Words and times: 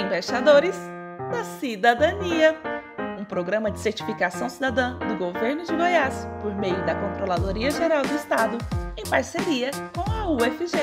Embaixadores 0.00 0.74
da 1.30 1.44
Cidadania, 1.44 2.58
um 3.18 3.24
programa 3.24 3.70
de 3.70 3.78
certificação 3.78 4.48
cidadã 4.48 4.98
do 4.98 5.14
governo 5.16 5.62
de 5.62 5.76
Goiás 5.76 6.26
por 6.40 6.54
meio 6.54 6.84
da 6.86 6.94
Controladoria 6.94 7.70
Geral 7.70 8.02
do 8.02 8.14
Estado, 8.14 8.56
em 8.96 9.04
parceria 9.04 9.70
com 9.94 10.10
a 10.10 10.26
UFG. 10.26 10.78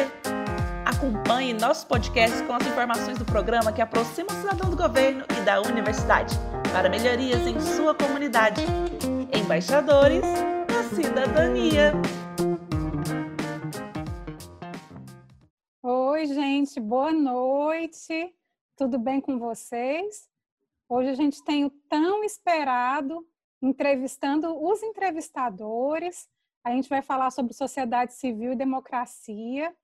Acompanhe 0.85 1.51
nosso 1.53 1.87
podcast 1.87 2.43
com 2.43 2.53
as 2.53 2.65
informações 2.67 3.17
do 3.17 3.25
programa 3.25 3.73
que 3.73 3.81
aproxima 3.81 4.27
o 4.31 4.35
cidadão 4.35 4.69
do 4.69 4.77
governo 4.77 5.25
e 5.35 5.41
da 5.41 5.61
universidade 5.61 6.35
para 6.71 6.87
melhorias 6.87 7.41
em 7.47 7.59
sua 7.59 7.95
comunidade. 7.95 8.61
Embaixadores 9.33 10.21
da 10.67 10.83
Cidadania. 10.95 11.93
Oi, 15.81 16.27
gente, 16.27 16.79
boa 16.79 17.11
noite. 17.11 18.37
Tudo 18.77 18.99
bem 18.99 19.19
com 19.19 19.39
vocês? 19.39 20.29
Hoje 20.87 21.09
a 21.09 21.15
gente 21.15 21.43
tem 21.43 21.65
o 21.65 21.69
tão 21.89 22.23
esperado 22.23 23.27
entrevistando 23.59 24.55
os 24.55 24.83
entrevistadores. 24.83 26.29
A 26.63 26.69
gente 26.69 26.87
vai 26.87 27.01
falar 27.01 27.31
sobre 27.31 27.55
sociedade 27.55 28.13
civil 28.13 28.51
e 28.51 28.55
democracia 28.55 29.75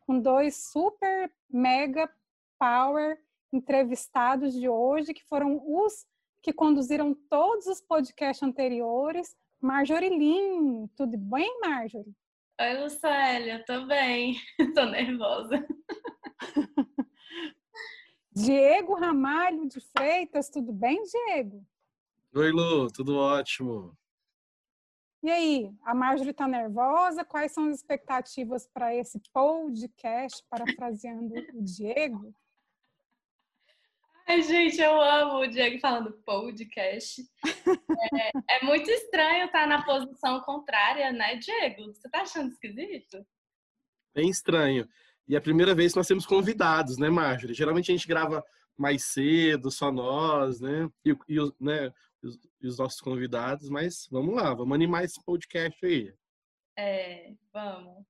com 0.00 0.20
dois 0.20 0.70
super 0.70 1.32
mega 1.48 2.12
power 2.58 3.18
entrevistados 3.50 4.52
de 4.52 4.68
hoje, 4.68 5.14
que 5.14 5.24
foram 5.24 5.58
os 5.64 6.06
que 6.42 6.52
conduziram 6.52 7.14
todos 7.30 7.66
os 7.66 7.80
podcasts 7.80 8.46
anteriores. 8.46 9.34
Marjorie 9.62 10.10
Lin, 10.10 10.88
tudo 10.94 11.16
bem, 11.16 11.58
Marjorie? 11.60 12.14
Oi, 12.60 12.82
Lucélia, 12.82 13.64
tô 13.64 13.86
bem. 13.86 14.36
tô 14.74 14.84
nervosa. 14.84 15.66
Diego 18.34 18.94
Ramalho 18.94 19.68
de 19.68 19.78
Freitas, 19.78 20.48
tudo 20.48 20.72
bem, 20.72 21.02
Diego? 21.02 21.66
Oi, 22.34 22.50
Lu, 22.50 22.90
tudo 22.90 23.16
ótimo. 23.16 23.96
E 25.22 25.30
aí, 25.30 25.70
a 25.84 25.94
Marjorie 25.94 26.30
está 26.30 26.48
nervosa? 26.48 27.24
Quais 27.24 27.52
são 27.52 27.68
as 27.68 27.76
expectativas 27.76 28.66
para 28.66 28.94
esse 28.94 29.20
podcast, 29.32 30.42
parafraseando 30.48 31.34
o 31.52 31.62
Diego? 31.62 32.34
Ai, 34.26 34.40
gente, 34.40 34.80
eu 34.80 34.98
amo 34.98 35.40
o 35.40 35.46
Diego 35.46 35.78
falando 35.78 36.12
podcast. 36.24 37.22
É, 38.14 38.56
é 38.56 38.64
muito 38.64 38.90
estranho 38.90 39.44
estar 39.44 39.66
na 39.66 39.84
posição 39.84 40.40
contrária, 40.40 41.12
né, 41.12 41.36
Diego? 41.36 41.92
Você 41.92 42.08
tá 42.08 42.22
achando 42.22 42.50
esquisito? 42.50 43.26
Bem 44.14 44.30
estranho. 44.30 44.88
E 45.28 45.34
é 45.34 45.38
a 45.38 45.42
primeira 45.42 45.74
vez 45.74 45.92
que 45.92 45.98
nós 45.98 46.06
temos 46.06 46.26
convidados, 46.26 46.98
né, 46.98 47.08
Marjorie? 47.08 47.54
Geralmente 47.54 47.90
a 47.90 47.94
gente 47.94 48.08
grava 48.08 48.44
mais 48.76 49.04
cedo, 49.04 49.70
só 49.70 49.92
nós, 49.92 50.60
né? 50.60 50.88
E, 51.04 51.16
e, 51.28 51.38
né, 51.60 51.92
os, 52.22 52.38
e 52.60 52.66
os 52.66 52.78
nossos 52.78 53.00
convidados, 53.00 53.68
mas 53.68 54.08
vamos 54.10 54.34
lá, 54.34 54.54
vamos 54.54 54.74
animar 54.74 55.04
esse 55.04 55.22
podcast 55.24 55.84
aí. 55.84 56.12
É, 56.76 57.32
vamos. 57.52 58.04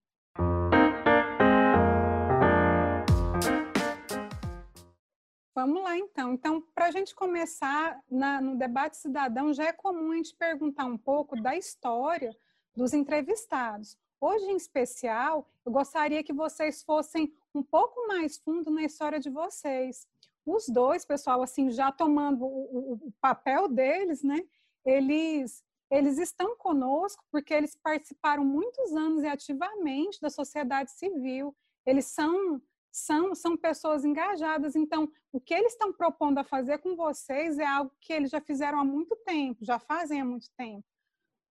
Vamos 5.55 5.83
lá, 5.83 5.98
então. 5.98 6.33
Então, 6.33 6.62
para 6.74 6.86
a 6.86 6.90
gente 6.90 7.14
começar 7.14 8.00
na, 8.10 8.40
no 8.40 8.56
debate 8.56 8.96
cidadão, 8.96 9.52
já 9.52 9.64
é 9.64 9.72
comum 9.72 10.12
a 10.12 10.16
gente 10.16 10.34
perguntar 10.34 10.86
um 10.86 10.96
pouco 10.96 11.40
da 11.40 11.55
história 11.55 12.34
dos 12.74 12.94
entrevistados. 12.94 13.98
Hoje, 14.22 14.44
em 14.44 14.56
especial, 14.56 15.50
eu 15.66 15.72
gostaria 15.72 16.22
que 16.22 16.32
vocês 16.32 16.80
fossem 16.84 17.34
um 17.52 17.60
pouco 17.60 18.06
mais 18.06 18.38
fundo 18.38 18.70
na 18.70 18.84
história 18.84 19.18
de 19.18 19.28
vocês. 19.28 20.06
Os 20.46 20.68
dois, 20.68 21.04
pessoal, 21.04 21.42
assim, 21.42 21.72
já 21.72 21.90
tomando 21.90 22.44
o, 22.44 22.92
o, 22.92 23.12
papel 23.20 23.66
deles, 23.66 24.22
né? 24.22 24.40
Eles 24.84 25.64
eles 25.90 26.18
estão 26.18 26.56
conosco 26.56 27.22
porque 27.32 27.52
eles 27.52 27.74
participaram 27.74 28.44
muitos 28.44 28.94
anos 28.94 29.24
e 29.24 29.27
ativamente 29.27 30.20
da 30.20 30.30
sociedade 30.30 30.92
civil. 30.92 31.52
Eles 31.84 32.05
são 32.05 32.62
são, 32.92 33.34
são 33.34 33.56
pessoas 33.56 34.05
engajadas. 34.05 34.77
Então, 34.77 35.11
o 35.32 35.40
que 35.40 35.52
eles 35.52 35.72
estão 35.72 35.92
propondo 35.92 36.38
a 36.38 36.44
fazer 36.44 36.78
com 36.78 36.94
vocês 36.94 37.58
é 37.58 37.66
algo 37.66 37.90
que 38.00 38.12
eles 38.12 38.30
já 38.30 38.40
fizeram 38.40 38.78
há 38.78 38.84
muito 38.84 39.16
tempo, 39.16 39.64
já 39.64 39.80
fazem 39.80 40.20
há 40.20 40.24
muito 40.24 40.48
tempo 40.56 40.92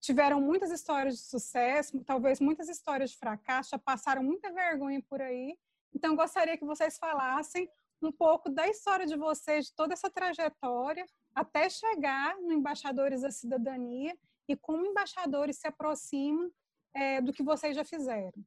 tiveram 0.02 0.42
muitas 0.42 0.72
histórias 0.72 1.16
de 1.16 1.22
sucesso, 1.22 2.04
talvez 2.04 2.40
muitas 2.40 2.68
histórias 2.68 3.12
de 3.12 3.18
fracasso, 3.18 3.70
já 3.70 3.80
passaram 3.80 4.24
muita 4.24 4.52
vergonha 4.52 5.02
por 5.08 5.22
aí. 5.22 5.56
Então, 5.94 6.16
gostaria 6.16 6.58
que 6.58 6.66
vocês 6.66 6.98
falassem 6.98 7.70
um 8.02 8.12
pouco 8.12 8.50
da 8.50 8.68
história 8.68 9.06
de 9.06 9.16
vocês, 9.16 9.68
de 9.68 9.76
toda 9.76 9.94
essa 9.94 10.10
trajetória, 10.10 11.06
até 11.36 11.70
chegar 11.70 12.36
no 12.38 12.52
Embaixadores 12.52 13.22
da 13.22 13.30
Cidadania 13.30 14.18
e 14.48 14.56
como 14.56 14.86
embaixadores 14.86 15.58
se 15.58 15.68
aproximam 15.68 16.52
é, 16.94 17.22
do 17.22 17.32
que 17.32 17.44
vocês 17.44 17.76
já 17.76 17.86
fizeram. 17.86 18.44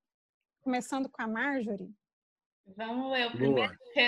Começando 0.61 1.09
com 1.09 1.23
a 1.23 1.29
Marjorie. 1.29 1.95
Vamos 2.77 3.17
eu 3.19 3.31
primeiro, 3.31 3.77
porque 3.79 4.01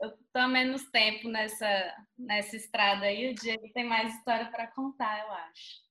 eu 0.00 0.08
estou 0.08 0.42
há 0.42 0.48
menos 0.48 0.90
tempo 0.90 1.28
nessa, 1.28 1.94
nessa 2.18 2.56
estrada 2.56 3.04
aí, 3.04 3.30
o 3.30 3.34
Diego 3.34 3.70
tem 3.72 3.84
mais 3.84 4.14
história 4.14 4.50
para 4.50 4.66
contar, 4.68 5.20
eu 5.20 5.30
acho. 5.30 5.87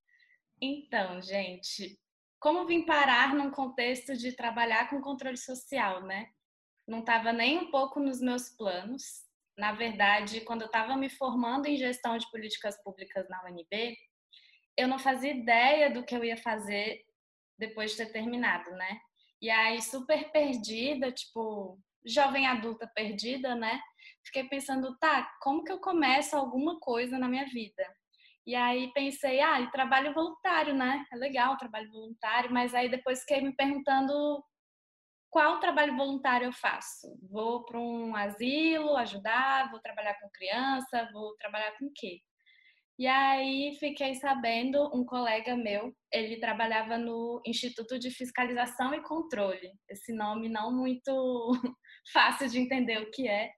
Então, 0.61 1.21
gente, 1.21 1.99
como 2.39 2.65
vim 2.65 2.85
parar 2.85 3.35
num 3.35 3.51
contexto 3.51 4.15
de 4.15 4.31
trabalhar 4.31 4.89
com 4.89 5.01
controle 5.01 5.37
social, 5.37 6.01
né? 6.03 6.29
Não 6.87 6.99
estava 6.99 7.31
nem 7.31 7.57
um 7.59 7.69
pouco 7.69 7.99
nos 7.99 8.19
meus 8.19 8.49
planos. 8.49 9.25
Na 9.57 9.73
verdade, 9.73 10.41
quando 10.41 10.61
eu 10.61 10.67
estava 10.67 10.95
me 10.95 11.09
formando 11.09 11.67
em 11.67 11.77
gestão 11.77 12.17
de 12.17 12.29
políticas 12.31 12.81
públicas 12.83 13.27
na 13.29 13.43
UNB, 13.45 13.97
eu 14.77 14.87
não 14.87 14.99
fazia 14.99 15.31
ideia 15.31 15.89
do 15.89 16.03
que 16.03 16.15
eu 16.15 16.23
ia 16.23 16.37
fazer 16.37 17.03
depois 17.57 17.91
de 17.91 17.97
ter 17.97 18.11
terminado, 18.11 18.69
né? 18.71 18.99
E 19.41 19.49
aí, 19.49 19.81
super 19.81 20.31
perdida, 20.31 21.11
tipo, 21.11 21.79
jovem 22.05 22.47
adulta 22.47 22.87
perdida, 22.87 23.55
né? 23.55 23.81
Fiquei 24.23 24.43
pensando, 24.45 24.97
tá, 24.97 25.35
como 25.41 25.63
que 25.63 25.71
eu 25.71 25.79
começo 25.79 26.35
alguma 26.35 26.79
coisa 26.79 27.17
na 27.17 27.27
minha 27.27 27.45
vida? 27.45 27.83
E 28.47 28.55
aí 28.55 28.93
pensei, 28.93 29.41
ah, 29.41 29.59
e 29.59 29.69
trabalho 29.71 30.13
voluntário, 30.13 30.73
né? 30.73 31.05
É 31.11 31.17
legal 31.17 31.57
trabalho 31.57 31.91
voluntário, 31.91 32.49
mas 32.49 32.73
aí 32.73 32.89
depois 32.89 33.19
fiquei 33.19 33.41
me 33.41 33.53
perguntando 33.53 34.41
qual 35.29 35.59
trabalho 35.59 35.97
voluntário 35.97 36.45
eu 36.45 36.53
faço? 36.53 37.07
Vou 37.29 37.65
para 37.65 37.77
um 37.77 38.15
asilo 38.15 38.95
ajudar, 38.95 39.69
vou 39.69 39.81
trabalhar 39.81 40.17
com 40.21 40.29
criança, 40.31 41.09
vou 41.11 41.35
trabalhar 41.35 41.77
com 41.77 41.87
o 41.87 41.91
quê? 41.93 42.21
E 42.97 43.05
aí 43.05 43.75
fiquei 43.79 44.15
sabendo, 44.15 44.89
um 44.95 45.05
colega 45.05 45.55
meu, 45.55 45.93
ele 46.11 46.39
trabalhava 46.39 46.97
no 46.97 47.41
Instituto 47.45 47.99
de 47.99 48.09
Fiscalização 48.09 48.93
e 48.93 49.03
Controle. 49.03 49.71
Esse 49.89 50.13
nome 50.13 50.47
não 50.47 50.73
muito 50.73 51.51
fácil 52.13 52.47
de 52.47 52.59
entender 52.59 52.99
o 53.01 53.11
que 53.11 53.27
é, 53.27 53.51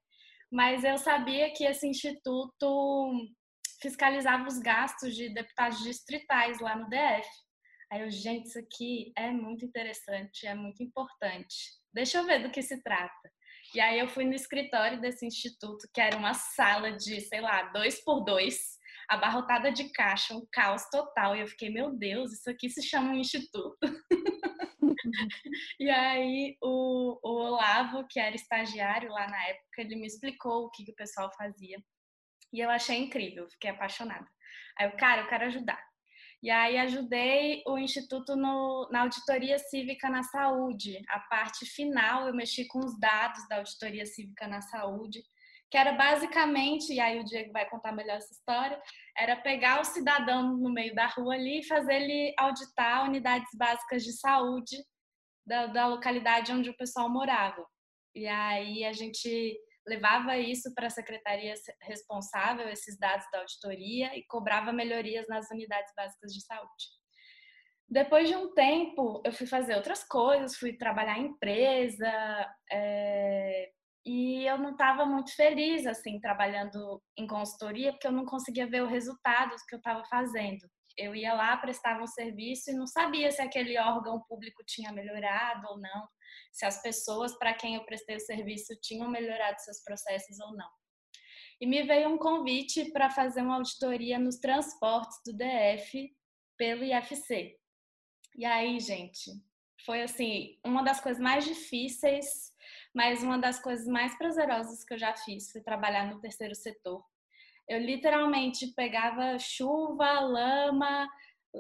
mas 0.51 0.83
eu 0.83 0.97
sabia 0.97 1.53
que 1.53 1.63
esse 1.63 1.87
instituto 1.87 3.13
fiscalizava 3.81 4.47
os 4.47 4.59
gastos 4.59 5.15
de 5.15 5.29
deputados 5.29 5.81
distritais 5.83 6.59
lá 6.59 6.75
no 6.75 6.89
DF. 6.89 7.27
Aí 7.91 8.01
eu, 8.01 8.09
gente, 8.09 8.47
isso 8.47 8.59
aqui 8.59 9.11
é 9.15 9.31
muito 9.31 9.65
interessante, 9.65 10.45
é 10.45 10.53
muito 10.53 10.83
importante. 10.83 11.55
Deixa 11.91 12.19
eu 12.19 12.25
ver 12.25 12.43
do 12.43 12.51
que 12.51 12.61
se 12.61 12.81
trata. 12.83 13.31
E 13.73 13.79
aí 13.79 13.99
eu 13.99 14.07
fui 14.07 14.25
no 14.25 14.33
escritório 14.33 14.99
desse 14.99 15.25
instituto, 15.25 15.87
que 15.93 16.01
era 16.01 16.17
uma 16.17 16.33
sala 16.33 16.91
de, 16.91 17.21
sei 17.21 17.41
lá, 17.41 17.63
dois 17.71 18.03
por 18.03 18.23
dois, 18.23 18.77
abarrotada 19.07 19.71
de 19.71 19.91
caixa, 19.91 20.35
um 20.35 20.45
caos 20.51 20.87
total. 20.91 21.35
E 21.35 21.41
eu 21.41 21.47
fiquei, 21.47 21.69
meu 21.69 21.95
Deus, 21.95 22.31
isso 22.31 22.49
aqui 22.49 22.69
se 22.69 22.81
chama 22.83 23.11
um 23.11 23.17
instituto. 23.17 23.77
e 25.79 25.89
aí 25.89 26.57
o, 26.61 27.19
o 27.23 27.43
Olavo, 27.43 28.07
que 28.07 28.19
era 28.19 28.35
estagiário 28.35 29.11
lá 29.11 29.27
na 29.27 29.43
época, 29.47 29.81
ele 29.81 29.95
me 29.95 30.07
explicou 30.07 30.65
o 30.65 30.71
que, 30.71 30.85
que 30.85 30.91
o 30.91 30.95
pessoal 30.95 31.31
fazia. 31.35 31.77
E 32.51 32.59
eu 32.59 32.69
achei 32.69 32.97
incrível, 32.97 33.49
fiquei 33.49 33.69
apaixonada. 33.69 34.27
Aí 34.77 34.87
eu, 34.87 34.97
cara, 34.97 35.21
eu 35.21 35.27
quero 35.27 35.45
ajudar. 35.45 35.79
E 36.41 36.49
aí 36.49 36.77
ajudei 36.77 37.61
o 37.67 37.77
Instituto 37.77 38.35
no, 38.35 38.87
na 38.91 39.01
auditoria 39.01 39.59
cívica 39.59 40.09
na 40.09 40.23
saúde. 40.23 41.01
A 41.09 41.19
parte 41.19 41.65
final 41.65 42.27
eu 42.27 42.33
mexi 42.33 42.65
com 42.65 42.79
os 42.79 42.97
dados 42.97 43.45
da 43.49 43.57
auditoria 43.57 44.05
cívica 44.05 44.47
na 44.47 44.61
saúde, 44.61 45.21
que 45.69 45.77
era 45.77 45.91
basicamente, 45.91 46.93
e 46.93 46.99
aí 46.99 47.19
o 47.19 47.25
Diego 47.25 47.51
vai 47.51 47.69
contar 47.69 47.91
melhor 47.91 48.17
essa 48.17 48.33
história, 48.33 48.81
era 49.17 49.35
pegar 49.35 49.81
o 49.81 49.83
cidadão 49.83 50.57
no 50.57 50.71
meio 50.71 50.95
da 50.95 51.07
rua 51.07 51.33
ali 51.33 51.59
e 51.59 51.67
fazer 51.67 51.95
ele 51.95 52.33
auditar 52.39 53.03
unidades 53.03 53.49
básicas 53.53 54.03
de 54.03 54.13
saúde 54.13 54.77
da, 55.45 55.67
da 55.67 55.87
localidade 55.87 56.53
onde 56.53 56.69
o 56.69 56.77
pessoal 56.77 57.09
morava. 57.09 57.65
E 58.15 58.25
aí 58.27 58.85
a 58.85 58.93
gente 58.93 59.59
levava 59.89 60.37
isso 60.37 60.73
para 60.75 60.87
a 60.87 60.91
secretaria 60.91 61.53
responsável, 61.81 62.69
esses 62.69 62.97
dados 62.97 63.25
da 63.31 63.39
auditoria, 63.39 64.15
e 64.15 64.23
cobrava 64.27 64.71
melhorias 64.71 65.27
nas 65.27 65.49
unidades 65.49 65.91
básicas 65.97 66.31
de 66.31 66.45
saúde. 66.45 66.85
Depois 67.89 68.29
de 68.29 68.35
um 68.35 68.53
tempo, 68.53 69.21
eu 69.25 69.33
fui 69.33 69.47
fazer 69.47 69.75
outras 69.75 70.03
coisas, 70.03 70.55
fui 70.55 70.77
trabalhar 70.77 71.17
em 71.17 71.29
empresa, 71.29 72.11
é, 72.71 73.71
e 74.05 74.45
eu 74.45 74.57
não 74.59 74.71
estava 74.71 75.05
muito 75.05 75.35
feliz 75.35 75.87
assim 75.87 76.19
trabalhando 76.19 77.01
em 77.17 77.27
consultoria 77.27 77.91
porque 77.91 78.07
eu 78.07 78.11
não 78.11 78.25
conseguia 78.25 78.67
ver 78.67 78.83
o 78.83 78.87
resultado 78.87 79.55
que 79.67 79.75
eu 79.75 79.77
estava 79.77 80.03
fazendo. 80.05 80.65
Eu 80.99 81.15
ia 81.15 81.33
lá, 81.33 81.55
prestava 81.55 82.03
um 82.03 82.07
serviço 82.07 82.69
e 82.69 82.73
não 82.73 82.85
sabia 82.85 83.31
se 83.31 83.41
aquele 83.41 83.79
órgão 83.79 84.21
público 84.27 84.61
tinha 84.65 84.91
melhorado 84.91 85.65
ou 85.69 85.79
não, 85.79 86.07
se 86.51 86.65
as 86.65 86.81
pessoas 86.81 87.37
para 87.37 87.53
quem 87.53 87.75
eu 87.75 87.85
prestei 87.85 88.17
o 88.17 88.19
serviço 88.19 88.77
tinham 88.81 89.09
melhorado 89.09 89.61
seus 89.61 89.81
processos 89.81 90.37
ou 90.41 90.55
não. 90.57 90.69
E 91.61 91.65
me 91.65 91.83
veio 91.83 92.09
um 92.09 92.17
convite 92.17 92.91
para 92.91 93.09
fazer 93.09 93.41
uma 93.41 93.55
auditoria 93.55 94.19
nos 94.19 94.39
transportes 94.39 95.17
do 95.25 95.33
DF 95.33 96.13
pelo 96.57 96.83
IFC. 96.83 97.57
E 98.35 98.45
aí, 98.45 98.77
gente, 98.81 99.31
foi 99.85 100.01
assim, 100.01 100.59
uma 100.65 100.83
das 100.83 100.99
coisas 100.99 101.21
mais 101.21 101.45
difíceis, 101.45 102.53
mas 102.93 103.23
uma 103.23 103.37
das 103.37 103.61
coisas 103.61 103.87
mais 103.87 104.17
prazerosas 104.17 104.83
que 104.83 104.93
eu 104.93 104.97
já 104.97 105.15
fiz 105.15 105.49
foi 105.51 105.61
trabalhar 105.61 106.07
no 106.07 106.19
terceiro 106.19 106.55
setor. 106.55 107.03
Eu 107.69 107.79
literalmente 107.79 108.73
pegava 108.75 109.37
chuva, 109.37 110.19
lama, 110.21 111.07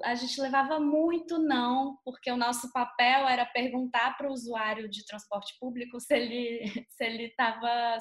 a 0.03 0.15
gente 0.15 0.41
levava 0.41 0.79
muito 0.79 1.37
não, 1.37 1.97
porque 2.03 2.31
o 2.31 2.37
nosso 2.37 2.71
papel 2.71 3.27
era 3.27 3.45
perguntar 3.45 4.17
para 4.17 4.27
o 4.27 4.33
usuário 4.33 4.89
de 4.89 5.05
transporte 5.05 5.55
público 5.59 5.99
se 5.99 6.15
ele 6.15 6.63
se 6.89 7.03
ele 7.03 7.25
estava 7.25 7.97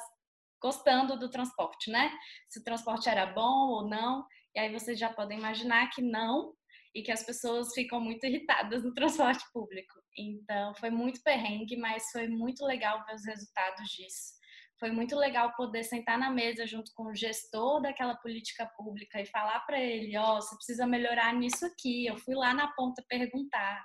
gostando 0.61 1.19
do 1.19 1.31
transporte, 1.31 1.91
né? 1.91 2.11
Se 2.49 2.59
o 2.61 2.65
transporte 2.65 3.09
era 3.09 3.27
bom 3.27 3.69
ou 3.71 3.89
não. 3.89 4.27
E 4.55 4.59
aí 4.59 4.73
vocês 4.73 4.99
já 4.99 5.13
podem 5.13 5.39
imaginar 5.39 5.89
que 5.91 6.03
não, 6.03 6.53
e 6.95 7.03
que 7.03 7.13
as 7.13 7.23
pessoas 7.23 7.73
ficam 7.73 8.01
muito 8.01 8.25
irritadas 8.25 8.83
no 8.83 8.93
transporte 8.95 9.45
público. 9.53 9.95
Então, 10.17 10.75
foi 10.77 10.91
muito 10.91 11.23
perrengue, 11.23 11.77
mas 11.77 12.11
foi 12.11 12.27
muito 12.29 12.65
legal 12.65 13.05
ver 13.07 13.15
os 13.15 13.25
resultados 13.25 13.89
disso. 13.91 14.38
Foi 14.79 14.91
muito 14.93 15.17
legal 15.17 15.55
poder 15.57 15.83
sentar 15.83 16.17
na 16.19 16.31
mesa 16.31 16.67
junto 16.67 16.93
com 16.95 17.05
o 17.05 17.15
gestor 17.15 17.83
daquela 17.83 18.15
política 18.17 18.65
pública 18.77 19.21
e 19.21 19.27
falar 19.27 19.61
para 19.61 19.81
ele: 19.81 20.17
ó, 20.17 20.37
oh, 20.37 20.41
você 20.41 20.55
precisa 20.55 20.87
melhorar 20.87 21.35
nisso 21.35 21.67
aqui. 21.67 22.07
Eu 22.07 22.17
fui 22.19 22.35
lá 22.35 22.55
na 22.55 22.69
ponta 22.69 23.05
perguntar. 23.09 23.85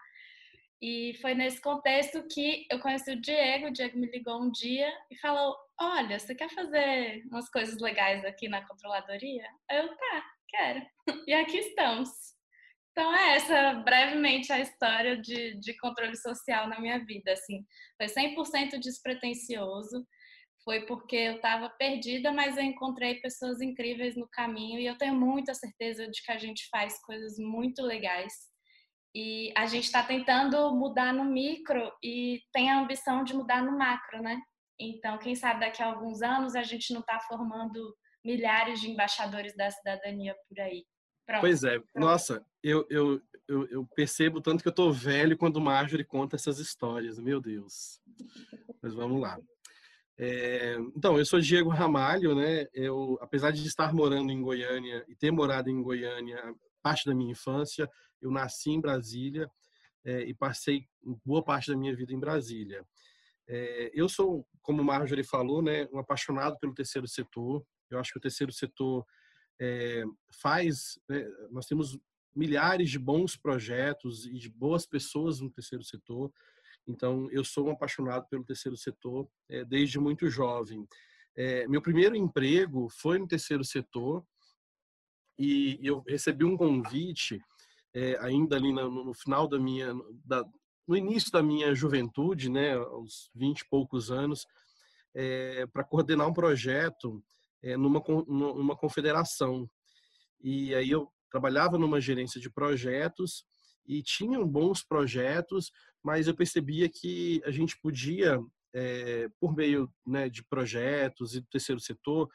E 0.81 1.17
foi 1.21 1.33
nesse 1.33 1.61
contexto 1.61 2.27
que 2.27 2.67
eu 2.69 2.79
conheci 2.79 3.11
o 3.11 3.21
Diego. 3.21 3.67
O 3.67 3.71
Diego 3.71 3.97
me 3.97 4.05
ligou 4.07 4.43
um 4.43 4.51
dia 4.51 4.93
e 5.09 5.17
falou: 5.17 5.55
Olha, 5.79 6.19
você 6.19 6.35
quer 6.35 6.49
fazer 6.49 7.23
umas 7.31 7.49
coisas 7.49 7.79
legais 7.79 8.23
aqui 8.25 8.47
na 8.47 8.67
controladoria? 8.67 9.45
Eu, 9.71 9.87
tá, 9.87 10.25
quero. 10.49 10.85
E 11.27 11.33
aqui 11.33 11.57
estamos. 11.57 12.09
Então 12.91 13.15
é 13.15 13.35
essa 13.35 13.73
brevemente 13.75 14.53
a 14.53 14.59
história 14.59 15.17
de, 15.17 15.59
de 15.59 15.75
controle 15.77 16.15
social 16.15 16.67
na 16.67 16.79
minha 16.79 17.03
vida, 17.03 17.31
assim. 17.31 17.65
Foi 17.97 18.05
100% 18.05 18.79
despretensioso, 18.79 20.05
foi 20.63 20.85
porque 20.85 21.15
eu 21.15 21.35
estava 21.35 21.69
perdida, 21.69 22.31
mas 22.31 22.57
eu 22.57 22.63
encontrei 22.63 23.15
pessoas 23.15 23.61
incríveis 23.61 24.15
no 24.15 24.27
caminho 24.29 24.79
e 24.79 24.85
eu 24.85 24.97
tenho 24.97 25.13
muita 25.13 25.53
certeza 25.53 26.07
de 26.07 26.21
que 26.23 26.31
a 26.31 26.37
gente 26.37 26.67
faz 26.69 26.99
coisas 27.01 27.37
muito 27.37 27.81
legais. 27.81 28.33
E 29.15 29.53
a 29.55 29.65
gente 29.67 29.83
está 29.83 30.01
tentando 30.01 30.73
mudar 30.75 31.13
no 31.13 31.25
micro 31.25 31.91
e 32.03 32.39
tem 32.51 32.71
a 32.71 32.79
ambição 32.79 33.23
de 33.23 33.35
mudar 33.35 33.63
no 33.63 33.77
macro, 33.77 34.21
né? 34.21 34.41
Então, 34.79 35.19
quem 35.19 35.35
sabe 35.35 35.59
daqui 35.59 35.83
a 35.83 35.85
alguns 35.85 36.21
anos 36.21 36.55
a 36.55 36.63
gente 36.63 36.91
não 36.93 37.01
está 37.01 37.19
formando 37.19 37.95
milhares 38.25 38.81
de 38.81 38.89
embaixadores 38.89 39.55
da 39.55 39.69
cidadania 39.69 40.35
por 40.49 40.59
aí. 40.59 40.83
Pronto. 41.27 41.41
Pois 41.41 41.63
é, 41.63 41.79
Pronto. 41.79 41.89
nossa, 41.95 42.45
eu, 42.63 42.85
eu, 42.89 43.21
eu, 43.47 43.67
eu, 43.69 43.87
percebo 43.95 44.41
tanto 44.41 44.61
que 44.61 44.67
eu 44.67 44.73
tô 44.73 44.91
velho 44.91 45.37
quando 45.37 45.61
Marjorie 45.61 46.03
conta 46.03 46.35
essas 46.35 46.59
histórias, 46.59 47.19
meu 47.19 47.39
Deus. 47.39 48.01
Mas 48.81 48.93
vamos 48.93 49.21
lá. 49.21 49.37
É, 50.17 50.75
então, 50.95 51.17
eu 51.17 51.25
sou 51.25 51.39
Diego 51.39 51.69
Ramalho, 51.69 52.35
né? 52.35 52.67
Eu, 52.73 53.17
apesar 53.21 53.51
de 53.51 53.65
estar 53.65 53.93
morando 53.93 54.31
em 54.31 54.41
Goiânia 54.41 55.03
e 55.07 55.15
ter 55.15 55.31
morado 55.31 55.69
em 55.69 55.81
Goiânia 55.81 56.39
parte 56.81 57.05
da 57.05 57.15
minha 57.15 57.31
infância, 57.31 57.89
eu 58.21 58.29
nasci 58.29 58.71
em 58.71 58.81
Brasília 58.81 59.49
é, 60.05 60.21
e 60.23 60.33
passei 60.33 60.87
boa 61.25 61.43
parte 61.43 61.71
da 61.71 61.77
minha 61.77 61.95
vida 61.95 62.13
em 62.13 62.19
Brasília. 62.19 62.85
É, 63.47 63.91
eu 63.93 64.07
sou, 64.07 64.45
como 64.61 64.83
Marjorie 64.83 65.23
falou, 65.23 65.61
né, 65.61 65.87
um 65.91 65.99
apaixonado 65.99 66.57
pelo 66.59 66.73
terceiro 66.73 67.07
setor. 67.07 67.65
Eu 67.89 67.99
acho 67.99 68.11
que 68.11 68.17
o 68.17 68.21
terceiro 68.21 68.51
setor 68.51 69.05
faz, 70.41 70.99
né, 71.07 71.25
nós 71.49 71.65
temos 71.65 71.97
milhares 72.35 72.89
de 72.89 72.99
bons 72.99 73.37
projetos 73.37 74.25
e 74.25 74.33
de 74.33 74.49
boas 74.49 74.85
pessoas 74.85 75.39
no 75.39 75.49
terceiro 75.49 75.83
setor. 75.83 76.31
Então, 76.87 77.29
eu 77.31 77.43
sou 77.43 77.67
um 77.67 77.71
apaixonado 77.71 78.27
pelo 78.27 78.43
terceiro 78.43 78.77
setor 78.77 79.27
é, 79.49 79.63
desde 79.63 79.99
muito 79.99 80.29
jovem. 80.29 80.87
É, 81.35 81.67
meu 81.67 81.81
primeiro 81.81 82.15
emprego 82.15 82.89
foi 82.89 83.17
no 83.17 83.27
terceiro 83.27 83.63
setor 83.63 84.25
e 85.37 85.79
eu 85.81 86.03
recebi 86.07 86.45
um 86.45 86.57
convite 86.57 87.41
é, 87.93 88.17
ainda 88.19 88.55
ali 88.55 88.71
no, 88.71 89.05
no, 89.05 89.13
final 89.13 89.47
da 89.47 89.57
minha, 89.57 89.93
da, 90.25 90.43
no 90.87 90.95
início 90.95 91.31
da 91.31 91.41
minha 91.41 91.73
juventude, 91.73 92.49
né, 92.49 92.73
aos 92.73 93.31
20 93.33 93.59
e 93.59 93.69
poucos 93.69 94.11
anos, 94.11 94.45
para 95.71 95.83
coordenar 95.83 96.27
um 96.27 96.33
projeto 96.33 97.23
numa, 97.77 98.03
numa 98.27 98.75
confederação. 98.75 99.69
E 100.41 100.73
aí 100.73 100.89
eu 100.89 101.07
trabalhava 101.29 101.77
numa 101.77 102.01
gerência 102.01 102.41
de 102.41 102.49
projetos 102.49 103.45
e 103.85 104.01
tinham 104.01 104.47
bons 104.47 104.83
projetos, 104.83 105.71
mas 106.03 106.27
eu 106.27 106.35
percebia 106.35 106.89
que 106.89 107.41
a 107.45 107.51
gente 107.51 107.79
podia, 107.79 108.39
é, 108.73 109.29
por 109.39 109.55
meio 109.55 109.89
né, 110.05 110.29
de 110.29 110.43
projetos 110.43 111.35
e 111.35 111.39
do 111.39 111.47
terceiro 111.47 111.79
setor, 111.79 112.29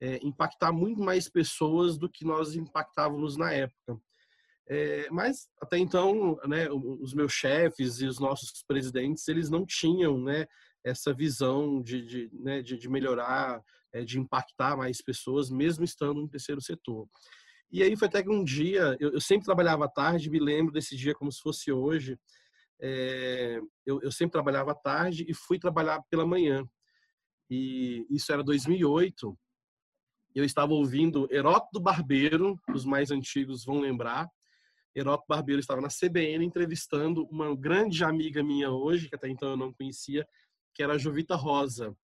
é, 0.00 0.18
impactar 0.22 0.72
muito 0.72 1.00
mais 1.00 1.28
pessoas 1.28 1.98
do 1.98 2.08
que 2.08 2.24
nós 2.24 2.54
impactávamos 2.54 3.36
na 3.36 3.52
época. 3.52 4.00
É, 4.68 5.08
mas 5.10 5.48
até 5.60 5.76
então, 5.78 6.38
né, 6.46 6.70
os 6.70 7.12
meus 7.12 7.32
chefes 7.32 8.00
e 8.00 8.06
os 8.06 8.20
nossos 8.20 8.62
presidentes, 8.66 9.26
eles 9.28 9.50
não 9.50 9.66
tinham, 9.66 10.18
né, 10.22 10.46
essa 10.84 11.12
visão 11.12 11.82
de, 11.82 12.04
de, 12.06 12.30
né, 12.32 12.62
de, 12.62 12.78
de 12.78 12.88
melhorar, 12.88 13.62
é, 13.92 14.04
de 14.04 14.18
impactar 14.18 14.76
mais 14.76 15.02
pessoas, 15.02 15.50
mesmo 15.50 15.84
estando 15.84 16.20
no 16.20 16.28
terceiro 16.28 16.60
setor. 16.60 17.06
E 17.72 17.82
aí 17.82 17.96
foi 17.96 18.08
até 18.08 18.22
que 18.22 18.30
um 18.30 18.42
dia, 18.42 18.96
eu, 18.98 19.12
eu 19.12 19.20
sempre 19.20 19.44
trabalhava 19.44 19.84
à 19.84 19.88
tarde, 19.88 20.30
me 20.30 20.40
lembro 20.40 20.72
desse 20.72 20.96
dia 20.96 21.14
como 21.14 21.30
se 21.30 21.40
fosse 21.40 21.70
hoje. 21.70 22.18
É, 22.80 23.60
eu, 23.84 24.00
eu, 24.02 24.10
sempre 24.10 24.32
trabalhava 24.32 24.72
à 24.72 24.74
tarde 24.74 25.26
e 25.28 25.34
fui 25.34 25.58
trabalhar 25.58 26.02
pela 26.08 26.26
manhã. 26.26 26.64
E 27.48 28.06
isso 28.08 28.32
era 28.32 28.42
2008. 28.42 29.38
Eu 30.34 30.44
estava 30.44 30.72
ouvindo 30.72 31.28
Heródoto 31.30 31.80
Barbeiro, 31.80 32.58
os 32.72 32.84
mais 32.84 33.10
antigos 33.10 33.64
vão 33.64 33.80
lembrar, 33.80 34.28
Heródoto 34.94 35.26
Barbeiro 35.28 35.60
estava 35.60 35.80
na 35.80 35.88
CBN 35.88 36.44
entrevistando 36.44 37.24
uma 37.26 37.54
grande 37.54 38.02
amiga 38.04 38.42
minha 38.42 38.70
hoje, 38.70 39.08
que 39.08 39.14
até 39.14 39.28
então 39.28 39.50
eu 39.50 39.56
não 39.56 39.72
conhecia, 39.72 40.26
que 40.74 40.82
era 40.82 40.94
a 40.94 40.98
Jovita 40.98 41.36
Rosa. 41.36 41.96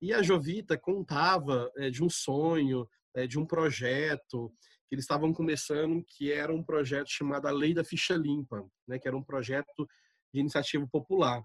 E 0.00 0.12
a 0.12 0.22
Jovita 0.22 0.76
contava 0.76 1.70
é, 1.76 1.90
de 1.90 2.02
um 2.02 2.10
sonho, 2.10 2.88
é, 3.14 3.26
de 3.26 3.38
um 3.38 3.46
projeto 3.46 4.52
que 4.88 4.94
eles 4.94 5.04
estavam 5.04 5.32
começando, 5.32 6.04
que 6.04 6.30
era 6.30 6.52
um 6.52 6.62
projeto 6.62 7.08
chamado 7.08 7.46
a 7.46 7.50
Lei 7.50 7.72
da 7.72 7.84
Ficha 7.84 8.14
Limpa, 8.14 8.66
né, 8.86 8.98
que 8.98 9.08
era 9.08 9.16
um 9.16 9.22
projeto 9.22 9.88
de 10.34 10.40
iniciativa 10.40 10.86
popular. 10.88 11.42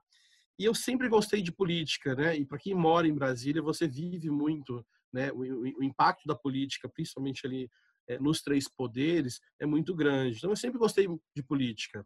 E 0.58 0.66
eu 0.66 0.74
sempre 0.74 1.08
gostei 1.08 1.42
de 1.42 1.52
política, 1.52 2.16
né? 2.16 2.36
E 2.36 2.46
para 2.46 2.58
quem 2.58 2.74
mora 2.74 3.08
em 3.08 3.14
Brasília, 3.14 3.62
você 3.62 3.88
vive 3.88 4.30
muito, 4.30 4.86
né, 5.14 5.32
o, 5.32 5.40
o 5.40 5.84
impacto 5.84 6.28
da 6.28 6.36
política, 6.36 6.90
principalmente 6.90 7.46
ali 7.46 7.70
é, 8.08 8.20
nos 8.20 8.42
três 8.42 8.68
poderes 8.68 9.40
é 9.60 9.66
muito 9.66 9.96
grande. 9.96 10.38
Então 10.38 10.50
eu 10.50 10.56
sempre 10.56 10.80
gostei 10.80 11.08
de 11.36 11.44
política. 11.44 12.06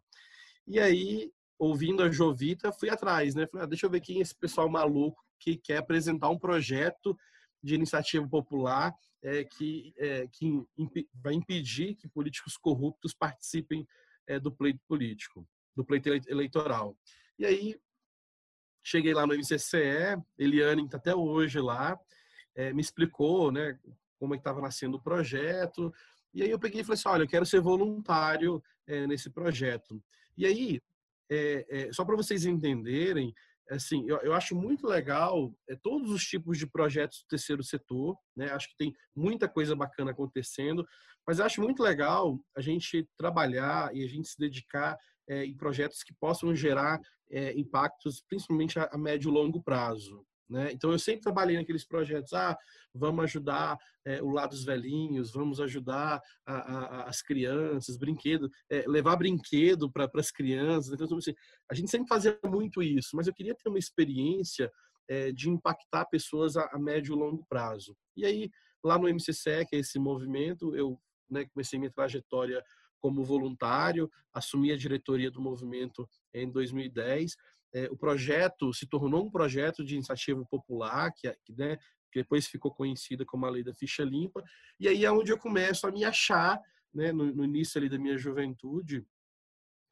E 0.66 0.78
aí, 0.78 1.32
ouvindo 1.58 2.02
a 2.02 2.10
Jovita, 2.10 2.70
fui 2.70 2.90
atrás, 2.90 3.34
né? 3.34 3.46
Falei, 3.46 3.64
ah, 3.64 3.68
deixa 3.68 3.86
eu 3.86 3.90
ver 3.90 4.00
quem 4.00 4.18
é 4.18 4.20
esse 4.20 4.38
pessoal 4.38 4.68
maluco 4.68 5.24
que 5.40 5.56
quer 5.56 5.78
apresentar 5.78 6.28
um 6.28 6.38
projeto 6.38 7.16
de 7.62 7.74
iniciativa 7.74 8.28
popular 8.28 8.94
é, 9.22 9.42
que, 9.42 9.94
é, 9.96 10.28
que 10.28 10.46
imp 10.76 11.08
vai 11.14 11.32
impedir 11.32 11.94
que 11.94 12.06
políticos 12.08 12.58
corruptos 12.58 13.14
participem 13.14 13.86
é, 14.26 14.38
do 14.38 14.52
pleito 14.52 14.80
político, 14.86 15.46
do 15.76 15.84
pleito 15.84 16.08
eleitoral. 16.28 16.96
E 17.38 17.44
aí 17.44 17.76
cheguei 18.84 19.14
lá 19.14 19.26
no 19.26 19.34
MCCE, 19.34 20.22
Eliane 20.38 20.84
está 20.84 20.98
até 20.98 21.14
hoje 21.14 21.58
lá, 21.58 21.98
é, 22.54 22.72
me 22.72 22.82
explicou, 22.82 23.50
né, 23.50 23.78
como 24.18 24.34
é 24.34 24.36
estava 24.36 24.60
nascendo 24.60 24.98
o 24.98 25.02
projeto. 25.02 25.92
E 26.32 26.42
aí 26.42 26.50
eu 26.50 26.58
peguei 26.58 26.82
e 26.82 26.84
falei 26.84 26.94
assim, 26.94 27.08
olha, 27.08 27.22
eu 27.22 27.28
quero 27.28 27.46
ser 27.46 27.60
voluntário 27.60 28.62
é, 28.86 29.06
nesse 29.06 29.30
projeto. 29.30 30.02
E 30.36 30.46
aí, 30.46 30.80
é, 31.30 31.66
é, 31.68 31.92
só 31.92 32.04
para 32.04 32.16
vocês 32.16 32.44
entenderem, 32.44 33.32
assim, 33.70 34.04
eu, 34.06 34.18
eu, 34.18 34.34
acho 34.34 34.54
muito 34.54 34.86
legal 34.86 35.54
é, 35.68 35.76
todos 35.76 36.10
os 36.10 36.24
tipos 36.24 36.58
de 36.58 36.66
projetos 36.66 37.20
do 37.22 37.28
terceiro 37.28 37.62
setor, 37.62 38.16
né? 38.36 38.50
Acho 38.50 38.68
que 38.68 38.76
tem 38.76 38.94
muita 39.16 39.48
coisa 39.48 39.74
bacana 39.74 40.10
acontecendo, 40.10 40.86
mas 41.26 41.40
acho 41.40 41.62
muito 41.62 41.82
legal 41.82 42.38
a 42.56 42.60
gente 42.60 43.08
trabalhar 43.16 43.94
e 43.94 44.04
a 44.04 44.08
gente 44.08 44.28
se 44.28 44.38
dedicar 44.38 44.98
é, 45.28 45.44
em 45.44 45.56
projetos 45.56 46.02
que 46.02 46.14
possam 46.14 46.54
gerar 46.54 47.00
é, 47.30 47.58
impactos, 47.58 48.22
principalmente 48.28 48.78
a, 48.78 48.88
a 48.92 48.98
médio 48.98 49.30
e 49.30 49.32
longo 49.32 49.62
prazo. 49.62 50.24
Né? 50.48 50.70
Então, 50.72 50.92
eu 50.92 50.98
sempre 50.98 51.22
trabalhei 51.22 51.56
naqueles 51.56 51.86
projetos. 51.86 52.32
Ah, 52.32 52.56
vamos 52.94 53.24
ajudar 53.24 53.78
é, 54.04 54.22
o 54.22 54.28
lado 54.30 54.50
dos 54.50 54.64
velhinhos, 54.64 55.32
vamos 55.32 55.60
ajudar 55.60 56.20
a, 56.46 56.54
a, 56.54 57.08
as 57.08 57.22
crianças, 57.22 57.96
brinquedo, 57.96 58.50
é, 58.70 58.84
levar 58.86 59.16
brinquedo 59.16 59.90
para 59.90 60.08
as 60.14 60.30
crianças. 60.30 60.92
Então, 60.92 61.16
assim, 61.16 61.34
a 61.70 61.74
gente 61.74 61.90
sempre 61.90 62.08
fazia 62.08 62.38
muito 62.44 62.82
isso, 62.82 63.10
mas 63.14 63.26
eu 63.26 63.34
queria 63.34 63.54
ter 63.54 63.68
uma 63.68 63.78
experiência 63.78 64.70
é, 65.08 65.32
de 65.32 65.48
impactar 65.48 66.06
pessoas 66.06 66.56
a, 66.56 66.68
a, 66.72 66.78
médio 66.78 67.14
e 67.14 67.18
longo 67.18 67.44
prazo. 67.48 67.96
E 68.16 68.24
aí, 68.26 68.50
lá 68.84 68.98
no 68.98 69.08
que 69.08 69.76
é 69.76 69.78
esse 69.78 69.98
movimento, 69.98 70.74
eu 70.76 70.98
né, 71.30 71.46
comecei 71.52 71.78
minha 71.78 71.90
trajetória 71.90 72.62
como 73.04 73.22
voluntário, 73.22 74.10
assumi 74.32 74.72
a 74.72 74.78
diretoria 74.78 75.30
do 75.30 75.38
movimento 75.38 76.08
em 76.32 76.50
2010 76.50 77.36
é, 77.74 77.86
o 77.90 77.96
projeto 77.96 78.72
se 78.72 78.86
tornou 78.86 79.26
um 79.26 79.30
projeto 79.30 79.84
de 79.84 79.94
iniciativa 79.94 80.42
popular, 80.48 81.12
que, 81.12 81.28
né, 81.50 81.76
que 82.10 82.22
depois 82.22 82.46
ficou 82.46 82.72
conhecida 82.72 83.26
como 83.26 83.44
a 83.44 83.50
Lei 83.50 83.62
da 83.62 83.74
Ficha 83.74 84.04
Limpa, 84.04 84.42
e 84.80 84.88
aí 84.88 85.04
é 85.04 85.12
onde 85.12 85.30
eu 85.30 85.38
começo 85.38 85.86
a 85.86 85.90
me 85.90 86.02
achar, 86.02 86.58
né, 86.94 87.12
no, 87.12 87.34
no 87.34 87.44
início 87.44 87.78
ali 87.78 87.90
da 87.90 87.98
minha 87.98 88.16
juventude, 88.16 89.04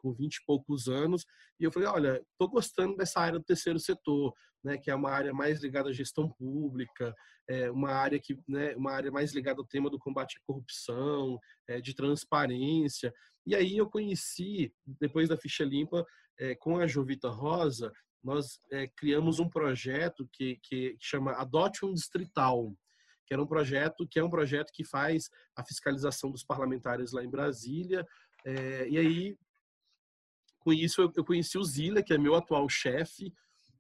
com 0.03 0.13
20 0.13 0.37
e 0.37 0.45
poucos 0.45 0.89
anos, 0.89 1.25
e 1.59 1.65
eu 1.65 1.73
falei, 1.73 1.89
olha, 1.89 2.23
estou 2.33 2.49
gostando 2.49 2.97
dessa 2.97 3.21
área 3.21 3.39
do 3.39 3.45
terceiro 3.45 3.79
setor, 3.79 4.35
né, 4.63 4.77
que 4.77 4.91
é 4.91 4.95
uma 4.95 5.11
área 5.11 5.33
mais 5.33 5.63
ligada 5.63 5.89
à 5.89 5.93
gestão 5.93 6.29
pública, 6.29 7.15
é 7.49 7.71
uma 7.71 7.91
área 7.91 8.21
que, 8.21 8.39
né, 8.49 8.75
uma 8.77 8.93
área 8.93 9.11
mais 9.11 9.33
ligada 9.33 9.61
ao 9.61 9.67
tema 9.67 9.91
do 9.91 9.99
combate 9.99 10.37
à 10.37 10.41
corrupção, 10.47 11.39
é, 11.69 11.81
de 11.81 11.95
transparência. 11.95 13.13
E 13.47 13.55
aí 13.55 13.77
eu 13.77 13.89
conheci, 13.89 14.73
depois 15.01 15.29
da 15.29 15.37
ficha 15.37 15.65
limpa, 15.65 16.05
é, 16.39 16.55
com 16.55 16.79
a 16.79 16.87
Jovita 16.87 17.29
Rosa, 17.29 17.93
nós 18.23 18.61
é, 18.71 18.87
criamos 18.97 19.41
um 19.41 19.49
projeto 19.49 20.29
que, 20.33 20.59
que 20.63 20.97
chama 21.01 21.33
Adote 21.33 21.85
um 21.85 21.93
Distrital, 21.93 22.73
que 23.27 23.35
era 23.35 23.43
um 23.43 23.47
projeto 23.47 24.07
que 24.09 24.19
é 24.19 24.25
um 24.25 24.31
projeto 24.31 24.71
que 24.73 24.85
faz 24.85 25.29
a 25.57 25.65
fiscalização 25.65 26.31
dos 26.31 26.45
parlamentares 26.45 27.13
lá 27.13 27.25
em 27.25 27.31
Brasília. 27.31 28.07
É, 28.45 28.89
e 28.89 28.99
aí, 28.99 29.37
com 30.63 30.73
isso, 30.73 31.03
eu, 31.03 31.13
eu 31.17 31.25
conheci 31.25 31.59
o 31.59 31.65
Zila, 31.65 32.03
que 32.03 32.13
é 32.13 32.19
meu 32.19 32.35
atual 32.35 32.69
chefe, 32.69 33.33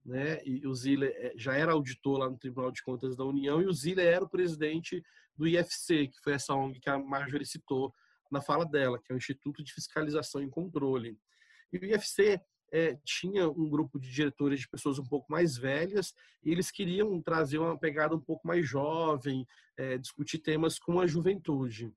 né? 0.04 0.40
E 0.44 0.66
o 0.66 0.74
Zila 0.74 1.06
é, 1.06 1.32
já 1.36 1.54
era 1.54 1.72
auditor 1.72 2.18
lá 2.18 2.28
no 2.28 2.36
Tribunal 2.36 2.72
de 2.72 2.82
Contas 2.82 3.16
da 3.16 3.24
União 3.24 3.62
e 3.62 3.66
o 3.66 3.72
Zila 3.72 4.02
era 4.02 4.24
o 4.24 4.28
presidente 4.28 5.02
do 5.36 5.46
IFC, 5.46 6.08
que 6.08 6.20
foi 6.20 6.34
essa 6.34 6.54
ONG 6.54 6.80
que 6.80 6.90
a 6.90 6.98
Marjorie 6.98 7.46
citou 7.46 7.94
na 8.30 8.40
fala 8.40 8.64
dela, 8.64 8.98
que 8.98 9.12
é 9.12 9.14
o 9.14 9.18
Instituto 9.18 9.62
de 9.62 9.72
Fiscalização 9.72 10.42
e 10.42 10.48
Controle. 10.48 11.18
E 11.72 11.78
o 11.78 11.84
IFC 11.84 12.40
é, 12.72 12.98
tinha 13.04 13.48
um 13.48 13.68
grupo 13.68 14.00
de 14.00 14.10
diretores 14.10 14.60
de 14.60 14.68
pessoas 14.68 14.98
um 14.98 15.04
pouco 15.04 15.30
mais 15.30 15.56
velhas 15.56 16.14
e 16.42 16.50
eles 16.50 16.70
queriam 16.70 17.20
trazer 17.20 17.58
uma 17.58 17.78
pegada 17.78 18.14
um 18.14 18.20
pouco 18.20 18.46
mais 18.46 18.66
jovem, 18.66 19.46
é, 19.76 19.98
discutir 19.98 20.38
temas 20.38 20.78
com 20.78 20.98
a 20.98 21.06
juventude. 21.06 21.92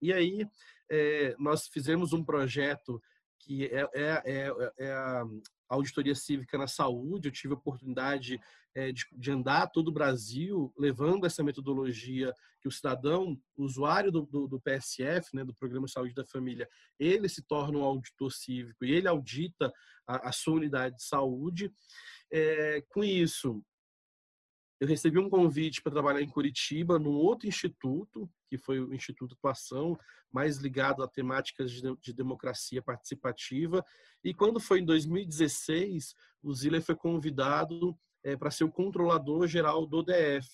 E 0.00 0.12
aí 0.12 0.46
é, 0.88 1.34
nós 1.38 1.66
fizemos 1.66 2.12
um 2.12 2.24
projeto 2.24 3.02
que 3.42 3.66
é, 3.66 3.88
é, 3.92 4.22
é, 4.24 4.72
é 4.78 4.92
a 4.92 5.24
auditoria 5.68 6.14
cívica 6.14 6.56
na 6.56 6.66
saúde. 6.66 7.28
Eu 7.28 7.32
tive 7.32 7.54
a 7.54 7.56
oportunidade 7.56 8.40
é, 8.74 8.92
de, 8.92 9.04
de, 9.12 9.30
andar 9.30 9.66
todo 9.68 9.88
o 9.88 9.92
Brasil 9.92 10.72
levando 10.78 11.26
essa 11.26 11.42
metodologia 11.42 12.32
que 12.60 12.68
o 12.68 12.70
cidadão, 12.70 13.36
usuário 13.56 14.12
do, 14.12 14.22
do, 14.22 14.46
do, 14.46 14.60
PSF, 14.60 15.34
né, 15.34 15.44
do 15.44 15.54
Programa 15.54 15.86
de 15.86 15.92
Saúde 15.92 16.14
da 16.14 16.24
Família, 16.24 16.68
ele 16.98 17.28
se 17.28 17.42
torna 17.42 17.78
um 17.78 17.84
auditor 17.84 18.32
cívico 18.32 18.84
e 18.84 18.92
ele 18.92 19.08
audita 19.08 19.72
a, 20.06 20.28
a 20.28 20.32
sua 20.32 20.54
unidade 20.54 20.96
de 20.96 21.04
saúde. 21.04 21.72
É, 22.30 22.82
com 22.88 23.02
isso, 23.02 23.62
eu 24.82 24.88
recebi 24.88 25.16
um 25.16 25.30
convite 25.30 25.80
para 25.80 25.92
trabalhar 25.92 26.20
em 26.20 26.28
Curitiba, 26.28 26.98
num 26.98 27.12
outro 27.12 27.46
instituto, 27.46 28.28
que 28.48 28.58
foi 28.58 28.80
o 28.80 28.92
Instituto 28.92 29.34
Atuação, 29.34 29.96
mais 30.28 30.56
ligado 30.56 31.04
a 31.04 31.08
temáticas 31.08 31.70
de, 31.70 31.82
de 32.00 32.12
democracia 32.12 32.82
participativa. 32.82 33.84
E 34.24 34.34
quando 34.34 34.58
foi 34.58 34.80
em 34.80 34.84
2016, 34.84 36.16
o 36.42 36.52
Ziller 36.52 36.82
foi 36.82 36.96
convidado 36.96 37.96
é, 38.24 38.36
para 38.36 38.50
ser 38.50 38.64
o 38.64 38.72
controlador 38.72 39.46
geral 39.46 39.86
do 39.86 40.02
DF. 40.02 40.48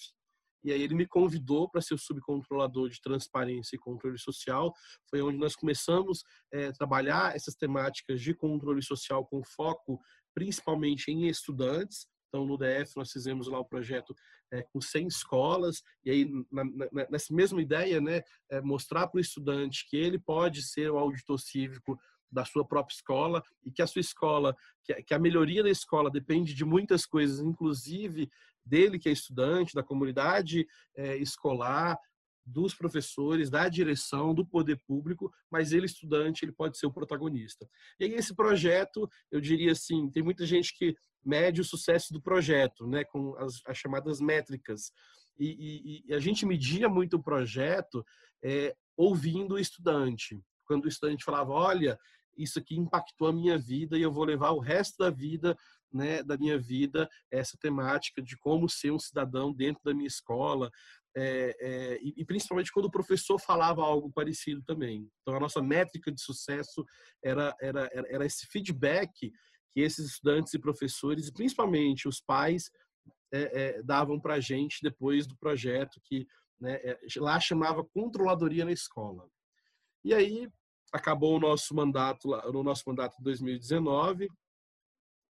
E 0.62 0.72
aí 0.72 0.82
ele 0.82 0.94
me 0.94 1.06
convidou 1.06 1.66
para 1.66 1.80
ser 1.80 1.94
o 1.94 1.98
subcontrolador 1.98 2.90
de 2.90 3.00
transparência 3.00 3.76
e 3.76 3.78
controle 3.78 4.18
social. 4.18 4.74
Foi 5.08 5.22
onde 5.22 5.38
nós 5.38 5.56
começamos 5.56 6.22
a 6.52 6.58
é, 6.58 6.72
trabalhar 6.72 7.34
essas 7.34 7.54
temáticas 7.54 8.20
de 8.20 8.34
controle 8.34 8.82
social 8.82 9.24
com 9.24 9.42
foco 9.42 9.98
principalmente 10.34 11.10
em 11.10 11.28
estudantes. 11.28 12.06
Então, 12.28 12.46
no 12.46 12.56
DF, 12.56 12.96
nós 12.96 13.10
fizemos 13.10 13.48
lá 13.48 13.58
o 13.58 13.64
projeto 13.64 14.14
é, 14.52 14.62
com 14.62 14.80
100 14.80 15.06
escolas, 15.06 15.82
e 16.04 16.10
aí, 16.10 16.30
na, 16.50 16.64
na, 16.64 17.06
nessa 17.10 17.34
mesma 17.34 17.60
ideia, 17.60 18.00
né, 18.00 18.22
é, 18.50 18.60
mostrar 18.60 19.06
para 19.08 19.18
o 19.18 19.20
estudante 19.20 19.86
que 19.88 19.96
ele 19.96 20.18
pode 20.18 20.62
ser 20.62 20.90
o 20.90 20.98
auditor 20.98 21.38
cívico 21.38 21.98
da 22.30 22.44
sua 22.44 22.66
própria 22.66 22.94
escola 22.94 23.42
e 23.64 23.70
que 23.70 23.80
a 23.80 23.86
sua 23.86 24.00
escola, 24.00 24.54
que 25.06 25.14
a 25.14 25.18
melhoria 25.18 25.62
da 25.62 25.70
escola 25.70 26.10
depende 26.10 26.52
de 26.52 26.64
muitas 26.64 27.06
coisas, 27.06 27.40
inclusive 27.40 28.30
dele 28.64 28.98
que 28.98 29.08
é 29.08 29.12
estudante, 29.12 29.74
da 29.74 29.82
comunidade 29.82 30.66
é, 30.94 31.16
escolar, 31.16 31.98
dos 32.48 32.74
professores, 32.74 33.50
da 33.50 33.68
direção, 33.68 34.34
do 34.34 34.44
poder 34.44 34.80
público, 34.86 35.32
mas 35.50 35.72
ele 35.72 35.86
estudante, 35.86 36.44
ele 36.44 36.52
pode 36.52 36.78
ser 36.78 36.86
o 36.86 36.92
protagonista. 36.92 37.68
E 38.00 38.04
aí 38.04 38.14
esse 38.14 38.34
projeto, 38.34 39.08
eu 39.30 39.40
diria 39.40 39.72
assim, 39.72 40.10
tem 40.10 40.22
muita 40.22 40.46
gente 40.46 40.76
que 40.76 40.96
mede 41.24 41.60
o 41.60 41.64
sucesso 41.64 42.12
do 42.12 42.20
projeto, 42.20 42.86
né, 42.86 43.04
com 43.04 43.36
as, 43.36 43.60
as 43.66 43.76
chamadas 43.76 44.20
métricas. 44.20 44.92
E, 45.38 45.46
e, 45.46 46.04
e, 46.08 46.14
a 46.14 46.18
gente 46.18 46.46
media 46.46 46.88
muito 46.88 47.16
o 47.16 47.22
projeto 47.22 48.04
é, 48.42 48.74
ouvindo 48.96 49.54
o 49.54 49.58
estudante. 49.58 50.40
Quando 50.66 50.84
o 50.84 50.88
estudante 50.88 51.24
falava, 51.24 51.52
olha, 51.52 51.98
isso 52.36 52.58
aqui 52.58 52.76
impactou 52.76 53.28
a 53.28 53.32
minha 53.32 53.58
vida 53.58 53.98
e 53.98 54.02
eu 54.02 54.12
vou 54.12 54.24
levar 54.24 54.50
o 54.50 54.60
resto 54.60 54.96
da 54.98 55.10
vida, 55.10 55.56
né, 55.92 56.22
da 56.22 56.36
minha 56.36 56.58
vida, 56.58 57.08
essa 57.30 57.56
temática 57.60 58.22
de 58.22 58.36
como 58.36 58.68
ser 58.68 58.92
um 58.92 58.98
cidadão 58.98 59.52
dentro 59.52 59.82
da 59.84 59.94
minha 59.94 60.06
escola, 60.06 60.70
é, 61.16 61.56
é, 61.60 61.98
e, 62.02 62.24
principalmente 62.24 62.70
quando 62.70 62.84
o 62.86 62.90
professor 62.90 63.40
falava 63.40 63.82
algo 63.82 64.12
parecido 64.12 64.62
também. 64.64 65.08
Então, 65.20 65.34
a 65.34 65.40
nossa 65.40 65.60
métrica 65.60 66.12
de 66.12 66.22
sucesso 66.22 66.84
era, 67.22 67.54
era, 67.60 67.88
era 67.92 68.26
esse 68.26 68.46
feedback 68.46 69.32
que 69.78 69.82
esses 69.82 70.06
estudantes 70.06 70.52
e 70.54 70.58
professores, 70.58 71.28
e 71.28 71.32
principalmente 71.32 72.08
os 72.08 72.20
pais, 72.20 72.68
é, 73.32 73.80
davam 73.82 74.18
para 74.18 74.34
a 74.34 74.40
gente 74.40 74.82
depois 74.82 75.24
do 75.24 75.36
projeto 75.36 76.00
que 76.02 76.26
né, 76.60 76.80
lá 77.18 77.38
chamava 77.38 77.84
Controladoria 77.84 78.64
na 78.64 78.72
Escola. 78.72 79.28
E 80.04 80.12
aí, 80.12 80.48
acabou 80.92 81.36
o 81.36 81.40
nosso 81.40 81.74
mandato, 81.76 82.28
no 82.52 82.64
nosso 82.64 82.82
mandato 82.86 83.16
de 83.18 83.22
2019, 83.22 84.28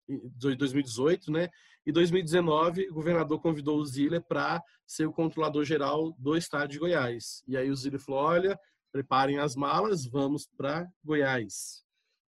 2018, 0.09 1.31
né? 1.31 1.49
E 1.85 1.93
2019, 1.93 2.89
o 2.89 2.95
governador 2.95 3.41
convidou 3.41 3.79
o 3.79 3.85
Ziller 3.85 4.23
para 4.23 4.63
ser 4.87 5.07
o 5.07 5.13
controlador 5.13 5.65
geral 5.65 6.13
do 6.19 6.37
estado 6.37 6.71
de 6.71 6.79
Goiás. 6.79 7.43
E 7.47 7.57
aí 7.57 7.71
o 7.71 7.77
Ziller 7.77 8.01
falou: 8.01 8.23
olha, 8.23 8.59
preparem 8.91 9.39
as 9.39 9.55
malas, 9.55 10.07
vamos 10.07 10.49
para 10.57 10.89
Goiás. 11.05 11.85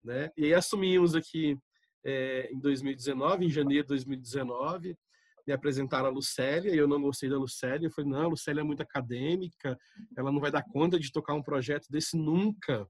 Né? 0.04 0.30
E 0.36 0.44
aí 0.44 0.54
assumimos 0.54 1.14
aqui 1.14 1.58
é, 2.06 2.48
em 2.52 2.60
2019, 2.60 3.44
em 3.44 3.50
janeiro 3.50 3.82
de 3.82 3.88
2019, 3.88 4.96
me 5.44 5.52
apresentaram 5.52 6.06
a 6.06 6.10
Lucélia 6.10 6.72
e 6.72 6.78
eu 6.78 6.86
não 6.86 7.02
gostei 7.02 7.28
da 7.28 7.36
Lucélia. 7.36 7.86
Eu 7.86 7.90
falei: 7.90 8.10
não, 8.10 8.22
a 8.22 8.28
Lucélia 8.28 8.60
é 8.60 8.64
muito 8.64 8.82
acadêmica, 8.82 9.76
ela 10.16 10.30
não 10.30 10.40
vai 10.40 10.52
dar 10.52 10.62
conta 10.62 11.00
de 11.00 11.10
tocar 11.10 11.34
um 11.34 11.42
projeto 11.42 11.86
desse 11.90 12.16
nunca. 12.16 12.86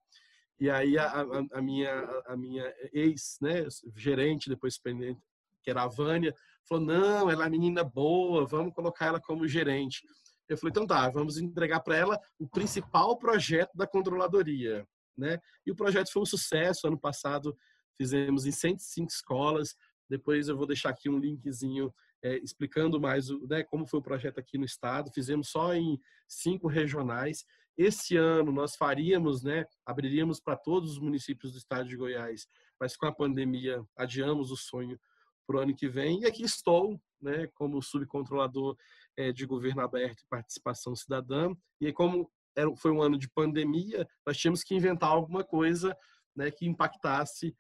E 0.61 0.69
aí 0.69 0.99
a, 0.99 1.07
a, 1.07 1.25
a 1.59 1.63
minha, 1.63 1.93
a 2.27 2.37
minha 2.37 2.75
ex, 2.93 3.39
né, 3.41 3.67
gerente, 3.95 4.51
depois 4.51 4.79
pendente, 4.79 5.21
que 5.63 5.71
era 5.71 5.83
a 5.83 5.89
Vânia, 5.89 6.35
falou, 6.69 6.85
não, 6.85 7.31
ela 7.31 7.47
é 7.47 7.51
menina 7.51 7.83
boa, 7.85 8.47
vamos 8.47 8.75
colocar 8.75 9.07
ela 9.07 9.21
como 9.21 9.49
gerente. 9.49 10.03
Eu 10.49 10.57
falei, 10.57 10.71
então 10.71 10.87
tá, 10.87 11.09
vamos 11.11 11.39
entregar 11.39 11.81
para 11.81 11.97
ela 11.97 12.21
o 12.39 12.49
principal 12.49 13.19
projeto 13.19 13.71
da 13.75 13.87
controladoria, 13.87 14.87
né? 15.17 15.39
E 15.67 15.71
o 15.71 15.77
projeto 15.77 16.13
foi 16.13 16.23
um 16.23 16.27
sucesso. 16.27 16.87
Ano 16.87 16.99
passado 16.99 17.57
fizemos 17.97 18.47
em 18.47 18.53
105 18.53 19.11
escolas. 19.11 19.75
Depois 20.09 20.49
eu 20.49 20.57
vou 20.57 20.67
deixar 20.67 20.91
aqui 20.91 21.09
um 21.09 21.19
linkzinho 21.19 21.93
é, 22.23 22.37
explicando 22.39 23.01
mais 23.01 23.29
né, 23.49 23.63
como 23.65 23.87
foi 23.87 24.01
o 24.01 24.03
projeto 24.03 24.39
aqui 24.39 24.59
no 24.59 24.65
estado. 24.65 25.11
Fizemos 25.13 25.49
só 25.49 25.75
em 25.75 25.99
cinco 26.29 26.69
regionais 26.69 27.45
esse 27.77 28.17
ano 28.17 28.51
nós 28.51 28.75
faríamos, 28.75 29.43
né, 29.43 29.67
abriríamos 29.85 30.41
para 30.41 30.57
todos 30.57 30.93
os 30.93 30.99
municípios 30.99 31.53
do 31.53 31.59
estado 31.59 31.87
de 31.87 31.97
Goiás, 31.97 32.49
mas 32.81 32.97
com 32.97 33.07
a 33.07 33.15
pandemia 33.15 33.85
adiamos 33.95 34.51
o 34.51 34.57
sonho 34.57 34.99
para 35.47 35.57
o 35.57 35.61
ano 35.61 35.75
que 35.75 35.87
vem. 35.87 36.23
E 36.23 36.27
aqui 36.27 36.43
estou, 36.43 36.99
né, 37.21 37.47
como 37.55 37.83
subcontrolador 37.83 38.77
é, 39.17 39.31
de 39.31 39.45
governo 39.45 39.83
aberto 39.83 40.21
e 40.21 40.29
participação 40.29 40.97
cidadã. 40.97 41.55
E 41.79 41.93
como 41.93 42.31
era, 42.57 42.75
foi 42.77 42.91
um 42.91 43.03
ano 43.03 43.19
de 43.19 43.29
pandemia, 43.29 44.09
nós 44.27 44.39
tínhamos 44.39 44.63
que 44.63 44.75
inventar 44.75 45.11
alguma 45.11 45.45
coisa 45.45 45.95
né, 46.35 46.51
que 46.51 46.67
impactasse, 46.67 47.55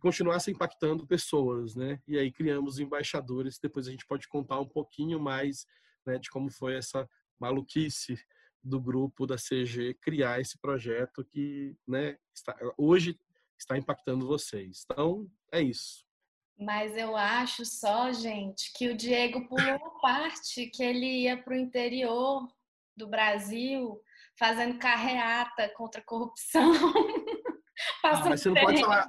continuasse 0.00 0.50
impactando 0.50 1.06
pessoas, 1.06 1.74
né? 1.74 2.00
E 2.08 2.18
aí 2.18 2.32
criamos 2.32 2.78
embaixadores. 2.78 3.58
Depois 3.58 3.86
a 3.86 3.90
gente 3.90 4.06
pode 4.06 4.26
contar 4.28 4.58
um 4.58 4.66
pouquinho 4.66 5.20
mais 5.20 5.66
né, 6.06 6.18
de 6.18 6.30
como 6.30 6.50
foi 6.50 6.76
essa 6.76 7.08
maluquice 7.38 8.18
do 8.62 8.80
grupo 8.80 9.26
da 9.26 9.36
CG 9.36 9.94
criar 10.00 10.40
esse 10.40 10.58
projeto 10.58 11.24
que, 11.24 11.76
né, 11.86 12.18
está, 12.34 12.56
hoje 12.76 13.18
está 13.58 13.76
impactando 13.76 14.26
vocês. 14.26 14.84
Então, 14.84 15.30
é 15.52 15.60
isso. 15.60 16.04
Mas 16.58 16.94
eu 16.94 17.16
acho 17.16 17.64
só, 17.64 18.12
gente, 18.12 18.70
que 18.74 18.88
o 18.88 18.96
Diego 18.96 19.48
pulou 19.48 19.74
a 19.74 20.00
parte 20.00 20.66
que 20.66 20.82
ele 20.82 21.22
ia 21.22 21.42
para 21.42 21.54
o 21.54 21.56
interior 21.56 22.46
do 22.94 23.08
Brasil 23.08 23.98
fazendo 24.38 24.78
carreata 24.78 25.68
contra 25.70 26.00
a 26.00 26.04
corrupção. 26.04 26.72
ah, 28.04 28.28
mas 28.28 28.42
você 28.42 28.50
não 28.50 28.60
pode 28.60 28.80
falar. 28.80 29.08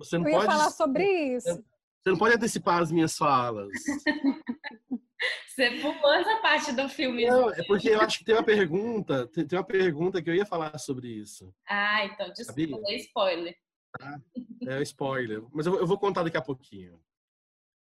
Você 0.00 0.18
não 0.18 0.26
eu 0.26 0.32
pode 0.34 0.46
falar 0.46 0.70
sobre 0.70 1.04
isso. 1.36 1.62
Você 2.02 2.10
não 2.10 2.18
pode 2.18 2.34
antecipar 2.34 2.80
as 2.80 2.90
minhas 2.90 3.16
falas. 3.16 3.68
Você 5.48 5.70
pulou 5.82 6.14
essa 6.14 6.36
parte 6.36 6.72
do 6.72 6.88
filme. 6.88 7.26
Não, 7.26 7.50
é 7.50 7.62
porque 7.64 7.90
eu 7.90 8.00
acho 8.00 8.18
que 8.18 8.24
tem 8.24 8.34
uma 8.34 8.42
pergunta, 8.42 9.26
tem 9.26 9.46
uma 9.52 9.64
pergunta 9.64 10.22
que 10.22 10.30
eu 10.30 10.34
ia 10.34 10.46
falar 10.46 10.78
sobre 10.78 11.08
isso. 11.08 11.54
Ah, 11.68 12.06
então 12.06 12.32
desculpa, 12.32 12.80
é 12.90 12.96
spoiler. 12.96 13.54
Ah, 14.00 14.18
é 14.66 14.82
spoiler, 14.82 15.42
mas 15.52 15.66
eu, 15.66 15.78
eu 15.78 15.86
vou 15.86 15.98
contar 15.98 16.22
daqui 16.22 16.38
a 16.38 16.42
pouquinho. 16.42 16.98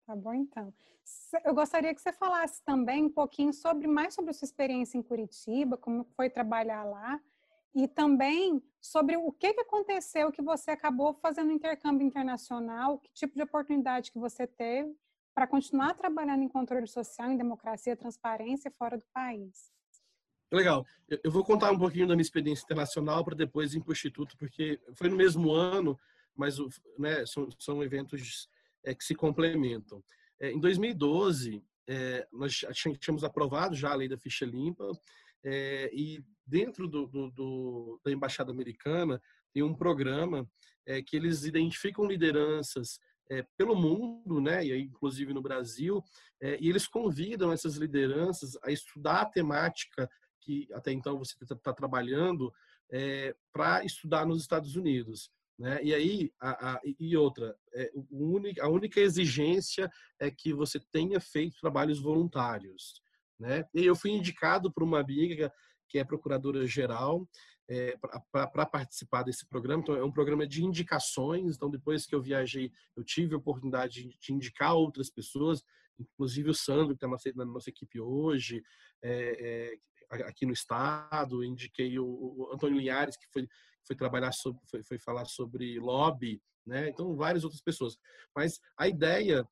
Tá 0.07 0.14
bom, 0.14 0.35
então. 0.35 0.75
Eu 1.45 1.54
gostaria 1.54 1.95
que 1.95 2.02
você 2.02 2.12
falasse 2.12 2.62
também 2.62 3.04
um 3.04 3.11
pouquinho 3.11 3.52
sobre 3.54 3.87
mais 3.87 4.12
sobre 4.12 4.33
a 4.33 4.35
sua 4.35 4.45
experiência 4.45 4.99
em 4.99 5.02
Curitiba, 5.02 5.78
como 5.78 6.04
foi 6.14 6.28
trabalhar 6.28 6.85
lá, 6.85 7.19
e 7.75 7.88
também 7.88 8.62
sobre 8.82 9.16
o 9.16 9.30
que, 9.32 9.54
que 9.54 9.60
aconteceu 9.60 10.32
que 10.32 10.42
você 10.42 10.72
acabou 10.72 11.14
fazendo 11.14 11.52
intercâmbio 11.52 12.04
internacional, 12.04 12.98
que 12.98 13.12
tipo 13.14 13.36
de 13.36 13.42
oportunidade 13.42 14.10
que 14.10 14.18
você 14.18 14.44
teve 14.44 14.92
para 15.32 15.46
continuar 15.46 15.94
trabalhando 15.94 16.42
em 16.42 16.48
controle 16.48 16.86
social, 16.88 17.30
em 17.30 17.36
democracia, 17.36 17.96
transparência 17.96 18.70
fora 18.72 18.98
do 18.98 19.04
país. 19.14 19.70
Legal. 20.50 20.84
Eu 21.08 21.30
vou 21.30 21.44
contar 21.44 21.70
um 21.70 21.78
pouquinho 21.78 22.08
da 22.08 22.14
minha 22.14 22.22
experiência 22.22 22.64
internacional 22.64 23.24
para 23.24 23.36
depois 23.36 23.72
ir 23.72 23.80
para 23.80 23.90
o 23.90 23.92
Instituto, 23.92 24.36
porque 24.36 24.78
foi 24.94 25.08
no 25.08 25.16
mesmo 25.16 25.52
ano, 25.52 25.98
mas 26.36 26.56
né, 26.98 27.24
são, 27.24 27.48
são 27.58 27.82
eventos 27.82 28.50
é, 28.84 28.94
que 28.94 29.04
se 29.04 29.14
complementam. 29.14 30.02
É, 30.38 30.50
em 30.50 30.58
2012, 30.60 31.64
é, 31.88 32.26
nós 32.32 32.64
tínhamos 33.00 33.24
aprovado 33.24 33.74
já 33.74 33.92
a 33.92 33.94
lei 33.94 34.08
da 34.08 34.18
ficha 34.18 34.44
limpa, 34.44 34.90
é, 35.44 35.90
e 35.94 36.22
dentro 36.52 36.87
do, 36.87 37.06
do, 37.06 37.30
do, 37.30 38.00
da 38.04 38.12
Embaixada 38.12 38.52
Americana 38.52 39.18
tem 39.54 39.62
um 39.62 39.75
programa 39.75 40.47
é, 40.87 41.00
que 41.00 41.16
eles 41.16 41.44
identificam 41.44 42.04
lideranças 42.04 43.00
é, 43.30 43.42
pelo 43.56 43.75
mundo, 43.75 44.38
né, 44.38 44.62
e 44.62 44.73
aí, 44.73 44.82
inclusive 44.82 45.32
no 45.32 45.40
Brasil, 45.40 46.04
é, 46.42 46.59
e 46.61 46.68
eles 46.68 46.87
convidam 46.87 47.50
essas 47.50 47.76
lideranças 47.76 48.59
a 48.62 48.71
estudar 48.71 49.23
a 49.23 49.26
temática 49.26 50.06
que 50.42 50.68
até 50.75 50.92
então 50.92 51.16
você 51.16 51.35
está 51.40 51.56
tá 51.56 51.73
trabalhando 51.73 52.52
para 53.50 53.82
estudar 53.87 54.26
nos 54.26 54.42
Estados 54.42 54.76
Unidos. 54.76 55.30
Né? 55.59 55.82
E 55.82 55.94
aí, 55.94 56.30
a, 56.38 56.73
a, 56.73 56.80
e 56.85 57.16
outra, 57.16 57.56
a 58.61 58.68
única 58.68 59.00
exigência 59.00 59.90
é 60.21 60.30
que 60.30 60.52
você 60.52 60.78
tenha 60.92 61.18
feito 61.18 61.56
trabalhos 61.59 62.00
voluntários. 62.00 63.00
Né? 63.40 63.64
E 63.75 63.87
eu 63.87 63.97
fui 63.97 64.11
indicado 64.11 64.71
por 64.71 64.82
uma 64.82 65.00
amiga 65.00 65.50
que 65.92 65.99
é 65.99 66.04
procuradora-geral 66.04 67.28
é, 67.68 67.99
para 68.32 68.64
participar 68.64 69.22
desse 69.22 69.46
programa. 69.46 69.82
Então, 69.82 69.94
é 69.94 70.02
um 70.02 70.11
programa 70.11 70.46
de 70.46 70.64
indicações. 70.64 71.54
Então, 71.54 71.70
depois 71.70 72.06
que 72.06 72.14
eu 72.14 72.22
viajei, 72.22 72.72
eu 72.96 73.04
tive 73.04 73.34
a 73.34 73.38
oportunidade 73.38 74.08
de, 74.08 74.18
de 74.18 74.32
indicar 74.32 74.75
outras 74.75 75.11
pessoas, 75.11 75.62
inclusive 75.99 76.49
o 76.49 76.54
Sandro, 76.54 76.96
que 76.96 77.04
está 77.04 77.34
na, 77.37 77.44
nossa 77.44 77.68
equipe 77.68 78.00
hoje, 78.00 78.62
é, 79.02 79.75
é, 80.10 80.23
aqui 80.25 80.47
no 80.47 80.54
estado. 80.54 81.45
Indiquei 81.45 81.99
o, 81.99 82.06
o, 82.06 82.50
Antônio 82.54 82.78
Linhares, 82.78 83.19
que 83.19 83.26
foi, 83.30 83.47
foi 83.86 83.95
trabalhar 83.95 84.32
sobre, 84.32 84.62
foi, 84.71 84.82
foi 84.82 84.99
falar 84.99 85.26
sobre 85.26 85.78
lobby, 85.78 86.40
né? 86.67 86.88
Então, 86.88 87.14
várias 87.14 87.45
outras 87.45 87.60
pessoas. 87.60 87.99
Mas 88.34 88.58
a 88.78 88.88
ideia 88.88 89.47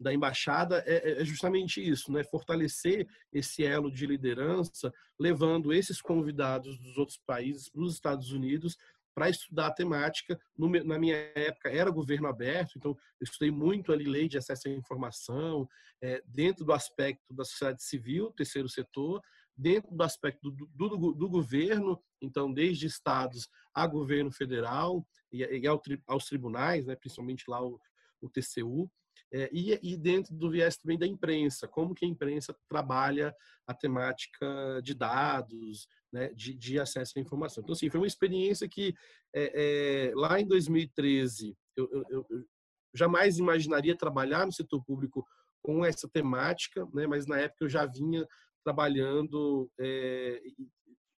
da 0.00 0.14
embaixada 0.14 0.82
é, 0.86 0.94
é, 0.94 1.20
é, 1.20 1.24
justamente 1.24 1.86
isso, 1.86 2.10
né? 2.10 2.24
Fortalecer 2.24 3.06
esse 3.30 3.62
elo 3.62 3.92
de 3.92 4.06
liderança, 4.06 4.92
levando 5.18 5.72
esses 5.72 6.00
convidados 6.00 6.78
dos 6.78 6.96
outros 6.96 7.18
países 7.26 7.68
para 7.68 7.82
os 7.82 7.94
Estados 7.94 8.32
Unidos 8.32 8.78
para 9.14 9.28
estudar 9.28 9.66
a 9.66 9.72
temática. 9.72 10.40
Na 10.56 10.98
minha 10.98 11.16
época 11.34 11.68
era 11.68 11.90
governo 11.90 12.28
aberto, 12.28 12.78
então 12.78 12.92
eu 12.92 13.24
estudei 13.24 13.50
muito 13.50 13.92
ali 13.92 14.04
lei 14.04 14.28
de 14.28 14.38
acesso 14.38 14.68
à 14.68 14.70
informação, 14.70 15.68
é, 16.02 16.22
dentro 16.26 16.64
do 16.64 16.72
aspecto 16.72 17.34
da 17.34 17.44
sociedade 17.44 17.82
civil, 17.82 18.32
terceiro 18.32 18.68
setor, 18.68 19.20
dentro 19.54 19.94
do 19.94 20.02
aspecto 20.02 20.50
do, 20.50 20.66
do, 20.74 21.12
do 21.12 21.28
governo, 21.28 22.02
então 22.22 22.50
desde 22.50 22.86
estados 22.86 23.48
a 23.74 23.86
governo 23.86 24.32
federal 24.32 25.06
e, 25.30 25.42
e 25.42 25.66
ao, 25.66 25.82
aos 26.06 26.24
tribunais, 26.24 26.86
né, 26.86 26.96
principalmente 26.96 27.44
lá 27.46 27.62
o, 27.62 27.78
o 28.22 28.30
TCU, 28.30 28.90
é, 29.32 29.48
e, 29.52 29.78
e, 29.82 29.96
dentro 29.96 30.34
do 30.34 30.50
viés 30.50 30.76
também 30.76 30.98
da 30.98 31.06
imprensa, 31.06 31.68
como 31.68 31.94
que 31.94 32.04
a 32.04 32.08
imprensa 32.08 32.54
trabalha 32.68 33.34
a 33.66 33.72
temática 33.72 34.80
de 34.82 34.92
dados, 34.92 35.86
né, 36.12 36.32
de, 36.34 36.52
de, 36.54 36.80
acesso 36.80 37.12
à 37.16 37.20
informação. 37.20 37.62
Então, 37.62 37.72
assim, 37.72 37.88
foi 37.88 38.00
uma 38.00 38.06
experiência 38.06 38.68
que 38.68 38.92
é, 39.34 40.08
é, 40.08 40.14
lá 40.16 40.40
em 40.40 40.46
2013 40.46 41.56
eu, 41.76 41.88
eu, 41.92 42.26
eu, 42.28 42.44
jamais 42.92 43.38
imaginaria 43.38 43.96
trabalhar 43.96 44.44
no 44.44 44.52
setor 44.52 44.82
público 44.84 45.24
com 45.62 45.84
essa 45.84 46.08
temática, 46.08 46.86
né, 46.92 47.06
mas 47.06 47.26
na 47.26 47.38
época 47.38 47.64
eu 47.64 47.68
já 47.68 47.86
vinha 47.86 48.26
trabalhando 48.64 49.70
é, 49.78 50.42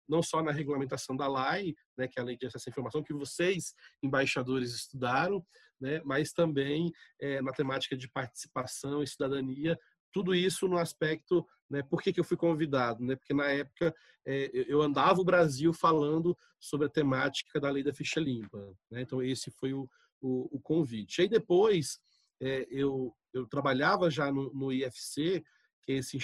não 0.08 0.22
só 0.22 0.42
na 0.42 0.50
regulamentação 0.50 1.16
da 1.16 1.28
LAI, 1.28 1.72
né, 1.96 2.08
que 2.08 2.18
é 2.18 2.22
a 2.22 2.24
Lei 2.24 2.36
de 2.36 2.46
Acesso 2.46 2.68
à 2.68 2.70
Informação, 2.70 3.02
que 3.02 3.14
vocês, 3.14 3.72
embaixadores, 4.02 4.74
estudaram, 4.74 5.46
né, 5.80 6.00
mas 6.04 6.32
também 6.32 6.92
é, 7.20 7.40
na 7.40 7.52
temática 7.52 7.96
de 7.96 8.08
participação 8.08 9.02
e 9.02 9.06
cidadania, 9.06 9.78
tudo 10.12 10.34
isso 10.34 10.68
no 10.68 10.76
aspecto, 10.76 11.46
né, 11.68 11.82
por 11.82 12.02
que, 12.02 12.12
que 12.12 12.20
eu 12.20 12.24
fui 12.24 12.36
convidado? 12.36 13.04
Né? 13.04 13.16
Porque 13.16 13.32
na 13.32 13.46
época 13.46 13.94
é, 14.26 14.50
eu 14.52 14.82
andava 14.82 15.20
o 15.20 15.24
Brasil 15.24 15.72
falando 15.72 16.36
sobre 16.58 16.86
a 16.86 16.90
temática 16.90 17.60
da 17.60 17.70
lei 17.70 17.82
da 17.82 17.94
ficha 17.94 18.20
limpa. 18.20 18.58
Né? 18.90 19.02
Então 19.02 19.22
esse 19.22 19.50
foi 19.50 19.72
o, 19.72 19.88
o, 20.20 20.56
o 20.56 20.60
convite. 20.60 21.18
E 21.18 21.22
aí 21.22 21.28
depois 21.28 21.98
é, 22.40 22.66
eu, 22.70 23.14
eu 23.32 23.46
trabalhava 23.46 24.10
já 24.10 24.32
no, 24.32 24.52
no 24.52 24.72
IFC, 24.72 25.44
que 25.82 25.92
é 25.92 25.96
esse, 25.96 26.18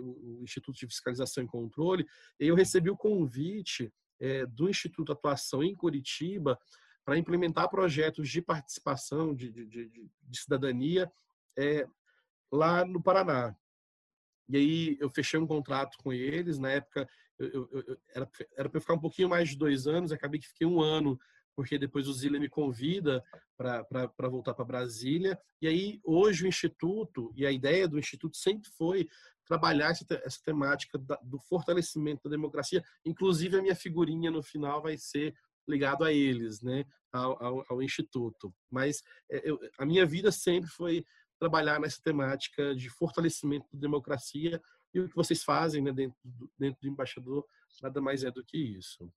o 0.00 0.42
Instituto 0.42 0.76
de 0.76 0.86
Fiscalização 0.86 1.44
e 1.44 1.46
Controle, 1.46 2.06
e 2.40 2.46
eu 2.48 2.54
recebi 2.54 2.90
o 2.90 2.96
convite 2.96 3.92
é, 4.18 4.46
do 4.46 4.68
Instituto 4.68 5.12
Atuação 5.12 5.62
em 5.62 5.74
Curitiba 5.74 6.58
para 7.06 7.16
implementar 7.16 7.70
projetos 7.70 8.28
de 8.28 8.42
participação, 8.42 9.32
de, 9.32 9.52
de, 9.52 9.64
de, 9.64 10.10
de 10.22 10.38
cidadania 10.40 11.10
é, 11.56 11.86
lá 12.50 12.84
no 12.84 13.00
Paraná. 13.00 13.56
E 14.48 14.56
aí 14.56 14.96
eu 15.00 15.08
fechei 15.08 15.38
um 15.38 15.46
contrato 15.46 15.96
com 15.98 16.12
eles, 16.12 16.58
na 16.58 16.72
época 16.72 17.08
eu, 17.38 17.68
eu, 17.70 17.84
eu, 17.86 17.98
era 18.12 18.26
para 18.26 18.70
eu 18.74 18.80
ficar 18.80 18.94
um 18.94 19.00
pouquinho 19.00 19.28
mais 19.28 19.50
de 19.50 19.56
dois 19.56 19.86
anos, 19.86 20.10
acabei 20.10 20.40
que 20.40 20.48
fiquei 20.48 20.66
um 20.66 20.80
ano, 20.80 21.16
porque 21.54 21.78
depois 21.78 22.08
o 22.08 22.12
Zila 22.12 22.40
me 22.40 22.48
convida 22.48 23.24
para 23.56 24.28
voltar 24.28 24.52
para 24.52 24.64
Brasília. 24.64 25.38
E 25.62 25.68
aí 25.68 26.00
hoje 26.02 26.44
o 26.44 26.48
Instituto, 26.48 27.32
e 27.36 27.46
a 27.46 27.52
ideia 27.52 27.86
do 27.86 28.00
Instituto 28.00 28.36
sempre 28.36 28.68
foi 28.70 29.08
trabalhar 29.44 29.90
essa, 29.90 30.04
essa 30.24 30.40
temática 30.44 30.98
da, 30.98 31.14
do 31.22 31.38
fortalecimento 31.38 32.24
da 32.24 32.30
democracia, 32.30 32.84
inclusive 33.04 33.56
a 33.56 33.62
minha 33.62 33.76
figurinha 33.76 34.28
no 34.28 34.42
final 34.42 34.82
vai 34.82 34.98
ser 34.98 35.34
ligado 35.68 36.04
a 36.04 36.12
eles, 36.12 36.62
né, 36.62 36.84
ao, 37.12 37.42
ao, 37.42 37.64
ao 37.68 37.82
Instituto. 37.82 38.54
Mas 38.70 39.02
é, 39.30 39.48
eu, 39.48 39.58
a 39.78 39.86
minha 39.86 40.06
vida 40.06 40.30
sempre 40.30 40.70
foi 40.70 41.04
trabalhar 41.38 41.80
nessa 41.80 42.00
temática 42.02 42.74
de 42.74 42.88
fortalecimento 42.88 43.66
da 43.72 43.78
democracia 43.78 44.60
e 44.94 45.00
o 45.00 45.08
que 45.08 45.14
vocês 45.14 45.42
fazem 45.44 45.82
né, 45.82 45.92
dentro, 45.92 46.16
do, 46.24 46.50
dentro 46.58 46.80
do 46.80 46.88
embaixador 46.88 47.44
nada 47.82 48.00
mais 48.00 48.24
é 48.24 48.30
do 48.30 48.44
que 48.44 48.56
isso. 48.56 49.10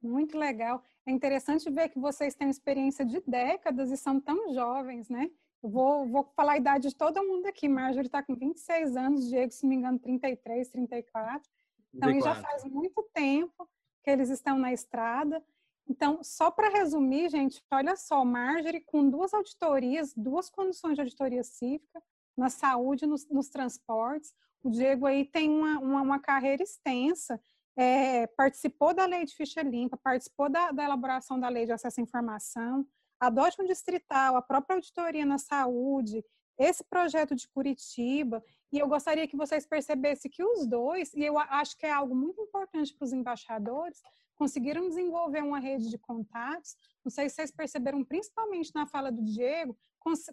Muito 0.00 0.36
legal. 0.36 0.82
É 1.06 1.10
interessante 1.12 1.70
ver 1.70 1.88
que 1.88 1.98
vocês 1.98 2.34
têm 2.34 2.50
experiência 2.50 3.04
de 3.04 3.20
décadas 3.26 3.90
e 3.90 3.96
são 3.96 4.20
tão 4.20 4.52
jovens, 4.52 5.08
né? 5.08 5.30
Eu 5.62 5.70
vou, 5.70 6.06
vou 6.08 6.24
falar 6.34 6.54
a 6.54 6.58
idade 6.58 6.88
de 6.88 6.96
todo 6.96 7.22
mundo 7.22 7.46
aqui. 7.46 7.68
Marjorie 7.68 8.06
está 8.06 8.20
com 8.22 8.34
26 8.34 8.96
anos, 8.96 9.28
Diego, 9.28 9.52
se 9.52 9.62
não 9.62 9.70
me 9.70 9.76
engano, 9.76 9.98
33, 9.98 10.68
34. 10.70 11.48
Então, 11.94 12.20
já 12.20 12.34
faz 12.34 12.64
muito 12.64 13.02
tempo 13.14 13.68
que 14.02 14.10
eles 14.10 14.28
estão 14.30 14.58
na 14.58 14.72
estrada. 14.72 15.42
Então, 15.88 16.22
só 16.22 16.50
para 16.50 16.68
resumir, 16.68 17.28
gente, 17.28 17.62
olha 17.70 17.96
só, 17.96 18.24
Marjorie 18.24 18.80
com 18.80 19.08
duas 19.08 19.34
auditorias, 19.34 20.12
duas 20.16 20.48
condições 20.48 20.94
de 20.94 21.00
auditoria 21.00 21.42
cívica, 21.42 22.02
na 22.36 22.48
saúde, 22.48 23.06
nos, 23.06 23.28
nos 23.28 23.48
transportes. 23.48 24.32
O 24.62 24.70
Diego 24.70 25.06
aí 25.06 25.24
tem 25.24 25.50
uma, 25.50 25.78
uma, 25.78 26.02
uma 26.02 26.18
carreira 26.18 26.62
extensa 26.62 27.40
é, 27.76 28.26
participou 28.28 28.94
da 28.94 29.06
lei 29.06 29.24
de 29.24 29.34
ficha 29.34 29.62
limpa, 29.62 29.96
participou 29.96 30.50
da, 30.50 30.72
da, 30.72 30.84
elaboração 30.84 31.38
da 31.38 31.48
lei 31.48 31.64
de 31.64 31.72
acesso 31.72 32.00
à 32.00 32.02
informação, 32.02 32.86
adote 33.18 33.60
um 33.60 33.64
distrital, 33.64 34.36
a 34.36 34.42
própria 34.42 34.76
auditoria 34.76 35.24
na 35.24 35.38
saúde, 35.38 36.24
esse 36.62 36.84
projeto 36.84 37.34
de 37.34 37.48
Curitiba, 37.48 38.42
e 38.70 38.78
eu 38.78 38.88
gostaria 38.88 39.26
que 39.26 39.36
vocês 39.36 39.66
percebessem 39.66 40.30
que 40.30 40.44
os 40.44 40.66
dois, 40.66 41.12
e 41.14 41.24
eu 41.24 41.38
acho 41.38 41.76
que 41.76 41.86
é 41.86 41.90
algo 41.90 42.14
muito 42.14 42.40
importante 42.40 42.94
para 42.94 43.04
os 43.04 43.12
embaixadores, 43.12 44.00
conseguiram 44.36 44.88
desenvolver 44.88 45.42
uma 45.42 45.58
rede 45.58 45.90
de 45.90 45.98
contatos. 45.98 46.76
Não 47.04 47.10
sei 47.10 47.28
se 47.28 47.36
vocês 47.36 47.50
perceberam, 47.50 48.04
principalmente 48.04 48.72
na 48.74 48.86
fala 48.86 49.10
do 49.10 49.22
Diego, 49.22 49.76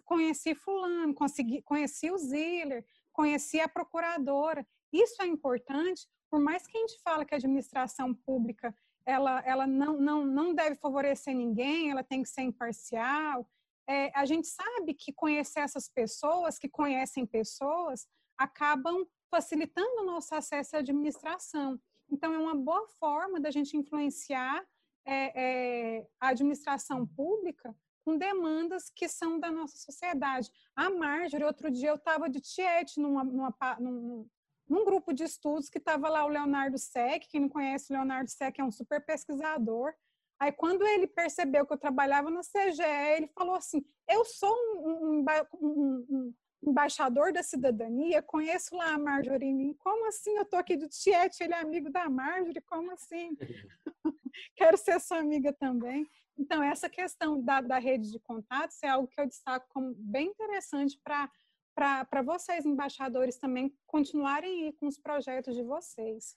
conheci 0.04 0.54
fulano, 0.54 1.14
consegui, 1.14 1.62
conheci 1.62 2.10
o 2.10 2.18
Ziller, 2.18 2.84
conheci 3.12 3.60
a 3.60 3.68
procuradora. 3.68 4.66
Isso 4.92 5.22
é 5.22 5.26
importante, 5.26 6.08
por 6.30 6.40
mais 6.40 6.66
que 6.66 6.76
a 6.76 6.80
gente 6.80 7.00
fale 7.02 7.24
que 7.24 7.34
a 7.34 7.38
administração 7.38 8.14
pública 8.14 8.74
ela, 9.04 9.42
ela 9.44 9.66
não, 9.66 10.00
não, 10.00 10.24
não 10.24 10.54
deve 10.54 10.76
favorecer 10.76 11.34
ninguém, 11.34 11.90
ela 11.90 12.04
tem 12.04 12.22
que 12.22 12.28
ser 12.28 12.42
imparcial. 12.42 13.48
É, 13.90 14.12
a 14.14 14.24
gente 14.24 14.46
sabe 14.46 14.94
que 14.94 15.12
conhecer 15.12 15.58
essas 15.58 15.88
pessoas, 15.88 16.56
que 16.60 16.68
conhecem 16.68 17.26
pessoas, 17.26 18.06
acabam 18.38 19.04
facilitando 19.28 20.02
o 20.02 20.06
nosso 20.06 20.32
acesso 20.32 20.76
à 20.76 20.78
administração. 20.78 21.76
Então, 22.08 22.32
é 22.32 22.38
uma 22.38 22.54
boa 22.54 22.86
forma 23.00 23.40
da 23.40 23.50
gente 23.50 23.76
influenciar 23.76 24.64
é, 25.04 25.98
é, 25.98 26.06
a 26.20 26.28
administração 26.28 27.04
pública 27.04 27.74
com 28.04 28.16
demandas 28.16 28.90
que 28.94 29.08
são 29.08 29.40
da 29.40 29.50
nossa 29.50 29.76
sociedade. 29.76 30.50
A 30.76 30.88
Marjorie, 30.88 31.44
outro 31.44 31.68
dia 31.68 31.88
eu 31.88 31.96
estava 31.96 32.30
de 32.30 32.40
tiete 32.40 33.00
numa, 33.00 33.24
numa, 33.24 33.54
num, 33.80 34.24
num 34.68 34.84
grupo 34.84 35.12
de 35.12 35.24
estudos 35.24 35.68
que 35.68 35.78
estava 35.78 36.08
lá 36.08 36.24
o 36.24 36.28
Leonardo 36.28 36.78
Sec, 36.78 37.26
quem 37.28 37.40
não 37.40 37.48
conhece 37.48 37.92
o 37.92 37.96
Leonardo 37.96 38.30
Sec 38.30 38.56
é 38.56 38.64
um 38.64 38.70
super 38.70 39.04
pesquisador. 39.04 39.92
Aí, 40.40 40.50
quando 40.52 40.86
ele 40.86 41.06
percebeu 41.06 41.66
que 41.66 41.72
eu 41.74 41.78
trabalhava 41.78 42.30
na 42.30 42.40
CGE, 42.40 42.82
ele 43.16 43.28
falou 43.28 43.54
assim: 43.54 43.84
Eu 44.08 44.24
sou 44.24 44.50
um, 44.50 45.18
um, 45.20 45.24
um, 45.60 46.06
um 46.08 46.34
embaixador 46.62 47.32
da 47.32 47.42
cidadania, 47.42 48.22
conheço 48.22 48.74
lá 48.74 48.94
a 48.94 48.98
Marjorie. 48.98 49.74
Como 49.78 50.06
assim? 50.08 50.36
Eu 50.36 50.42
estou 50.42 50.58
aqui 50.58 50.76
do 50.76 50.88
Tiete, 50.88 51.42
ele 51.42 51.54
é 51.54 51.60
amigo 51.60 51.90
da 51.90 52.08
Marjorie, 52.08 52.62
como 52.62 52.90
assim? 52.92 53.36
Quero 54.56 54.76
ser 54.78 54.98
sua 55.00 55.18
amiga 55.18 55.52
também. 55.52 56.06
Então, 56.38 56.62
essa 56.62 56.88
questão 56.88 57.42
da, 57.42 57.60
da 57.60 57.78
rede 57.78 58.10
de 58.10 58.18
contatos 58.20 58.82
é 58.82 58.88
algo 58.88 59.08
que 59.08 59.20
eu 59.20 59.26
destaco 59.26 59.66
como 59.68 59.94
bem 59.94 60.28
interessante 60.28 60.98
para 61.04 62.22
vocês, 62.22 62.64
embaixadores, 62.64 63.36
também 63.36 63.74
continuarem 63.86 64.64
aí 64.64 64.72
com 64.72 64.86
os 64.86 64.98
projetos 64.98 65.54
de 65.54 65.62
vocês. 65.62 66.34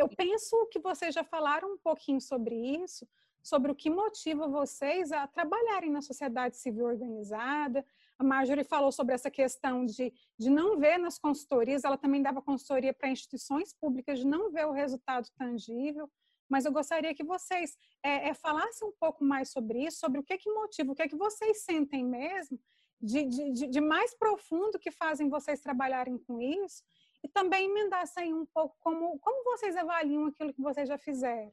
Eu 0.00 0.08
penso 0.08 0.66
que 0.70 0.78
vocês 0.78 1.14
já 1.14 1.22
falaram 1.22 1.74
um 1.74 1.78
pouquinho 1.78 2.20
sobre 2.20 2.54
isso, 2.54 3.06
sobre 3.42 3.70
o 3.70 3.74
que 3.74 3.90
motiva 3.90 4.48
vocês 4.48 5.12
a 5.12 5.26
trabalharem 5.26 5.90
na 5.90 6.00
sociedade 6.00 6.56
civil 6.56 6.86
organizada, 6.86 7.84
a 8.18 8.24
Marjorie 8.24 8.64
falou 8.64 8.92
sobre 8.92 9.14
essa 9.14 9.30
questão 9.30 9.84
de, 9.84 10.12
de 10.38 10.50
não 10.50 10.78
ver 10.78 10.98
nas 10.98 11.18
consultorias, 11.18 11.84
ela 11.84 11.98
também 11.98 12.22
dava 12.22 12.40
consultoria 12.40 12.94
para 12.94 13.10
instituições 13.10 13.74
públicas, 13.74 14.18
de 14.18 14.26
não 14.26 14.50
ver 14.50 14.66
o 14.66 14.72
resultado 14.72 15.28
tangível, 15.38 16.10
mas 16.48 16.64
eu 16.64 16.72
gostaria 16.72 17.14
que 17.14 17.24
vocês 17.24 17.76
é, 18.02 18.28
é, 18.28 18.34
falassem 18.34 18.88
um 18.88 18.92
pouco 18.92 19.22
mais 19.22 19.50
sobre 19.50 19.84
isso, 19.86 19.98
sobre 19.98 20.18
o 20.18 20.22
que, 20.22 20.36
que 20.38 20.50
motiva, 20.50 20.92
o 20.92 20.94
que, 20.94 21.08
que 21.08 21.16
vocês 21.16 21.62
sentem 21.62 22.04
mesmo 22.04 22.58
de, 23.00 23.24
de, 23.24 23.66
de 23.68 23.80
mais 23.80 24.14
profundo 24.14 24.78
que 24.78 24.90
fazem 24.90 25.28
vocês 25.28 25.60
trabalharem 25.60 26.18
com 26.18 26.40
isso, 26.40 26.84
e 27.22 27.28
também 27.28 27.66
emendassem 27.66 28.32
um 28.34 28.46
pouco 28.46 28.76
como, 28.80 29.18
como 29.18 29.44
vocês 29.44 29.76
avaliam 29.76 30.26
aquilo 30.26 30.52
que 30.52 30.62
vocês 30.62 30.88
já 30.88 30.98
fizeram. 30.98 31.52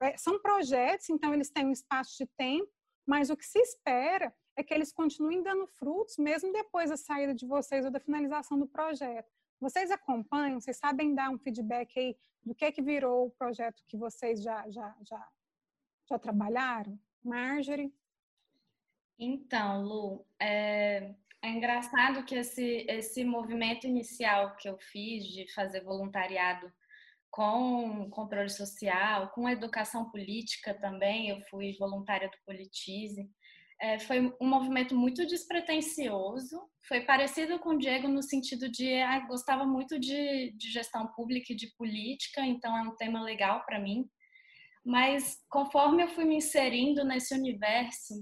É, 0.00 0.16
são 0.16 0.40
projetos, 0.40 1.08
então 1.10 1.34
eles 1.34 1.50
têm 1.50 1.66
um 1.66 1.72
espaço 1.72 2.16
de 2.18 2.26
tempo, 2.36 2.70
mas 3.06 3.30
o 3.30 3.36
que 3.36 3.44
se 3.44 3.58
espera 3.58 4.34
é 4.56 4.62
que 4.62 4.72
eles 4.74 4.92
continuem 4.92 5.42
dando 5.42 5.66
frutos 5.66 6.16
mesmo 6.18 6.52
depois 6.52 6.90
da 6.90 6.96
saída 6.96 7.34
de 7.34 7.46
vocês 7.46 7.84
ou 7.84 7.90
da 7.90 8.00
finalização 8.00 8.58
do 8.58 8.66
projeto. 8.66 9.28
Vocês 9.60 9.90
acompanham, 9.90 10.60
vocês 10.60 10.76
sabem 10.76 11.14
dar 11.14 11.30
um 11.30 11.38
feedback 11.38 11.98
aí 11.98 12.16
do 12.44 12.54
que 12.54 12.64
é 12.64 12.72
que 12.72 12.82
virou 12.82 13.26
o 13.26 13.30
projeto 13.30 13.82
que 13.86 13.96
vocês 13.96 14.42
já, 14.42 14.68
já, 14.70 14.96
já, 15.02 15.28
já 16.08 16.18
trabalharam? 16.18 16.98
Marjorie? 17.24 17.92
Então, 19.18 19.82
Lu, 19.82 20.26
é, 20.38 21.12
é 21.42 21.50
engraçado 21.50 22.24
que 22.24 22.34
esse, 22.34 22.84
esse 22.88 23.24
movimento 23.24 23.86
inicial 23.86 24.56
que 24.56 24.68
eu 24.68 24.76
fiz 24.78 25.24
de 25.24 25.52
fazer 25.52 25.82
voluntariado 25.82 26.70
com 27.30 28.08
controle 28.10 28.48
social, 28.48 29.30
com 29.30 29.48
educação 29.48 30.10
política 30.10 30.74
também, 30.74 31.28
eu 31.28 31.40
fui 31.42 31.76
voluntária 31.78 32.28
do 32.28 32.36
Politize, 32.44 33.28
é, 33.80 33.98
foi 33.98 34.34
um 34.40 34.46
movimento 34.46 34.94
muito 34.94 35.24
despretensioso. 35.24 36.60
Foi 36.88 37.02
parecido 37.02 37.58
com 37.60 37.70
o 37.70 37.78
Diego 37.78 38.08
no 38.08 38.22
sentido 38.22 38.68
de 38.68 38.94
ah, 39.00 39.20
gostava 39.20 39.64
muito 39.64 39.98
de, 40.00 40.50
de 40.56 40.70
gestão 40.70 41.06
pública 41.14 41.52
e 41.52 41.56
de 41.56 41.72
política, 41.76 42.40
então 42.44 42.76
é 42.76 42.82
um 42.82 42.96
tema 42.96 43.22
legal 43.22 43.64
para 43.64 43.78
mim. 43.78 44.08
Mas 44.84 45.38
conforme 45.48 46.02
eu 46.02 46.08
fui 46.08 46.24
me 46.24 46.36
inserindo 46.36 47.04
nesse 47.04 47.34
universo, 47.34 48.14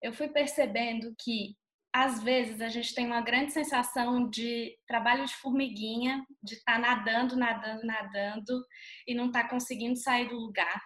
eu 0.00 0.12
fui 0.12 0.28
percebendo 0.28 1.14
que 1.18 1.56
às 1.92 2.22
vezes 2.22 2.60
a 2.60 2.68
gente 2.68 2.94
tem 2.94 3.06
uma 3.06 3.20
grande 3.20 3.52
sensação 3.52 4.28
de 4.28 4.76
trabalho 4.86 5.24
de 5.24 5.34
formiguinha, 5.36 6.24
de 6.42 6.54
estar 6.54 6.74
tá 6.74 6.78
nadando, 6.78 7.36
nadando, 7.36 7.84
nadando 7.84 8.64
e 9.06 9.14
não 9.14 9.26
estar 9.26 9.44
tá 9.44 9.48
conseguindo 9.48 9.96
sair 9.96 10.28
do 10.28 10.36
lugar. 10.36 10.80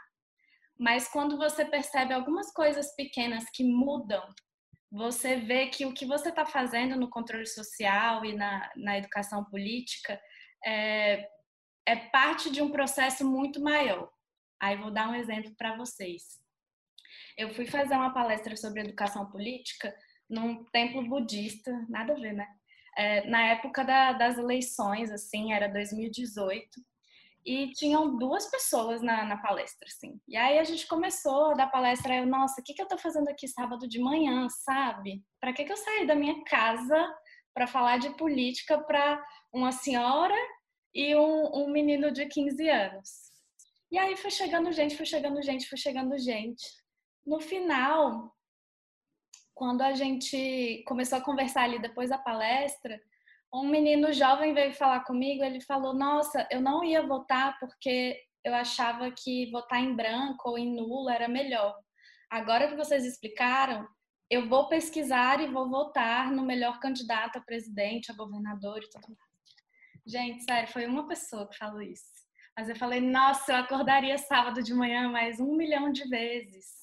Mas 0.78 1.08
quando 1.08 1.36
você 1.36 1.64
percebe 1.64 2.14
algumas 2.14 2.52
coisas 2.52 2.94
pequenas 2.94 3.44
que 3.52 3.64
mudam, 3.64 4.22
você 4.90 5.36
vê 5.36 5.68
que 5.68 5.86
o 5.86 5.94
que 5.94 6.04
você 6.04 6.28
está 6.28 6.44
fazendo 6.44 6.96
no 6.96 7.10
controle 7.10 7.46
social 7.46 8.24
e 8.24 8.34
na, 8.34 8.70
na 8.76 8.98
educação 8.98 9.44
política 9.44 10.20
é, 10.64 11.26
é 11.86 11.96
parte 12.10 12.50
de 12.50 12.62
um 12.62 12.70
processo 12.70 13.24
muito 13.28 13.60
maior. 13.60 14.10
Aí 14.60 14.76
vou 14.76 14.90
dar 14.90 15.08
um 15.08 15.14
exemplo 15.14 15.54
para 15.56 15.76
vocês. 15.76 16.40
Eu 17.36 17.52
fui 17.54 17.66
fazer 17.66 17.94
uma 17.94 18.12
palestra 18.12 18.54
sobre 18.56 18.82
educação 18.82 19.30
política 19.30 19.92
num 20.32 20.64
templo 20.72 21.06
budista, 21.06 21.70
nada 21.88 22.14
a 22.14 22.16
ver, 22.16 22.32
né? 22.32 22.48
É, 22.96 23.28
na 23.28 23.48
época 23.48 23.84
da, 23.84 24.12
das 24.12 24.38
eleições, 24.38 25.10
assim, 25.10 25.52
era 25.52 25.68
2018 25.68 26.68
e 27.44 27.70
tinham 27.72 28.16
duas 28.16 28.50
pessoas 28.50 29.02
na, 29.02 29.24
na, 29.24 29.36
palestra, 29.36 29.86
assim. 29.88 30.20
E 30.28 30.36
aí 30.36 30.58
a 30.58 30.64
gente 30.64 30.86
começou 30.86 31.50
a 31.50 31.54
dar 31.54 31.66
palestra, 31.66 32.16
eu, 32.16 32.26
nossa, 32.26 32.60
o 32.60 32.64
que, 32.64 32.72
que 32.72 32.80
eu 32.80 32.88
tô 32.88 32.96
fazendo 32.96 33.28
aqui 33.28 33.46
sábado 33.48 33.88
de 33.88 33.98
manhã, 33.98 34.48
sabe? 34.48 35.22
Para 35.40 35.52
que, 35.52 35.64
que 35.64 35.72
eu 35.72 35.76
saí 35.76 36.06
da 36.06 36.14
minha 36.14 36.42
casa 36.44 37.14
para 37.52 37.66
falar 37.66 37.98
de 37.98 38.10
política 38.16 38.78
para 38.78 39.22
uma 39.52 39.72
senhora 39.72 40.36
e 40.94 41.14
um, 41.16 41.64
um 41.64 41.70
menino 41.70 42.10
de 42.10 42.26
15 42.26 42.68
anos? 42.68 43.08
E 43.90 43.98
aí 43.98 44.16
foi 44.16 44.30
chegando 44.30 44.72
gente, 44.72 44.96
foi 44.96 45.04
chegando 45.04 45.42
gente, 45.42 45.68
foi 45.68 45.78
chegando 45.78 46.18
gente. 46.18 46.64
No 47.26 47.40
final, 47.40 48.32
quando 49.54 49.82
a 49.82 49.92
gente 49.92 50.82
começou 50.86 51.18
a 51.18 51.22
conversar 51.22 51.64
ali 51.64 51.80
depois 51.80 52.10
da 52.10 52.18
palestra, 52.18 53.00
um 53.52 53.68
menino 53.68 54.12
jovem 54.12 54.54
veio 54.54 54.72
falar 54.72 55.00
comigo, 55.04 55.44
ele 55.44 55.60
falou: 55.60 55.94
"Nossa, 55.94 56.46
eu 56.50 56.60
não 56.60 56.82
ia 56.84 57.06
votar 57.06 57.58
porque 57.58 58.18
eu 58.44 58.54
achava 58.54 59.10
que 59.10 59.50
votar 59.50 59.80
em 59.80 59.94
branco 59.94 60.50
ou 60.50 60.58
em 60.58 60.74
nulo 60.74 61.10
era 61.10 61.28
melhor. 61.28 61.74
Agora 62.30 62.68
que 62.68 62.76
vocês 62.76 63.04
explicaram, 63.04 63.86
eu 64.30 64.48
vou 64.48 64.68
pesquisar 64.68 65.40
e 65.40 65.48
vou 65.48 65.68
votar 65.68 66.30
no 66.32 66.42
melhor 66.42 66.80
candidato 66.80 67.36
a 67.38 67.42
presidente, 67.42 68.10
a 68.10 68.14
governador 68.14 68.78
e 68.82 68.90
tudo 68.90 69.08
mais." 69.08 69.32
Gente, 70.06 70.42
sério, 70.42 70.68
foi 70.68 70.86
uma 70.86 71.06
pessoa 71.06 71.48
que 71.48 71.56
falou 71.56 71.80
isso. 71.80 72.22
Mas 72.56 72.68
eu 72.68 72.76
falei, 72.76 73.00
nossa, 73.00 73.52
eu 73.52 73.56
acordaria 73.56 74.18
sábado 74.18 74.62
de 74.62 74.74
manhã 74.74 75.08
mais 75.08 75.40
um 75.40 75.56
milhão 75.56 75.90
de 75.90 76.06
vezes. 76.08 76.81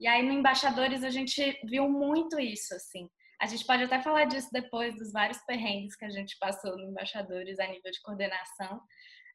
E 0.00 0.06
aí 0.06 0.22
no 0.22 0.32
Embaixadores 0.32 1.04
a 1.04 1.10
gente 1.10 1.60
viu 1.64 1.88
muito 1.88 2.40
isso, 2.40 2.74
assim. 2.74 3.08
A 3.40 3.46
gente 3.46 3.64
pode 3.66 3.84
até 3.84 4.00
falar 4.02 4.24
disso 4.24 4.48
depois, 4.52 4.94
dos 4.96 5.12
vários 5.12 5.38
perrengues 5.44 5.94
que 5.96 6.04
a 6.04 6.10
gente 6.10 6.36
passou 6.38 6.76
no 6.76 6.90
Embaixadores 6.90 7.58
a 7.58 7.66
nível 7.66 7.90
de 7.90 8.00
coordenação. 8.02 8.80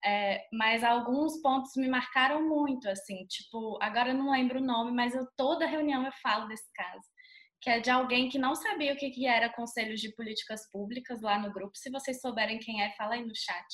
É, 0.03 0.45
mas 0.51 0.83
alguns 0.83 1.41
pontos 1.41 1.71
me 1.75 1.87
marcaram 1.87 2.47
muito, 2.47 2.87
assim, 2.87 3.25
tipo, 3.25 3.79
agora 3.81 4.09
eu 4.09 4.13
não 4.13 4.31
lembro 4.31 4.59
o 4.59 4.63
nome, 4.63 4.91
mas 4.91 5.15
eu, 5.15 5.25
toda 5.35 5.65
reunião 5.65 6.05
eu 6.05 6.11
falo 6.21 6.47
desse 6.47 6.71
caso, 6.75 7.07
que 7.59 7.69
é 7.71 7.79
de 7.79 7.89
alguém 7.89 8.29
que 8.29 8.37
não 8.37 8.53
sabia 8.53 8.93
o 8.93 8.97
que, 8.97 9.09
que 9.09 9.25
era 9.25 9.49
conselhos 9.49 9.99
de 9.99 10.13
políticas 10.15 10.69
públicas 10.71 11.21
lá 11.21 11.39
no 11.39 11.51
grupo. 11.51 11.75
Se 11.75 11.89
vocês 11.89 12.21
souberem 12.21 12.59
quem 12.59 12.83
é, 12.83 12.93
fala 12.95 13.15
aí 13.15 13.25
no 13.25 13.35
chat. 13.35 13.65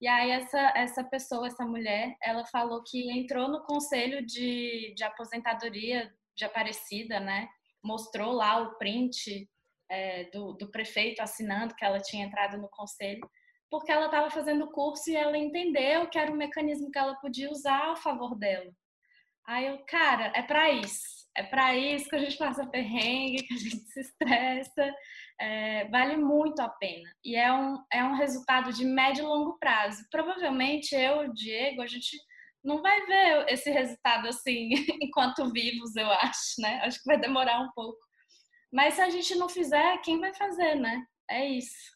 E 0.00 0.06
aí 0.06 0.30
essa, 0.30 0.72
essa 0.76 1.04
pessoa, 1.04 1.46
essa 1.46 1.64
mulher, 1.64 2.14
ela 2.22 2.44
falou 2.46 2.82
que 2.84 3.10
entrou 3.10 3.48
no 3.48 3.64
conselho 3.64 4.24
de, 4.24 4.94
de 4.94 5.02
aposentadoria 5.02 6.12
de 6.36 6.44
Aparecida, 6.44 7.20
né? 7.20 7.48
Mostrou 7.82 8.32
lá 8.32 8.60
o 8.60 8.76
print 8.76 9.48
é, 9.90 10.24
do, 10.30 10.54
do 10.54 10.70
prefeito 10.70 11.20
assinando 11.20 11.74
que 11.74 11.84
ela 11.84 12.00
tinha 12.00 12.24
entrado 12.24 12.58
no 12.58 12.68
conselho, 12.68 13.20
porque 13.70 13.92
ela 13.92 14.06
estava 14.06 14.30
fazendo 14.30 14.64
o 14.64 14.72
curso 14.72 15.10
e 15.10 15.16
ela 15.16 15.36
entendeu 15.36 16.08
que 16.08 16.18
era 16.18 16.30
um 16.30 16.36
mecanismo 16.36 16.90
que 16.90 16.98
ela 16.98 17.14
podia 17.16 17.50
usar 17.50 17.92
a 17.92 17.96
favor 17.96 18.36
dela. 18.36 18.72
Aí 19.46 19.66
eu, 19.66 19.78
cara, 19.86 20.32
é 20.34 20.42
para 20.42 20.70
isso. 20.70 21.24
É 21.36 21.42
para 21.42 21.76
isso 21.76 22.08
que 22.08 22.14
a 22.14 22.18
gente 22.18 22.38
passa 22.38 22.66
perrengue, 22.66 23.42
que 23.42 23.54
a 23.54 23.56
gente 23.56 23.84
se 23.88 24.00
estressa. 24.00 24.94
É, 25.40 25.88
vale 25.88 26.16
muito 26.16 26.60
a 26.60 26.68
pena. 26.68 27.10
E 27.24 27.34
é 27.34 27.52
um, 27.52 27.76
é 27.92 28.04
um 28.04 28.14
resultado 28.14 28.72
de 28.72 28.84
médio 28.84 29.24
e 29.24 29.26
longo 29.26 29.58
prazo. 29.58 30.06
Provavelmente 30.10 30.94
eu, 30.94 31.32
Diego, 31.32 31.82
a 31.82 31.86
gente 31.86 32.16
não 32.64 32.80
vai 32.80 33.04
ver 33.06 33.46
esse 33.48 33.70
resultado 33.70 34.26
assim 34.28 34.70
enquanto 35.00 35.52
vivos, 35.52 35.94
eu 35.94 36.10
acho, 36.10 36.60
né? 36.60 36.80
Acho 36.82 36.98
que 36.98 37.06
vai 37.06 37.18
demorar 37.18 37.60
um 37.60 37.70
pouco. 37.72 37.98
Mas 38.72 38.94
se 38.94 39.02
a 39.02 39.10
gente 39.10 39.34
não 39.36 39.48
fizer, 39.48 39.98
quem 39.98 40.18
vai 40.18 40.34
fazer, 40.34 40.74
né? 40.74 41.04
É 41.30 41.46
isso. 41.46 41.94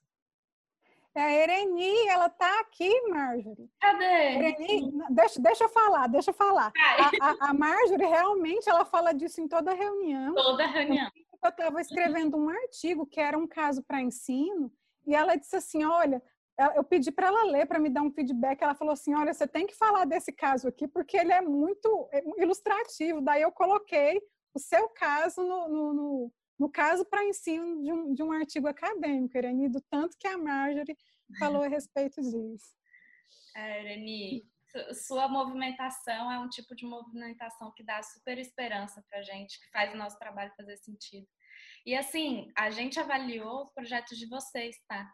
É 1.17 1.23
a 1.23 1.33
Ereni, 1.33 2.07
ela 2.07 2.29
tá 2.29 2.61
aqui, 2.61 3.01
Marjorie. 3.09 3.69
Cadê? 3.81 4.05
Ereni, 4.05 4.93
deixa, 5.11 5.41
deixa 5.41 5.65
eu 5.65 5.69
falar, 5.69 6.07
deixa 6.07 6.31
eu 6.31 6.35
falar. 6.35 6.71
A, 6.79 7.31
a, 7.31 7.51
a, 7.51 7.55
Marjorie 7.55 8.07
realmente 8.07 8.69
ela 8.69 8.85
fala 8.85 9.13
disso 9.13 9.41
em 9.41 9.49
toda 9.49 9.75
reunião. 9.75 10.35
Toda 10.35 10.67
reunião. 10.67 11.11
Eu 11.43 11.51
estava 11.51 11.81
escrevendo 11.81 12.37
um 12.37 12.49
artigo 12.49 13.07
que 13.07 13.21
era 13.21 13.37
um 13.37 13.47
caso 13.47 13.83
para 13.83 14.01
ensino 14.01 14.73
e 15.07 15.15
ela 15.15 15.35
disse 15.35 15.57
assim, 15.57 15.85
olha, 15.85 16.23
eu 16.75 16.85
pedi 16.85 17.11
para 17.13 17.29
ela 17.29 17.45
ler 17.45 17.67
para 17.67 17.79
me 17.79 17.89
dar 17.89 18.03
um 18.03 18.11
feedback. 18.11 18.63
Ela 18.63 18.75
falou 18.75 18.93
assim, 18.93 19.15
olha, 19.15 19.33
você 19.33 19.47
tem 19.47 19.67
que 19.67 19.75
falar 19.75 20.05
desse 20.05 20.33
caso 20.33 20.69
aqui 20.69 20.89
porque 20.89 21.17
ele 21.17 21.33
é 21.33 21.41
muito 21.41 22.09
é, 22.13 22.23
ilustrativo. 22.43 23.21
Daí 23.21 23.43
eu 23.43 23.53
coloquei 23.53 24.21
o 24.55 24.59
seu 24.59 24.89
caso 24.89 25.43
no, 25.43 25.69
no, 25.69 25.95
no 25.95 26.33
no 26.59 26.69
caso, 26.69 27.05
para 27.05 27.25
ensino 27.25 27.83
de 27.83 27.93
um, 27.93 28.13
de 28.13 28.23
um 28.23 28.33
artigo 28.33 28.67
acadêmico, 28.67 29.39
Irani, 29.39 29.69
do 29.69 29.81
tanto 29.83 30.17
que 30.19 30.27
a 30.27 30.37
Marjorie 30.37 30.97
falou 31.39 31.63
a 31.63 31.69
respeito 31.69 32.21
disso. 32.21 32.75
É, 33.55 33.81
Irani, 33.83 34.45
sua 35.07 35.29
movimentação 35.29 36.33
é 36.33 36.39
um 36.41 36.49
tipo 36.49 36.75
de 36.75 36.85
movimentação 36.85 37.73
que 37.77 37.85
dá 37.85 38.03
super 38.03 38.39
esperança 38.39 39.05
para 39.09 39.23
gente, 39.23 39.61
que 39.61 39.71
faz 39.71 39.95
o 39.95 39.97
nosso 39.97 40.19
trabalho 40.19 40.53
fazer 40.57 40.77
sentido. 40.79 41.29
E 41.87 41.95
assim, 41.95 42.51
a 42.57 42.71
gente 42.71 42.99
avaliou 42.99 43.63
os 43.63 43.73
projetos 43.73 44.19
de 44.19 44.27
vocês, 44.27 44.77
tá? 44.89 45.09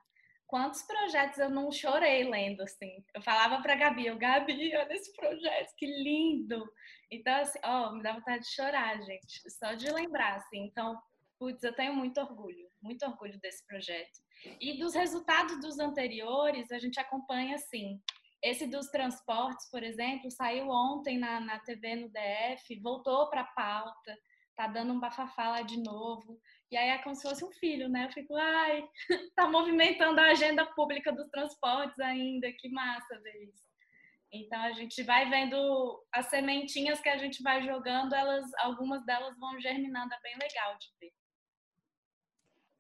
Quantos 0.46 0.82
projetos 0.82 1.38
eu 1.38 1.50
não 1.50 1.72
chorei 1.72 2.24
lendo, 2.24 2.62
assim? 2.62 3.04
Eu 3.14 3.22
falava 3.22 3.62
para 3.62 3.74
Gabi, 3.74 4.06
eu, 4.06 4.18
Gabi, 4.18 4.76
olha 4.76 4.92
esse 4.92 5.14
projeto, 5.16 5.74
que 5.76 5.86
lindo! 5.86 6.64
Então, 7.10 7.34
assim, 7.40 7.58
ó, 7.64 7.92
me 7.92 8.02
dá 8.02 8.12
vontade 8.12 8.44
de 8.44 8.54
chorar, 8.54 9.00
gente, 9.02 9.50
só 9.50 9.74
de 9.74 9.90
lembrar, 9.90 10.36
assim. 10.36 10.64
Então, 10.66 11.00
putz, 11.38 11.62
eu 11.62 11.74
tenho 11.74 11.94
muito 11.94 12.20
orgulho, 12.20 12.68
muito 12.82 13.04
orgulho 13.04 13.38
desse 13.40 13.66
projeto. 13.66 14.24
E 14.60 14.78
dos 14.78 14.94
resultados 14.94 15.60
dos 15.60 15.78
anteriores, 15.78 16.70
a 16.70 16.78
gente 16.78 17.00
acompanha 17.00 17.54
assim. 17.54 18.00
Esse 18.42 18.66
dos 18.66 18.88
transportes, 18.88 19.70
por 19.70 19.82
exemplo, 19.82 20.30
saiu 20.30 20.68
ontem 20.68 21.18
na, 21.18 21.40
na 21.40 21.58
TV 21.60 21.96
no 21.96 22.10
DF, 22.10 22.78
voltou 22.80 23.30
para 23.30 23.40
a 23.40 23.44
pauta, 23.44 24.18
tá 24.54 24.66
dando 24.66 24.92
um 24.92 25.00
bafafá 25.00 25.48
lá 25.48 25.62
de 25.62 25.82
novo. 25.82 26.38
E 26.74 26.76
aí 26.76 26.88
é 26.88 26.98
como 26.98 27.14
se 27.14 27.22
fosse 27.22 27.44
um 27.44 27.52
filho, 27.52 27.88
né? 27.88 28.06
Eu 28.06 28.10
fico, 28.10 28.34
ai, 28.34 28.84
tá 29.36 29.48
movimentando 29.48 30.18
a 30.18 30.30
agenda 30.32 30.66
pública 30.74 31.12
dos 31.12 31.28
transportes 31.28 31.96
ainda, 32.00 32.50
que 32.50 32.68
massa 32.68 33.16
ver 33.20 33.44
isso. 33.44 33.62
Então 34.32 34.60
a 34.60 34.72
gente 34.72 35.00
vai 35.04 35.30
vendo 35.30 36.04
as 36.12 36.26
sementinhas 36.26 37.00
que 37.00 37.08
a 37.08 37.16
gente 37.16 37.40
vai 37.44 37.62
jogando, 37.64 38.12
elas, 38.12 38.50
algumas 38.58 39.06
delas 39.06 39.38
vão 39.38 39.60
germinando, 39.60 40.12
é 40.12 40.20
bem 40.20 40.36
legal 40.36 40.76
de 40.76 40.88
ver. 41.00 41.12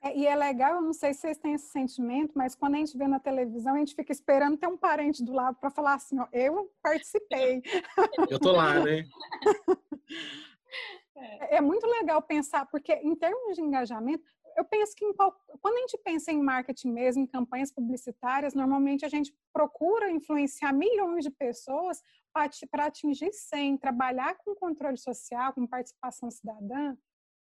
É, 0.02 0.18
e 0.18 0.26
é 0.26 0.34
legal, 0.34 0.74
eu 0.74 0.82
não 0.82 0.92
sei 0.92 1.14
se 1.14 1.20
vocês 1.20 1.38
têm 1.38 1.54
esse 1.54 1.70
sentimento, 1.70 2.32
mas 2.34 2.56
quando 2.56 2.74
a 2.74 2.78
gente 2.78 2.98
vê 2.98 3.06
na 3.06 3.20
televisão, 3.20 3.76
a 3.76 3.78
gente 3.78 3.94
fica 3.94 4.10
esperando 4.10 4.56
ter 4.58 4.66
um 4.66 4.76
parente 4.76 5.24
do 5.24 5.32
lado 5.32 5.56
para 5.60 5.70
falar 5.70 5.94
assim, 5.94 6.18
ó, 6.18 6.26
eu 6.32 6.68
participei. 6.82 7.62
Eu 8.28 8.40
tô 8.40 8.50
lá, 8.50 8.80
né? 8.80 9.04
É, 11.54 11.60
muito 11.60 11.86
legal 11.86 12.20
pensar, 12.20 12.66
porque 12.66 12.92
em 12.94 13.14
termos 13.14 13.54
de 13.54 13.62
engajamento, 13.62 14.24
eu 14.56 14.64
penso 14.64 14.92
que 14.96 15.04
em, 15.04 15.12
quando 15.14 15.76
a 15.76 15.80
gente 15.80 15.96
pensa 15.98 16.32
em 16.32 16.42
marketing 16.42 16.90
mesmo, 16.90 17.22
em 17.22 17.26
campanhas 17.26 17.70
publicitárias, 17.70 18.54
normalmente 18.54 19.04
a 19.04 19.08
gente 19.08 19.32
procura 19.52 20.10
influenciar 20.10 20.72
milhões 20.72 21.22
de 21.22 21.30
pessoas 21.30 22.02
para 22.32 22.86
atingir 22.86 23.32
100, 23.32 23.78
trabalhar 23.78 24.34
com 24.38 24.52
controle 24.56 24.96
social, 24.96 25.52
com 25.52 25.64
participação 25.64 26.28
cidadã, 26.28 26.96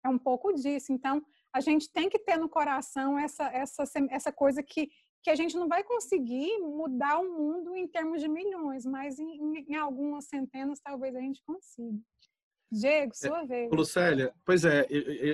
é 0.05 0.07
um 0.07 0.17
pouco 0.17 0.53
disso. 0.53 0.93
Então, 0.93 1.21
a 1.51 1.59
gente 1.59 1.91
tem 1.91 2.09
que 2.09 2.19
ter 2.19 2.37
no 2.37 2.47
coração 2.47 3.19
essa, 3.19 3.43
essa, 3.49 3.83
essa 4.09 4.31
coisa 4.31 4.63
que, 4.63 4.89
que 5.21 5.29
a 5.29 5.35
gente 5.35 5.57
não 5.57 5.67
vai 5.67 5.83
conseguir 5.83 6.59
mudar 6.59 7.19
o 7.19 7.29
mundo 7.29 7.75
em 7.75 7.85
termos 7.85 8.21
de 8.21 8.29
milhões, 8.29 8.85
mas 8.85 9.19
em, 9.19 9.65
em 9.67 9.75
algumas 9.75 10.25
centenas 10.25 10.79
talvez 10.79 11.13
a 11.13 11.19
gente 11.19 11.43
consiga. 11.43 11.99
Diego, 12.71 13.11
é, 13.11 13.15
sua 13.15 13.43
é, 13.43 13.45
vez. 13.45 13.71
Lucélia, 13.71 14.33
pois 14.45 14.65
é, 14.65 14.85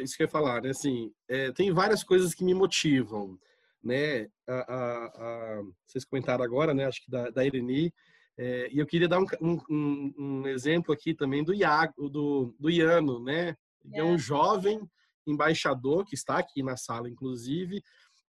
isso 0.04 0.16
que 0.16 0.24
eu 0.24 0.26
ia 0.26 0.32
falar, 0.32 0.62
né? 0.62 0.70
Assim, 0.70 1.12
é, 1.28 1.52
tem 1.52 1.72
várias 1.72 2.04
coisas 2.04 2.34
que 2.34 2.44
me 2.44 2.54
motivam, 2.54 3.40
né? 3.84 4.30
A, 4.48 4.54
a, 4.54 5.06
a, 5.06 5.64
vocês 5.86 6.06
comentaram 6.06 6.44
agora, 6.44 6.74
né? 6.74 6.86
Acho 6.86 7.04
que 7.04 7.10
da, 7.10 7.30
da 7.30 7.46
Irene, 7.46 7.94
é, 8.38 8.70
e 8.72 8.80
eu 8.80 8.86
queria 8.86 9.08
dar 9.08 9.20
um, 9.20 9.26
um, 9.70 10.14
um, 10.18 10.48
exemplo 10.48 10.94
aqui 10.94 11.14
também 11.14 11.44
do 11.44 11.54
Iago, 11.54 12.10
do, 12.10 12.56
do 12.60 12.70
Iano, 12.70 13.24
né? 13.24 13.56
Ele 13.86 14.00
é 14.00 14.04
um 14.04 14.18
jovem 14.18 14.80
embaixador 15.26 16.06
que 16.06 16.16
está 16.16 16.38
aqui 16.38 16.64
na 16.64 16.78
sala, 16.78 17.10
inclusive, 17.10 17.84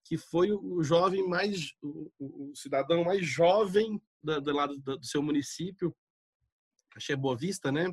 que 0.05 0.19
foi 0.19 0.53
o 0.53 0.83
jovem 0.83 1.27
mais, 1.27 1.73
o, 1.83 2.11
o 2.19 2.53
cidadão 2.55 3.05
mais 3.05 3.25
jovem 3.27 4.01
do, 4.23 4.41
do 4.41 4.53
lado 4.53 4.79
do, 4.79 4.99
do, 4.99 5.07
seu 5.07 5.23
município, 5.23 5.95
achei 6.95 7.17
Boa 7.17 7.37
Vista, 7.37 7.73
né? 7.73 7.87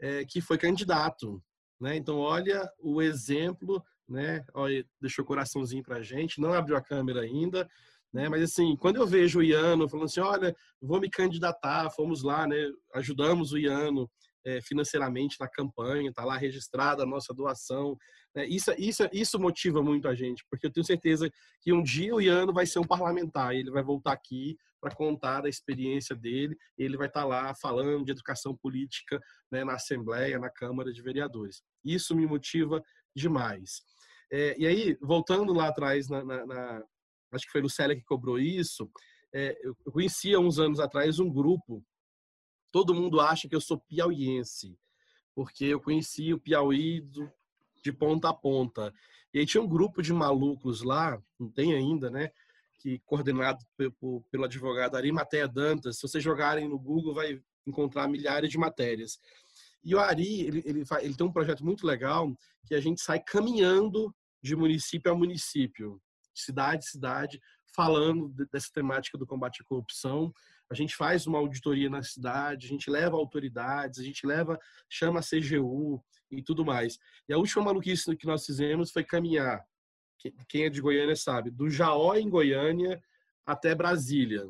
É, 0.00 0.24
que 0.24 0.40
foi 0.40 0.56
candidato, 0.56 1.42
né? 1.80 1.96
Então 1.96 2.18
olha 2.18 2.68
o 2.78 3.02
exemplo, 3.02 3.82
né? 4.08 4.44
Olha, 4.54 4.84
deixou 5.00 5.24
coraçãozinho 5.24 5.82
para 5.82 6.02
gente, 6.02 6.40
não 6.40 6.52
abriu 6.52 6.76
a 6.76 6.82
câmera 6.82 7.20
ainda, 7.20 7.68
né? 8.12 8.28
Mas 8.28 8.42
assim, 8.42 8.76
quando 8.76 8.96
eu 8.96 9.06
vejo 9.06 9.38
o 9.38 9.42
Iano 9.42 9.88
falando 9.88 10.06
assim, 10.06 10.20
olha, 10.20 10.54
vou 10.80 11.00
me 11.00 11.08
candidatar, 11.08 11.90
fomos 11.90 12.22
lá, 12.22 12.46
né? 12.46 12.56
Ajudamos 12.94 13.52
o 13.52 13.58
Iano 13.58 14.10
é, 14.44 14.60
financeiramente 14.62 15.36
na 15.40 15.48
campanha, 15.48 16.10
está 16.10 16.24
lá 16.24 16.36
registrada 16.36 17.02
a 17.02 17.06
nossa 17.06 17.34
doação. 17.34 17.96
Né? 18.34 18.46
Isso, 18.46 18.72
isso, 18.78 19.08
isso 19.12 19.38
motiva 19.38 19.82
muito 19.82 20.08
a 20.08 20.14
gente, 20.14 20.44
porque 20.50 20.66
eu 20.66 20.72
tenho 20.72 20.84
certeza 20.84 21.30
que 21.60 21.72
um 21.72 21.82
dia 21.82 22.14
o 22.14 22.20
Iano 22.20 22.52
vai 22.52 22.66
ser 22.66 22.78
um 22.78 22.86
parlamentar, 22.86 23.54
ele 23.54 23.70
vai 23.70 23.82
voltar 23.82 24.12
aqui 24.12 24.56
para 24.80 24.94
contar 24.94 25.42
da 25.42 25.48
experiência 25.48 26.16
dele, 26.16 26.56
ele 26.78 26.96
vai 26.96 27.06
estar 27.06 27.22
tá 27.22 27.26
lá 27.26 27.54
falando 27.54 28.04
de 28.04 28.12
educação 28.12 28.56
política 28.56 29.20
né, 29.50 29.62
na 29.62 29.74
Assembleia, 29.74 30.38
na 30.38 30.48
Câmara 30.48 30.90
de 30.92 31.02
Vereadores. 31.02 31.62
Isso 31.84 32.16
me 32.16 32.26
motiva 32.26 32.82
demais. 33.14 33.82
É, 34.32 34.56
e 34.58 34.66
aí, 34.66 34.96
voltando 35.02 35.52
lá 35.52 35.68
atrás, 35.68 36.08
na, 36.08 36.24
na, 36.24 36.46
na, 36.46 36.84
acho 37.32 37.44
que 37.44 37.52
foi 37.52 37.60
Lucélia 37.60 37.96
que 37.96 38.04
cobrou 38.04 38.38
isso, 38.38 38.90
é, 39.34 39.56
eu 39.62 39.74
conhecia 39.92 40.40
uns 40.40 40.58
anos 40.58 40.80
atrás 40.80 41.18
um 41.18 41.30
grupo 41.30 41.84
todo 42.70 42.94
mundo 42.94 43.20
acha 43.20 43.48
que 43.48 43.54
eu 43.54 43.60
sou 43.60 43.78
piauiense, 43.78 44.78
porque 45.34 45.64
eu 45.64 45.80
conheci 45.80 46.32
o 46.32 46.38
Piauí 46.38 47.00
do, 47.00 47.30
de 47.82 47.92
ponta 47.92 48.28
a 48.28 48.34
ponta. 48.34 48.92
E 49.32 49.38
aí 49.38 49.46
tinha 49.46 49.62
um 49.62 49.68
grupo 49.68 50.02
de 50.02 50.12
malucos 50.12 50.82
lá, 50.82 51.20
não 51.38 51.48
tem 51.48 51.74
ainda, 51.74 52.10
né? 52.10 52.30
Que 52.78 52.98
coordenado 53.00 53.64
pelo, 53.76 54.44
advogado 54.44 54.96
Arimateia 54.96 55.46
Dantas. 55.46 55.96
Se 55.96 56.02
vocês 56.02 56.22
jogarem 56.22 56.68
no 56.68 56.78
Google, 56.78 57.14
vai 57.14 57.40
encontrar 57.66 58.08
milhares 58.08 58.50
de 58.50 58.58
matérias. 58.58 59.18
E 59.82 59.94
o 59.94 60.00
Ari, 60.00 60.42
ele, 60.42 60.62
ele, 60.64 60.84
ele 61.00 61.14
tem 61.14 61.26
um 61.26 61.32
projeto 61.32 61.64
muito 61.64 61.86
legal 61.86 62.34
que 62.66 62.74
a 62.74 62.80
gente 62.80 63.00
sai 63.00 63.20
caminhando 63.20 64.14
de 64.42 64.56
município 64.56 65.12
a 65.12 65.14
município, 65.14 66.00
cidade 66.34 66.84
a 66.86 66.90
cidade, 66.90 67.40
falando 67.74 68.28
dessa 68.50 68.70
temática 68.72 69.16
do 69.16 69.26
combate 69.26 69.62
à 69.62 69.64
corrupção 69.64 70.32
a 70.70 70.74
gente 70.74 70.94
faz 70.94 71.26
uma 71.26 71.38
auditoria 71.38 71.90
na 71.90 72.02
cidade, 72.02 72.66
a 72.66 72.68
gente 72.68 72.88
leva 72.88 73.16
autoridades, 73.16 73.98
a 73.98 74.04
gente 74.04 74.24
leva, 74.24 74.58
chama 74.88 75.18
a 75.18 75.22
CGU 75.22 76.02
e 76.30 76.42
tudo 76.42 76.64
mais. 76.64 76.96
E 77.28 77.32
a 77.32 77.38
última 77.38 77.64
maluquice 77.64 78.16
que 78.16 78.26
nós 78.26 78.46
fizemos 78.46 78.92
foi 78.92 79.02
caminhar, 79.02 79.64
quem 80.48 80.64
é 80.64 80.70
de 80.70 80.80
Goiânia 80.80 81.16
sabe, 81.16 81.50
do 81.50 81.68
Jaó 81.68 82.14
em 82.14 82.28
Goiânia 82.28 83.02
até 83.44 83.74
Brasília. 83.74 84.46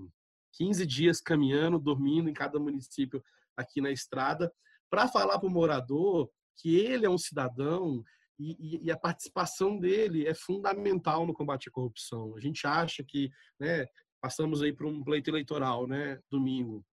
15 0.53 0.85
dias 0.85 1.21
caminhando, 1.21 1.79
dormindo 1.79 2.29
em 2.29 2.35
cada 2.35 2.59
município 2.59 3.23
aqui 3.57 3.81
na 3.81 3.91
estrada, 3.91 4.53
para 4.91 5.09
falar 5.09 5.39
para 5.39 5.49
o 5.49 5.53
morador 5.53 6.31
que 6.57 6.77
ele 6.77 7.07
é 7.07 7.11
um 7.11 7.17
cidadão 7.17 8.05
e, 8.39 8.87
e, 8.87 8.91
a 8.91 8.97
participação 8.97 9.79
dele 9.79 10.27
é 10.27 10.35
fundamental 10.35 11.27
no 11.27 11.35
combate 11.35 11.69
à 11.69 11.73
corrupção. 11.73 12.35
A 12.37 12.41
gente 12.41 12.67
acha 12.67 13.05
que 13.05 13.31
né, 13.59 13.87
passamos 14.21 14.63
aí 14.63 14.73
para 14.73 14.87
um 14.87 15.03
pleito 15.03 15.31
eleitoral, 15.31 15.87
né, 15.87 16.21
domingo. 16.31 16.85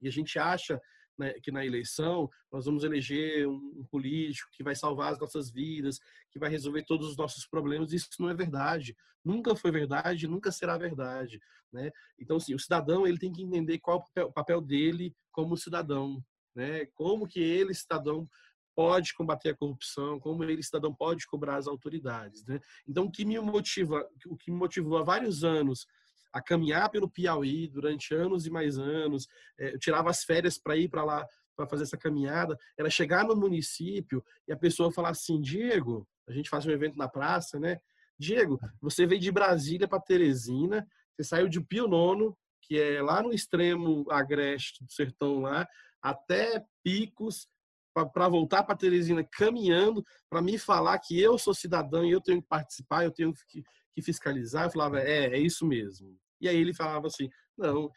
E 0.00 0.08
a 0.08 0.10
gente 0.10 0.38
acha 0.38 0.80
né, 1.18 1.32
que 1.42 1.52
na 1.52 1.64
eleição 1.64 2.28
nós 2.50 2.64
vamos 2.64 2.84
eleger 2.84 3.46
um 3.48 3.84
político 3.90 4.50
que 4.52 4.62
vai 4.62 4.74
salvar 4.74 5.12
as 5.12 5.18
nossas 5.18 5.50
vidas, 5.50 5.98
que 6.30 6.38
vai 6.38 6.50
resolver 6.50 6.84
todos 6.84 7.08
os 7.08 7.16
nossos 7.16 7.46
problemas. 7.46 7.92
Isso 7.92 8.08
não 8.18 8.28
é 8.28 8.34
verdade. 8.34 8.96
Nunca 9.24 9.54
foi 9.54 9.70
verdade, 9.70 10.26
nunca 10.26 10.50
será 10.50 10.76
verdade. 10.76 11.40
Né? 11.72 11.90
Então, 12.18 12.36
assim, 12.36 12.54
o 12.54 12.58
cidadão 12.58 13.06
ele 13.06 13.18
tem 13.18 13.32
que 13.32 13.42
entender 13.42 13.78
qual 13.78 14.04
é 14.16 14.24
o 14.24 14.32
papel 14.32 14.60
dele 14.60 15.14
como 15.30 15.56
cidadão. 15.56 16.22
Né? 16.54 16.86
Como 16.94 17.26
que 17.26 17.40
ele, 17.40 17.72
cidadão, 17.74 18.28
pode 18.74 19.14
combater 19.14 19.50
a 19.50 19.56
corrupção, 19.56 20.18
como 20.18 20.42
ele, 20.44 20.62
cidadão, 20.62 20.94
pode 20.94 21.26
cobrar 21.26 21.56
as 21.56 21.66
autoridades. 21.66 22.44
Né? 22.46 22.58
Então, 22.86 23.04
o 23.04 23.10
que 23.10 23.24
me 23.24 23.38
motiva, 23.38 24.06
o 24.26 24.36
que 24.36 24.50
me 24.50 24.56
motivou 24.56 24.98
há 24.98 25.02
vários 25.02 25.44
anos 25.44 25.86
a 26.32 26.40
caminhar 26.40 26.90
pelo 26.90 27.10
Piauí 27.10 27.68
durante 27.68 28.14
anos 28.14 28.46
e 28.46 28.50
mais 28.50 28.78
anos, 28.78 29.28
é, 29.58 29.74
eu 29.74 29.78
tirava 29.78 30.10
as 30.10 30.24
férias 30.24 30.58
para 30.58 30.76
ir 30.76 30.88
para 30.88 31.04
lá 31.04 31.26
para 31.54 31.66
fazer 31.66 31.82
essa 31.82 31.98
caminhada, 31.98 32.58
era 32.78 32.88
chegar 32.88 33.24
no 33.24 33.36
município 33.36 34.24
e 34.48 34.52
a 34.52 34.56
pessoa 34.56 34.90
falar 34.90 35.10
assim, 35.10 35.40
Diego, 35.40 36.08
a 36.26 36.32
gente 36.32 36.48
faz 36.48 36.64
um 36.66 36.70
evento 36.70 36.96
na 36.96 37.08
praça, 37.08 37.60
né? 37.60 37.78
Diego, 38.18 38.58
você 38.80 39.06
veio 39.06 39.20
de 39.20 39.30
Brasília 39.30 39.86
para 39.86 40.00
Teresina, 40.00 40.86
você 41.14 41.24
saiu 41.24 41.48
de 41.48 41.60
Pio 41.60 41.86
Nono, 41.86 42.36
que 42.62 42.80
é 42.80 43.02
lá 43.02 43.22
no 43.22 43.32
extremo 43.32 44.10
agreste 44.10 44.84
do 44.84 44.90
sertão 44.90 45.40
lá, 45.40 45.66
até 46.00 46.64
Picos, 46.82 47.48
para 47.92 48.28
voltar 48.28 48.62
para 48.62 48.76
Teresina 48.76 49.24
caminhando, 49.24 50.04
para 50.28 50.42
me 50.42 50.58
falar 50.58 50.98
que 50.98 51.20
eu 51.20 51.38
sou 51.38 51.54
cidadão 51.54 52.04
e 52.04 52.10
eu 52.10 52.20
tenho 52.20 52.40
que 52.40 52.48
participar, 52.48 53.04
eu 53.04 53.12
tenho 53.12 53.32
que, 53.48 53.62
que 53.92 54.02
fiscalizar. 54.02 54.64
Eu 54.64 54.70
falava, 54.70 55.00
é, 55.00 55.34
é 55.34 55.38
isso 55.38 55.66
mesmo. 55.66 56.16
E 56.40 56.48
aí 56.48 56.56
ele 56.56 56.74
falava 56.74 57.06
assim, 57.06 57.28
não, 57.56 57.90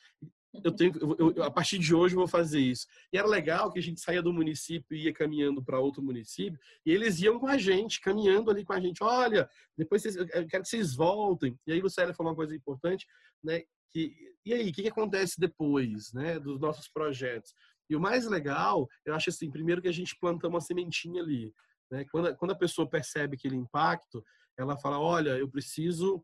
eu 0.64 0.72
tenho, 0.72 0.94
eu, 1.20 1.34
eu, 1.36 1.44
a 1.44 1.52
partir 1.52 1.78
de 1.80 1.94
hoje 1.94 2.16
eu 2.16 2.20
vou 2.20 2.28
fazer 2.28 2.60
isso. 2.60 2.86
E 3.12 3.18
era 3.18 3.28
legal 3.28 3.72
que 3.72 3.80
a 3.80 3.82
gente 3.82 4.00
saía 4.00 4.22
do 4.22 4.34
município 4.34 4.96
e 4.96 5.06
ia 5.06 5.14
caminhando 5.14 5.64
para 5.64 5.80
outro 5.80 6.04
município, 6.04 6.60
e 6.86 6.92
eles 6.92 7.20
iam 7.20 7.40
com 7.40 7.48
a 7.48 7.58
gente, 7.58 8.00
caminhando 8.00 8.52
ali 8.52 8.64
com 8.64 8.74
a 8.74 8.80
gente. 8.80 9.04
Olha, 9.04 9.50
depois 9.78 10.02
vocês, 10.02 10.16
eu 10.16 10.28
quero 10.48 10.64
que 10.64 10.70
vocês 10.70 10.96
voltem. 10.96 11.58
E 11.68 11.74
aí 11.74 11.82
o 11.82 11.90
Célio 11.90 12.14
falou 12.14 12.32
uma 12.32 12.36
coisa 12.36 12.56
importante, 12.56 13.06
né? 13.44 13.64
Que, 13.92 14.14
e 14.46 14.54
aí, 14.54 14.70
o 14.70 14.74
que, 14.74 14.84
que 14.84 14.90
acontece 14.90 15.40
depois, 15.40 16.12
né, 16.14 16.38
dos 16.38 16.60
nossos 16.60 16.90
projetos? 16.90 17.54
E 17.90 17.96
o 17.96 18.00
mais 18.00 18.26
legal, 18.26 18.88
eu 19.06 19.14
acho 19.14 19.30
assim, 19.30 19.52
primeiro 19.52 19.82
que 19.82 19.88
a 19.88 19.94
gente 19.94 20.18
planta 20.20 20.48
uma 20.48 20.62
sementinha 20.62 21.22
ali. 21.22 21.54
Né? 21.92 22.06
Quando, 22.12 22.36
quando 22.36 22.52
a 22.52 22.58
pessoa 22.58 22.90
percebe 22.90 23.36
aquele 23.36 23.56
impacto, 23.56 24.24
ela 24.58 24.78
fala, 24.78 25.00
olha, 25.00 25.38
eu 25.38 25.50
preciso 25.50 26.24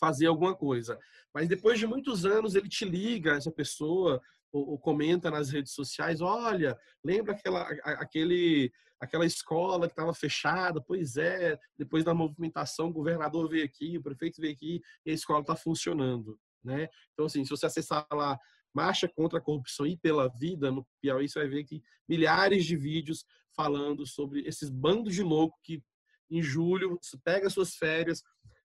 fazer 0.00 0.26
alguma 0.26 0.54
coisa. 0.54 0.98
Mas 1.34 1.48
depois 1.48 1.78
de 1.78 1.86
muitos 1.86 2.24
anos 2.24 2.54
ele 2.54 2.68
te 2.68 2.84
liga, 2.84 3.34
essa 3.34 3.50
pessoa, 3.50 4.20
ou, 4.52 4.70
ou 4.70 4.78
comenta 4.78 5.30
nas 5.30 5.50
redes 5.50 5.72
sociais, 5.72 6.20
olha, 6.20 6.78
lembra 7.04 7.32
aquela, 7.32 7.62
aquele, 7.84 8.72
aquela 9.00 9.26
escola 9.26 9.86
que 9.86 9.92
estava 9.92 10.14
fechada? 10.14 10.80
Pois 10.80 11.16
é, 11.16 11.58
depois 11.76 12.04
da 12.04 12.14
movimentação, 12.14 12.88
o 12.88 12.92
governador 12.92 13.48
veio 13.48 13.64
aqui, 13.64 13.98
o 13.98 14.02
prefeito 14.02 14.40
veio 14.40 14.54
aqui 14.54 14.80
e 15.04 15.10
a 15.10 15.14
escola 15.14 15.40
está 15.40 15.56
funcionando. 15.56 16.38
Né? 16.64 16.88
Então, 17.12 17.26
assim, 17.26 17.44
se 17.44 17.50
você 17.50 17.66
acessar 17.66 18.06
lá 18.12 18.38
Marcha 18.78 19.08
contra 19.08 19.40
a 19.40 19.42
Corrupção 19.42 19.84
e 19.84 19.96
pela 19.96 20.28
Vida 20.28 20.70
no 20.70 20.86
Piauí, 21.00 21.28
você 21.28 21.40
vai 21.40 21.48
ver 21.48 21.64
que 21.64 21.82
milhares 22.08 22.64
de 22.64 22.76
vídeos 22.76 23.24
falando 23.56 24.06
sobre 24.06 24.42
esses 24.46 24.70
bandos 24.70 25.16
de 25.16 25.22
louco 25.22 25.58
que 25.64 25.82
em 26.30 26.40
julho 26.40 26.96
pega 27.24 27.50
suas 27.50 27.74
férias, 27.74 28.22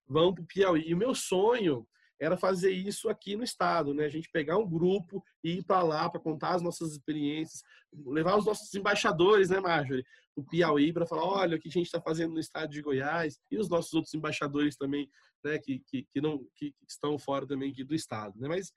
vão 0.08 0.32
para 0.32 0.44
o 0.44 0.48
Piauí. 0.48 0.84
E 0.86 0.94
o 0.94 0.98
meu 0.98 1.16
sonho 1.16 1.88
era 2.20 2.38
fazer 2.38 2.72
isso 2.72 3.10
aqui 3.10 3.36
no 3.36 3.44
estado, 3.44 3.92
né? 3.92 4.06
A 4.06 4.10
gente 4.10 4.30
pegar 4.32 4.58
um 4.58 4.70
grupo 4.70 5.24
e 5.44 5.58
ir 5.58 5.64
para 5.64 5.82
lá 5.82 6.08
para 6.08 6.22
contar 6.22 6.56
as 6.56 6.62
nossas 6.62 6.92
experiências, 6.92 7.64
levar 8.06 8.38
os 8.38 8.46
nossos 8.46 8.72
embaixadores, 8.76 9.50
né, 9.50 9.60
Marjorie, 9.60 10.06
o 10.36 10.44
Piauí 10.44 10.94
para 10.94 11.08
falar, 11.08 11.26
olha 11.26 11.58
o 11.58 11.60
que 11.60 11.70
a 11.70 11.72
gente 11.72 11.88
está 11.88 12.00
fazendo 12.00 12.34
no 12.34 12.40
estado 12.40 12.70
de 12.70 12.82
Goiás 12.82 13.40
e 13.52 13.58
os 13.58 13.68
nossos 13.68 13.94
outros 13.94 14.14
embaixadores 14.14 14.76
também, 14.76 15.10
né, 15.44 15.58
que, 15.58 15.80
que, 15.88 16.08
que 16.12 16.22
não 16.22 16.46
que 16.56 16.74
estão 16.88 17.18
fora 17.18 17.48
também 17.48 17.72
aqui 17.72 17.84
do 17.84 17.96
estado, 17.96 18.40
né? 18.40 18.48
Mas 18.48 18.72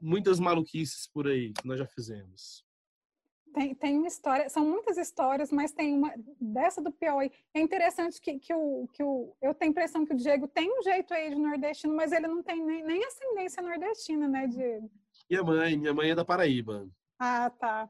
muitas 0.00 0.40
maluquices 0.40 1.06
por 1.06 1.26
aí 1.26 1.52
que 1.52 1.66
nós 1.66 1.78
já 1.78 1.86
fizemos. 1.86 2.64
Tem, 3.52 3.72
tem 3.72 3.96
uma 3.98 4.08
história, 4.08 4.48
são 4.48 4.68
muitas 4.68 4.98
histórias, 4.98 5.52
mas 5.52 5.70
tem 5.70 5.94
uma 5.94 6.12
dessa 6.40 6.82
do 6.82 6.90
Piauí. 6.90 7.30
É 7.54 7.60
interessante 7.60 8.20
que, 8.20 8.40
que, 8.40 8.52
o, 8.52 8.88
que 8.92 9.02
o, 9.02 9.32
eu 9.40 9.54
tenho 9.54 9.70
a 9.70 9.72
impressão 9.72 10.04
que 10.04 10.12
o 10.12 10.16
Diego 10.16 10.48
tem 10.48 10.68
um 10.76 10.82
jeito 10.82 11.14
aí 11.14 11.30
de 11.30 11.36
nordestino, 11.36 11.94
mas 11.94 12.10
ele 12.10 12.26
não 12.26 12.42
tem 12.42 12.64
nem, 12.64 12.82
nem 12.82 13.04
ascendência 13.04 13.62
nordestina, 13.62 14.26
né, 14.26 14.48
Diego? 14.48 14.90
Minha 15.30 15.42
mãe, 15.44 15.78
minha 15.78 15.94
mãe 15.94 16.10
é 16.10 16.14
da 16.16 16.24
Paraíba. 16.24 16.88
Ah, 17.16 17.48
tá. 17.48 17.88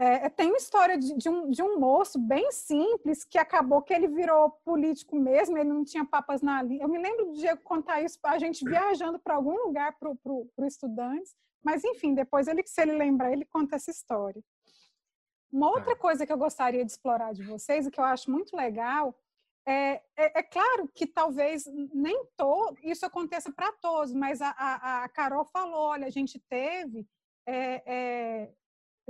É, 0.00 0.26
é 0.26 0.30
tem 0.30 0.48
uma 0.48 0.56
história 0.56 0.96
de, 0.96 1.14
de, 1.14 1.28
um, 1.28 1.50
de 1.50 1.62
um 1.62 1.78
moço 1.78 2.18
bem 2.18 2.50
simples 2.50 3.22
que 3.22 3.36
acabou 3.36 3.82
que 3.82 3.92
ele 3.92 4.08
virou 4.08 4.50
político 4.64 5.14
mesmo, 5.14 5.58
ele 5.58 5.68
não 5.68 5.84
tinha 5.84 6.06
papas 6.06 6.40
na 6.40 6.62
linha. 6.62 6.84
Eu 6.84 6.88
me 6.88 6.98
lembro 6.98 7.26
do 7.26 7.32
Diego 7.34 7.60
contar 7.62 8.00
isso, 8.00 8.18
a 8.24 8.38
gente 8.38 8.64
viajando 8.64 9.18
para 9.18 9.34
algum 9.34 9.66
lugar 9.66 9.98
para 9.98 10.14
pro 10.14 10.66
estudantes, 10.66 11.34
mas, 11.62 11.84
enfim, 11.84 12.14
depois, 12.14 12.48
ele, 12.48 12.62
se 12.66 12.80
ele 12.80 12.92
lembrar, 12.92 13.30
ele 13.30 13.44
conta 13.44 13.76
essa 13.76 13.90
história. 13.90 14.42
Uma 15.52 15.68
tá. 15.68 15.76
outra 15.76 15.96
coisa 15.96 16.24
que 16.24 16.32
eu 16.32 16.38
gostaria 16.38 16.84
de 16.84 16.90
explorar 16.90 17.34
de 17.34 17.42
vocês, 17.42 17.86
e 17.86 17.90
que 17.90 18.00
eu 18.00 18.04
acho 18.04 18.30
muito 18.30 18.56
legal, 18.56 19.14
é, 19.66 20.02
é, 20.16 20.38
é 20.38 20.42
claro 20.42 20.88
que 20.94 21.06
talvez 21.06 21.64
nem 21.92 22.24
todo, 22.36 22.78
isso 22.82 23.04
aconteça 23.04 23.52
para 23.52 23.70
todos, 23.72 24.14
mas 24.14 24.40
a, 24.40 24.50
a, 24.50 25.04
a, 25.04 25.08
Carol 25.10 25.44
falou, 25.44 25.88
olha, 25.88 26.06
a 26.06 26.10
gente 26.10 26.38
teve 26.38 27.06
é, 27.46 27.82
é, 27.84 28.52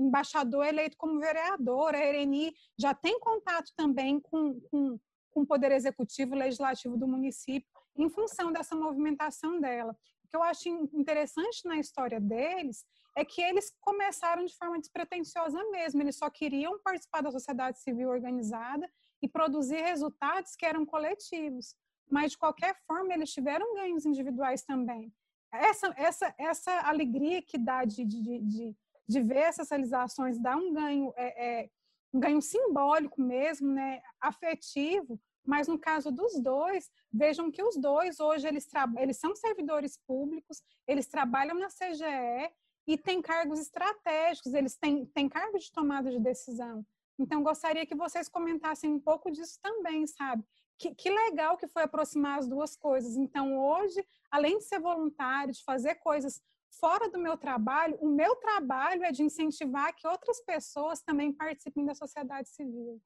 embaixador 0.00 0.66
eleito 0.66 0.96
como 0.96 1.20
vereador, 1.20 1.94
a 1.94 2.04
Ereni 2.04 2.52
já 2.78 2.94
tem 2.94 3.18
contato 3.20 3.70
também 3.76 4.20
com, 4.20 4.60
com, 4.70 4.98
com 5.30 5.40
o 5.42 5.46
Poder 5.46 5.72
Executivo 5.72 6.34
Legislativo 6.34 6.96
do 6.96 7.06
município, 7.06 7.68
em 7.96 8.08
função 8.08 8.52
dessa 8.52 8.74
movimentação 8.74 9.60
dela 9.60 9.96
que 10.30 10.36
eu 10.36 10.42
acho 10.42 10.68
interessante 10.94 11.66
na 11.66 11.76
história 11.76 12.20
deles 12.20 12.86
é 13.16 13.24
que 13.24 13.42
eles 13.42 13.74
começaram 13.80 14.44
de 14.44 14.56
forma 14.56 14.78
despretensiosa 14.78 15.58
mesmo, 15.70 16.00
eles 16.00 16.16
só 16.16 16.30
queriam 16.30 16.78
participar 16.78 17.20
da 17.22 17.32
sociedade 17.32 17.80
civil 17.80 18.08
organizada 18.08 18.88
e 19.20 19.28
produzir 19.28 19.82
resultados 19.82 20.54
que 20.54 20.64
eram 20.64 20.86
coletivos. 20.86 21.74
Mas, 22.08 22.32
de 22.32 22.38
qualquer 22.38 22.76
forma, 22.86 23.12
eles 23.12 23.32
tiveram 23.32 23.74
ganhos 23.74 24.06
individuais 24.06 24.62
também. 24.62 25.12
Essa, 25.52 25.92
essa, 25.96 26.34
essa 26.38 26.88
alegria 26.88 27.42
que 27.42 27.58
dá 27.58 27.84
de, 27.84 28.04
de, 28.04 28.40
de, 28.40 28.76
de 29.10 29.20
ver 29.20 29.38
essas 29.38 29.68
realizações 29.68 30.38
dá 30.38 30.56
um 30.56 30.72
ganho, 30.72 31.12
é, 31.16 31.62
é, 31.62 31.70
um 32.14 32.20
ganho 32.20 32.40
simbólico 32.40 33.20
mesmo, 33.20 33.72
né, 33.72 34.00
afetivo, 34.20 35.20
mas 35.44 35.66
no 35.66 35.76
caso 35.76 36.12
dos 36.12 36.40
dois, 36.40 36.88
vejam 37.12 37.50
que 37.50 37.60
os 37.60 37.76
dois 37.76 38.20
hoje 38.20 38.46
eles, 38.46 38.68
eles 38.98 39.16
são 39.16 39.34
servidores 39.34 39.98
públicos, 40.06 40.62
eles 40.86 41.08
trabalham 41.08 41.58
na 41.58 41.66
CGE 41.66 42.52
e 42.86 42.96
têm 42.96 43.20
cargos 43.20 43.58
estratégicos, 43.58 44.54
eles 44.54 44.76
têm, 44.76 45.04
têm 45.06 45.28
cargos 45.28 45.64
de 45.64 45.72
tomada 45.72 46.08
de 46.08 46.20
decisão. 46.20 46.86
Então, 47.18 47.42
gostaria 47.42 47.84
que 47.84 47.96
vocês 47.96 48.28
comentassem 48.28 48.90
um 48.92 49.00
pouco 49.00 49.28
disso 49.30 49.58
também, 49.60 50.06
sabe? 50.06 50.44
Que, 50.78 50.94
que 50.94 51.10
legal 51.10 51.56
que 51.56 51.66
foi 51.66 51.82
aproximar 51.82 52.38
as 52.38 52.46
duas 52.48 52.76
coisas. 52.76 53.16
Então, 53.16 53.58
hoje, 53.58 54.06
além 54.30 54.58
de 54.58 54.64
ser 54.64 54.78
voluntário, 54.78 55.52
de 55.52 55.64
fazer 55.64 55.96
coisas 55.96 56.40
fora 56.78 57.08
do 57.10 57.18
meu 57.18 57.36
trabalho, 57.36 57.96
o 58.00 58.08
meu 58.08 58.36
trabalho 58.36 59.04
é 59.04 59.12
de 59.12 59.22
incentivar 59.22 59.94
que 59.94 60.06
outras 60.06 60.40
pessoas 60.44 61.02
também 61.02 61.32
participem 61.32 61.84
da 61.84 61.94
sociedade 61.94 62.48
civil. 62.48 63.00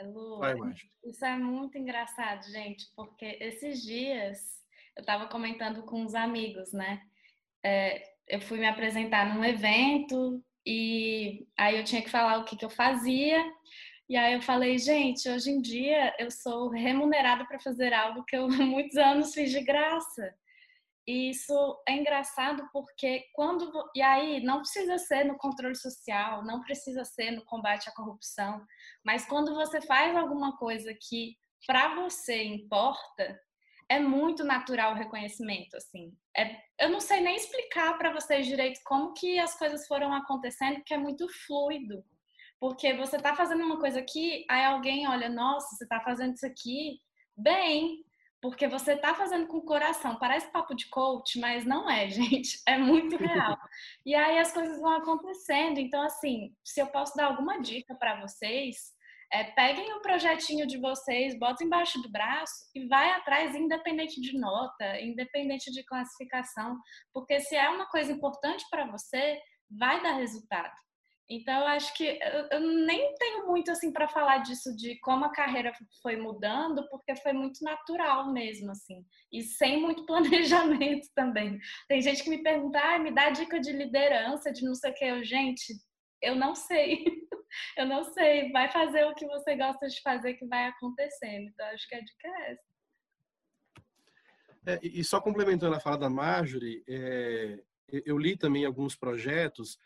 Lu, 0.00 0.38
Vai, 0.38 0.54
isso 1.04 1.24
é 1.24 1.36
muito 1.36 1.76
engraçado, 1.76 2.44
gente, 2.44 2.86
porque 2.94 3.36
esses 3.40 3.82
dias 3.82 4.62
eu 4.96 5.00
estava 5.00 5.26
comentando 5.26 5.82
com 5.84 6.02
uns 6.02 6.14
amigos, 6.14 6.72
né? 6.72 7.02
É, 7.64 8.02
eu 8.28 8.40
fui 8.40 8.58
me 8.58 8.66
apresentar 8.66 9.34
num 9.34 9.44
evento 9.44 10.42
e 10.64 11.46
aí 11.56 11.76
eu 11.76 11.84
tinha 11.84 12.02
que 12.02 12.10
falar 12.10 12.38
o 12.38 12.44
que, 12.44 12.56
que 12.56 12.64
eu 12.64 12.70
fazia. 12.70 13.44
E 14.08 14.16
aí 14.16 14.34
eu 14.34 14.42
falei, 14.42 14.78
gente, 14.78 15.28
hoje 15.28 15.50
em 15.50 15.60
dia 15.60 16.14
eu 16.18 16.30
sou 16.30 16.68
remunerada 16.68 17.44
para 17.46 17.60
fazer 17.60 17.92
algo 17.92 18.24
que 18.24 18.36
eu 18.36 18.46
há 18.46 18.66
muitos 18.66 18.96
anos 18.96 19.34
fiz 19.34 19.50
de 19.50 19.60
graça. 19.62 20.34
E 21.08 21.30
isso 21.30 21.82
é 21.88 21.94
engraçado 21.94 22.68
porque 22.70 23.24
quando. 23.32 23.72
E 23.94 24.02
aí, 24.02 24.42
não 24.42 24.58
precisa 24.58 24.98
ser 24.98 25.24
no 25.24 25.38
controle 25.38 25.74
social, 25.74 26.44
não 26.44 26.60
precisa 26.60 27.02
ser 27.02 27.30
no 27.30 27.42
combate 27.46 27.88
à 27.88 27.94
corrupção, 27.94 28.62
mas 29.02 29.24
quando 29.24 29.54
você 29.54 29.80
faz 29.80 30.14
alguma 30.14 30.58
coisa 30.58 30.92
que 31.00 31.34
para 31.66 31.94
você 31.94 32.44
importa, 32.44 33.40
é 33.88 33.98
muito 33.98 34.44
natural 34.44 34.92
o 34.92 34.96
reconhecimento, 34.96 35.78
assim. 35.78 36.14
É, 36.36 36.60
eu 36.78 36.90
não 36.90 37.00
sei 37.00 37.22
nem 37.22 37.36
explicar 37.36 37.96
para 37.96 38.12
vocês 38.12 38.46
direito 38.46 38.78
como 38.84 39.14
que 39.14 39.38
as 39.38 39.58
coisas 39.58 39.86
foram 39.86 40.12
acontecendo, 40.12 40.76
porque 40.76 40.92
é 40.92 40.98
muito 40.98 41.26
fluido. 41.46 42.04
Porque 42.60 42.92
você 42.92 43.16
está 43.16 43.34
fazendo 43.34 43.64
uma 43.64 43.80
coisa 43.80 43.98
aqui, 44.00 44.44
aí 44.50 44.62
alguém 44.62 45.08
olha, 45.08 45.30
nossa, 45.30 45.74
você 45.74 45.84
está 45.84 46.00
fazendo 46.00 46.34
isso 46.34 46.44
aqui 46.44 47.00
bem, 47.34 48.04
porque 48.40 48.68
você 48.68 48.92
está 48.92 49.14
fazendo 49.14 49.46
com 49.46 49.58
o 49.58 49.64
coração. 49.64 50.18
Parece 50.18 50.50
papo 50.52 50.74
de 50.74 50.88
coach, 50.88 51.38
mas 51.38 51.64
não 51.64 51.90
é, 51.90 52.08
gente. 52.10 52.60
É 52.66 52.78
muito 52.78 53.16
real. 53.16 53.56
e 54.04 54.14
aí 54.14 54.38
as 54.38 54.52
coisas 54.52 54.80
vão 54.80 54.92
acontecendo. 54.92 55.78
Então, 55.78 56.02
assim, 56.02 56.54
se 56.64 56.80
eu 56.80 56.86
posso 56.88 57.16
dar 57.16 57.26
alguma 57.26 57.60
dica 57.60 57.94
para 57.94 58.20
vocês, 58.20 58.92
é, 59.32 59.44
peguem 59.44 59.92
o 59.94 60.00
projetinho 60.00 60.66
de 60.66 60.78
vocês, 60.78 61.38
botem 61.38 61.66
embaixo 61.66 62.00
do 62.00 62.10
braço 62.10 62.54
e 62.74 62.86
vai 62.86 63.10
atrás, 63.10 63.54
independente 63.54 64.20
de 64.20 64.38
nota, 64.38 65.00
independente 65.00 65.70
de 65.70 65.84
classificação, 65.84 66.78
porque 67.12 67.38
se 67.40 67.54
é 67.54 67.68
uma 67.68 67.86
coisa 67.88 68.10
importante 68.10 68.64
para 68.70 68.86
você, 68.86 69.38
vai 69.70 70.02
dar 70.02 70.16
resultado. 70.16 70.72
Então, 71.30 71.60
eu 71.60 71.66
acho 71.66 71.94
que 71.94 72.18
eu, 72.50 72.60
nem 72.60 73.14
tenho 73.16 73.46
muito 73.46 73.70
assim 73.70 73.92
para 73.92 74.08
falar 74.08 74.38
disso 74.38 74.74
de 74.74 74.98
como 75.00 75.26
a 75.26 75.32
carreira 75.32 75.72
foi 76.02 76.16
mudando, 76.16 76.88
porque 76.88 77.14
foi 77.16 77.34
muito 77.34 77.62
natural 77.62 78.32
mesmo, 78.32 78.70
assim, 78.70 79.04
e 79.30 79.42
sem 79.42 79.78
muito 79.80 80.06
planejamento 80.06 81.06
também. 81.14 81.58
Tem 81.86 82.00
gente 82.00 82.24
que 82.24 82.30
me 82.30 82.42
pergunta, 82.42 82.80
ah, 82.80 82.98
me 82.98 83.14
dá 83.14 83.28
dica 83.28 83.60
de 83.60 83.72
liderança, 83.72 84.50
de 84.50 84.64
não 84.64 84.74
sei 84.74 84.90
o 84.90 84.94
que. 84.94 85.04
Eu, 85.04 85.22
gente, 85.22 85.74
eu 86.22 86.34
não 86.34 86.54
sei. 86.54 87.04
eu 87.76 87.86
não 87.86 88.04
sei. 88.04 88.50
Vai 88.50 88.70
fazer 88.72 89.04
o 89.04 89.14
que 89.14 89.26
você 89.26 89.54
gosta 89.54 89.86
de 89.86 90.00
fazer 90.00 90.32
que 90.34 90.46
vai 90.46 90.66
acontecendo. 90.66 91.50
Então, 91.50 91.66
acho 91.66 91.86
que 91.86 91.94
a 91.94 92.00
dica 92.00 92.28
é 92.28 92.52
essa. 92.52 92.68
É, 94.66 94.78
e 94.82 95.04
só 95.04 95.20
complementando 95.20 95.76
a 95.76 95.80
fala 95.80 95.98
da 95.98 96.10
Marjorie, 96.10 96.82
é, 96.88 97.62
eu 98.04 98.18
li 98.18 98.36
também 98.36 98.64
alguns 98.64 98.96
projetos 98.96 99.78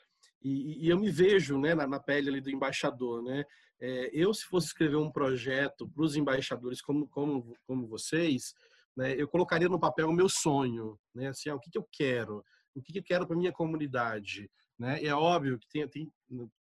e, 0.43 0.87
e 0.87 0.89
eu 0.89 0.99
me 0.99 1.11
vejo 1.11 1.59
né, 1.59 1.75
na, 1.75 1.87
na, 1.87 2.01
pele 2.01 2.29
ali 2.29 2.41
do 2.41 2.51
embaixador. 2.51 3.23
Né? 3.23 3.45
É, 3.81 4.11
eu, 4.13 4.33
se 4.33 4.45
fosse 4.45 4.69
escrever 4.69 4.97
um 4.97 5.11
projeto 5.11 5.89
para 5.89 6.05
os 6.05 6.17
embaixadores 6.17 6.81
como, 6.81 7.09
como, 7.09 7.55
como 7.67 7.87
vocês, 7.87 8.55
né, 8.97 9.15
eu 9.17 9.29
colocaria 9.29 9.69
no 9.69 9.81
papel 9.81 10.09
o 10.09 10.13
meu 10.13 10.29
sonho. 10.29 10.99
Né? 11.15 11.29
Assim, 11.29 11.49
ah, 11.49 11.55
o 11.55 11.61
que, 11.61 11.71
que 11.71 11.79
eu 11.79 11.87
quero? 11.91 12.45
O 12.75 12.83
que, 12.83 12.93
que 12.93 12.99
eu 12.99 13.05
quero 13.05 13.27
para 13.27 13.37
minha 13.37 13.53
comunidade? 13.53 14.51
Né? 14.79 15.05
É 15.05 15.15
óbvio 15.15 15.59
que 15.59 15.69
tem, 15.69 15.89
tem, 15.89 16.13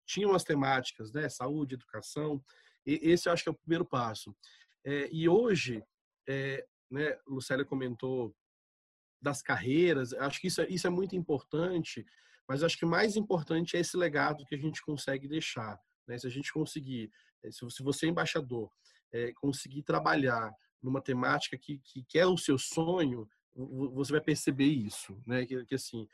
tinha 0.05 0.27
umas 0.27 0.43
temáticas, 0.43 1.11
né? 1.11 1.27
saúde, 1.29 1.75
educação, 1.75 2.43
e 2.85 2.99
esse 3.03 3.27
eu 3.27 3.33
acho 3.33 3.43
que 3.43 3.49
é 3.49 3.51
o 3.51 3.57
primeiro 3.57 3.85
passo. 3.85 4.35
É, 4.85 5.09
e 5.11 5.29
hoje, 5.29 5.83
é, 6.27 6.65
né, 6.89 7.17
Lucélia 7.27 7.65
comentou 7.65 8.35
das 9.21 9.41
carreiras, 9.41 10.13
acho 10.13 10.41
que 10.41 10.47
isso 10.47 10.61
é, 10.61 10.67
isso 10.67 10.87
é 10.87 10.89
muito 10.89 11.15
importante, 11.15 12.03
mas 12.51 12.63
acho 12.63 12.77
que 12.77 12.85
mais 12.85 13.15
importante 13.15 13.77
é 13.77 13.79
esse 13.79 13.95
legado 13.95 14.45
que 14.45 14.53
a 14.53 14.57
gente 14.57 14.81
consegue 14.81 15.25
deixar. 15.25 15.79
Né? 16.05 16.17
Se 16.17 16.27
a 16.27 16.29
gente 16.29 16.51
conseguir, 16.51 17.09
eh, 17.41 17.49
se 17.49 17.81
você 17.81 18.07
é 18.07 18.09
embaixador, 18.09 18.69
é, 19.09 19.31
conseguir 19.35 19.83
trabalhar 19.83 20.51
numa 20.83 21.01
temática 21.01 21.57
que, 21.57 21.79
que, 21.79 22.03
que 22.03 22.19
é 22.19 22.25
o 22.25 22.37
seu 22.37 22.57
sonho, 22.57 23.25
você 23.93 24.11
vai 24.11 24.19
perceber 24.19 24.65
isso, 24.65 25.17
né? 25.25 25.45
Que, 25.45 25.63
que, 25.65 25.75
assim, 25.75 26.05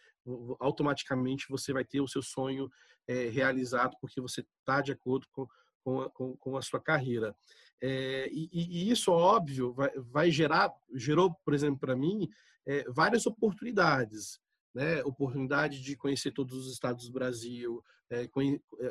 automaticamente 0.60 1.48
você 1.50 1.74
vai 1.74 1.84
ter 1.84 2.02
o 2.02 2.08
seu 2.08 2.22
sonho 2.22 2.70
é, 3.08 3.30
realizado 3.30 3.98
porque 4.00 4.22
você 4.22 4.46
está 4.60 4.80
de 4.80 4.92
acordo 4.92 5.26
com, 5.32 5.48
com, 5.84 6.02
a, 6.02 6.10
com 6.38 6.56
a 6.56 6.62
sua 6.62 6.80
carreira. 6.80 7.36
É, 7.82 8.30
e, 8.32 8.48
e, 8.54 8.92
isso, 8.92 9.12
óbvio, 9.12 9.74
vai, 9.74 9.90
vai 9.96 10.30
gerar, 10.30 10.72
gerou, 10.94 11.34
por 11.44 11.56
exemplo, 11.56 11.80
para 11.80 11.96
mim, 11.96 12.30
é, 12.64 12.84
várias 12.92 13.26
oportunidades 13.26 14.40
né, 14.78 15.04
oportunidade 15.04 15.82
de 15.82 15.98
conhecer 15.98 16.32
todos 16.32 16.56
os 16.56 16.72
estados 16.72 17.08
do 17.08 17.12
Brasil, 17.12 17.84
é, 18.12 18.30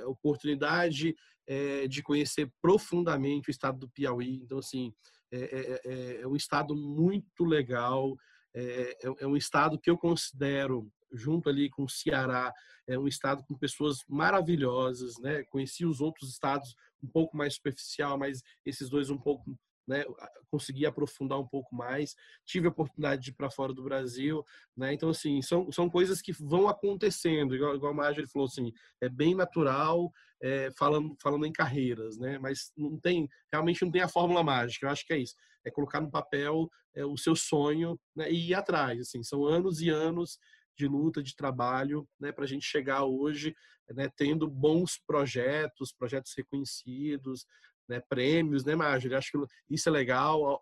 oportunidade 0.04 1.14
é, 1.46 1.86
de 1.86 2.02
conhecer 2.02 2.52
profundamente 2.60 3.48
o 3.48 3.52
estado 3.52 3.78
do 3.78 3.88
Piauí. 3.88 4.42
Então, 4.42 4.58
assim, 4.58 4.92
é, 5.30 5.38
é, 5.38 5.80
é, 5.84 6.20
é 6.22 6.26
um 6.26 6.34
estado 6.34 6.74
muito 6.74 7.44
legal, 7.44 8.16
é, 8.52 8.98
um 9.22 9.36
estado 9.36 9.78
que 9.78 9.88
eu 9.88 9.96
considero, 9.96 10.90
junto 11.12 11.48
ali 11.48 11.70
com 11.70 11.84
o 11.84 11.88
Ceará, 11.88 12.52
é 12.88 12.98
um 12.98 13.06
estado 13.06 13.44
com 13.44 13.56
pessoas 13.56 13.98
maravilhosas, 14.08 15.16
né? 15.20 15.44
Conheci 15.44 15.86
os 15.86 16.00
outros 16.00 16.30
estados 16.30 16.74
um 17.00 17.06
pouco 17.06 17.36
mais 17.36 17.54
superficial, 17.54 18.18
mas 18.18 18.42
esses 18.64 18.90
dois 18.90 19.08
um 19.08 19.18
pouco 19.18 19.56
né, 19.86 20.04
consegui 20.50 20.84
aprofundar 20.84 21.38
um 21.38 21.46
pouco 21.46 21.74
mais, 21.74 22.14
tive 22.44 22.66
a 22.66 22.70
oportunidade 22.70 23.22
de 23.22 23.30
ir 23.30 23.34
para 23.34 23.50
fora 23.50 23.72
do 23.72 23.82
Brasil, 23.82 24.44
né, 24.76 24.92
então 24.92 25.10
assim, 25.10 25.40
são, 25.42 25.70
são 25.70 25.88
coisas 25.88 26.20
que 26.20 26.32
vão 26.32 26.68
acontecendo, 26.68 27.54
igual, 27.54 27.74
igual 27.76 27.92
a 27.92 27.96
Marjorie 27.96 28.30
falou 28.30 28.46
assim, 28.46 28.72
é 29.00 29.08
bem 29.08 29.34
natural, 29.34 30.12
é, 30.42 30.70
falando, 30.76 31.16
falando 31.20 31.46
em 31.46 31.52
carreiras, 31.52 32.18
né, 32.18 32.38
mas 32.38 32.72
não 32.76 32.98
tem, 32.98 33.28
realmente 33.52 33.84
não 33.84 33.90
tem 33.90 34.02
a 34.02 34.08
fórmula 34.08 34.42
mágica, 34.42 34.86
eu 34.86 34.90
acho 34.90 35.06
que 35.06 35.12
é 35.12 35.18
isso, 35.18 35.34
é 35.64 35.70
colocar 35.70 36.00
no 36.00 36.10
papel 36.10 36.68
é, 36.94 37.04
o 37.04 37.16
seu 37.16 37.36
sonho 37.36 37.98
né, 38.14 38.30
e 38.30 38.48
ir 38.48 38.54
atrás, 38.54 39.00
assim, 39.00 39.22
são 39.22 39.44
anos 39.44 39.80
e 39.80 39.88
anos 39.88 40.38
de 40.76 40.86
luta, 40.86 41.22
de 41.22 41.34
trabalho, 41.34 42.06
né, 42.20 42.30
para 42.32 42.44
a 42.44 42.46
gente 42.46 42.64
chegar 42.64 43.04
hoje, 43.04 43.54
né, 43.90 44.10
tendo 44.16 44.48
bons 44.48 45.00
projetos, 45.06 45.92
projetos 45.92 46.32
reconhecidos, 46.36 47.46
né, 47.88 48.00
prêmios, 48.08 48.64
né, 48.64 48.74
Marjorie? 48.74 49.16
Acho 49.16 49.32
que 49.32 49.38
isso 49.70 49.88
é 49.88 49.92
legal. 49.92 50.60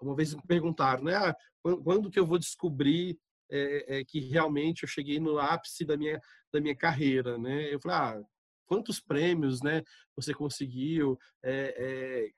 Uma 0.00 0.14
vez 0.14 0.34
me 0.34 0.42
perguntaram, 0.46 1.04
né, 1.04 1.14
ah, 1.14 1.36
quando 1.62 2.10
que 2.10 2.18
eu 2.18 2.26
vou 2.26 2.38
descobrir 2.38 3.18
é, 3.50 3.98
é, 3.98 4.04
que 4.04 4.20
realmente 4.20 4.82
eu 4.82 4.88
cheguei 4.88 5.20
no 5.20 5.38
ápice 5.38 5.84
da 5.84 5.96
minha, 5.96 6.20
da 6.52 6.60
minha 6.60 6.76
carreira, 6.76 7.38
né? 7.38 7.72
Eu 7.72 7.80
falei, 7.80 7.96
ah, 7.96 8.22
quantos 8.66 9.00
prêmios, 9.00 9.62
né, 9.62 9.82
você 10.16 10.34
conseguiu? 10.34 11.18
É, 11.42 11.74
é 11.78 12.30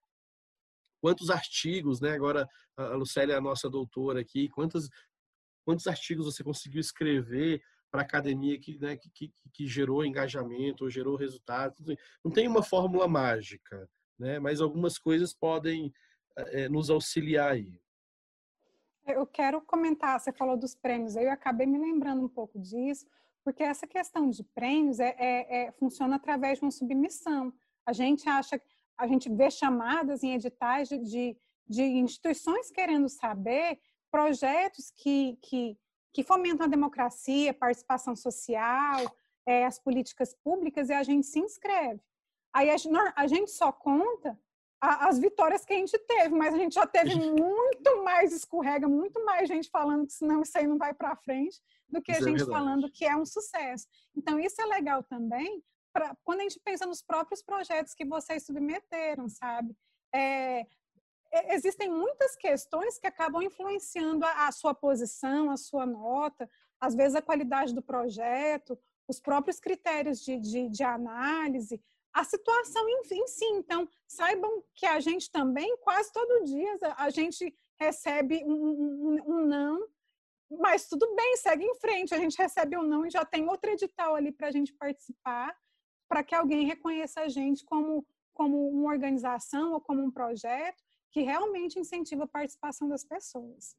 quantos 1.00 1.30
artigos, 1.30 2.00
né? 2.00 2.12
Agora 2.12 2.48
a 2.76 2.94
Lucélia 2.94 3.34
é 3.34 3.36
a 3.36 3.40
nossa 3.40 3.68
doutora 3.70 4.20
aqui, 4.20 4.48
quantos, 4.48 4.88
quantos 5.64 5.86
artigos 5.86 6.26
você 6.26 6.44
conseguiu 6.44 6.80
escrever 6.80 7.62
para 7.90 8.02
a 8.02 8.04
academia 8.04 8.58
que, 8.58 8.78
né, 8.78 8.96
que, 8.96 9.10
que, 9.10 9.32
que, 9.52 9.66
gerou 9.66 10.04
engajamento 10.04 10.84
ou 10.84 10.90
gerou 10.90 11.16
resultados. 11.16 11.78
Não 12.24 12.30
tem 12.30 12.46
uma 12.46 12.62
fórmula 12.62 13.08
mágica, 13.08 13.88
né, 14.18 14.38
mas 14.38 14.60
algumas 14.60 14.98
coisas 14.98 15.32
podem 15.32 15.92
é, 16.36 16.68
nos 16.68 16.90
auxiliar 16.90 17.52
aí. 17.52 17.80
Eu 19.06 19.26
quero 19.26 19.60
comentar, 19.62 20.20
você 20.20 20.32
falou 20.32 20.56
dos 20.56 20.74
prêmios, 20.74 21.16
eu 21.16 21.30
acabei 21.30 21.66
me 21.66 21.78
lembrando 21.78 22.22
um 22.22 22.28
pouco 22.28 22.58
disso, 22.58 23.06
porque 23.42 23.62
essa 23.62 23.86
questão 23.86 24.28
de 24.28 24.44
prêmios 24.44 25.00
é, 25.00 25.14
é, 25.18 25.56
é 25.56 25.72
funciona 25.72 26.16
através 26.16 26.58
de 26.58 26.64
uma 26.64 26.70
submissão. 26.70 27.52
A 27.86 27.92
gente 27.94 28.28
acha, 28.28 28.60
a 28.98 29.06
gente 29.06 29.30
vê 29.30 29.50
chamadas 29.50 30.22
em 30.22 30.34
editais 30.34 30.88
de, 30.88 30.98
de, 30.98 31.36
de 31.66 31.82
instituições 31.82 32.70
querendo 32.70 33.08
saber 33.08 33.80
projetos 34.10 34.90
que, 34.90 35.38
que 35.40 35.78
que 36.12 36.22
fomentam 36.22 36.66
a 36.66 36.68
democracia, 36.68 37.54
participação 37.54 38.16
social, 38.16 39.00
é, 39.46 39.64
as 39.64 39.78
políticas 39.78 40.34
públicas, 40.34 40.88
e 40.88 40.92
a 40.92 41.02
gente 41.02 41.26
se 41.26 41.38
inscreve. 41.38 42.00
Aí 42.52 42.70
a 42.70 43.26
gente, 43.26 43.50
só 43.50 43.70
conta 43.70 44.38
as 44.80 45.18
vitórias 45.18 45.64
que 45.64 45.72
a 45.72 45.76
gente 45.76 45.98
teve, 45.98 46.34
mas 46.34 46.54
a 46.54 46.58
gente 46.58 46.74
já 46.74 46.86
teve 46.86 47.14
muito 47.30 48.04
mais 48.04 48.32
escorrega, 48.32 48.88
muito 48.88 49.24
mais 49.24 49.48
gente 49.48 49.68
falando 49.70 50.06
que 50.06 50.12
senão 50.12 50.42
isso 50.42 50.56
aí 50.56 50.66
não 50.66 50.78
vai 50.78 50.94
para 50.94 51.16
frente, 51.16 51.60
do 51.88 52.00
que 52.00 52.12
isso 52.12 52.24
a 52.24 52.28
é 52.28 52.30
gente 52.30 52.42
é 52.42 52.46
falando 52.46 52.90
que 52.90 53.04
é 53.04 53.16
um 53.16 53.26
sucesso. 53.26 53.86
Então, 54.16 54.38
isso 54.38 54.60
é 54.60 54.66
legal 54.66 55.02
também, 55.02 55.62
pra, 55.92 56.16
quando 56.24 56.40
a 56.40 56.42
gente 56.44 56.60
pensa 56.64 56.86
nos 56.86 57.02
próprios 57.02 57.42
projetos 57.42 57.94
que 57.94 58.04
vocês 58.04 58.44
submeteram, 58.44 59.28
sabe? 59.28 59.74
É, 60.14 60.66
existem 61.50 61.90
muitas 61.90 62.36
questões 62.36 62.98
que 62.98 63.06
acabam 63.06 63.42
influenciando 63.42 64.24
a, 64.24 64.46
a, 64.46 64.52
sua 64.52 64.74
posição, 64.74 65.50
a 65.50 65.56
sua 65.56 65.84
nota, 65.84 66.48
às 66.80 66.94
vezes 66.94 67.14
a 67.14 67.22
qualidade 67.22 67.74
do 67.74 67.82
projeto, 67.82 68.78
os 69.06 69.20
próprios 69.20 69.60
critérios 69.60 70.20
de, 70.20 70.38
de, 70.38 70.68
de 70.68 70.82
análise, 70.82 71.80
a 72.12 72.24
situação 72.24 72.88
em, 72.88 73.02
em 73.12 73.26
si. 73.26 73.44
Então, 73.44 73.88
saibam 74.06 74.62
que 74.74 74.86
a 74.86 75.00
gente 75.00 75.30
também, 75.30 75.76
quase 75.78 76.12
todo 76.12 76.44
dia, 76.44 76.76
a 76.96 77.10
gente 77.10 77.54
recebe 77.78 78.42
um, 78.44 78.52
um, 78.52 79.22
um 79.26 79.46
não, 79.46 79.86
mas 80.50 80.88
tudo 80.88 81.14
bem, 81.14 81.36
segue 81.36 81.64
em 81.64 81.74
frente. 81.74 82.14
A 82.14 82.18
gente 82.18 82.36
recebe 82.38 82.76
um 82.76 82.82
não 82.82 83.04
e 83.04 83.10
já 83.10 83.24
tem 83.24 83.48
outro 83.48 83.70
edital 83.70 84.14
ali 84.14 84.32
para 84.32 84.48
a 84.48 84.50
gente 84.50 84.72
participar, 84.72 85.54
para 86.08 86.24
que 86.24 86.34
alguém 86.34 86.66
reconheça 86.66 87.20
a 87.20 87.28
gente 87.28 87.64
como, 87.64 88.06
como 88.32 88.68
uma 88.68 88.90
organização 88.90 89.72
ou 89.74 89.80
como 89.80 90.02
um 90.02 90.10
projeto 90.10 90.87
que 91.10 91.20
realmente 91.20 91.78
incentiva 91.78 92.24
a 92.24 92.28
participação 92.28 92.88
das 92.88 93.04
pessoas. 93.04 93.76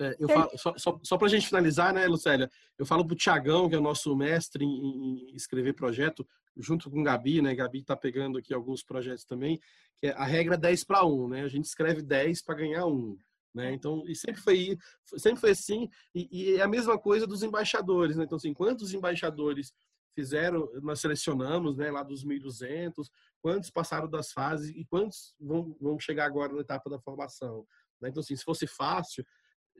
É, 0.00 0.16
eu 0.18 0.28
falo, 0.28 0.50
só 0.56 0.74
só, 0.78 1.00
só 1.02 1.18
para 1.18 1.26
a 1.26 1.30
gente 1.30 1.46
finalizar, 1.46 1.92
né, 1.92 2.06
Lucélia? 2.06 2.50
Eu 2.78 2.86
falo 2.86 3.04
para 3.04 3.14
o 3.14 3.16
Tiagão, 3.16 3.68
que 3.68 3.74
é 3.74 3.78
o 3.78 3.82
nosso 3.82 4.16
mestre 4.16 4.64
em, 4.64 4.68
em, 4.68 5.36
escrever 5.36 5.74
projeto, 5.74 6.26
junto 6.56 6.90
com 6.90 7.02
Gabi, 7.02 7.42
né? 7.42 7.54
Gabi 7.54 7.80
está 7.80 7.96
pegando 7.96 8.38
aqui 8.38 8.54
alguns 8.54 8.82
projetos 8.82 9.24
também, 9.24 9.60
que 9.98 10.06
é 10.06 10.12
a 10.12 10.24
regra 10.24 10.56
10 10.56 10.84
para 10.84 11.04
1, 11.04 11.28
né? 11.28 11.42
A 11.42 11.48
gente 11.48 11.64
escreve 11.66 12.02
10 12.02 12.42
para 12.42 12.54
ganhar 12.54 12.86
1. 12.86 13.18
Né? 13.54 13.74
Então, 13.74 14.02
e 14.06 14.16
sempre 14.16 14.40
foi, 14.40 14.78
sempre 15.18 15.38
foi 15.38 15.50
assim, 15.50 15.86
e, 16.14 16.26
e, 16.32 16.56
é 16.56 16.62
a 16.62 16.68
mesma 16.68 16.98
coisa 16.98 17.26
dos 17.26 17.42
embaixadores, 17.42 18.16
né? 18.16 18.24
Então, 18.24 18.36
assim, 18.36 18.54
quantos 18.54 18.94
embaixadores 18.94 19.74
fizeram, 20.14 20.70
nós 20.82 21.00
selecionamos, 21.00 21.76
né, 21.76 21.90
lá 21.90 22.02
dos 22.02 22.24
1.200, 22.24 23.10
quantos 23.42 23.70
passaram 23.70 24.08
das 24.08 24.32
fases 24.32 24.70
e 24.70 24.84
quantos 24.84 25.34
vão, 25.38 25.76
vão 25.80 25.98
chegar 25.98 26.26
agora 26.26 26.52
na 26.52 26.60
etapa 26.60 26.88
da 26.88 27.00
formação. 27.00 27.66
Né? 28.00 28.08
Então, 28.08 28.20
assim, 28.20 28.36
se 28.36 28.44
fosse 28.44 28.66
fácil, 28.66 29.26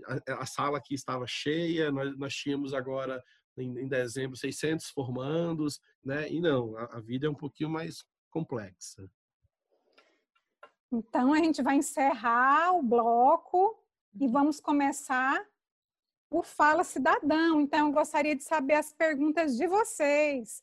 a, 0.06 0.42
a 0.42 0.46
sala 0.46 0.78
aqui 0.78 0.94
estava 0.94 1.24
cheia, 1.26 1.90
nós, 1.92 2.18
nós 2.18 2.34
tínhamos 2.34 2.74
agora, 2.74 3.22
em, 3.56 3.78
em, 3.78 3.88
dezembro, 3.88 4.36
600 4.36 4.88
formandos, 4.88 5.80
né? 6.04 6.28
E 6.30 6.40
não, 6.40 6.76
a, 6.76 6.96
a 6.96 7.00
vida 7.00 7.26
é 7.26 7.30
um 7.30 7.34
pouquinho 7.34 7.70
mais 7.70 8.04
complexa. 8.30 9.08
Então, 10.90 11.32
a 11.32 11.38
gente 11.38 11.62
vai 11.62 11.76
encerrar 11.76 12.72
o 12.72 12.82
bloco 12.82 13.78
e 14.20 14.26
vamos 14.28 14.60
começar 14.60 15.42
o 16.30 16.42
Fala 16.42 16.82
Cidadão. 16.82 17.60
Então, 17.60 17.88
eu 17.88 17.92
gostaria 17.92 18.34
de 18.34 18.42
saber 18.42 18.74
as 18.74 18.92
perguntas 18.92 19.56
de 19.56 19.66
vocês. 19.66 20.62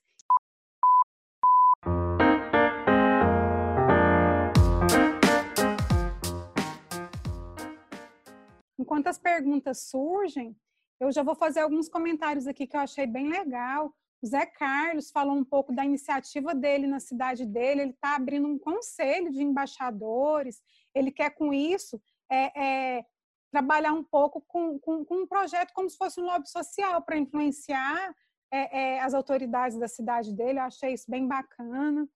Enquanto 8.80 9.08
as 9.08 9.18
perguntas 9.18 9.90
surgem, 9.90 10.56
eu 11.02 11.12
já 11.12 11.22
vou 11.22 11.36
fazer 11.36 11.60
alguns 11.60 11.90
comentários 11.90 12.48
aqui 12.48 12.66
que 12.66 12.78
eu 12.78 12.82
achei 12.82 13.06
bem 13.06 13.28
legal. 13.28 13.94
O 14.22 14.26
Zé 14.26 14.46
Carlos 14.46 15.12
falou 15.12 15.36
um 15.36 15.44
pouco 15.44 15.74
da 15.74 15.84
iniciativa 15.84 16.56
dele 16.56 16.88
na 16.88 17.02
cidade 17.02 17.46
dele. 17.46 17.82
Ele 17.82 17.92
está 17.92 18.16
abrindo 18.16 18.48
um 18.48 18.58
conselho 18.58 19.32
de 19.32 19.44
embaixadores. 19.44 20.62
Ele 20.96 21.12
quer, 21.12 21.32
com 21.32 21.54
isso, 21.54 22.02
é, 22.32 22.98
é, 22.98 23.06
trabalhar 23.52 23.92
um 23.92 24.04
pouco 24.04 24.42
com, 24.48 24.80
com, 24.80 25.04
com, 25.04 25.24
um 25.24 25.28
projeto 25.28 25.74
como 25.74 25.90
se 25.90 25.98
fosse 25.98 26.22
um 26.22 26.26
lobby 26.26 26.50
social 26.50 27.02
para 27.02 27.18
influenciar 27.18 28.16
é, 28.52 28.80
é, 28.80 29.00
as 29.02 29.14
autoridades 29.14 29.78
da 29.78 29.90
cidade 29.90 30.34
dele. 30.34 30.60
Eu 30.60 30.64
achei 30.64 30.94
isso 30.94 31.10
bem 31.10 31.28
bacana. 31.28 32.08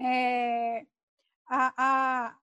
É, 0.00 0.86
a, 1.46 1.72
a, 1.76 2.38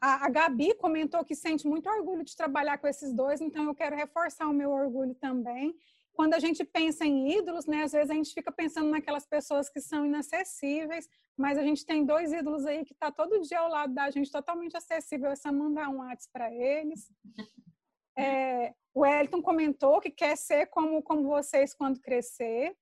a, 0.00 0.26
a 0.26 0.28
Gabi 0.28 0.74
comentou 0.74 1.24
que 1.24 1.34
sente 1.34 1.66
muito 1.66 1.88
orgulho 1.88 2.24
de 2.24 2.36
trabalhar 2.36 2.78
com 2.78 2.86
esses 2.86 3.12
dois, 3.12 3.40
então 3.40 3.64
eu 3.64 3.74
quero 3.74 3.96
reforçar 3.96 4.46
o 4.46 4.52
meu 4.52 4.70
orgulho 4.70 5.14
também. 5.14 5.74
Quando 6.12 6.34
a 6.34 6.38
gente 6.38 6.64
pensa 6.64 7.04
em 7.04 7.38
ídolos, 7.38 7.66
né, 7.66 7.82
às 7.82 7.92
vezes 7.92 8.10
a 8.10 8.14
gente 8.14 8.32
fica 8.32 8.50
pensando 8.50 8.90
naquelas 8.90 9.26
pessoas 9.26 9.68
que 9.68 9.80
são 9.80 10.06
inacessíveis, 10.06 11.08
mas 11.36 11.58
a 11.58 11.62
gente 11.62 11.84
tem 11.84 12.04
dois 12.04 12.32
ídolos 12.32 12.64
aí 12.64 12.84
que 12.84 12.94
está 12.94 13.12
todo 13.12 13.40
dia 13.42 13.60
ao 13.60 13.68
lado 13.68 13.92
da 13.92 14.10
gente, 14.10 14.30
totalmente 14.30 14.76
acessível, 14.76 15.30
é 15.30 15.36
só 15.36 15.52
mandar 15.52 15.88
um 15.90 15.98
WhatsApp 15.98 16.32
para 16.32 16.52
eles. 16.52 17.10
É, 18.18 18.74
o 18.94 19.04
Elton 19.04 19.42
comentou 19.42 20.00
que 20.00 20.10
quer 20.10 20.38
ser 20.38 20.68
como, 20.68 21.02
como 21.02 21.24
vocês 21.24 21.74
quando 21.74 22.00
crescer. 22.00 22.74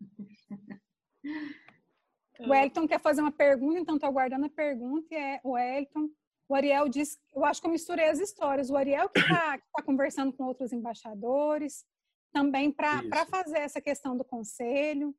O 2.38 2.54
Elton 2.54 2.86
quer 2.86 3.00
fazer 3.00 3.22
uma 3.22 3.32
pergunta, 3.32 3.78
então 3.78 3.96
estou 3.96 4.08
aguardando 4.08 4.46
a 4.46 4.50
pergunta. 4.50 5.06
E 5.10 5.16
é 5.16 5.40
o 5.42 5.56
Elton. 5.56 6.08
O 6.48 6.54
Ariel 6.54 6.88
diz, 6.88 7.18
eu 7.34 7.44
acho 7.44 7.60
que 7.60 7.66
eu 7.66 7.72
misturei 7.72 8.08
as 8.08 8.20
histórias. 8.20 8.70
O 8.70 8.76
Ariel 8.76 9.08
que 9.08 9.18
está 9.18 9.58
tá 9.58 9.82
conversando 9.82 10.32
com 10.32 10.44
outros 10.44 10.72
embaixadores, 10.72 11.84
também 12.32 12.70
para 12.70 13.26
fazer 13.26 13.58
essa 13.58 13.80
questão 13.80 14.16
do 14.16 14.24
conselho. 14.24 15.14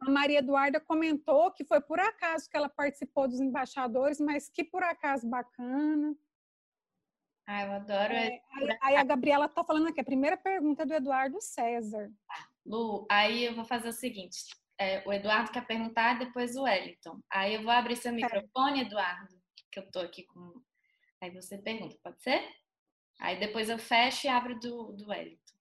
A 0.00 0.10
Maria 0.10 0.40
Eduarda 0.40 0.80
comentou 0.80 1.50
que 1.52 1.64
foi 1.64 1.80
por 1.80 1.98
acaso 1.98 2.48
que 2.50 2.56
ela 2.56 2.68
participou 2.68 3.28
dos 3.28 3.40
embaixadores, 3.40 4.20
mas 4.20 4.48
que 4.48 4.64
por 4.64 4.82
acaso 4.82 5.28
bacana. 5.28 6.14
Ah, 7.48 7.64
eu 7.64 7.72
adoro. 7.72 8.12
É, 8.12 8.42
aí, 8.52 8.78
aí, 8.82 8.96
a 8.96 9.04
Gabriela 9.04 9.46
está 9.46 9.62
falando 9.62 9.88
aqui, 9.88 10.00
a 10.00 10.04
primeira 10.04 10.36
pergunta 10.36 10.82
é 10.82 10.86
do 10.86 10.94
Eduardo 10.94 11.40
César. 11.40 12.10
Tá, 12.26 12.48
Lu, 12.66 13.06
aí 13.08 13.44
eu 13.44 13.54
vou 13.54 13.64
fazer 13.64 13.88
o 13.88 13.92
seguinte: 13.92 14.38
é, 14.78 15.06
o 15.06 15.12
Eduardo 15.12 15.52
quer 15.52 15.64
perguntar, 15.64 16.18
depois 16.18 16.56
o 16.56 16.64
Wellington. 16.64 17.20
Aí 17.30 17.54
eu 17.54 17.62
vou 17.62 17.70
abrir 17.70 17.96
seu 17.96 18.12
microfone, 18.12 18.80
Eduardo 18.80 19.35
que 19.76 19.80
eu 19.80 19.90
tô 19.90 19.98
aqui 19.98 20.22
com. 20.22 20.62
Aí 21.20 21.30
você 21.30 21.58
pergunta, 21.58 21.98
pode 22.02 22.22
ser? 22.22 22.42
Aí 23.20 23.38
depois 23.38 23.68
eu 23.68 23.78
fecho 23.78 24.26
e 24.26 24.30
abro 24.30 24.58
do, 24.58 24.92
do 24.92 25.08
Wellington. 25.08 25.54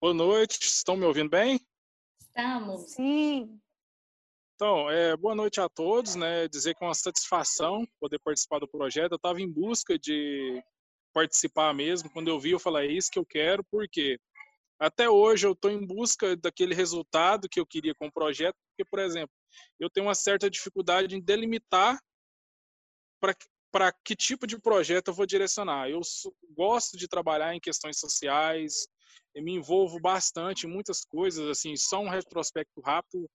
Boa 0.00 0.14
noite, 0.14 0.58
estão 0.62 0.96
me 0.96 1.04
ouvindo 1.04 1.30
bem? 1.30 1.60
Estamos. 2.20 2.92
Sim. 2.92 3.60
Então, 4.54 4.90
é, 4.90 5.16
boa 5.16 5.34
noite 5.34 5.60
a 5.60 5.68
todos, 5.68 6.14
né? 6.14 6.46
Dizer 6.48 6.74
que 6.74 6.84
é 6.84 6.86
uma 6.86 6.94
satisfação 6.94 7.86
poder 7.98 8.18
participar 8.20 8.60
do 8.60 8.68
projeto. 8.68 9.12
Eu 9.12 9.16
estava 9.16 9.40
em 9.40 9.50
busca 9.50 9.98
de 9.98 10.62
participar 11.12 11.74
mesmo. 11.74 12.10
Quando 12.10 12.28
eu 12.28 12.38
vi, 12.38 12.50
eu 12.50 12.58
falei, 12.58 12.88
é 12.88 12.92
isso 12.92 13.10
que 13.10 13.18
eu 13.18 13.26
quero, 13.26 13.64
porque 13.64 14.18
até 14.84 15.08
hoje 15.08 15.46
eu 15.46 15.52
estou 15.52 15.70
em 15.70 15.84
busca 15.84 16.36
daquele 16.36 16.74
resultado 16.74 17.48
que 17.48 17.58
eu 17.58 17.66
queria 17.66 17.94
com 17.94 18.06
o 18.06 18.12
projeto, 18.12 18.56
porque, 18.68 18.84
por 18.88 18.98
exemplo, 18.98 19.34
eu 19.78 19.88
tenho 19.88 20.06
uma 20.06 20.14
certa 20.14 20.50
dificuldade 20.50 21.16
em 21.16 21.20
delimitar 21.20 21.98
para 23.72 23.92
que 24.04 24.14
tipo 24.14 24.46
de 24.46 24.58
projeto 24.58 25.08
eu 25.08 25.14
vou 25.14 25.26
direcionar. 25.26 25.88
Eu 25.88 26.00
gosto 26.56 26.96
de 26.96 27.08
trabalhar 27.08 27.54
em 27.54 27.60
questões 27.60 27.98
sociais, 27.98 28.86
me 29.34 29.52
envolvo 29.52 29.98
bastante 30.00 30.66
em 30.66 30.70
muitas 30.70 31.04
coisas, 31.04 31.48
assim, 31.48 31.76
só 31.76 32.00
um 32.00 32.08
retrospecto 32.08 32.80
rápido. 32.80 33.28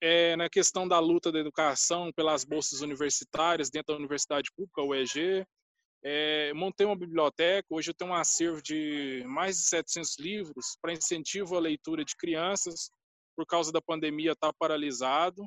É, 0.00 0.36
na 0.36 0.48
questão 0.48 0.86
da 0.86 1.00
luta 1.00 1.32
da 1.32 1.40
educação 1.40 2.12
pelas 2.12 2.44
bolsas 2.44 2.82
universitárias 2.82 3.68
dentro 3.68 3.92
da 3.92 3.98
universidade 3.98 4.48
pública, 4.56 4.80
o 4.80 4.94
EG, 4.94 5.44
é, 6.04 6.52
montei 6.54 6.86
uma 6.86 6.96
biblioteca, 6.96 7.66
hoje 7.70 7.90
eu 7.90 7.94
tenho 7.94 8.12
um 8.12 8.14
acervo 8.14 8.62
de 8.62 9.24
mais 9.26 9.56
de 9.56 9.62
700 9.64 10.18
livros 10.18 10.76
para 10.80 10.92
incentivo 10.92 11.56
à 11.56 11.60
leitura 11.60 12.04
de 12.04 12.14
crianças. 12.16 12.90
Por 13.36 13.46
causa 13.46 13.72
da 13.72 13.80
pandemia 13.80 14.32
está 14.32 14.52
paralisado, 14.52 15.44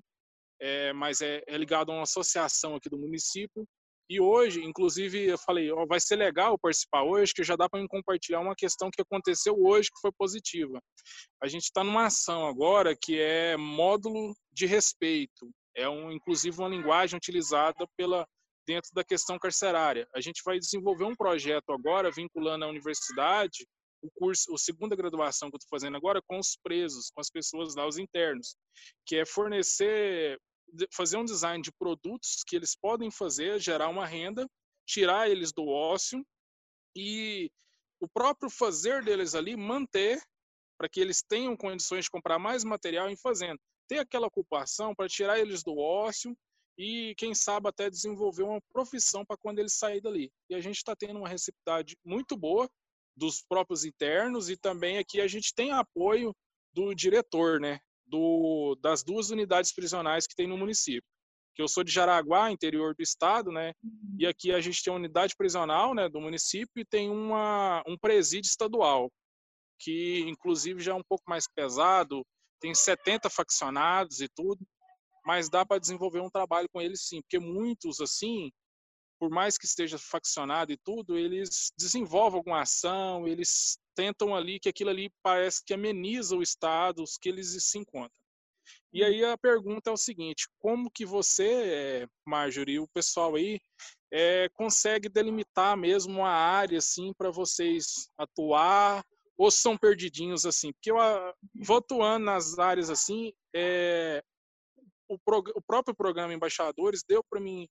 é, 0.59 0.93
mas 0.93 1.21
é, 1.21 1.41
é, 1.47 1.57
ligado 1.57 1.91
a 1.91 1.95
uma 1.95 2.03
associação 2.03 2.75
aqui 2.75 2.89
do 2.89 2.97
município. 2.97 3.65
E 4.09 4.19
hoje, 4.19 4.61
inclusive, 4.61 5.25
eu 5.25 5.37
falei, 5.37 5.71
ó, 5.71 5.85
vai 5.85 5.99
ser 5.99 6.17
legal 6.17 6.59
participar 6.59 7.03
hoje, 7.03 7.33
que 7.33 7.43
já 7.43 7.55
dá 7.55 7.69
para 7.69 7.85
compartilhar 7.87 8.41
uma 8.41 8.55
questão 8.55 8.91
que 8.91 9.01
aconteceu 9.01 9.55
hoje 9.57 9.89
que 9.89 10.01
foi 10.01 10.11
positiva. 10.11 10.81
A 11.41 11.47
gente 11.47 11.63
está 11.63 11.81
numa 11.81 12.07
ação 12.07 12.45
agora 12.45 12.93
que 12.93 13.17
é 13.19 13.55
módulo 13.55 14.35
de 14.51 14.65
respeito. 14.65 15.49
É 15.73 15.87
um, 15.87 16.11
inclusive 16.11 16.59
uma 16.59 16.67
linguagem 16.67 17.15
utilizada 17.15 17.87
pela 17.95 18.27
dentro 18.65 18.89
da 18.93 19.03
questão 19.03 19.37
carcerária. 19.39 20.07
A 20.13 20.21
gente 20.21 20.41
vai 20.45 20.59
desenvolver 20.59 21.05
um 21.05 21.15
projeto 21.15 21.71
agora 21.71 22.11
vinculando 22.11 22.65
a 22.65 22.69
universidade, 22.69 23.65
o 24.01 24.09
curso, 24.11 24.53
a 24.53 24.57
segunda 24.57 24.95
graduação 24.95 25.49
que 25.49 25.55
eu 25.55 25.59
estou 25.59 25.69
fazendo 25.69 25.95
agora 25.95 26.21
com 26.27 26.39
os 26.39 26.57
presos, 26.63 27.11
com 27.11 27.21
as 27.21 27.29
pessoas 27.29 27.75
lá, 27.75 27.87
os 27.87 27.97
internos, 27.97 28.55
que 29.05 29.15
é 29.15 29.25
fornecer, 29.25 30.39
fazer 30.93 31.17
um 31.17 31.25
design 31.25 31.61
de 31.61 31.71
produtos 31.71 32.43
que 32.47 32.55
eles 32.55 32.75
podem 32.75 33.11
fazer, 33.11 33.59
gerar 33.59 33.89
uma 33.89 34.05
renda, 34.05 34.47
tirar 34.87 35.29
eles 35.29 35.51
do 35.51 35.67
ócio 35.67 36.25
e 36.95 37.51
o 37.99 38.07
próprio 38.07 38.49
fazer 38.49 39.03
deles 39.03 39.35
ali 39.35 39.55
manter 39.55 40.19
para 40.77 40.89
que 40.89 40.99
eles 40.99 41.21
tenham 41.21 41.55
condições 41.55 42.05
de 42.05 42.11
comprar 42.11 42.39
mais 42.39 42.63
material 42.63 43.09
em 43.09 43.15
fazenda. 43.15 43.59
Ter 43.87 43.99
aquela 43.99 44.27
ocupação 44.27 44.95
para 44.95 45.07
tirar 45.07 45.39
eles 45.39 45.63
do 45.63 45.77
ócio 45.77 46.35
e 46.81 47.13
quem 47.13 47.35
sabe 47.35 47.69
até 47.69 47.91
desenvolver 47.91 48.41
uma 48.41 48.59
profissão 48.73 49.23
para 49.23 49.37
quando 49.37 49.59
ele 49.59 49.69
sair 49.69 50.01
dali. 50.01 50.31
E 50.49 50.55
a 50.55 50.59
gente 50.59 50.77
está 50.77 50.95
tendo 50.95 51.19
uma 51.19 51.29
receptividade 51.29 51.95
muito 52.03 52.35
boa 52.35 52.67
dos 53.15 53.43
próprios 53.47 53.85
internos 53.85 54.49
e 54.49 54.57
também 54.57 54.97
aqui 54.97 55.21
a 55.21 55.27
gente 55.27 55.53
tem 55.53 55.71
apoio 55.71 56.35
do 56.73 56.95
diretor, 56.95 57.59
né, 57.59 57.79
do, 58.07 58.75
das 58.81 59.03
duas 59.03 59.29
unidades 59.29 59.71
prisionais 59.71 60.25
que 60.25 60.35
tem 60.35 60.47
no 60.47 60.57
município. 60.57 61.07
Que 61.53 61.61
eu 61.61 61.67
sou 61.67 61.83
de 61.83 61.91
Jaraguá, 61.91 62.49
interior 62.49 62.95
do 62.95 63.03
estado, 63.03 63.51
né, 63.51 63.73
e 64.17 64.25
aqui 64.25 64.51
a 64.51 64.59
gente 64.59 64.81
tem 64.81 64.91
uma 64.91 64.97
unidade 64.99 65.35
prisional, 65.35 65.93
né, 65.93 66.09
do 66.09 66.19
município 66.19 66.81
e 66.81 66.85
tem 66.85 67.11
uma 67.11 67.83
um 67.85 67.95
presídio 67.95 68.49
estadual, 68.49 69.11
que 69.77 70.21
inclusive 70.27 70.81
já 70.81 70.93
é 70.93 70.95
um 70.95 71.03
pouco 71.07 71.25
mais 71.27 71.45
pesado, 71.47 72.25
tem 72.59 72.73
70 72.73 73.29
faccionados 73.29 74.19
e 74.19 74.27
tudo 74.27 74.65
mas 75.25 75.49
dá 75.49 75.65
para 75.65 75.79
desenvolver 75.79 76.19
um 76.19 76.29
trabalho 76.29 76.67
com 76.71 76.81
eles 76.81 77.07
sim, 77.07 77.21
porque 77.21 77.39
muitos 77.39 77.99
assim, 78.01 78.51
por 79.19 79.29
mais 79.29 79.57
que 79.57 79.65
esteja 79.65 79.97
faccionado 79.97 80.71
e 80.71 80.77
tudo, 80.77 81.17
eles 81.17 81.71
desenvolvem 81.77 82.39
alguma 82.39 82.61
ação, 82.61 83.27
eles 83.27 83.77
tentam 83.95 84.35
ali 84.35 84.59
que 84.59 84.69
aquilo 84.69 84.89
ali 84.89 85.11
parece 85.21 85.63
que 85.63 85.73
ameniza 85.73 86.35
o 86.35 86.41
estado 86.41 87.03
que 87.21 87.29
eles 87.29 87.55
se 87.63 87.77
encontram. 87.77 88.21
E 88.93 89.03
aí 89.03 89.23
a 89.23 89.37
pergunta 89.37 89.89
é 89.89 89.93
o 89.93 89.97
seguinte: 89.97 90.47
como 90.59 90.91
que 90.91 91.05
você, 91.05 92.07
Marjorie, 92.25 92.79
o 92.79 92.87
pessoal 92.87 93.35
aí 93.35 93.59
é, 94.11 94.49
consegue 94.53 95.07
delimitar 95.07 95.77
mesmo 95.77 96.19
uma 96.19 96.29
área 96.29 96.77
assim 96.77 97.13
para 97.13 97.31
vocês 97.31 98.09
atuar 98.17 99.03
ou 99.37 99.49
são 99.49 99.77
perdidinhos 99.77 100.45
assim? 100.45 100.73
Porque 100.73 100.91
eu 100.91 100.97
vou 101.63 101.77
atuando 101.77 102.25
nas 102.25 102.59
áreas 102.59 102.89
assim, 102.89 103.31
é, 103.55 104.21
o, 105.11 105.19
prog 105.19 105.51
o 105.55 105.61
próprio 105.61 105.95
programa 105.95 106.33
Embaixadores 106.33 107.03
deu 107.07 107.23
para 107.29 107.39
mim 107.39 107.67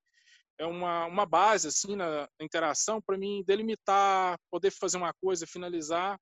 é 0.59 0.67
uma, 0.67 1.07
uma 1.07 1.25
base 1.25 1.69
assim 1.69 1.97
na 1.97 2.29
interação 2.39 3.01
para 3.01 3.17
mim 3.17 3.43
delimitar, 3.47 4.39
poder 4.51 4.71
fazer 4.71 4.99
uma 4.99 5.13
coisa, 5.15 5.47
finalizar. 5.47 6.21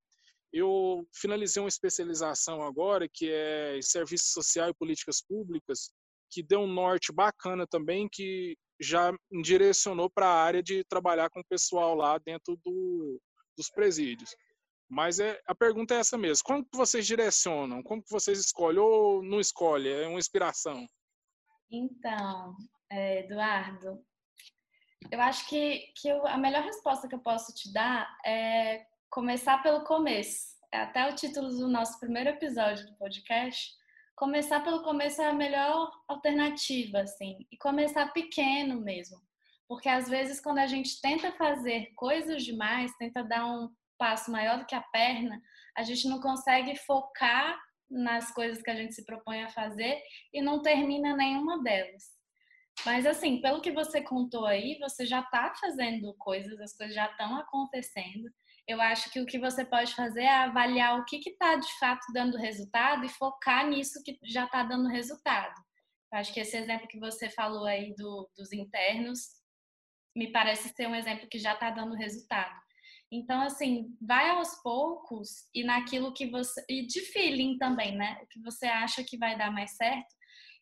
eu 0.53 1.05
finalizei 1.13 1.61
uma 1.61 1.69
especialização 1.69 2.63
agora, 2.63 3.09
que 3.13 3.29
é 3.31 3.81
Serviço 3.83 4.27
Social 4.29 4.71
e 4.71 4.75
Políticas 4.75 5.21
Públicas, 5.21 5.91
que 6.31 6.41
deu 6.41 6.61
um 6.61 6.73
norte 6.73 7.13
bacana 7.13 7.67
também, 7.67 8.09
que 8.11 8.57
já 8.81 9.13
direcionou 9.43 10.09
para 10.09 10.29
a 10.29 10.43
área 10.43 10.63
de 10.63 10.85
trabalhar 10.85 11.31
com 11.31 11.41
o 11.41 11.49
pessoal 11.49 11.97
lá 11.97 12.17
dentro 12.19 12.57
do, 12.65 13.21
dos 13.57 13.69
presídios. 13.71 14.37
Mas 14.89 15.19
é, 15.19 15.39
a 15.47 15.55
pergunta 15.55 15.95
é 15.95 15.99
essa 15.99 16.17
mesmo. 16.17 16.45
Como 16.45 16.65
que 16.65 16.77
vocês 16.77 17.07
direcionam? 17.07 17.83
Como 17.83 18.03
que 18.03 18.11
vocês 18.11 18.39
escolhem 18.39 18.79
ou 18.79 19.23
não 19.23 19.41
escolhem? 19.41 19.93
É 19.93 20.07
uma 20.07 20.19
inspiração? 20.19 20.87
Então, 21.71 22.57
é, 22.91 23.21
Eduardo, 23.21 24.03
eu 25.11 25.21
acho 25.21 25.47
que, 25.49 25.93
que 25.97 26.09
eu, 26.09 26.27
a 26.27 26.37
melhor 26.37 26.63
resposta 26.63 27.09
que 27.09 27.15
eu 27.15 27.21
posso 27.21 27.55
te 27.55 27.73
dar 27.73 28.09
é 28.25 28.87
começar 29.11 29.63
pelo 29.63 29.85
começo. 29.85 30.57
É 30.73 30.79
até 30.79 31.09
o 31.09 31.15
título 31.15 31.49
do 31.49 31.69
nosso 31.69 31.99
primeiro 31.99 32.31
episódio 32.31 32.87
do 32.87 32.97
podcast. 32.97 33.73
Começar 34.17 34.61
pelo 34.61 34.83
começo 34.83 35.23
é 35.23 35.29
a 35.29 35.33
melhor 35.33 35.91
alternativa, 36.09 37.01
assim. 37.01 37.47
E 37.51 37.57
começar 37.57 38.13
pequeno 38.13 38.81
mesmo. 38.81 39.19
Porque 39.67 39.89
às 39.89 40.09
vezes, 40.09 40.41
quando 40.41 40.59
a 40.59 40.67
gente 40.67 41.01
tenta 41.01 41.33
fazer 41.33 41.93
coisas 41.95 42.43
demais, 42.43 42.97
tenta 42.97 43.23
dar 43.23 43.47
um 43.47 43.71
passo 43.99 44.31
maior 44.31 44.59
do 44.59 44.67
que 44.67 44.75
a 44.75 44.81
perna, 44.81 45.41
a 45.77 45.83
gente 45.83 46.09
não 46.09 46.21
consegue 46.21 46.77
focar 46.77 47.59
nas 47.91 48.33
coisas 48.33 48.63
que 48.63 48.71
a 48.71 48.75
gente 48.75 48.95
se 48.95 49.05
propõe 49.05 49.43
a 49.43 49.51
fazer 49.51 50.01
e 50.33 50.43
não 50.43 50.63
termina 50.63 51.17
nenhuma 51.17 51.63
delas. 51.63 52.19
Mas 52.85 53.07
assim, 53.07 53.41
pelo 53.41 53.61
que 53.61 53.73
você 53.73 54.01
contou 54.03 54.47
aí, 54.47 54.79
você 54.79 55.05
já 55.05 55.21
está 55.21 55.53
fazendo 55.61 56.15
coisas, 56.19 56.61
as 56.61 56.77
coisas 56.77 56.95
já 56.95 57.07
estão 57.07 57.37
acontecendo. 57.37 58.31
Eu 58.67 58.81
acho 58.81 59.11
que 59.11 59.21
o 59.21 59.27
que 59.27 59.39
você 59.39 59.65
pode 59.65 59.95
fazer 59.95 60.23
é 60.23 60.45
avaliar 60.45 60.99
o 60.99 61.05
que 61.05 61.17
está 61.17 61.57
de 61.57 61.79
fato 61.79 62.07
dando 62.13 62.37
resultado 62.37 63.05
e 63.05 63.09
focar 63.09 63.67
nisso 63.67 64.03
que 64.05 64.19
já 64.25 64.45
está 64.45 64.63
dando 64.63 64.89
resultado. 64.89 65.55
Eu 66.13 66.19
acho 66.19 66.33
que 66.33 66.41
esse 66.41 66.57
exemplo 66.57 66.87
que 66.87 66.99
você 66.99 67.29
falou 67.31 67.65
aí 67.65 67.95
do, 67.95 68.31
dos 68.37 68.53
internos 68.53 69.21
me 70.15 70.31
parece 70.31 70.69
ser 70.69 70.87
um 70.87 70.95
exemplo 70.95 71.29
que 71.29 71.39
já 71.39 71.55
está 71.55 71.71
dando 71.71 71.95
resultado. 71.95 72.55
Então, 73.11 73.41
assim, 73.41 73.97
vai 74.01 74.29
aos 74.31 74.55
poucos 74.63 75.49
e 75.55 75.65
naquilo 75.65 76.13
que 76.13 76.27
você. 76.31 76.63
E 76.69 76.87
de 76.87 77.01
feeling 77.01 77.57
também, 77.57 77.97
né? 77.97 78.19
O 78.23 78.27
que 78.27 78.41
você 78.43 78.67
acha 78.67 79.03
que 79.03 79.17
vai 79.17 79.37
dar 79.37 79.51
mais 79.51 79.77
certo. 79.77 80.15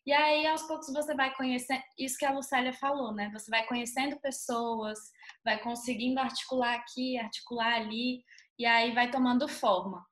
E 0.05 0.13
aí, 0.13 0.47
aos 0.47 0.63
poucos, 0.63 0.87
você 0.93 1.13
vai 1.13 1.35
conhecendo. 1.35 1.81
Isso 1.99 2.17
que 2.17 2.25
a 2.25 2.31
Lucélia 2.31 2.71
falou, 2.73 3.13
né? 3.13 3.29
Você 3.33 3.51
vai 3.51 3.65
conhecendo 3.65 4.19
pessoas, 4.21 4.97
vai 5.43 5.61
conseguindo 5.61 6.19
articular 6.19 6.75
aqui, 6.75 7.17
articular 7.17 7.73
ali, 7.75 8.23
e 8.57 8.65
aí 8.65 8.93
vai 8.93 9.11
tomando 9.11 9.47
forma. 9.49 10.05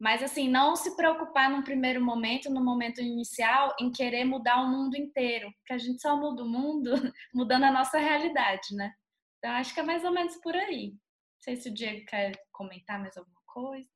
Mas, 0.00 0.22
assim, 0.22 0.48
não 0.48 0.76
se 0.76 0.96
preocupar 0.96 1.50
num 1.50 1.62
primeiro 1.62 2.00
momento, 2.04 2.50
no 2.50 2.64
momento 2.64 3.00
inicial, 3.00 3.74
em 3.80 3.90
querer 3.90 4.24
mudar 4.24 4.62
o 4.62 4.68
mundo 4.70 4.96
inteiro, 4.96 5.52
porque 5.58 5.72
a 5.72 5.78
gente 5.78 6.00
só 6.00 6.16
muda 6.16 6.44
o 6.44 6.48
mundo 6.48 6.92
mudando 7.34 7.64
a 7.64 7.72
nossa 7.72 7.98
realidade, 7.98 8.74
né? 8.76 8.92
Então, 9.38 9.52
acho 9.52 9.74
que 9.74 9.80
é 9.80 9.82
mais 9.82 10.04
ou 10.04 10.12
menos 10.12 10.36
por 10.36 10.54
aí 10.54 10.94
sei 11.44 11.56
se 11.56 11.68
o 11.68 11.72
Diego 11.72 12.04
quer 12.06 12.32
comentar 12.50 12.98
mais 12.98 13.16
alguma 13.16 13.40
coisa. 13.46 13.88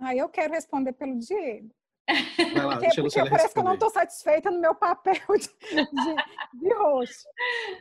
Ah, 0.00 0.16
eu 0.16 0.28
quero 0.28 0.52
responder 0.52 0.92
pelo 0.92 1.18
Diego. 1.18 1.70
Vai 2.08 2.64
lá, 2.64 2.78
porque, 2.78 3.02
porque 3.02 3.18
parece 3.18 3.18
responder. 3.18 3.52
que 3.52 3.58
eu 3.58 3.64
não 3.64 3.74
estou 3.74 3.90
satisfeita 3.90 4.50
no 4.50 4.60
meu 4.60 4.74
papel 4.74 5.14
de, 5.38 5.48
de, 5.48 6.58
de 6.60 6.74
host. 6.74 7.24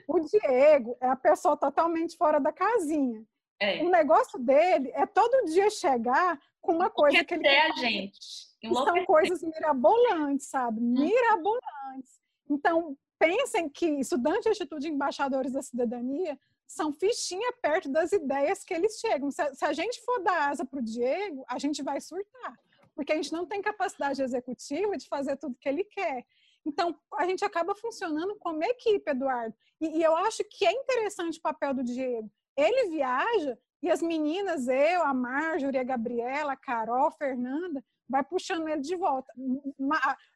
O 0.08 0.20
Diego 0.20 0.98
é 1.00 1.08
a 1.08 1.16
pessoa 1.16 1.56
totalmente 1.56 2.18
fora 2.18 2.40
da 2.40 2.52
casinha. 2.52 3.24
É. 3.60 3.82
O 3.84 3.90
negócio 3.90 4.38
dele 4.38 4.92
é 4.94 5.06
todo 5.06 5.46
dia 5.46 5.70
chegar 5.70 6.38
com 6.60 6.74
uma 6.74 6.90
coisa 6.90 7.24
que 7.24 7.36
ele 7.36 7.44
quer. 7.44 7.72
a 7.72 7.74
gente. 7.76 8.18
São 8.62 9.06
coisas 9.06 9.42
mirabolantes, 9.44 10.48
sabe? 10.48 10.82
Hum. 10.82 10.94
Mirabolantes. 10.94 12.20
Então, 12.50 12.98
pensem 13.18 13.70
que 13.70 13.86
estudante 13.86 14.42
de 14.42 14.50
atitude 14.50 14.90
embaixadores 14.90 15.54
da 15.54 15.62
cidadania 15.62 16.38
são 16.68 16.92
fichinha 16.94 17.54
perto 17.62 17.90
das 17.90 18.12
ideias 18.12 18.64
que 18.64 18.74
eles 18.74 19.00
chegam. 19.00 19.32
Se 19.32 19.42
a, 19.42 19.54
se 19.54 19.66
a 19.66 19.74
gente 19.74 20.02
for 20.02 20.22
dar 20.22 20.50
asa 20.50 20.66
para 20.66 20.80
o 20.80 20.84
Diego, 20.84 21.44
a 21.48 21.58
gente 21.60 21.84
vai 21.84 22.02
surtar, 22.02 22.60
porque 22.96 23.12
a 23.12 23.16
gente 23.16 23.32
não 23.32 23.46
tem 23.46 23.62
capacidade 23.62 24.22
executiva 24.22 24.98
de 24.98 25.08
fazer 25.08 25.38
tudo 25.38 25.58
que 25.60 25.70
ele 25.70 25.84
quer. 25.84 26.26
Então, 26.66 27.00
a 27.14 27.26
gente 27.26 27.46
acaba 27.46 27.76
funcionando 27.76 28.36
como 28.38 28.64
equipe, 28.64 29.10
Eduardo. 29.10 29.56
E, 29.80 30.00
e 30.00 30.04
eu 30.04 30.16
acho 30.16 30.44
que 30.50 30.66
é 30.66 30.72
interessante 30.72 31.38
o 31.38 31.42
papel 31.42 31.76
do 31.76 31.84
Diego. 31.84 32.30
Ele 32.58 32.90
viaja 32.90 33.58
e 33.84 33.90
as 33.92 34.02
meninas, 34.02 34.68
eu, 34.68 35.04
a 35.04 35.14
Marjorie, 35.14 35.78
a 35.78 35.84
Gabriela, 35.84 36.54
a 36.54 36.58
Carol, 36.58 37.08
a 37.08 37.12
Fernanda, 37.12 37.84
vai 38.10 38.24
puxando 38.24 38.68
ele 38.68 38.82
de 38.82 38.96
volta. 38.96 39.32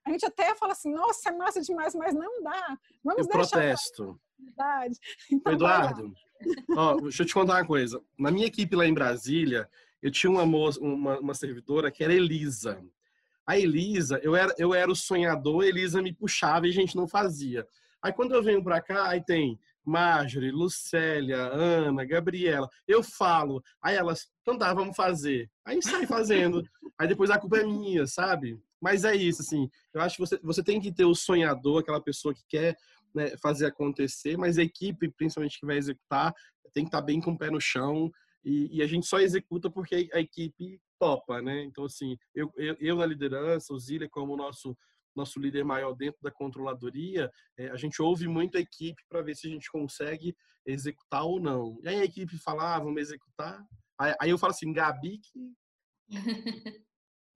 A 0.06 0.12
gente 0.12 0.26
até 0.26 0.54
fala 0.54 0.74
assim, 0.74 0.92
nossa, 0.92 1.30
é 1.30 1.32
massa 1.32 1.62
demais, 1.62 1.96
mas 1.96 2.14
não 2.14 2.44
dá. 2.44 2.78
Vamos 3.04 3.26
eu 3.26 3.34
deixar 3.34 3.58
protesto. 3.58 4.20
Então, 5.32 5.54
Eduardo, 5.54 6.14
ó, 6.76 6.96
deixa 7.02 7.24
eu 7.24 7.28
te 7.28 7.34
contar 7.34 7.56
uma 7.56 7.66
coisa. 7.66 8.02
Na 8.18 8.32
minha 8.32 8.48
equipe 8.48 8.76
lá 8.76 8.86
em 8.86 8.94
Brasília, 8.94 9.70
eu 10.02 10.12
tinha 10.12 10.30
uma, 10.30 10.46
moça, 10.46 10.80
uma, 10.80 11.20
uma 11.20 11.34
servidora 11.34 11.92
que 11.92 12.04
era 12.04 12.14
Elisa. 12.14 12.82
A 13.46 13.58
Elisa, 13.58 14.20
eu 14.24 14.36
era, 14.36 14.54
eu 14.58 14.74
era 14.74 14.92
o 14.92 14.96
sonhador, 14.96 15.64
Elisa 15.64 16.02
me 16.02 16.14
puxava 16.14 16.68
e 16.68 16.70
a 16.70 16.74
gente 16.74 16.96
não 16.96 17.08
fazia. 17.08 17.66
Aí 18.02 18.14
quando 18.14 18.34
eu 18.34 18.44
venho 18.44 18.64
para 18.64 18.82
cá, 18.82 19.10
aí 19.10 19.24
tem 19.24 19.60
Marjorie, 19.86 20.52
Lucélia, 20.52 21.38
Ana, 21.38 22.06
Gabriela. 22.06 22.70
Eu 22.88 23.04
falo, 23.04 23.62
aí 23.82 23.96
elas, 23.96 24.28
então 24.42 24.58
tá, 24.58 24.74
vamos 24.74 24.96
fazer. 24.96 25.50
Aí 25.66 25.82
sai 25.82 26.06
fazendo. 26.06 26.64
aí 26.98 27.08
depois 27.08 27.30
a 27.30 27.40
culpa 27.40 27.58
é 27.58 27.66
minha, 27.66 28.06
sabe? 28.06 28.58
Mas 28.80 29.04
é 29.04 29.16
isso, 29.16 29.42
assim. 29.42 29.70
Eu 29.94 30.02
acho 30.02 30.16
que 30.16 30.22
você, 30.22 30.40
você 30.42 30.64
tem 30.64 30.80
que 30.80 30.92
ter 30.92 31.06
o 31.06 31.16
sonhador, 31.16 31.82
aquela 31.82 32.02
pessoa 32.02 32.34
que 32.34 32.44
quer 32.48 32.78
né, 33.14 33.36
fazer 33.38 33.66
acontecer, 33.66 34.38
mas 34.38 34.58
a 34.58 34.64
equipe, 34.64 35.12
principalmente 35.12 35.60
que 35.60 35.66
vai 35.66 35.78
executar, 35.78 36.34
tem 36.74 36.84
que 36.84 36.90
estar 36.90 37.00
tá 37.00 37.06
bem 37.06 37.20
com 37.22 37.32
o 37.32 37.38
pé 37.38 37.50
no 37.50 37.60
chão. 37.60 38.12
E, 38.44 38.78
e 38.78 38.82
a 38.82 38.88
gente 38.88 39.06
só 39.06 39.20
executa 39.20 39.70
porque 39.70 40.10
a 40.14 40.20
equipe 40.20 40.80
topa, 41.00 41.42
né? 41.42 41.64
Então, 41.64 41.86
assim, 41.86 42.18
eu, 42.34 42.52
eu, 42.58 42.76
eu 42.80 42.96
na 42.96 43.06
liderança, 43.06 43.74
o 43.74 43.80
Zília 43.80 44.10
como 44.10 44.36
nosso 44.36 44.78
nosso 45.16 45.40
líder 45.40 45.66
maior 45.66 45.94
dentro 45.94 46.20
da 46.22 46.32
controladoria, 46.32 47.30
é, 47.58 47.70
a 47.70 47.76
gente 47.76 48.02
ouve 48.02 48.28
muito 48.28 48.58
a 48.58 48.62
equipe 48.62 49.02
para 49.10 49.22
ver 49.22 49.36
se 49.36 49.48
a 49.48 49.50
gente 49.50 49.70
consegue 49.70 50.36
executar 50.66 51.24
ou 51.24 51.40
não. 51.42 51.78
E 51.84 51.90
aí 51.90 52.00
a 52.00 52.06
equipe 52.06 52.38
fala, 52.38 52.76
ah, 52.76 52.80
vamos 52.80 53.02
executar. 53.02 53.62
Aí, 54.00 54.16
aí 54.22 54.30
eu 54.30 54.38
falo 54.38 54.52
assim, 54.52 54.72
Gabi 54.72 55.20
que 55.20 55.54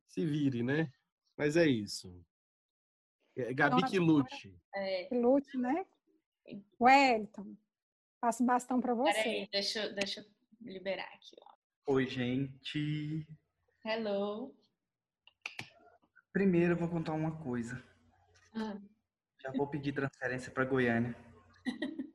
se 0.08 0.26
vire, 0.26 0.64
né? 0.64 0.90
Mas 1.38 1.58
é 1.58 1.68
isso. 1.68 2.24
É, 3.36 3.54
Gabi 3.54 3.84
que 3.84 4.00
lute. 4.00 4.56
É. 4.76 5.06
Que 5.06 5.16
lute, 5.16 5.58
né? 5.58 5.86
Wellington, 6.80 7.56
passo 8.20 8.44
o 8.44 8.46
bastão 8.46 8.80
para 8.80 8.94
você. 8.94 9.14
Peraí, 9.14 9.50
deixa, 9.52 9.90
deixa 9.90 10.22
eu 10.22 10.26
liberar 10.62 11.08
aqui. 11.14 11.36
Ó. 11.42 11.94
Oi, 11.94 12.08
gente. 12.08 13.28
Hello. 13.86 14.56
Primeiro 16.32 16.74
eu 16.74 16.78
vou 16.78 16.90
contar 16.90 17.14
uma 17.14 17.44
coisa. 17.44 17.84
Ah. 18.56 18.78
Já 19.42 19.52
vou 19.52 19.68
pedir 19.68 19.94
transferência 19.94 20.52
para 20.52 20.66
Goiânia. 20.66 21.16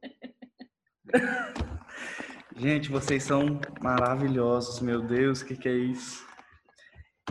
Gente, 2.57 2.91
vocês 2.91 3.23
são 3.23 3.61
maravilhosos, 3.81 4.81
meu 4.81 5.01
Deus, 5.01 5.43
o 5.43 5.47
que, 5.47 5.57
que 5.57 5.69
é 5.69 5.77
isso? 5.77 6.27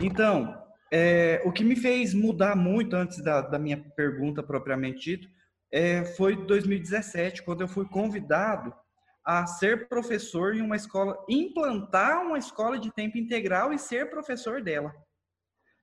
Então, 0.00 0.67
é, 0.92 1.42
o 1.44 1.52
que 1.52 1.64
me 1.64 1.76
fez 1.76 2.14
mudar 2.14 2.56
muito 2.56 2.96
antes 2.96 3.22
da, 3.22 3.40
da 3.40 3.58
minha 3.58 3.78
pergunta 3.96 4.42
propriamente 4.42 5.00
dito 5.00 5.28
é, 5.70 6.04
foi 6.04 6.34
2017, 6.46 7.42
quando 7.42 7.60
eu 7.60 7.68
fui 7.68 7.86
convidado 7.86 8.74
a 9.24 9.46
ser 9.46 9.88
professor 9.88 10.54
em 10.54 10.62
uma 10.62 10.76
escola, 10.76 11.22
implantar 11.28 12.22
uma 12.22 12.38
escola 12.38 12.78
de 12.78 12.90
tempo 12.90 13.18
integral 13.18 13.72
e 13.72 13.78
ser 13.78 14.08
professor 14.08 14.62
dela. 14.62 14.94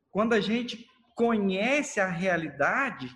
Quando 0.10 0.34
a 0.34 0.42
gente 0.42 0.88
conhece 1.16 2.00
a 2.00 2.08
realidade, 2.08 3.08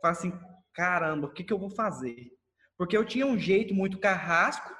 fala 0.00 0.12
assim, 0.12 0.32
caramba, 0.72 1.26
o 1.26 1.32
que, 1.32 1.44
que 1.44 1.52
eu 1.52 1.58
vou 1.58 1.70
fazer? 1.70 2.30
Porque 2.78 2.96
eu 2.96 3.04
tinha 3.04 3.26
um 3.26 3.38
jeito 3.38 3.74
muito 3.74 3.98
carrasco 3.98 4.74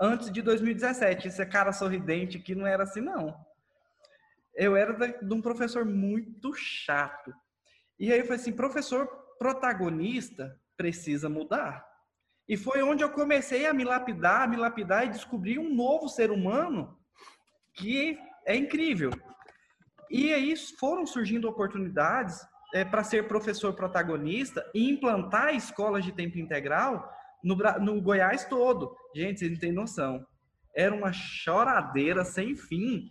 antes 0.00 0.30
de 0.30 0.40
2017. 0.40 1.28
Esse 1.28 1.44
cara 1.46 1.72
sorridente 1.72 2.38
aqui 2.38 2.54
não 2.54 2.66
era 2.66 2.84
assim, 2.84 3.00
não. 3.00 3.34
Eu 4.54 4.76
era 4.76 4.92
de 4.94 5.34
um 5.34 5.40
professor 5.40 5.84
muito 5.84 6.52
chato. 6.54 7.32
E 7.98 8.12
aí 8.12 8.18
eu 8.18 8.24
falei 8.24 8.40
assim, 8.40 8.52
professor 8.52 9.06
protagonista 9.38 10.58
precisa 10.76 11.28
mudar. 11.28 11.84
E 12.48 12.56
foi 12.56 12.82
onde 12.82 13.02
eu 13.02 13.10
comecei 13.10 13.66
a 13.66 13.72
me 13.72 13.84
lapidar, 13.84 14.42
a 14.42 14.46
me 14.46 14.56
lapidar 14.56 15.06
e 15.06 15.10
descobrir 15.10 15.58
um 15.58 15.74
novo 15.74 16.08
ser 16.08 16.30
humano 16.30 16.98
que 17.74 18.18
é 18.44 18.54
incrível. 18.54 19.10
E 20.10 20.32
aí 20.32 20.54
foram 20.78 21.06
surgindo 21.06 21.48
oportunidades 21.48 22.38
é, 22.74 22.84
para 22.84 23.04
ser 23.04 23.28
professor 23.28 23.74
protagonista 23.74 24.68
e 24.74 24.90
implantar 24.90 25.54
escolas 25.54 26.04
de 26.04 26.12
tempo 26.12 26.38
integral 26.38 27.10
no, 27.42 27.56
no 27.80 28.00
Goiás 28.00 28.44
todo. 28.44 28.94
Gente, 29.14 29.38
vocês 29.38 29.52
não 29.52 29.58
têm 29.58 29.72
noção. 29.72 30.26
Era 30.74 30.94
uma 30.94 31.12
choradeira 31.12 32.24
sem 32.24 32.56
fim, 32.56 33.10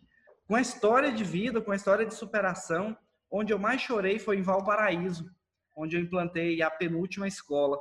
com 0.52 0.58
a 0.58 0.62
história 0.62 1.14
de 1.14 1.24
vida, 1.24 1.62
com 1.62 1.72
a 1.72 1.76
história 1.78 2.06
de 2.06 2.14
superação. 2.14 2.98
Onde 3.32 3.54
eu 3.54 3.58
mais 3.58 3.80
chorei 3.80 4.20
foi 4.20 4.36
em 4.36 4.42
Valparaíso, 4.42 5.34
onde 5.78 5.96
eu 5.96 6.02
implantei 6.02 6.62
a 6.62 6.70
penúltima 6.70 7.26
escola 7.26 7.80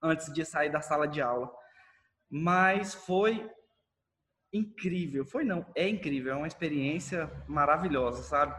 antes 0.00 0.32
de 0.32 0.44
sair 0.44 0.70
da 0.70 0.80
sala 0.80 1.08
de 1.08 1.20
aula. 1.20 1.52
Mas 2.30 2.94
foi 2.94 3.50
incrível. 4.52 5.26
Foi 5.26 5.42
não, 5.42 5.66
é 5.74 5.88
incrível, 5.88 6.32
é 6.32 6.36
uma 6.36 6.46
experiência 6.46 7.28
maravilhosa, 7.48 8.22
sabe? 8.22 8.54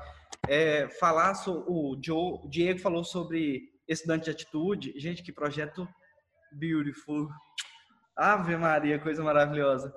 É, 0.50 0.90
falar 1.00 1.34
so, 1.36 1.64
o 1.70 1.98
Joe, 2.04 2.46
Diego 2.50 2.80
falou 2.80 3.06
sobre 3.06 3.72
estudante 3.88 4.26
de 4.26 4.32
atitude. 4.32 5.00
Gente, 5.00 5.24
que 5.24 5.32
projeto 5.32 5.88
beautiful. 6.52 7.30
Ave 8.14 8.58
Maria, 8.58 9.00
coisa 9.00 9.24
maravilhosa. 9.24 9.90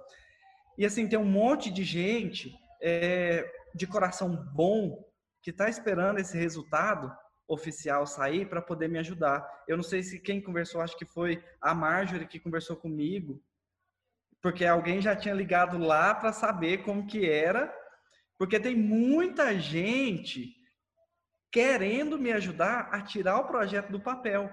E 0.78 0.86
assim, 0.86 1.08
tem 1.08 1.18
um 1.18 1.24
monte 1.24 1.68
de 1.68 1.82
gente 1.82 2.62
é, 2.86 3.50
de 3.74 3.86
coração 3.86 4.36
bom 4.52 5.02
que 5.42 5.50
está 5.50 5.70
esperando 5.70 6.18
esse 6.18 6.36
resultado 6.36 7.10
oficial 7.48 8.06
sair 8.06 8.46
para 8.46 8.60
poder 8.60 8.88
me 8.88 8.98
ajudar. 8.98 9.46
Eu 9.66 9.76
não 9.76 9.82
sei 9.82 10.02
se 10.02 10.20
quem 10.20 10.40
conversou, 10.40 10.82
acho 10.82 10.96
que 10.96 11.06
foi 11.06 11.42
a 11.60 11.74
Marjorie 11.74 12.28
que 12.28 12.38
conversou 12.38 12.76
comigo, 12.76 13.42
porque 14.42 14.66
alguém 14.66 15.00
já 15.00 15.16
tinha 15.16 15.34
ligado 15.34 15.78
lá 15.78 16.14
para 16.14 16.30
saber 16.30 16.82
como 16.82 17.06
que 17.06 17.28
era, 17.28 17.74
porque 18.38 18.60
tem 18.60 18.76
muita 18.76 19.58
gente 19.58 20.54
querendo 21.50 22.18
me 22.18 22.32
ajudar 22.32 22.90
a 22.92 23.00
tirar 23.00 23.38
o 23.38 23.46
projeto 23.46 23.90
do 23.90 24.00
papel. 24.00 24.52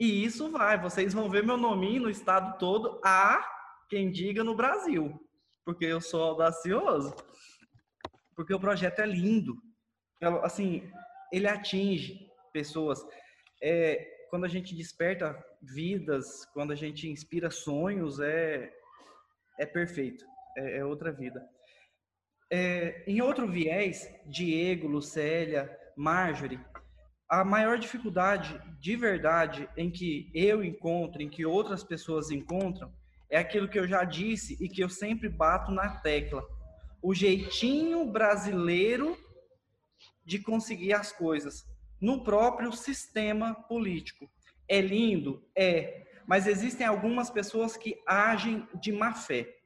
E 0.00 0.24
isso 0.24 0.50
vai, 0.50 0.80
vocês 0.80 1.14
vão 1.14 1.30
ver 1.30 1.44
meu 1.44 1.56
nome 1.56 2.00
no 2.00 2.10
estado 2.10 2.58
todo, 2.58 3.00
a 3.04 3.40
quem 3.88 4.10
diga 4.10 4.42
no 4.42 4.56
Brasil, 4.56 5.20
porque 5.64 5.84
eu 5.84 6.00
sou 6.00 6.22
audacioso. 6.22 7.14
Porque 8.34 8.54
o 8.54 8.60
projeto 8.60 9.00
é 9.00 9.06
lindo. 9.06 9.56
Assim, 10.42 10.90
ele 11.32 11.48
atinge 11.48 12.28
pessoas. 12.52 13.04
É, 13.62 14.26
quando 14.30 14.44
a 14.44 14.48
gente 14.48 14.74
desperta 14.74 15.36
vidas, 15.60 16.44
quando 16.54 16.72
a 16.72 16.76
gente 16.76 17.08
inspira 17.08 17.50
sonhos, 17.50 18.20
é, 18.20 18.72
é 19.58 19.66
perfeito. 19.66 20.24
É, 20.56 20.78
é 20.78 20.84
outra 20.84 21.12
vida. 21.12 21.46
É, 22.50 23.02
em 23.06 23.22
outro 23.22 23.48
viés, 23.48 24.06
Diego, 24.26 24.86
Lucélia, 24.86 25.74
Marjorie, 25.96 26.60
a 27.28 27.42
maior 27.42 27.78
dificuldade 27.78 28.60
de 28.78 28.94
verdade 28.94 29.66
em 29.74 29.90
que 29.90 30.30
eu 30.34 30.62
encontro, 30.62 31.22
em 31.22 31.30
que 31.30 31.46
outras 31.46 31.82
pessoas 31.82 32.30
encontram, 32.30 32.92
é 33.30 33.38
aquilo 33.38 33.68
que 33.68 33.78
eu 33.78 33.88
já 33.88 34.04
disse 34.04 34.62
e 34.62 34.68
que 34.68 34.82
eu 34.84 34.90
sempre 34.90 35.30
bato 35.30 35.72
na 35.72 35.96
tecla. 36.00 36.44
O 37.02 37.12
jeitinho 37.12 38.06
brasileiro 38.06 39.18
de 40.24 40.38
conseguir 40.38 40.92
as 40.92 41.10
coisas 41.10 41.66
no 42.00 42.22
próprio 42.22 42.72
sistema 42.72 43.54
político. 43.54 44.30
É 44.68 44.80
lindo? 44.80 45.44
É. 45.56 46.06
Mas 46.26 46.46
existem 46.46 46.86
algumas 46.86 47.28
pessoas 47.28 47.76
que 47.76 48.00
agem 48.06 48.66
de 48.80 48.92
má 48.92 49.12
fé. 49.14 49.58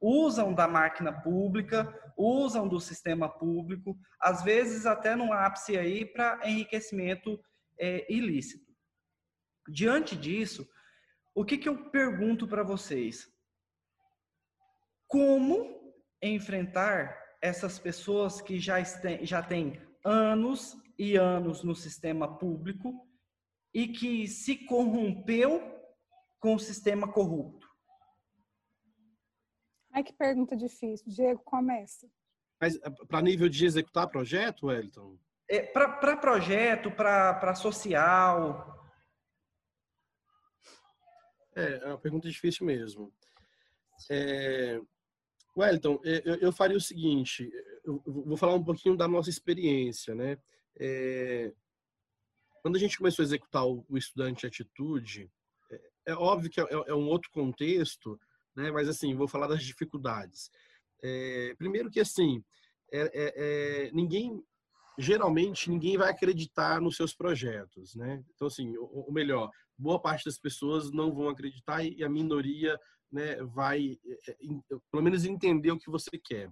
Usam 0.00 0.54
da 0.54 0.68
máquina 0.68 1.12
pública, 1.12 1.92
usam 2.16 2.68
do 2.68 2.78
sistema 2.78 3.28
público, 3.28 3.98
às 4.20 4.42
vezes 4.42 4.84
até 4.84 5.16
no 5.16 5.32
ápice 5.32 5.76
aí 5.76 6.04
para 6.04 6.40
enriquecimento 6.44 7.42
é, 7.78 8.10
ilícito. 8.12 8.70
Diante 9.68 10.14
disso, 10.14 10.68
o 11.34 11.44
que, 11.44 11.56
que 11.56 11.68
eu 11.68 11.90
pergunto 11.90 12.46
para 12.46 12.62
vocês? 12.62 13.26
Como 15.06 15.79
enfrentar 16.22 17.16
essas 17.40 17.78
pessoas 17.78 18.40
que 18.40 18.58
já, 18.58 18.80
este, 18.80 19.24
já 19.24 19.42
têm 19.42 19.80
anos 20.04 20.76
e 20.98 21.16
anos 21.16 21.62
no 21.62 21.74
sistema 21.74 22.38
público 22.38 23.06
e 23.72 23.88
que 23.88 24.26
se 24.26 24.66
corrompeu 24.66 25.62
com 26.38 26.54
o 26.54 26.60
sistema 26.60 27.10
corrupto? 27.10 27.68
Ai, 29.92 30.04
que 30.04 30.12
pergunta 30.12 30.56
difícil. 30.56 31.06
Diego, 31.08 31.42
começa. 31.44 32.08
Mas 32.60 32.76
eh, 32.76 32.90
para 33.08 33.22
nível 33.22 33.48
de 33.48 33.64
executar 33.64 34.08
projeto, 34.08 34.66
Wellington? 34.66 35.18
É, 35.48 35.62
para 35.62 36.16
projeto, 36.16 36.90
para 36.92 37.54
social. 37.54 38.78
É, 41.56 41.78
é 41.82 41.86
uma 41.86 41.98
pergunta 41.98 42.28
difícil 42.28 42.64
mesmo. 42.64 43.12
É, 44.08 44.80
Wellington, 45.56 46.00
é, 46.04 46.22
eu, 46.24 46.34
eu, 46.36 46.52
faria 46.52 46.76
o 46.76 46.80
seguinte, 46.80 47.50
eu 47.84 48.02
vou 48.06 48.36
falar 48.36 48.54
um 48.54 48.64
pouquinho 48.64 48.96
da 48.96 49.08
nossa 49.08 49.30
experiência, 49.30 50.14
né? 50.14 50.38
É, 50.78 51.52
quando 52.62 52.76
a 52.76 52.78
gente 52.78 52.96
começou 52.96 53.22
a 53.22 53.26
executar 53.26 53.66
o, 53.66 53.84
o 53.88 53.96
estudante 53.96 54.46
atitude, 54.46 55.30
é, 55.70 55.80
é 56.06 56.14
óbvio 56.14 56.50
que 56.50 56.60
é, 56.60 56.64
é, 56.70 56.94
um 56.94 57.08
outro 57.08 57.30
contexto, 57.30 58.18
né? 58.54 58.70
Mas 58.70 58.88
assim, 58.88 59.14
vou 59.14 59.28
falar 59.28 59.46
das 59.46 59.62
dificuldades. 59.62 60.50
É, 61.02 61.54
primeiro 61.58 61.90
que 61.90 62.00
assim, 62.00 62.44
é, 62.92 63.00
é, 63.00 63.34
é, 63.36 63.90
ninguém, 63.92 64.42
geralmente 64.98 65.70
ninguém 65.70 65.96
vai 65.96 66.10
acreditar 66.10 66.80
nos 66.80 66.96
seus 66.96 67.14
projetos, 67.14 67.94
né? 67.94 68.22
Então 68.34 68.46
assim, 68.46 68.76
ou, 68.76 69.10
melhor, 69.10 69.50
boa 69.76 70.00
parte 70.00 70.24
das 70.24 70.38
pessoas 70.38 70.90
não 70.92 71.12
vão 71.12 71.28
acreditar 71.28 71.82
e 71.84 72.04
a 72.04 72.08
minoria, 72.08 72.78
né, 73.12 73.36
vai, 73.42 73.98
é, 74.26 74.36
pelo 74.90 75.02
menos 75.02 75.24
entender 75.24 75.70
o 75.70 75.78
que 75.78 75.90
você 75.90 76.18
quer. 76.22 76.50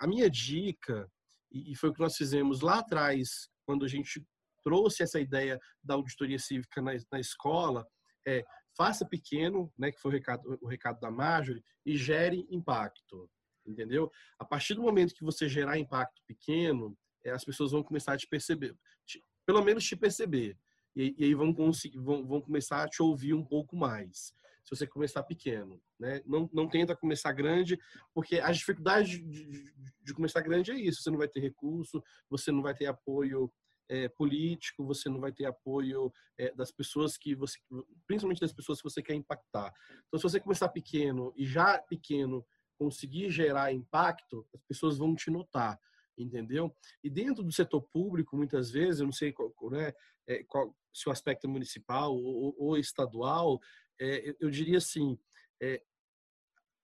a 0.00 0.06
minha 0.06 0.28
dica 0.28 1.10
e 1.50 1.74
foi 1.76 1.90
o 1.90 1.92
que 1.92 2.00
nós 2.00 2.16
fizemos 2.16 2.60
lá 2.60 2.78
atrás 2.78 3.48
quando 3.64 3.84
a 3.84 3.88
gente 3.88 4.24
trouxe 4.62 5.02
essa 5.02 5.20
ideia 5.20 5.58
da 5.82 5.94
auditoria 5.94 6.38
cívica 6.38 6.80
na, 6.80 6.92
na 7.10 7.20
escola, 7.20 7.86
é 8.26 8.44
faça 8.76 9.06
pequeno, 9.06 9.70
né, 9.78 9.92
que 9.92 10.00
foi 10.00 10.10
o 10.10 10.14
recado, 10.14 10.58
o 10.62 10.66
recado 10.66 10.98
da 11.00 11.10
Marjorie, 11.10 11.62
e 11.84 11.96
gere 11.96 12.46
impacto 12.50 13.28
entendeu? 13.66 14.10
A 14.38 14.44
partir 14.44 14.74
do 14.74 14.82
momento 14.82 15.14
que 15.14 15.24
você 15.24 15.48
gerar 15.48 15.78
impacto 15.78 16.22
pequeno, 16.26 16.96
é, 17.24 17.30
as 17.30 17.44
pessoas 17.44 17.72
vão 17.72 17.82
começar 17.82 18.12
a 18.12 18.16
te 18.16 18.26
perceber, 18.26 18.76
te, 19.06 19.22
pelo 19.46 19.62
menos 19.62 19.84
te 19.84 19.96
perceber, 19.96 20.56
e, 20.94 21.14
e 21.18 21.24
aí 21.24 21.34
vão, 21.34 21.54
vão, 21.54 22.26
vão 22.26 22.40
começar 22.40 22.82
a 22.82 22.88
te 22.88 23.02
ouvir 23.02 23.34
um 23.34 23.44
pouco 23.44 23.76
mais. 23.76 24.34
Se 24.64 24.76
você 24.76 24.86
começar 24.86 25.22
pequeno, 25.22 25.80
né? 25.98 26.22
Não, 26.24 26.48
não 26.52 26.68
tenta 26.68 26.96
começar 26.96 27.32
grande, 27.32 27.78
porque 28.14 28.38
a 28.38 28.50
dificuldade 28.52 29.18
de, 29.18 29.44
de, 29.46 29.74
de 30.02 30.14
começar 30.14 30.40
grande 30.40 30.70
é 30.70 30.74
isso. 30.74 31.02
Você 31.02 31.10
não 31.10 31.18
vai 31.18 31.28
ter 31.28 31.40
recurso, 31.40 32.02
você 32.30 32.52
não 32.52 32.62
vai 32.62 32.74
ter 32.74 32.86
apoio 32.86 33.52
é, 33.88 34.08
político, 34.08 34.86
você 34.86 35.08
não 35.08 35.20
vai 35.20 35.32
ter 35.32 35.44
apoio 35.44 36.12
é, 36.38 36.54
das 36.54 36.72
pessoas 36.72 37.16
que 37.16 37.34
você, 37.34 37.58
principalmente 38.06 38.40
das 38.40 38.52
pessoas 38.52 38.78
que 38.78 38.88
você 38.88 39.02
quer 39.02 39.14
impactar. 39.14 39.72
Então, 40.06 40.18
se 40.18 40.22
você 40.22 40.40
começar 40.40 40.68
pequeno 40.68 41.32
e 41.36 41.44
já 41.44 41.78
pequeno 41.78 42.46
conseguir 42.78 43.30
gerar 43.30 43.72
impacto, 43.72 44.46
as 44.54 44.62
pessoas 44.62 44.96
vão 44.96 45.14
te 45.14 45.30
notar, 45.30 45.78
entendeu? 46.16 46.74
E 47.02 47.10
dentro 47.10 47.42
do 47.42 47.52
setor 47.52 47.82
público, 47.82 48.36
muitas 48.36 48.70
vezes, 48.70 49.00
eu 49.00 49.06
não 49.06 49.12
sei 49.12 49.32
qual, 49.32 49.52
né, 49.70 49.92
é, 50.26 50.42
qual 50.44 50.74
se 50.92 51.08
o 51.08 51.12
aspecto 51.12 51.46
é 51.46 51.50
municipal 51.50 52.14
ou, 52.14 52.54
ou 52.58 52.78
estadual, 52.78 53.60
é, 54.00 54.34
eu 54.40 54.50
diria 54.50 54.78
assim, 54.78 55.18
é, 55.60 55.82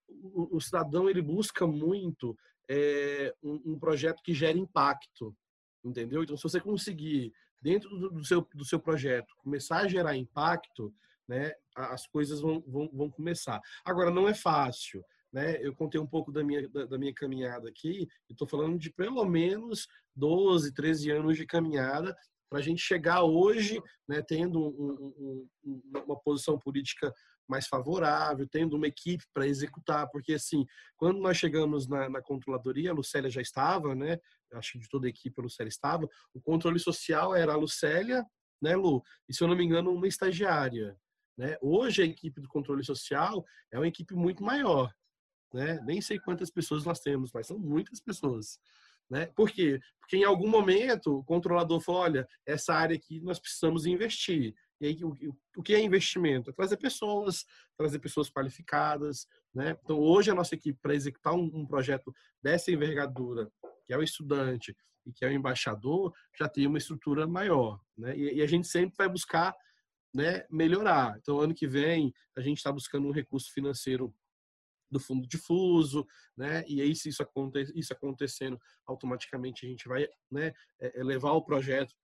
o, 0.09 0.57
o, 0.57 0.61
cidadão 0.61 1.09
ele 1.09 1.23
busca 1.23 1.67
muito 1.67 2.37
é, 2.69 3.35
um, 3.43 3.73
um, 3.73 3.79
projeto 3.79 4.23
que 4.23 4.35
gere 4.35 4.59
impacto, 4.59 5.37
entendeu? 5.85 6.23
Então, 6.23 6.37
se 6.37 6.43
você 6.43 6.61
conseguir 6.61 7.33
dentro 7.61 7.91
do, 7.91 8.11
do, 8.11 8.25
seu, 8.25 8.47
do 8.55 8.65
seu 8.65 8.81
projeto 8.81 9.35
começar 9.39 9.79
a 9.79 9.89
gerar 9.89 10.17
impacto, 10.17 10.95
né, 11.27 11.53
as 11.75 12.07
coisas 12.07 12.41
vão, 12.41 12.63
vão, 12.67 12.89
vão 12.93 13.11
começar. 13.11 13.61
Agora, 13.85 14.11
não 14.11 14.29
é 14.29 14.35
fácil 14.35 15.05
né? 15.33 15.59
Eu 15.61 15.75
contei 15.75 16.01
um 16.01 16.07
pouco 16.07 16.33
da 16.33 16.43
minha, 16.43 16.69
da, 16.69 16.87
da 16.87 16.99
minha 16.99 17.13
caminhada 17.15 17.69
aqui, 17.69 18.09
estou 18.29 18.47
falando 18.47 18.79
de 18.79 18.91
pelo 18.91 19.25
menos 19.25 19.87
12, 20.17 20.73
13 20.73 21.11
anos 21.11 21.37
de 21.37 21.47
caminhada 21.47 22.17
para 22.49 22.59
a 22.59 22.63
gente 22.63 22.81
chegar 22.81 23.23
hoje, 23.23 23.81
né, 24.09 24.23
tendo 24.23 24.59
um, 24.61 25.49
um, 25.65 25.83
uma 26.05 26.19
posição 26.21 26.59
política 26.59 27.13
mais 27.49 27.67
favorável, 27.67 28.47
tendo 28.51 28.77
uma 28.77 28.87
equipe 28.87 29.25
para 29.33 29.47
executar, 29.47 30.09
porque 30.11 30.35
assim, 30.35 30.67
quando 30.97 31.19
nós 31.19 31.37
chegamos 31.37 31.89
na, 31.89 32.09
na, 32.09 32.23
controladoria, 32.23 32.91
a 32.91 32.95
Lucélia 32.95 33.31
já 33.31 33.41
estava, 33.41 33.95
né? 33.95 34.19
Acho 34.53 34.73
que 34.73 34.79
de 34.81 34.89
toda 34.89 35.07
a 35.07 35.11
equipe 35.11 35.41
a 35.41 35.43
Lucélia 35.43 35.69
estava. 35.69 36.07
O 36.35 36.41
controle 36.43 36.79
social 36.79 37.35
era 37.35 37.55
a 37.55 37.57
Lucélia, 37.57 38.23
né, 38.61 38.77
Lu? 38.77 39.03
E 39.27 39.35
se 39.35 39.43
eu 39.43 39.49
não 39.49 39.57
me 39.57 39.65
engano, 39.65 39.91
uma 39.93 40.07
estagiária. 40.07 40.95
Né? 41.39 41.57
Hoje 41.63 42.03
a 42.03 42.05
equipe 42.05 42.41
do 42.41 42.49
controle 42.49 42.85
social 42.85 43.45
é 43.73 43.79
uma 43.79 43.89
equipe 43.89 44.15
muito 44.15 44.43
maior 44.43 44.93
né? 45.53 45.81
Nem 45.85 46.01
sei 46.01 46.19
quantas 46.19 46.51
pessoas 46.51 46.85
nós 46.85 47.01
temos, 47.01 47.31
mas 47.33 47.47
são 47.47 47.59
muitas 47.59 48.01
pessoas. 48.01 48.59
Né? 49.11 49.27
Por 49.35 49.51
quê? 49.51 49.81
Porque 50.01 50.17
em 50.17 50.25
algum 50.25 50.49
momento 50.49 51.19
o 51.19 51.25
controlador 51.25 51.81
falou: 51.81 52.03
olha, 52.03 52.29
essa 52.47 52.75
área 52.75 52.97
aqui 52.97 53.21
nós 53.21 53.39
precisamos 53.39 53.87
investir. 53.87 54.55
E 54.81 54.87
aí, 54.87 54.99
o, 55.57 55.63
que 55.63 55.75
é 55.75 55.81
investimento? 55.81 56.51
É 56.51 56.53
trazer 56.53 56.77
pessoas, 56.77 57.45
trazer 57.77 57.99
pessoas 57.99 58.31
qualificadas, 58.31 59.27
Né? 59.53 59.77
Então, 59.83 59.99
hoje, 59.99 60.31
a 60.31 60.35
nossa 60.35 60.55
equipe, 60.55 60.79
para 60.81 60.95
executar 60.95 61.35
um, 61.35 61.51
um, 61.53 61.67
projeto 61.67 62.15
dessa 62.41 62.71
envergadura, 62.71 63.51
que 63.85 63.93
é 63.93 63.99
o 63.99 64.03
estudante 64.03 64.77
e 65.05 65.13
que 65.13 65.25
é 65.25 65.29
o 65.29 65.33
embaixador, 65.33 66.13
já 66.39 66.49
tem 66.49 66.67
uma 66.67 66.79
estrutura 66.79 67.27
maior. 67.27 67.81
Né? 67.97 68.17
E, 68.17 68.37
e 68.37 68.43
a 68.43 68.47
gente 68.47 68.69
sempre 68.69 68.95
vai 68.97 69.09
buscar 69.09 69.53
né, 70.15 70.47
melhorar. 70.51 71.17
Então, 71.19 71.41
ano 71.41 71.55
que 71.55 71.67
vem, 71.67 72.13
a 72.37 72.41
gente 72.41 72.59
está 72.59 72.71
buscando 72.71 73.09
um 73.09 73.13
recurso 73.13 73.53
financeiro 73.53 74.15
do 74.91 74.99
fundo 74.99 75.27
difuso, 75.27 76.07
né? 76.37 76.65
E 76.67 76.81
aí 76.81 76.95
se 76.95 77.09
isso, 77.09 77.23
aconte, 77.23 77.71
isso 77.75 77.93
acontecendo, 77.93 78.59
automaticamente 78.87 79.67
a 79.67 79.69
gente 79.69 79.89
vai, 79.89 80.09
né, 80.31 80.53
é, 80.81 81.01
é 81.01 81.05
levar 81.05 81.33
o 81.33 81.45
projeto 81.45 81.95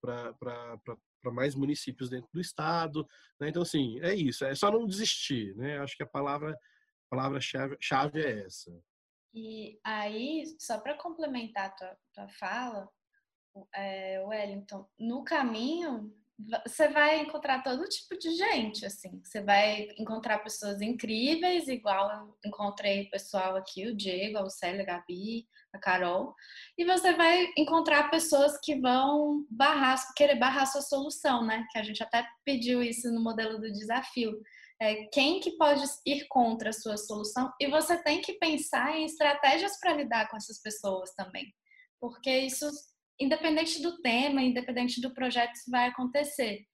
para 0.00 1.32
mais 1.32 1.54
municípios 1.54 2.08
dentro 2.08 2.28
do 2.32 2.40
estado, 2.40 3.06
né? 3.40 3.48
Então 3.48 3.62
assim, 3.62 3.98
é 4.00 4.14
isso, 4.14 4.44
é 4.44 4.54
só 4.54 4.70
não 4.70 4.86
desistir, 4.86 5.54
né? 5.56 5.78
Acho 5.78 5.96
que 5.96 6.02
a 6.02 6.06
palavra 6.06 6.58
palavra 7.10 7.40
chave, 7.40 7.76
chave 7.80 8.20
é 8.20 8.44
essa. 8.44 8.70
E 9.34 9.78
aí, 9.84 10.44
só 10.58 10.78
para 10.78 10.96
complementar 10.96 11.66
a 11.66 11.70
tua, 11.70 11.98
tua 12.12 12.28
fala, 12.28 12.88
é, 13.74 14.20
Wellington, 14.24 14.88
no 14.98 15.24
caminho 15.24 16.14
você 16.64 16.88
vai 16.88 17.20
encontrar 17.20 17.62
todo 17.62 17.88
tipo 17.88 18.16
de 18.16 18.30
gente, 18.30 18.86
assim. 18.86 19.20
Você 19.24 19.42
vai 19.42 19.88
encontrar 19.98 20.38
pessoas 20.38 20.80
incríveis, 20.80 21.66
igual 21.66 22.10
eu 22.10 22.38
encontrei 22.44 23.02
o 23.02 23.10
pessoal 23.10 23.56
aqui, 23.56 23.88
o 23.88 23.96
Diego, 23.96 24.38
a 24.38 24.48
Célia, 24.48 24.82
a 24.82 24.86
Gabi, 24.86 25.48
a 25.74 25.78
Carol. 25.78 26.34
E 26.76 26.84
você 26.84 27.12
vai 27.14 27.52
encontrar 27.56 28.08
pessoas 28.08 28.56
que 28.62 28.80
vão 28.80 29.44
barrar, 29.50 29.98
querer 30.14 30.36
barrar 30.36 30.66
sua 30.66 30.82
solução, 30.82 31.44
né? 31.44 31.66
Que 31.72 31.78
a 31.78 31.82
gente 31.82 32.02
até 32.02 32.24
pediu 32.44 32.82
isso 32.82 33.10
no 33.10 33.20
modelo 33.20 33.58
do 33.58 33.72
desafio. 33.72 34.40
É, 34.80 35.06
quem 35.12 35.40
que 35.40 35.56
pode 35.56 35.82
ir 36.06 36.26
contra 36.28 36.70
a 36.70 36.72
sua 36.72 36.96
solução? 36.96 37.52
E 37.60 37.66
você 37.66 38.00
tem 38.00 38.20
que 38.20 38.34
pensar 38.34 38.96
em 38.96 39.04
estratégias 39.04 39.78
para 39.80 39.94
lidar 39.94 40.28
com 40.28 40.36
essas 40.36 40.62
pessoas 40.62 41.12
também. 41.16 41.52
Porque 42.00 42.30
isso 42.30 42.70
independente 43.18 43.82
do 43.82 44.00
tema, 44.00 44.42
independente 44.42 45.00
do 45.00 45.12
projeto, 45.12 45.54
isso 45.54 45.70
vai 45.70 45.88
acontecer. 45.88 46.66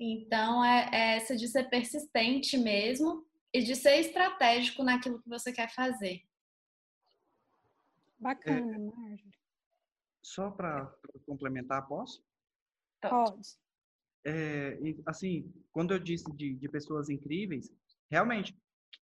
Então, 0.00 0.64
é, 0.64 0.90
é 0.92 1.16
essa 1.16 1.36
de 1.36 1.48
ser 1.48 1.68
persistente 1.68 2.56
mesmo 2.56 3.26
e 3.52 3.62
de 3.62 3.74
ser 3.74 3.98
estratégico 3.98 4.84
naquilo 4.84 5.20
que 5.20 5.28
você 5.28 5.52
quer 5.52 5.72
fazer. 5.74 6.22
Bacana, 8.18 8.74
é, 8.74 8.78
Marjorie. 8.78 9.38
Só 10.22 10.50
para 10.50 10.92
complementar, 11.26 11.86
posso? 11.86 12.22
Pode. 13.00 13.56
É, 14.26 14.78
assim, 15.06 15.52
quando 15.72 15.94
eu 15.94 15.98
disse 15.98 16.30
de, 16.36 16.54
de 16.54 16.68
pessoas 16.68 17.08
incríveis, 17.08 17.72
realmente, 18.10 18.56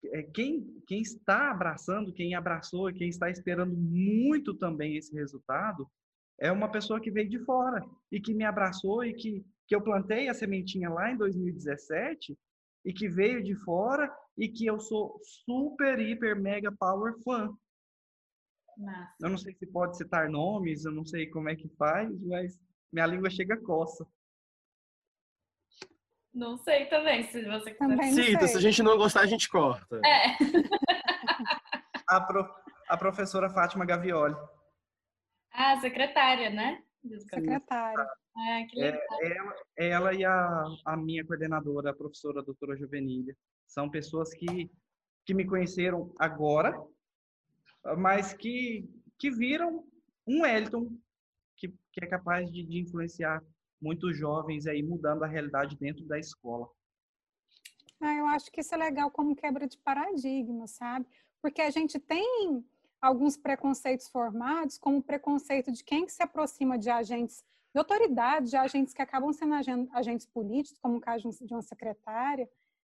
é, 0.04 0.22
quem, 0.22 0.82
quem 0.86 1.00
está 1.00 1.50
abraçando, 1.50 2.12
quem 2.12 2.34
abraçou, 2.34 2.92
quem 2.92 3.08
está 3.08 3.30
esperando 3.30 3.74
muito 3.76 4.54
também 4.54 4.96
esse 4.96 5.14
resultado, 5.14 5.90
é 6.38 6.52
uma 6.52 6.70
pessoa 6.70 7.00
que 7.00 7.10
veio 7.10 7.28
de 7.28 7.38
fora 7.40 7.84
e 8.10 8.20
que 8.20 8.34
me 8.34 8.44
abraçou 8.44 9.04
e 9.04 9.14
que, 9.14 9.44
que 9.66 9.74
eu 9.74 9.82
plantei 9.82 10.28
a 10.28 10.34
sementinha 10.34 10.90
lá 10.90 11.10
em 11.10 11.16
2017 11.16 12.38
e 12.84 12.92
que 12.92 13.08
veio 13.08 13.42
de 13.42 13.54
fora 13.54 14.14
e 14.36 14.48
que 14.48 14.66
eu 14.66 14.78
sou 14.78 15.18
super, 15.44 15.98
hiper, 15.98 16.40
mega 16.40 16.70
power 16.70 17.14
fã. 17.24 17.50
Nossa. 18.76 19.14
Eu 19.22 19.30
não 19.30 19.38
sei 19.38 19.54
se 19.54 19.66
pode 19.66 19.96
citar 19.96 20.28
nomes, 20.28 20.84
eu 20.84 20.92
não 20.92 21.04
sei 21.04 21.26
como 21.26 21.48
é 21.48 21.56
que 21.56 21.68
faz, 21.76 22.22
mas 22.22 22.60
minha 22.92 23.06
língua 23.06 23.30
chega 23.30 23.54
a 23.54 23.60
coça. 23.60 24.06
Não 26.32 26.58
sei 26.58 26.84
também, 26.86 27.22
se 27.24 27.42
você 27.46 27.72
quiser. 27.72 28.12
Cita, 28.12 28.46
se 28.46 28.58
a 28.58 28.60
gente 28.60 28.82
não 28.82 28.98
gostar, 28.98 29.20
a 29.20 29.26
gente 29.26 29.48
corta. 29.48 29.98
É. 30.04 30.36
a, 32.06 32.20
pro, 32.20 32.54
a 32.90 32.96
professora 32.98 33.48
Fátima 33.48 33.86
Gavioli. 33.86 34.36
Ah, 35.58 35.80
secretária, 35.80 36.50
né? 36.50 36.82
Secretária. 37.18 38.06
Ah, 38.36 38.66
que 38.68 38.78
legal. 38.78 39.00
É, 39.22 39.36
ela, 39.36 39.54
ela 39.76 40.14
e 40.14 40.22
a, 40.22 40.64
a 40.84 40.96
minha 40.98 41.24
coordenadora, 41.24 41.90
a 41.90 41.94
professora 41.94 42.42
doutora 42.42 42.76
Juvenília, 42.76 43.34
são 43.66 43.88
pessoas 43.88 44.34
que, 44.34 44.70
que 45.24 45.32
me 45.32 45.46
conheceram 45.46 46.12
agora, 46.18 46.78
mas 47.96 48.34
que, 48.34 48.86
que 49.18 49.30
viram 49.30 49.82
um 50.26 50.44
Elton 50.44 50.90
que, 51.56 51.68
que 51.90 52.04
é 52.04 52.06
capaz 52.06 52.52
de, 52.52 52.62
de 52.62 52.78
influenciar 52.78 53.42
muitos 53.80 54.18
jovens 54.18 54.66
aí, 54.66 54.82
mudando 54.82 55.22
a 55.22 55.26
realidade 55.26 55.74
dentro 55.78 56.04
da 56.04 56.18
escola. 56.18 56.68
Ah, 57.98 58.14
eu 58.14 58.26
acho 58.26 58.52
que 58.52 58.60
isso 58.60 58.74
é 58.74 58.78
legal 58.78 59.10
como 59.10 59.34
quebra 59.34 59.66
de 59.66 59.78
paradigma, 59.78 60.66
sabe? 60.66 61.06
Porque 61.40 61.62
a 61.62 61.70
gente 61.70 61.98
tem 61.98 62.62
alguns 63.00 63.36
preconceitos 63.36 64.08
formados, 64.08 64.78
como 64.78 64.98
o 64.98 65.02
preconceito 65.02 65.70
de 65.70 65.84
quem 65.84 66.06
que 66.06 66.12
se 66.12 66.22
aproxima 66.22 66.78
de 66.78 66.90
agentes 66.90 67.44
de 67.72 67.78
autoridade, 67.78 68.48
de 68.48 68.56
agentes 68.56 68.94
que 68.94 69.02
acabam 69.02 69.30
sendo 69.34 69.54
agentes 69.92 70.26
políticos, 70.26 70.78
como 70.80 70.96
o 70.96 71.00
caso 71.00 71.28
de 71.28 71.52
uma 71.52 71.60
secretária, 71.60 72.48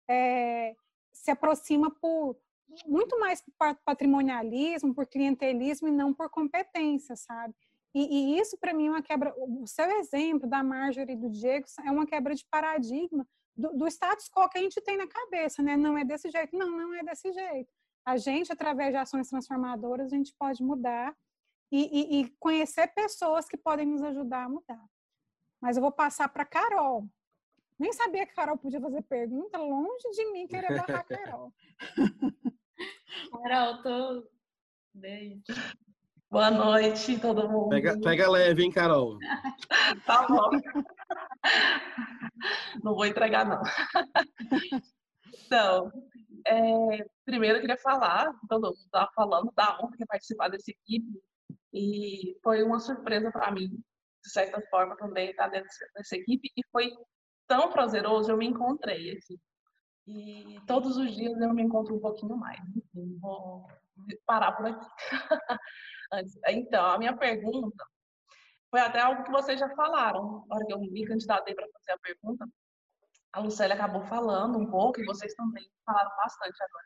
é, 0.07 0.75
se 1.11 1.31
aproxima 1.31 1.89
por 1.89 2.37
muito 2.85 3.19
mais 3.19 3.41
por 3.41 3.75
patrimonialismo, 3.83 4.93
por 4.93 5.07
clientelismo 5.07 5.87
e 5.87 5.91
não 5.91 6.13
por 6.13 6.29
competência, 6.29 7.15
sabe? 7.15 7.55
E, 7.95 8.35
e 8.35 8.39
isso, 8.39 8.57
para 8.59 8.75
mim, 8.75 8.87
é 8.87 8.89
uma 8.91 9.01
quebra. 9.01 9.33
O 9.37 9.65
seu 9.65 9.89
exemplo 9.97 10.47
da 10.47 10.61
Marjorie 10.63 11.13
e 11.13 11.17
do 11.17 11.29
Diego 11.31 11.65
é 11.83 11.89
uma 11.89 12.05
quebra 12.05 12.35
de 12.35 12.45
paradigma 12.45 13.25
do, 13.55 13.69
do 13.69 13.87
status 13.87 14.29
quo 14.29 14.47
que 14.49 14.59
a 14.59 14.61
gente 14.61 14.79
tem 14.81 14.97
na 14.97 15.07
cabeça, 15.07 15.63
né? 15.63 15.75
Não 15.75 15.97
é 15.97 16.03
desse 16.03 16.29
jeito. 16.29 16.55
Não, 16.55 16.69
não 16.69 16.93
é 16.93 17.03
desse 17.03 17.31
jeito 17.31 17.69
a 18.05 18.17
gente, 18.17 18.51
através 18.51 18.91
de 18.91 18.97
ações 18.97 19.29
transformadoras, 19.29 20.13
a 20.13 20.15
gente 20.15 20.33
pode 20.37 20.61
mudar 20.61 21.15
e, 21.71 22.19
e, 22.19 22.21
e 22.21 22.29
conhecer 22.39 22.87
pessoas 22.93 23.47
que 23.47 23.57
podem 23.57 23.85
nos 23.85 24.03
ajudar 24.03 24.43
a 24.43 24.49
mudar. 24.49 24.85
Mas 25.59 25.75
eu 25.75 25.81
vou 25.81 25.91
passar 25.91 26.29
para 26.29 26.45
Carol. 26.45 27.09
Nem 27.79 27.91
sabia 27.91 28.25
que 28.25 28.31
a 28.31 28.35
Carol 28.35 28.57
podia 28.57 28.79
fazer 28.79 29.01
pergunta, 29.01 29.57
longe 29.57 30.09
de 30.11 30.31
mim 30.31 30.47
querer 30.47 30.67
barrar 30.67 30.99
a 30.99 31.03
Carol. 31.17 31.53
Carol, 33.43 33.81
tô. 33.81 34.29
Beijo. 34.93 35.43
Boa 36.29 36.51
noite, 36.51 37.19
todo 37.19 37.49
mundo. 37.49 37.69
Pega, 37.69 37.99
pega 37.99 38.29
leve, 38.29 38.63
hein, 38.63 38.71
Carol? 38.71 39.17
tá 40.05 40.27
bom. 40.27 40.51
Não 42.83 42.93
vou 42.93 43.05
entregar, 43.05 43.45
não. 43.45 43.61
Então, 45.45 45.91
é, 46.47 47.05
primeiro 47.25 47.57
eu 47.57 47.61
queria 47.61 47.77
falar, 47.77 48.31
todo 48.47 48.67
mundo 48.67 48.77
estava 48.77 49.11
falando 49.15 49.51
da 49.55 49.79
honra 49.79 49.97
de 49.97 50.05
participar 50.05 50.49
dessa 50.49 50.71
equipe 50.71 51.21
e 51.73 52.37
foi 52.43 52.63
uma 52.63 52.79
surpresa 52.79 53.31
para 53.31 53.51
mim, 53.51 53.69
de 54.23 54.31
certa 54.31 54.61
forma, 54.69 54.95
também 54.97 55.29
estar 55.29 55.47
dentro 55.47 55.69
dessa 55.95 56.15
equipe 56.15 56.51
e 56.55 56.61
foi 56.71 56.91
tão 57.47 57.71
prazeroso, 57.71 58.31
eu 58.31 58.37
me 58.37 58.47
encontrei 58.47 59.11
aqui. 59.11 59.39
E 60.07 60.59
todos 60.67 60.97
os 60.97 61.15
dias 61.15 61.39
eu 61.41 61.53
me 61.53 61.63
encontro 61.63 61.95
um 61.95 61.99
pouquinho 61.99 62.37
mais. 62.37 62.59
Enfim, 62.75 63.17
vou 63.19 63.67
parar 64.25 64.51
por 64.51 64.67
aqui. 64.67 64.85
então, 66.49 66.85
a 66.85 66.97
minha 66.97 67.15
pergunta 67.17 67.85
foi 68.69 68.79
até 68.81 68.99
algo 68.99 69.23
que 69.23 69.31
vocês 69.31 69.59
já 69.59 69.69
falaram, 69.75 70.45
na 70.47 70.55
hora 70.55 70.65
que 70.65 70.73
eu 70.73 70.79
me 70.79 71.05
candidatei 71.05 71.55
para 71.55 71.67
fazer 71.69 71.91
a 71.91 71.99
pergunta, 71.99 72.47
a 73.35 73.39
Lucélia 73.41 73.75
acabou 73.75 74.01
falando 74.05 74.57
um 74.57 74.65
pouco 74.65 75.01
e 75.01 75.05
vocês 75.05 75.33
também 75.33 75.69
falaram 75.85 76.09
bastante 76.15 76.55
agora. 76.63 76.85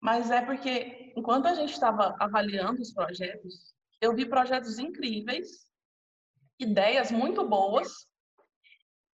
Mas 0.00 0.30
é 0.30 0.40
porque, 0.40 1.12
enquanto 1.14 1.46
a 1.46 1.54
gente 1.54 1.74
estava 1.74 2.16
avaliando 2.18 2.80
os 2.80 2.90
projetos, 2.94 3.74
eu 4.00 4.14
vi 4.14 4.24
projetos 4.26 4.78
incríveis, 4.78 5.70
ideias 6.58 7.10
muito 7.10 7.46
boas, 7.46 8.08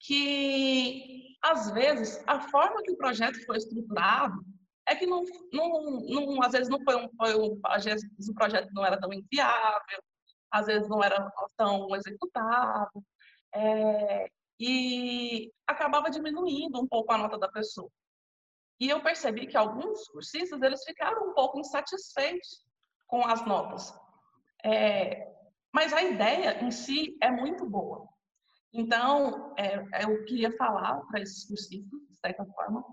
que, 0.00 1.36
às 1.42 1.70
vezes, 1.72 2.22
a 2.26 2.40
forma 2.40 2.82
que 2.82 2.92
o 2.92 2.96
projeto 2.96 3.44
foi 3.44 3.58
estruturado 3.58 4.42
é 4.88 4.96
que, 4.96 5.04
não, 5.04 5.22
não, 5.52 6.00
não 6.00 6.42
às 6.42 6.52
vezes, 6.52 6.70
não 6.70 6.82
foi 6.82 6.96
um, 6.96 7.10
foi 7.14 7.38
um, 7.38 7.60
às 7.66 7.84
vezes 7.84 8.08
o 8.26 8.34
projeto 8.34 8.72
não 8.72 8.86
era 8.86 8.98
tão 8.98 9.12
inviável, 9.12 10.02
às 10.50 10.64
vezes 10.64 10.88
não 10.88 11.04
era 11.04 11.30
tão 11.58 11.94
executável. 11.94 13.04
É, 13.54 14.30
e 14.58 15.52
acabava 15.66 16.10
diminuindo 16.10 16.80
um 16.80 16.86
pouco 16.86 17.12
a 17.12 17.18
nota 17.18 17.38
da 17.38 17.48
pessoa. 17.48 17.90
E 18.78 18.88
eu 18.88 19.02
percebi 19.02 19.46
que 19.46 19.56
alguns 19.56 20.06
cursistas 20.08 20.60
eles 20.62 20.84
ficaram 20.84 21.30
um 21.30 21.34
pouco 21.34 21.58
insatisfeitos 21.58 22.64
com 23.06 23.26
as 23.26 23.44
notas. 23.46 23.92
É, 24.64 25.32
mas 25.72 25.92
a 25.92 26.02
ideia 26.02 26.62
em 26.62 26.70
si 26.70 27.16
é 27.22 27.30
muito 27.30 27.68
boa. 27.68 28.08
Então, 28.72 29.54
é, 29.56 30.04
eu 30.04 30.24
queria 30.24 30.52
falar 30.56 31.00
para 31.06 31.20
esses 31.20 31.46
cursistas, 31.46 32.00
de 32.08 32.16
certa 32.16 32.44
forma, 32.44 32.84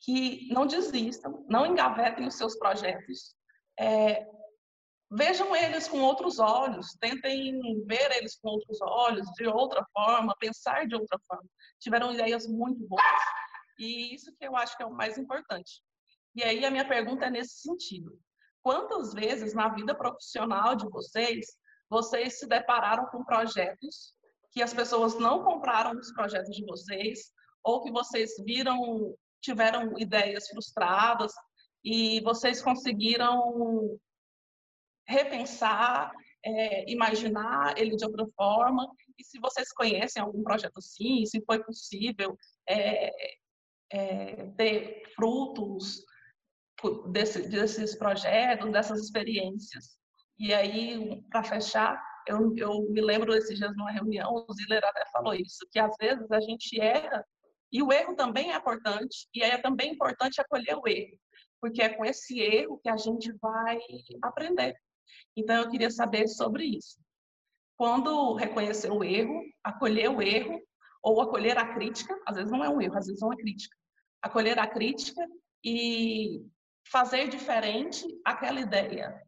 que 0.00 0.48
não 0.52 0.66
desistam, 0.66 1.44
não 1.48 1.66
engavetem 1.66 2.26
os 2.26 2.34
seus 2.34 2.56
projetos, 2.56 3.36
é, 3.78 4.26
vejam 5.10 5.54
eles 5.56 5.88
com 5.88 6.00
outros 6.00 6.38
olhos, 6.38 6.96
tentem 7.00 7.60
ver 7.86 8.10
eles 8.16 8.36
com 8.36 8.50
outros 8.50 8.80
olhos, 8.80 9.26
de 9.32 9.46
outra 9.46 9.84
forma, 9.92 10.34
pensar 10.38 10.86
de 10.86 10.94
outra 10.94 11.18
forma. 11.26 11.48
Tiveram 11.80 12.12
ideias 12.12 12.46
muito 12.46 12.86
boas. 12.86 13.02
E 13.78 14.14
isso 14.14 14.34
que 14.36 14.46
eu 14.46 14.56
acho 14.56 14.76
que 14.76 14.82
é 14.82 14.86
o 14.86 14.92
mais 14.92 15.16
importante. 15.16 15.82
E 16.34 16.42
aí 16.42 16.64
a 16.64 16.70
minha 16.70 16.86
pergunta 16.86 17.26
é 17.26 17.30
nesse 17.30 17.60
sentido. 17.60 18.18
Quantas 18.62 19.14
vezes 19.14 19.54
na 19.54 19.68
vida 19.68 19.94
profissional 19.94 20.74
de 20.74 20.88
vocês, 20.88 21.46
vocês 21.88 22.38
se 22.38 22.46
depararam 22.46 23.06
com 23.06 23.24
projetos 23.24 24.14
que 24.50 24.62
as 24.62 24.74
pessoas 24.74 25.18
não 25.18 25.44
compraram 25.44 25.92
os 25.92 26.12
projetos 26.12 26.54
de 26.54 26.64
vocês, 26.64 27.32
ou 27.62 27.82
que 27.82 27.90
vocês 27.90 28.32
viram, 28.44 29.14
tiveram 29.40 29.98
ideias 29.98 30.48
frustradas 30.48 31.32
e 31.84 32.20
vocês 32.22 32.62
conseguiram 32.62 33.98
repensar, 35.08 36.12
é, 36.44 36.90
imaginar 36.90 37.76
ele 37.78 37.96
de 37.96 38.04
outra 38.04 38.26
forma. 38.36 38.86
E 39.18 39.24
se 39.24 39.38
vocês 39.40 39.72
conhecem 39.72 40.22
algum 40.22 40.42
projeto 40.42 40.78
assim, 40.78 41.24
se 41.24 41.42
foi 41.44 41.62
possível 41.64 42.36
é, 42.68 43.10
é, 43.90 44.46
ter 44.56 45.02
frutos 45.14 46.04
desse, 47.10 47.48
desses 47.48 47.96
projetos, 47.96 48.70
dessas 48.70 49.00
experiências. 49.00 49.98
E 50.38 50.54
aí, 50.54 51.20
para 51.30 51.42
fechar, 51.42 52.00
eu, 52.26 52.54
eu, 52.56 52.82
me 52.90 53.00
lembro 53.00 53.34
esses 53.34 53.58
dias 53.58 53.74
numa 53.76 53.90
reunião, 53.90 54.44
o 54.48 54.54
Ziller 54.54 54.84
até 54.84 55.04
falou 55.10 55.34
isso, 55.34 55.66
que 55.72 55.78
às 55.78 55.96
vezes 55.98 56.30
a 56.30 56.40
gente 56.40 56.80
erra, 56.80 57.24
e 57.72 57.82
o 57.82 57.92
erro 57.92 58.14
também 58.14 58.52
é 58.52 58.56
importante, 58.56 59.26
e 59.34 59.42
é 59.42 59.58
também 59.58 59.92
importante 59.92 60.40
acolher 60.40 60.76
o 60.76 60.86
erro, 60.86 61.18
porque 61.60 61.82
é 61.82 61.88
com 61.88 62.04
esse 62.04 62.38
erro 62.38 62.78
que 62.82 62.88
a 62.88 62.96
gente 62.96 63.32
vai 63.40 63.78
aprender. 64.22 64.76
Então, 65.36 65.56
eu 65.56 65.70
queria 65.70 65.90
saber 65.90 66.28
sobre 66.28 66.64
isso. 66.64 66.98
Quando 67.76 68.34
reconhecer 68.34 68.90
o 68.90 69.04
erro, 69.04 69.42
acolher 69.62 70.10
o 70.10 70.20
erro, 70.20 70.60
ou 71.02 71.20
acolher 71.20 71.56
a 71.56 71.74
crítica, 71.74 72.18
às 72.26 72.36
vezes 72.36 72.50
não 72.50 72.64
é 72.64 72.68
um 72.68 72.80
erro, 72.80 72.96
às 72.96 73.06
vezes 73.06 73.22
é 73.22 73.24
uma 73.24 73.36
crítica. 73.36 73.76
Acolher 74.22 74.58
a 74.58 74.66
crítica 74.66 75.24
e 75.64 76.44
fazer 76.90 77.28
diferente 77.28 78.04
aquela 78.24 78.60
ideia. 78.60 79.22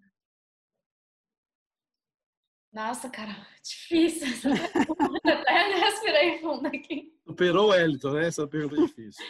Nossa, 2.73 3.11
cara, 3.11 3.47
difícil. 3.63 4.29
Até 5.25 5.75
respirei 5.77 6.39
fundo 6.41 6.67
aqui. 6.67 7.13
Superou 7.27 7.71
o 7.71 7.75
Elton, 7.75 8.13
né? 8.13 8.27
Essa 8.27 8.47
pergunta 8.47 8.83
é 8.83 8.87
difícil. 8.87 9.25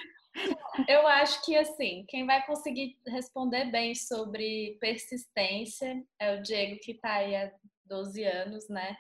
Eu 0.89 1.07
acho 1.07 1.45
que, 1.45 1.57
assim, 1.57 2.05
quem 2.09 2.25
vai 2.27 2.45
conseguir 2.47 2.97
responder 3.07 3.71
bem 3.71 3.95
sobre 3.95 4.79
persistência 4.81 6.03
é 6.19 6.37
o 6.37 6.43
Diego, 6.43 6.79
que 6.81 6.93
está 6.93 7.15
aí 7.15 7.35
há 7.35 7.53
12 7.87 8.25
anos, 8.25 8.69
né? 8.69 8.97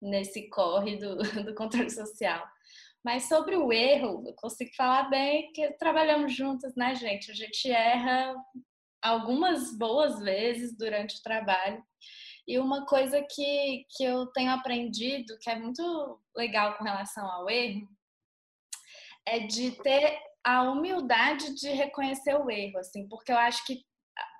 Nesse 0.00 0.48
corre 0.50 0.96
do, 0.96 1.16
do 1.44 1.54
controle 1.54 1.90
social. 1.90 2.46
Mas 3.04 3.28
sobre 3.28 3.56
o 3.56 3.72
erro, 3.72 4.24
eu 4.26 4.34
consigo 4.34 4.70
falar 4.76 5.04
bem 5.08 5.52
que 5.52 5.70
trabalhamos 5.74 6.34
juntos, 6.34 6.74
né, 6.74 6.94
gente? 6.94 7.30
A 7.30 7.34
gente 7.34 7.70
erra 7.70 8.34
algumas 9.00 9.76
boas 9.78 10.18
vezes 10.18 10.76
durante 10.76 11.18
o 11.18 11.22
trabalho. 11.22 11.82
E 12.46 12.58
uma 12.58 12.84
coisa 12.84 13.24
que, 13.30 13.86
que 13.90 14.04
eu 14.04 14.26
tenho 14.28 14.50
aprendido, 14.50 15.38
que 15.40 15.50
é 15.50 15.56
muito 15.56 16.20
legal 16.36 16.76
com 16.76 16.84
relação 16.84 17.24
ao 17.28 17.48
erro, 17.48 17.88
é 19.24 19.40
de 19.40 19.72
ter 19.82 20.18
a 20.46 20.62
humildade 20.62 21.56
de 21.56 21.70
reconhecer 21.70 22.36
o 22.36 22.48
erro, 22.48 22.78
assim, 22.78 23.08
porque 23.08 23.32
eu 23.32 23.36
acho 23.36 23.66
que 23.66 23.84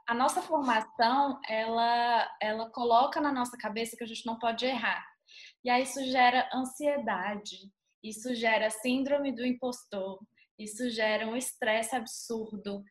a 0.07 0.15
nossa 0.15 0.41
formação, 0.41 1.41
ela, 1.49 2.31
ela 2.41 2.71
coloca 2.71 3.21
na 3.21 3.33
nossa 3.33 3.57
cabeça 3.59 3.97
que 3.97 4.05
a 4.05 4.07
gente 4.07 4.25
não 4.25 4.39
pode 4.39 4.65
errar. 4.65 5.05
E 5.65 5.69
aí 5.69 5.83
isso 5.83 6.01
gera 6.05 6.49
ansiedade, 6.55 7.57
isso 8.05 8.33
gera 8.37 8.71
síndrome 8.71 9.35
do 9.35 9.45
impostor, 9.45 10.21
isso 10.57 10.89
gera 10.91 11.27
um 11.27 11.37
estresse 11.37 11.97
absurdo. 11.97 12.85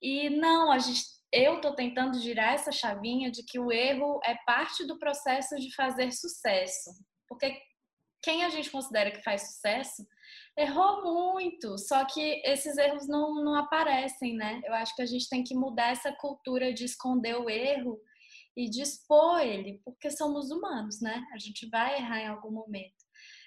E 0.00 0.30
não, 0.30 0.70
a 0.70 0.78
gente, 0.78 1.02
eu 1.32 1.56
estou 1.56 1.74
tentando 1.74 2.20
girar 2.20 2.54
essa 2.54 2.70
chavinha 2.70 3.32
de 3.32 3.44
que 3.44 3.58
o 3.58 3.72
erro 3.72 4.20
é 4.22 4.36
parte 4.46 4.86
do 4.86 4.96
processo 4.96 5.56
de 5.56 5.74
fazer 5.74 6.12
sucesso. 6.12 6.90
Porque 7.28 7.60
quem 8.22 8.44
a 8.44 8.48
gente 8.48 8.70
considera 8.70 9.10
que 9.10 9.24
faz 9.24 9.54
sucesso 9.54 10.06
errou 10.56 11.02
muito, 11.02 11.78
só 11.78 12.04
que 12.04 12.42
esses 12.44 12.76
erros 12.76 13.08
não, 13.08 13.42
não 13.44 13.54
aparecem, 13.54 14.36
né? 14.36 14.60
Eu 14.64 14.74
acho 14.74 14.94
que 14.94 15.02
a 15.02 15.06
gente 15.06 15.28
tem 15.28 15.42
que 15.42 15.54
mudar 15.54 15.90
essa 15.90 16.12
cultura 16.12 16.72
de 16.72 16.84
esconder 16.84 17.36
o 17.36 17.48
erro 17.48 18.00
e 18.56 18.68
de 18.68 18.82
expor 18.82 19.40
ele, 19.40 19.80
porque 19.84 20.10
somos 20.10 20.50
humanos, 20.50 21.00
né? 21.00 21.24
A 21.32 21.38
gente 21.38 21.68
vai 21.68 21.96
errar 21.96 22.20
em 22.20 22.28
algum 22.28 22.50
momento. 22.50 23.04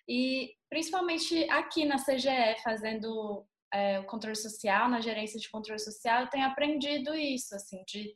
E 0.08 0.52
principalmente 0.70 1.50
aqui 1.50 1.86
na 1.86 1.98
CGE, 1.98 2.62
fazendo 2.64 3.46
é, 3.74 4.00
o 4.00 4.06
controle 4.06 4.36
social, 4.36 4.90
na 4.90 5.02
gerência 5.02 5.40
de 5.40 5.50
controle 5.50 5.80
social, 5.80 6.22
eu 6.22 6.30
tenho 6.30 6.46
aprendido 6.46 7.16
isso, 7.16 7.56
assim, 7.56 7.84
de 7.88 8.14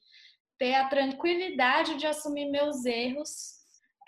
ter 0.57 0.74
a 0.74 0.89
tranquilidade 0.89 1.97
de 1.97 2.07
assumir 2.07 2.49
meus 2.49 2.84
erros 2.86 3.57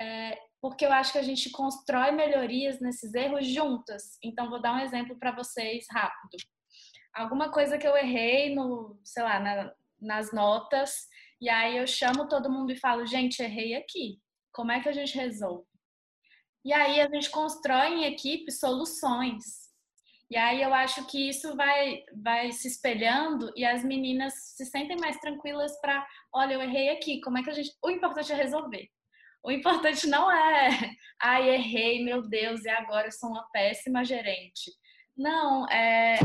é, 0.02 0.38
porque 0.62 0.86
eu 0.86 0.92
acho 0.92 1.12
que 1.14 1.18
a 1.18 1.24
gente 1.24 1.50
constrói 1.50 2.12
melhorias 2.12 2.80
nesses 2.80 3.14
erros 3.14 3.48
juntas. 3.48 4.18
Então, 4.24 4.50
vou 4.50 4.62
dar 4.62 4.76
um 4.76 4.80
exemplo 4.80 5.18
para 5.18 5.32
vocês 5.32 5.86
rápido. 5.90 6.38
Alguma 7.14 7.52
coisa 7.52 7.78
que 7.78 7.88
eu 7.88 7.96
errei 7.96 8.54
no, 8.54 9.00
sei 9.04 9.24
lá, 9.24 9.40
na, 9.40 9.74
nas 10.00 10.32
notas, 10.34 11.08
e 11.42 11.50
aí 11.50 11.78
eu 11.78 11.88
chamo 11.88 12.28
todo 12.28 12.52
mundo 12.52 12.72
e 12.72 12.80
falo, 12.80 13.06
gente, 13.06 13.42
errei 13.42 13.76
aqui. 13.76 14.20
Como 14.52 14.72
é 14.72 14.82
que 14.82 14.90
a 14.90 14.94
gente 14.94 15.18
resolve? 15.18 15.66
E 16.66 16.74
aí 16.74 17.00
a 17.00 17.08
gente 17.08 17.30
constrói 17.30 17.88
em 17.94 18.06
equipe 18.06 18.52
soluções. 18.52 19.70
E 20.30 20.38
aí 20.38 20.62
eu 20.62 20.74
acho 20.74 21.08
que 21.08 21.30
isso 21.30 21.56
vai, 21.56 22.04
vai 22.22 22.52
se 22.52 22.68
espelhando 22.68 23.52
e 23.56 23.66
as 23.66 23.84
meninas 23.84 24.34
se 24.56 24.66
sentem 24.66 24.98
mais 24.98 25.18
tranquilas 25.20 25.80
para, 25.82 26.06
olha, 26.34 26.54
eu 26.54 26.62
errei 26.62 26.90
aqui, 26.90 27.20
como 27.22 27.38
é 27.38 27.44
que 27.44 27.50
a 27.50 27.54
gente. 27.54 27.72
O 27.84 27.90
importante 27.90 28.32
é 28.32 28.36
resolver. 28.36 28.90
O 29.44 29.52
importante 29.52 30.08
não 30.08 30.32
é, 30.32 30.70
ai, 31.22 31.50
errei, 31.50 32.04
meu 32.04 32.22
Deus, 32.22 32.66
e 32.66 32.70
agora 32.70 33.08
eu 33.08 33.12
sou 33.12 33.30
uma 33.30 33.48
péssima 33.52 34.04
gerente. 34.04 34.72
Não, 35.18 35.68
é 35.70 36.20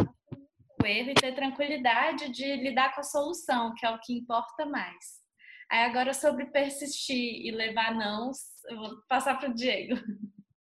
o 0.83 0.87
erro 0.87 1.11
e 1.11 1.15
ter 1.15 1.35
tranquilidade 1.35 2.31
de 2.31 2.57
lidar 2.57 2.95
com 2.95 3.01
a 3.01 3.05
solução, 3.05 3.75
que 3.75 3.87
é 3.87 3.91
o 3.91 4.01
que 4.01 4.13
importa 4.13 4.67
mais. 4.67 5.23
Aí 5.71 5.81
agora 5.85 6.13
sobre 6.13 6.47
persistir 6.47 7.47
e 7.47 7.51
levar 7.51 7.95
não, 7.95 8.31
eu 8.69 8.77
vou 8.77 9.03
passar 9.09 9.39
para 9.39 9.51
o 9.51 9.55
Diego. 9.55 9.97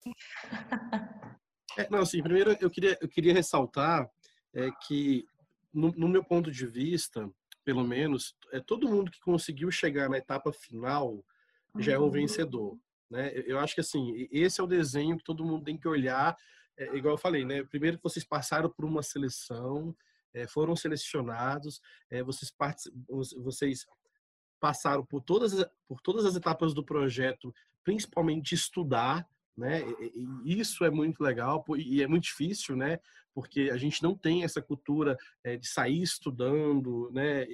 É, 1.78 1.90
não, 1.90 2.00
assim, 2.00 2.22
primeiro 2.22 2.58
eu 2.60 2.70
queria, 2.70 2.98
eu 3.00 3.08
queria 3.08 3.34
ressaltar 3.34 4.06
é, 4.54 4.70
que, 4.86 5.26
no, 5.74 5.90
no 5.92 6.10
meu 6.10 6.22
ponto 6.22 6.52
de 6.52 6.68
vista, 6.68 7.32
pelo 7.64 7.82
menos, 7.86 8.36
é 8.52 8.60
todo 8.60 8.90
mundo 8.90 9.10
que 9.10 9.22
conseguiu 9.22 9.72
chegar 9.72 10.10
na 10.10 10.18
etapa 10.18 10.52
final 10.52 11.24
já 11.80 11.94
é 11.94 11.98
o 11.98 12.04
uhum. 12.04 12.12
vencedor. 12.12 12.78
Né? 13.10 13.32
Eu 13.46 13.60
acho 13.60 13.76
que 13.76 13.82
assim, 13.82 14.28
esse 14.32 14.60
é 14.60 14.64
o 14.64 14.68
desenho 14.68 15.18
que 15.18 15.24
todo 15.24 15.46
mundo 15.46 15.66
tem 15.66 15.78
que 15.78 15.88
olhar. 15.88 16.36
É, 16.78 16.96
igual 16.96 17.16
eu 17.16 17.18
falei, 17.18 17.44
né? 17.44 17.64
Primeiro 17.64 17.98
que 17.98 18.04
vocês 18.04 18.26
passaram 18.26 18.70
por 18.70 18.86
uma 18.86 19.04
seleção, 19.04 19.96
é, 20.34 20.48
foram 20.48 20.76
selecionados, 20.76 21.82
é, 22.10 22.24
vocês, 22.24 22.54
vocês 23.38 23.86
passaram 24.60 25.06
por 25.06 25.22
todas, 25.22 25.54
por 25.88 26.00
todas 26.02 26.26
as 26.26 26.36
etapas 26.36 26.74
do 26.74 26.86
projeto, 26.86 27.54
principalmente 27.84 28.56
estudar, 28.56 29.28
né? 29.58 29.82
E 30.46 30.60
isso 30.60 30.86
é 30.86 30.90
muito 30.90 31.22
legal 31.22 31.64
e 31.78 32.02
é 32.02 32.08
muito 32.08 32.24
difícil, 32.24 32.76
né? 32.76 33.00
Porque 33.34 33.70
a 33.72 33.78
gente 33.78 34.02
não 34.02 34.16
tem 34.16 34.44
essa 34.44 34.62
cultura 34.62 35.18
é, 35.44 35.58
de 35.58 35.68
sair 35.68 36.02
estudando, 36.02 37.12
né? 37.12 37.46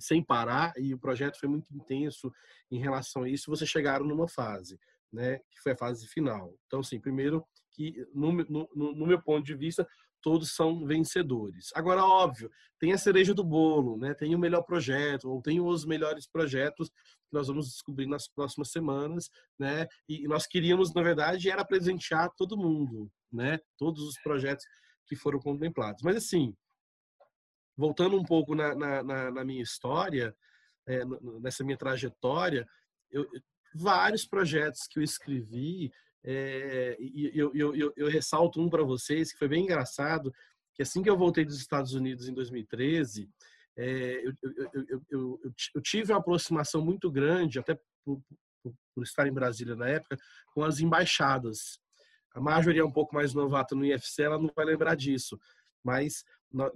Sem 0.00 0.22
parar, 0.22 0.72
e 0.76 0.94
o 0.94 0.98
projeto 0.98 1.38
foi 1.38 1.48
muito 1.48 1.66
intenso 1.74 2.32
em 2.70 2.78
relação 2.78 3.22
a 3.22 3.28
isso, 3.28 3.50
vocês 3.50 3.68
chegaram 3.68 4.06
numa 4.06 4.28
fase, 4.28 4.78
né, 5.12 5.38
que 5.50 5.60
foi 5.62 5.72
a 5.72 5.76
fase 5.76 6.06
final. 6.08 6.54
Então, 6.66 6.80
assim, 6.80 7.00
primeiro 7.00 7.44
que, 7.72 8.06
no, 8.14 8.32
no, 8.32 8.68
no 8.74 9.06
meu 9.06 9.20
ponto 9.22 9.44
de 9.44 9.54
vista, 9.54 9.86
todos 10.22 10.54
são 10.54 10.84
vencedores. 10.86 11.70
Agora, 11.74 12.04
óbvio, 12.04 12.50
tem 12.78 12.92
a 12.92 12.98
cereja 12.98 13.34
do 13.34 13.44
bolo, 13.44 13.96
né? 13.96 14.14
Tem 14.14 14.34
o 14.34 14.38
melhor 14.38 14.62
projeto, 14.62 15.30
ou 15.30 15.42
tem 15.42 15.60
os 15.60 15.84
melhores 15.84 16.26
projetos 16.26 16.88
que 16.88 17.32
nós 17.32 17.48
vamos 17.48 17.66
descobrir 17.68 18.06
nas 18.06 18.28
próximas 18.28 18.70
semanas, 18.70 19.30
né? 19.58 19.86
E 20.08 20.26
nós 20.28 20.46
queríamos, 20.46 20.92
na 20.94 21.02
verdade, 21.02 21.50
era 21.50 21.64
presentear 21.64 22.30
todo 22.36 22.56
mundo, 22.56 23.10
né? 23.32 23.58
Todos 23.78 24.02
os 24.02 24.20
projetos 24.22 24.64
que 25.06 25.16
foram 25.16 25.38
contemplados. 25.38 26.02
Mas, 26.02 26.16
assim, 26.16 26.54
voltando 27.76 28.16
um 28.16 28.24
pouco 28.24 28.54
na, 28.54 28.74
na, 28.74 29.30
na 29.30 29.44
minha 29.44 29.62
história, 29.62 30.34
é, 30.86 31.02
nessa 31.40 31.64
minha 31.64 31.76
trajetória, 31.76 32.66
eu, 33.10 33.26
vários 33.74 34.26
projetos 34.26 34.86
que 34.88 34.98
eu 34.98 35.02
escrevi, 35.02 35.92
é, 36.24 36.96
e 37.00 37.30
eu, 37.34 37.50
eu, 37.54 37.74
eu, 37.74 37.92
eu 37.96 38.08
ressalto 38.08 38.60
um 38.60 38.68
para 38.68 38.82
vocês 38.82 39.32
que 39.32 39.38
foi 39.38 39.48
bem 39.48 39.64
engraçado, 39.64 40.32
que 40.74 40.82
assim 40.82 41.02
que 41.02 41.10
eu 41.10 41.16
voltei 41.16 41.44
dos 41.44 41.58
Estados 41.58 41.94
Unidos 41.94 42.28
em 42.28 42.34
2013, 42.34 43.28
é, 43.76 44.26
eu, 44.26 44.32
eu, 44.42 45.00
eu, 45.10 45.40
eu, 45.74 45.80
tive 45.82 46.12
uma 46.12 46.18
aproximação 46.18 46.84
muito 46.84 47.10
grande, 47.10 47.58
até 47.58 47.74
por, 48.04 48.20
por, 48.62 48.74
por, 48.94 49.02
estar 49.04 49.26
em 49.26 49.32
Brasília 49.32 49.74
na 49.74 49.88
época, 49.88 50.18
com 50.52 50.62
as 50.62 50.80
embaixadas. 50.80 51.78
A 52.34 52.40
maioria 52.40 52.82
é 52.82 52.84
um 52.84 52.92
pouco 52.92 53.14
mais 53.14 53.32
novata 53.32 53.74
no 53.74 53.84
IFC, 53.84 54.22
ela 54.22 54.38
não 54.38 54.50
vai 54.54 54.64
lembrar 54.64 54.94
disso, 54.94 55.40
mas 55.82 56.24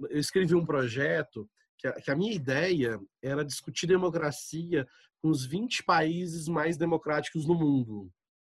eu 0.09 0.19
escrevi 0.19 0.55
um 0.55 0.65
projeto 0.65 1.49
que 1.77 1.87
a, 1.87 1.93
que 1.93 2.11
a 2.11 2.15
minha 2.15 2.33
ideia 2.33 2.99
era 3.21 3.43
discutir 3.43 3.87
democracia 3.87 4.87
com 5.21 5.29
os 5.29 5.45
20 5.45 5.83
países 5.83 6.47
mais 6.47 6.77
democráticos 6.77 7.45
no 7.45 7.55
mundo. 7.55 8.11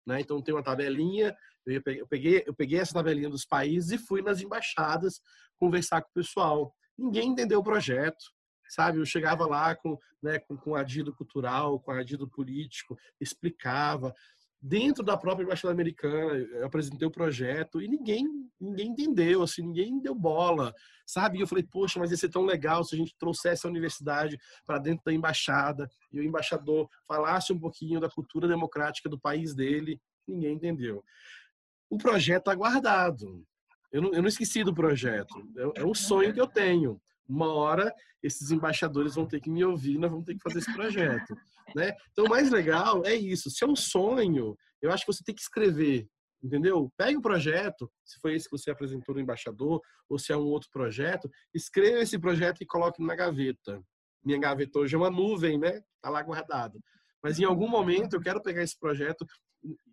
Né? 0.07 0.21
Então 0.21 0.43
tem 0.43 0.55
uma 0.55 0.63
tabelinha, 0.63 1.37
eu 1.67 2.07
peguei, 2.09 2.43
eu 2.47 2.55
peguei 2.55 2.79
essa 2.79 2.95
tabelinha 2.95 3.29
dos 3.29 3.45
países 3.45 3.91
e 3.91 3.99
fui 3.99 4.23
nas 4.23 4.41
embaixadas 4.41 5.21
conversar 5.59 6.03
com 6.03 6.09
o 6.11 6.15
pessoal. 6.15 6.75
Ninguém 6.97 7.29
entendeu 7.29 7.61
o 7.61 7.65
projeto, 7.65 8.25
sabe? 8.69 8.99
Eu 8.99 9.05
chegava 9.05 9.47
lá 9.47 9.75
com, 9.75 9.99
né, 10.23 10.39
com, 10.39 10.57
com 10.57 10.75
adido 10.75 11.15
cultural, 11.15 11.79
com 11.81 11.91
adido 11.91 12.29
político, 12.29 12.97
explicava 13.21 14.15
dentro 14.61 15.03
da 15.03 15.17
própria 15.17 15.45
embaixada 15.45 15.73
americana, 15.73 16.35
eu 16.35 16.67
apresentei 16.67 17.07
o 17.07 17.11
projeto 17.11 17.81
e 17.81 17.89
ninguém 17.89 18.27
ninguém 18.61 18.89
entendeu, 18.89 19.43
assim, 19.43 19.63
ninguém 19.63 19.99
deu 20.01 20.15
bola, 20.15 20.75
sabe? 21.07 21.39
E 21.39 21.41
eu 21.41 21.47
falei, 21.47 21.65
poxa, 21.65 21.99
mas 21.99 22.11
ia 22.11 22.17
ser 22.17 22.29
tão 22.29 22.45
legal 22.45 22.85
se 22.85 22.95
a 22.95 22.99
gente 22.99 23.17
trouxesse 23.19 23.67
a 23.67 23.71
universidade 23.71 24.39
para 24.67 24.79
dentro 24.79 25.03
da 25.05 25.13
embaixada 25.13 25.89
e 26.13 26.21
o 26.21 26.23
embaixador 26.23 26.89
falasse 27.07 27.53
um 27.53 27.59
pouquinho 27.59 27.99
da 27.99 28.11
cultura 28.11 28.47
democrática 28.47 29.09
do 29.09 29.19
país 29.19 29.55
dele. 29.55 29.99
Ninguém 30.29 30.55
entendeu. 30.55 31.03
O 31.89 31.97
projeto 31.97 32.41
está 32.41 32.55
guardado. 32.55 33.43
Eu 33.91 34.03
não, 34.03 34.13
eu 34.13 34.21
não 34.21 34.29
esqueci 34.29 34.63
do 34.63 34.75
projeto. 34.75 35.35
É, 35.57 35.81
é 35.81 35.85
um 35.85 35.95
sonho 35.95 36.35
que 36.35 36.41
eu 36.41 36.47
tenho. 36.47 37.01
Uma 37.31 37.53
hora 37.53 37.95
esses 38.23 38.51
embaixadores 38.51 39.15
vão 39.15 39.27
ter 39.27 39.41
que 39.41 39.49
me 39.49 39.65
ouvir, 39.65 39.99
nós 39.99 40.11
vamos 40.11 40.27
ter 40.27 40.35
que 40.35 40.43
fazer 40.43 40.59
esse 40.59 40.73
projeto. 40.75 41.35
Né? 41.75 41.93
Então, 42.11 42.25
o 42.25 42.29
mais 42.29 42.51
legal 42.51 43.03
é 43.07 43.15
isso. 43.15 43.51
Se 43.51 43.65
é 43.65 43.67
um 43.67 43.77
sonho, 43.77 44.57
eu 44.83 44.91
acho 44.91 45.07
que 45.07 45.13
você 45.13 45.23
tem 45.23 45.35
que 45.35 45.41
escrever, 45.41 46.09
entendeu? 46.43 46.93
Pegue 46.97 47.17
o 47.17 47.23
projeto, 47.23 47.91
se 48.05 48.19
foi 48.21 48.35
esse 48.35 48.49
que 48.49 48.59
você 48.59 48.71
apresentou 48.71 49.15
no 49.15 49.21
embaixador, 49.21 49.81
ou 50.09 50.19
se 50.19 50.33
é 50.33 50.37
um 50.37 50.47
outro 50.47 50.69
projeto, 50.73 51.31
escreva 51.55 52.01
esse 52.01 52.19
projeto 52.19 52.61
e 52.63 52.67
coloque 52.67 53.03
na 53.03 53.15
gaveta. 53.15 53.81
Minha 54.25 54.39
gaveta 54.39 54.81
hoje 54.81 54.95
é 54.95 54.99
uma 54.99 55.11
nuvem, 55.11 55.59
né? 55.59 55.81
Tá 56.03 56.11
lá 56.11 56.23
guardado. 56.23 56.81
Mas 57.23 57.39
em 57.39 57.45
algum 57.45 57.69
momento 57.69 58.15
eu 58.15 58.21
quero 58.21 58.43
pegar 58.43 58.63
esse 58.63 58.79
projeto 58.79 59.25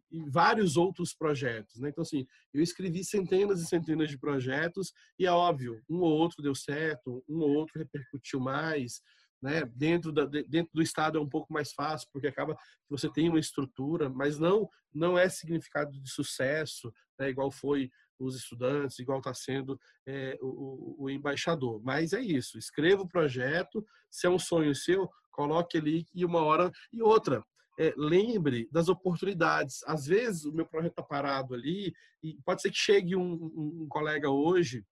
e 0.09 0.29
vários 0.29 0.77
outros 0.77 1.13
projetos, 1.13 1.79
né? 1.79 1.89
Então 1.89 2.01
assim, 2.01 2.25
eu 2.53 2.61
escrevi 2.61 3.03
centenas 3.03 3.61
e 3.61 3.65
centenas 3.65 4.09
de 4.09 4.17
projetos 4.17 4.93
e 5.19 5.25
é 5.25 5.31
óbvio, 5.31 5.81
um 5.89 5.99
ou 5.99 6.11
outro 6.11 6.41
deu 6.41 6.55
certo, 6.55 7.23
um 7.27 7.39
ou 7.39 7.49
outro 7.49 7.77
repercutiu 7.77 8.39
mais, 8.39 9.01
né? 9.41 9.65
Dentro, 9.75 10.11
da, 10.11 10.25
dentro 10.25 10.71
do 10.73 10.81
estado 10.81 11.17
é 11.17 11.21
um 11.21 11.29
pouco 11.29 11.51
mais 11.51 11.71
fácil, 11.73 12.07
porque 12.11 12.27
acaba 12.27 12.55
que 12.55 12.89
você 12.89 13.11
tem 13.11 13.29
uma 13.29 13.39
estrutura, 13.39 14.09
mas 14.09 14.39
não 14.39 14.69
não 14.93 15.17
é 15.17 15.29
significado 15.29 15.91
de 15.91 16.09
sucesso, 16.09 16.91
né? 17.19 17.29
igual 17.29 17.51
foi 17.51 17.89
os 18.19 18.35
estudantes, 18.35 18.97
igual 18.97 19.19
está 19.19 19.33
sendo 19.33 19.79
é, 20.07 20.35
o, 20.41 21.03
o, 21.03 21.09
embaixador. 21.09 21.79
Mas 21.83 22.13
é 22.13 22.21
isso, 22.21 22.57
escreva 22.57 23.03
o 23.03 23.07
projeto, 23.07 23.85
se 24.09 24.25
é 24.25 24.29
um 24.29 24.39
sonho 24.39 24.73
seu, 24.73 25.07
coloque 25.31 25.77
ali 25.77 26.05
e 26.15 26.25
uma 26.25 26.41
hora 26.41 26.71
e 26.91 27.01
outra. 27.01 27.43
É, 27.79 27.93
lembre 27.95 28.67
das 28.71 28.89
oportunidades. 28.89 29.83
Às 29.85 30.05
vezes 30.05 30.45
o 30.45 30.53
meu 30.53 30.65
projeto 30.65 30.91
está 30.91 31.03
parado 31.03 31.53
ali 31.53 31.93
e 32.23 32.37
pode 32.43 32.61
ser 32.61 32.71
que 32.71 32.77
chegue 32.77 33.15
um, 33.15 33.33
um, 33.33 33.83
um 33.83 33.87
colega 33.87 34.29
hoje 34.29 34.83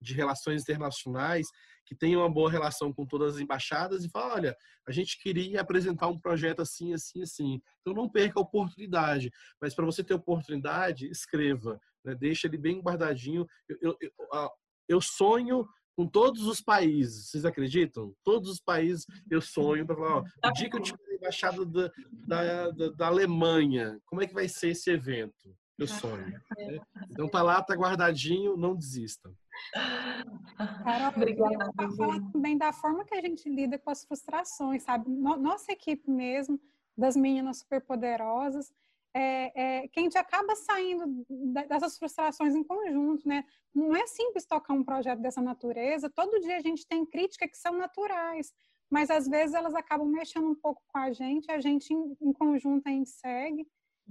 de 0.00 0.14
relações 0.14 0.62
internacionais 0.62 1.46
que 1.86 1.94
tenha 1.94 2.18
uma 2.18 2.28
boa 2.28 2.50
relação 2.50 2.92
com 2.92 3.06
todas 3.06 3.36
as 3.36 3.40
embaixadas 3.40 4.04
e 4.04 4.10
fala, 4.10 4.34
olha, 4.34 4.56
a 4.86 4.92
gente 4.92 5.18
queria 5.20 5.60
apresentar 5.60 6.08
um 6.08 6.18
projeto 6.18 6.60
assim, 6.60 6.92
assim, 6.92 7.22
assim. 7.22 7.60
Então 7.80 7.94
não 7.94 8.08
perca 8.08 8.40
a 8.40 8.42
oportunidade, 8.42 9.30
mas 9.60 9.74
para 9.74 9.86
você 9.86 10.02
ter 10.02 10.14
oportunidade, 10.14 11.08
escreva, 11.08 11.80
né? 12.04 12.14
deixa 12.14 12.48
ele 12.48 12.58
bem 12.58 12.80
guardadinho. 12.80 13.46
Eu, 13.68 13.78
eu, 13.80 13.96
eu, 14.00 14.50
eu 14.88 15.00
sonho 15.00 15.66
com 15.96 16.06
todos 16.06 16.46
os 16.46 16.60
países, 16.60 17.30
vocês 17.30 17.44
acreditam? 17.44 18.14
Todos 18.22 18.50
os 18.50 18.60
países 18.60 19.06
eu 19.30 19.40
sonho 19.40 19.86
para 19.86 19.96
falar, 19.96 20.16
ó, 20.18 20.48
o 20.48 20.52
dia 20.52 20.68
que 20.68 20.76
eu 20.76 20.82
tiver 20.82 21.05
embaixada 21.16 21.64
da, 21.64 21.90
da, 22.10 22.70
da, 22.70 22.88
da 22.90 23.06
Alemanha, 23.06 23.98
como 24.06 24.22
é 24.22 24.26
que 24.26 24.34
vai 24.34 24.48
ser 24.48 24.70
esse 24.70 24.90
evento? 24.90 25.56
Eu 25.78 25.86
sonho. 25.86 26.26
Né? 26.26 26.40
Então 27.10 27.28
tá 27.28 27.42
lá, 27.42 27.62
tá 27.62 27.74
guardadinho, 27.74 28.56
não 28.56 28.74
desista. 28.74 29.30
Carol, 30.84 31.08
Obrigada. 31.16 31.72
Falar 31.96 32.20
também 32.32 32.58
da 32.58 32.72
forma 32.72 33.04
que 33.04 33.14
a 33.14 33.20
gente 33.20 33.48
lida 33.48 33.78
com 33.78 33.90
as 33.90 34.04
frustrações, 34.04 34.82
sabe? 34.82 35.08
Nossa 35.08 35.72
equipe 35.72 36.10
mesmo, 36.10 36.60
das 36.96 37.16
meninas 37.16 37.58
superpoderosas, 37.58 38.72
é, 39.14 39.52
é, 39.84 39.88
que 39.88 39.98
a 39.98 40.02
gente 40.02 40.18
acaba 40.18 40.54
saindo 40.54 41.24
dessas 41.68 41.96
frustrações 41.96 42.54
em 42.54 42.62
conjunto, 42.62 43.26
né? 43.26 43.44
Não 43.74 43.96
é 43.96 44.06
simples 44.06 44.44
tocar 44.44 44.74
um 44.74 44.84
projeto 44.84 45.20
dessa 45.20 45.40
natureza. 45.40 46.10
Todo 46.10 46.40
dia 46.40 46.58
a 46.58 46.60
gente 46.60 46.86
tem 46.86 47.06
críticas 47.06 47.50
que 47.50 47.56
são 47.56 47.72
naturais, 47.78 48.52
mas 48.90 49.10
às 49.10 49.26
vezes 49.26 49.54
elas 49.54 49.74
acabam 49.74 50.08
mexendo 50.08 50.48
um 50.48 50.54
pouco 50.54 50.82
com 50.88 50.98
a 50.98 51.12
gente. 51.12 51.50
A 51.50 51.60
gente 51.60 51.92
em, 51.92 52.16
em 52.20 52.32
conjunto 52.32 52.86
a 52.86 52.90
gente 52.90 53.10
segue. 53.10 53.66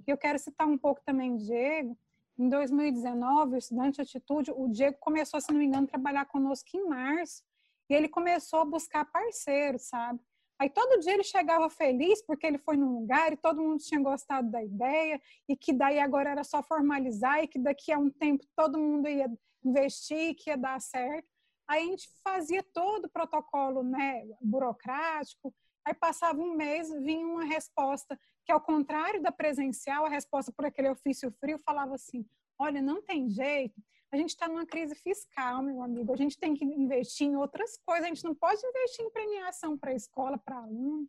Eu 0.06 0.18
quero 0.18 0.38
citar 0.38 0.68
um 0.68 0.78
pouco 0.78 1.02
também 1.06 1.38
Diego, 1.38 1.98
em 2.38 2.50
2019, 2.50 3.56
o 3.56 3.58
Estudante 3.58 4.02
Atitude, 4.02 4.52
o 4.52 4.68
Diego 4.68 4.98
começou, 5.00 5.40
se 5.40 5.52
não 5.52 5.60
me 5.60 5.66
engano, 5.66 5.86
a 5.86 5.90
trabalhar 5.90 6.26
conosco 6.26 6.68
em 6.76 6.86
março, 6.86 7.42
e 7.90 7.94
ele 7.94 8.10
começou 8.10 8.60
a 8.60 8.66
buscar 8.66 9.06
parceiros, 9.06 9.84
sabe? 9.84 10.20
Aí 10.60 10.70
todo 10.70 11.00
dia 11.00 11.14
ele 11.14 11.24
chegava 11.24 11.70
feliz 11.70 12.22
porque 12.26 12.46
ele 12.46 12.58
foi 12.58 12.78
num 12.78 13.00
lugar 13.00 13.32
e 13.32 13.38
todo 13.38 13.62
mundo 13.62 13.80
tinha 13.80 14.02
gostado 14.02 14.50
da 14.50 14.64
ideia 14.64 15.22
e 15.50 15.56
que 15.56 15.74
daí 15.74 16.00
agora 16.00 16.30
era 16.30 16.44
só 16.44 16.64
formalizar 16.64 17.44
e 17.44 17.48
que 17.48 17.60
daqui 17.60 17.92
a 17.92 18.00
um 18.00 18.10
tempo 18.10 18.46
todo 18.56 18.80
mundo 18.80 19.08
ia 19.08 19.30
investir 19.64 20.30
e 20.30 20.34
que 20.34 20.50
ia 20.50 20.58
dar 20.58 20.80
certo. 20.80 21.28
Aí 21.68 21.84
a 21.84 21.92
gente 21.92 22.10
fazia 22.24 22.64
todo 22.74 23.06
o 23.06 23.10
protocolo 23.10 23.84
né, 23.84 24.24
burocrático, 24.42 25.54
aí 25.84 25.94
passava 25.94 26.40
um 26.40 26.56
mês, 26.56 26.90
vinha 27.04 27.26
uma 27.26 27.44
resposta 27.44 28.20
que 28.46 28.52
ao 28.52 28.62
contrário 28.62 29.22
da 29.22 29.32
presencial, 29.32 30.06
a 30.06 30.10
resposta 30.10 30.52
por 30.52 30.66
aquele 30.66 30.90
ofício 30.90 31.32
frio 31.40 31.60
falava 31.60 31.96
assim: 31.96 32.26
olha, 32.60 32.82
não 32.82 33.02
tem 33.02 33.28
jeito, 33.30 33.82
a 34.12 34.18
gente 34.18 34.30
está 34.30 34.48
numa 34.48 34.66
crise 34.66 34.96
fiscal, 34.96 35.62
meu 35.62 35.82
amigo, 35.82 36.14
a 36.14 36.16
gente 36.16 36.38
tem 36.38 36.54
que 36.54 36.64
investir 36.64 37.28
em 37.28 37.36
outras 37.36 37.78
coisas, 37.78 38.06
a 38.06 38.08
gente 38.08 38.24
não 38.24 38.36
pode 38.36 38.66
investir 38.66 39.04
em 39.04 39.10
premiação 39.10 39.78
para 39.78 39.92
a 39.92 39.96
escola, 39.96 40.38
para 40.38 40.58
aluno. 40.58 41.08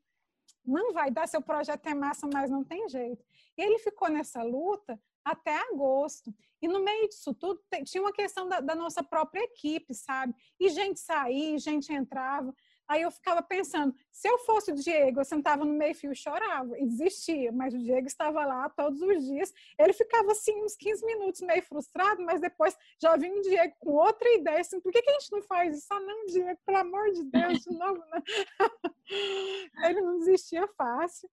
Não 0.64 0.92
vai 0.92 1.10
dar, 1.10 1.28
seu 1.28 1.40
projeto 1.40 1.86
é 1.86 1.94
massa, 1.94 2.28
mas 2.32 2.50
não 2.50 2.64
tem 2.64 2.88
jeito. 2.88 3.24
E 3.56 3.62
ele 3.62 3.78
ficou 3.78 4.08
nessa 4.08 4.42
luta 4.42 5.00
até 5.26 5.58
agosto. 5.72 6.32
E 6.62 6.68
no 6.68 6.82
meio 6.82 7.08
disso 7.08 7.34
tudo, 7.34 7.60
tinha 7.84 8.00
uma 8.00 8.12
questão 8.12 8.48
da, 8.48 8.60
da 8.60 8.74
nossa 8.76 9.02
própria 9.02 9.42
equipe, 9.42 9.92
sabe? 9.92 10.32
E 10.58 10.68
gente 10.68 11.00
saía, 11.00 11.58
gente 11.58 11.92
entrava. 11.92 12.54
Aí 12.88 13.02
eu 13.02 13.10
ficava 13.10 13.42
pensando, 13.42 13.92
se 14.12 14.28
eu 14.28 14.38
fosse 14.38 14.70
o 14.70 14.74
Diego, 14.74 15.18
eu 15.18 15.24
sentava 15.24 15.64
no 15.64 15.74
meio-fio 15.74 16.14
chorava, 16.14 16.78
e 16.78 16.86
desistia, 16.86 17.50
mas 17.50 17.74
o 17.74 17.78
Diego 17.78 18.06
estava 18.06 18.46
lá 18.46 18.70
todos 18.70 19.02
os 19.02 19.24
dias. 19.24 19.52
Ele 19.76 19.92
ficava 19.92 20.30
assim 20.30 20.54
uns 20.62 20.76
15 20.76 21.04
minutos 21.04 21.40
meio 21.40 21.62
frustrado, 21.64 22.22
mas 22.24 22.40
depois 22.40 22.76
já 23.02 23.16
vinha 23.16 23.34
o 23.34 23.42
Diego 23.42 23.74
com 23.80 23.90
outra 23.90 24.32
ideia, 24.34 24.60
assim, 24.60 24.80
por 24.80 24.92
que, 24.92 25.02
que 25.02 25.10
a 25.10 25.14
gente 25.14 25.32
não 25.32 25.42
faz 25.42 25.76
isso? 25.76 25.88
Ah, 25.90 25.98
não, 25.98 26.26
Diego, 26.26 26.60
pelo 26.64 26.78
amor 26.78 27.10
de 27.10 27.24
Deus, 27.24 27.58
de 27.58 27.76
novo, 27.76 27.98
né? 27.98 28.22
Ele 29.90 30.00
não 30.00 30.18
desistia 30.20 30.68
fácil. 30.68 31.28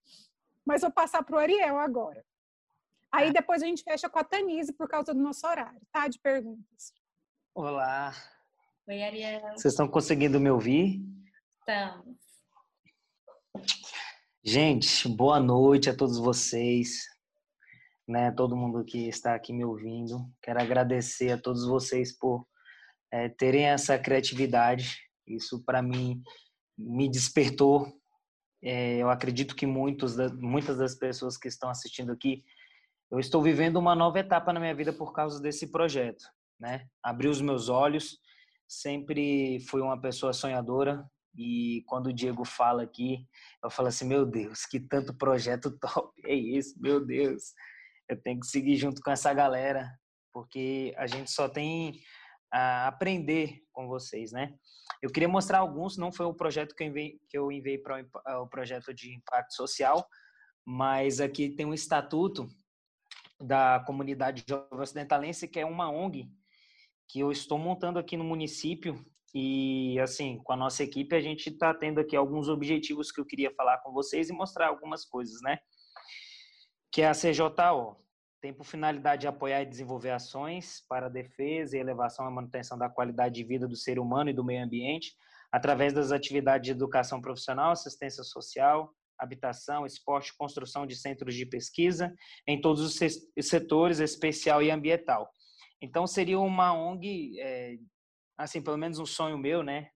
Mas 0.65 0.81
vou 0.81 0.91
passar 0.91 1.23
para 1.23 1.35
o 1.35 1.39
Ariel 1.39 1.77
agora. 1.77 2.25
Aí 3.13 3.31
depois 3.31 3.61
a 3.61 3.67
gente 3.67 3.83
fecha 3.83 4.09
com 4.09 4.17
a 4.17 4.23
Tanise 4.23 4.73
por 4.73 4.89
causa 4.89 5.13
do 5.13 5.21
nosso 5.21 5.45
horário, 5.45 5.79
tá? 5.91 6.07
De 6.07 6.17
perguntas. 6.17 6.91
Olá. 7.53 8.11
Oi, 8.87 9.03
Ariel. 9.03 9.39
Vocês 9.51 9.73
estão 9.73 9.87
conseguindo 9.87 10.39
me 10.39 10.49
ouvir? 10.49 10.99
Estamos. 11.59 12.17
Gente, 14.43 15.07
boa 15.07 15.39
noite 15.39 15.91
a 15.91 15.95
todos 15.95 16.17
vocês, 16.17 17.03
né? 18.07 18.31
Todo 18.31 18.57
mundo 18.57 18.83
que 18.83 19.07
está 19.07 19.35
aqui 19.35 19.53
me 19.53 19.63
ouvindo. 19.63 20.27
Quero 20.41 20.59
agradecer 20.59 21.33
a 21.33 21.37
todos 21.37 21.67
vocês 21.67 22.17
por 22.17 22.47
é, 23.11 23.29
terem 23.29 23.65
essa 23.65 23.95
criatividade. 23.99 24.97
Isso 25.27 25.63
para 25.63 25.83
mim 25.83 26.19
me 26.75 27.07
despertou. 27.07 27.93
É, 28.59 28.97
eu 28.97 29.11
acredito 29.11 29.55
que 29.55 29.67
muitos, 29.67 30.15
muitas 30.39 30.79
das 30.79 30.95
pessoas 30.95 31.37
que 31.37 31.47
estão 31.47 31.69
assistindo 31.69 32.11
aqui, 32.11 32.43
eu 33.13 33.19
estou 33.19 33.43
vivendo 33.43 33.77
uma 33.77 33.93
nova 33.93 34.17
etapa 34.17 34.51
na 34.51 34.59
minha 34.59 34.73
vida 34.73 34.91
por 34.91 35.13
causa 35.13 35.39
desse 35.39 35.67
projeto, 35.67 36.25
né? 36.59 36.87
Abri 37.03 37.27
os 37.27 37.39
meus 37.39 37.69
olhos. 37.69 38.17
Sempre 38.67 39.59
fui 39.69 39.81
uma 39.81 40.01
pessoa 40.01 40.33
sonhadora, 40.33 41.05
e 41.37 41.83
quando 41.85 42.07
o 42.07 42.13
Diego 42.13 42.43
fala 42.43 42.81
aqui, 42.81 43.27
eu 43.63 43.69
falo 43.69 43.89
assim: 43.89 44.07
meu 44.07 44.25
Deus, 44.25 44.65
que 44.65 44.79
tanto 44.79 45.15
projeto 45.15 45.69
top 45.77 46.11
é 46.25 46.35
esse, 46.35 46.79
meu 46.81 47.05
Deus. 47.05 47.53
Eu 48.09 48.19
tenho 48.19 48.39
que 48.39 48.47
seguir 48.47 48.77
junto 48.77 48.99
com 48.99 49.11
essa 49.11 49.31
galera, 49.31 49.87
porque 50.33 50.91
a 50.97 51.05
gente 51.05 51.29
só 51.29 51.47
tem 51.47 51.93
a 52.51 52.87
aprender 52.87 53.59
com 53.71 53.87
vocês, 53.87 54.31
né? 54.31 54.55
Eu 55.03 55.11
queria 55.11 55.29
mostrar 55.29 55.59
alguns, 55.59 55.97
não 55.97 56.11
foi 56.11 56.25
o 56.25 56.33
projeto 56.33 56.73
que 56.73 56.81
eu 56.81 56.87
enviei, 56.87 57.19
que 57.29 57.37
eu 57.37 57.51
enviei 57.51 57.77
para 57.77 58.03
o 58.41 58.47
projeto 58.47 58.91
de 58.91 59.15
impacto 59.15 59.53
social, 59.53 60.03
mas 60.65 61.21
aqui 61.21 61.49
tem 61.49 61.67
um 61.67 61.75
estatuto 61.75 62.49
da 63.43 63.83
comunidade 63.85 64.43
jovem 64.47 64.79
ocidentalense, 64.79 65.47
que 65.47 65.59
é 65.59 65.65
uma 65.65 65.89
ONG 65.89 66.31
que 67.07 67.19
eu 67.19 67.31
estou 67.31 67.57
montando 67.57 67.99
aqui 67.99 68.15
no 68.17 68.23
município 68.23 68.99
E, 69.35 69.99
assim, 69.99 70.37
com 70.43 70.53
a 70.53 70.55
nossa 70.55 70.83
equipe, 70.83 71.15
a 71.15 71.19
gente 71.19 71.49
está 71.49 71.73
tendo 71.73 71.99
aqui 71.99 72.15
alguns 72.15 72.47
objetivos 72.47 73.11
que 73.11 73.19
eu 73.19 73.25
queria 73.25 73.51
falar 73.55 73.79
com 73.79 73.91
vocês 73.91 74.29
e 74.29 74.33
mostrar 74.33 74.67
algumas 74.67 75.03
coisas, 75.05 75.41
né? 75.41 75.57
Que 76.91 77.01
é 77.01 77.07
a 77.07 77.13
CJO. 77.13 77.97
Tem 78.39 78.53
por 78.53 78.65
finalidade 78.65 79.25
apoiar 79.25 79.63
e 79.63 79.65
desenvolver 79.65 80.11
ações 80.11 80.85
para 80.87 81.07
a 81.07 81.09
defesa 81.09 81.75
e 81.75 81.79
elevação 81.79 82.29
e 82.29 82.31
manutenção 82.31 82.77
da 82.77 82.89
qualidade 82.89 83.33
de 83.33 83.43
vida 83.43 83.67
do 83.67 83.75
ser 83.75 83.97
humano 83.97 84.29
e 84.29 84.33
do 84.33 84.43
meio 84.43 84.63
ambiente, 84.63 85.15
através 85.51 85.93
das 85.93 86.11
atividades 86.11 86.65
de 86.65 86.71
educação 86.71 87.19
profissional, 87.19 87.71
assistência 87.71 88.23
social, 88.23 88.93
habitação, 89.19 89.85
esporte, 89.85 90.35
construção 90.37 90.85
de 90.85 90.95
centros 90.95 91.35
de 91.35 91.45
pesquisa 91.45 92.13
em 92.47 92.59
todos 92.59 92.81
os 92.81 93.45
setores, 93.45 93.99
especial 93.99 94.61
e 94.61 94.71
ambiental. 94.71 95.29
Então, 95.81 96.07
seria 96.07 96.39
uma 96.39 96.73
ONG, 96.73 97.39
é, 97.39 97.75
assim, 98.37 98.61
pelo 98.61 98.77
menos 98.77 98.99
um 98.99 99.05
sonho 99.05 99.37
meu, 99.37 99.61
né, 99.63 99.89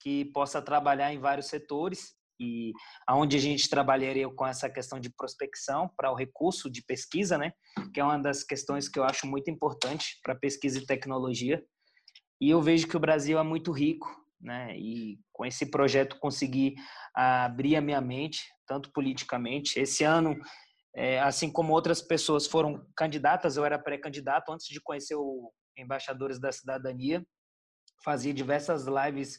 que 0.00 0.24
possa 0.26 0.60
trabalhar 0.60 1.12
em 1.12 1.20
vários 1.20 1.46
setores 1.46 2.14
e 2.40 2.72
aonde 3.06 3.36
a 3.36 3.40
gente 3.40 3.68
trabalharia 3.68 4.28
com 4.28 4.46
essa 4.46 4.68
questão 4.68 4.98
de 4.98 5.10
prospecção 5.10 5.90
para 5.96 6.10
o 6.10 6.14
recurso 6.14 6.70
de 6.70 6.82
pesquisa, 6.82 7.36
né, 7.36 7.52
que 7.92 8.00
é 8.00 8.04
uma 8.04 8.18
das 8.18 8.42
questões 8.42 8.88
que 8.88 8.98
eu 8.98 9.04
acho 9.04 9.26
muito 9.26 9.50
importante 9.50 10.18
para 10.22 10.34
pesquisa 10.34 10.78
e 10.78 10.86
tecnologia. 10.86 11.62
E 12.40 12.48
eu 12.48 12.62
vejo 12.62 12.88
que 12.88 12.96
o 12.96 13.00
Brasil 13.00 13.38
é 13.38 13.42
muito 13.42 13.70
rico, 13.70 14.08
né, 14.40 14.76
e 14.76 15.18
com 15.32 15.44
esse 15.44 15.70
projeto 15.70 16.18
consegui 16.18 16.74
abrir 17.14 17.76
a 17.76 17.80
minha 17.80 18.00
mente 18.00 18.42
tanto 18.66 18.90
politicamente. 18.92 19.78
Esse 19.78 20.04
ano, 20.04 20.38
é, 20.94 21.20
assim 21.20 21.50
como 21.50 21.72
outras 21.72 22.00
pessoas 22.00 22.46
foram 22.46 22.86
candidatas, 22.96 23.56
eu 23.56 23.64
era 23.64 23.78
pré-candidato 23.78 24.52
antes 24.52 24.66
de 24.66 24.80
conhecer 24.80 25.16
o 25.16 25.52
Embaixadores 25.76 26.40
da 26.40 26.52
Cidadania. 26.52 27.24
Fazia 28.04 28.32
diversas 28.32 28.86
lives 28.86 29.38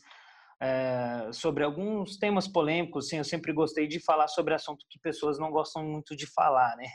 é, 0.61 1.29
sobre 1.31 1.63
alguns 1.63 2.17
temas 2.17 2.47
polêmicos. 2.47 3.09
Sim, 3.09 3.17
eu 3.17 3.23
sempre 3.23 3.53
gostei 3.53 3.87
de 3.87 3.99
falar 3.99 4.27
sobre 4.27 4.53
assunto 4.53 4.85
que 4.89 4.99
pessoas 4.99 5.39
não 5.39 5.49
gostam 5.49 5.83
muito 5.83 6.15
de 6.15 6.27
falar, 6.27 6.75
né? 6.77 6.87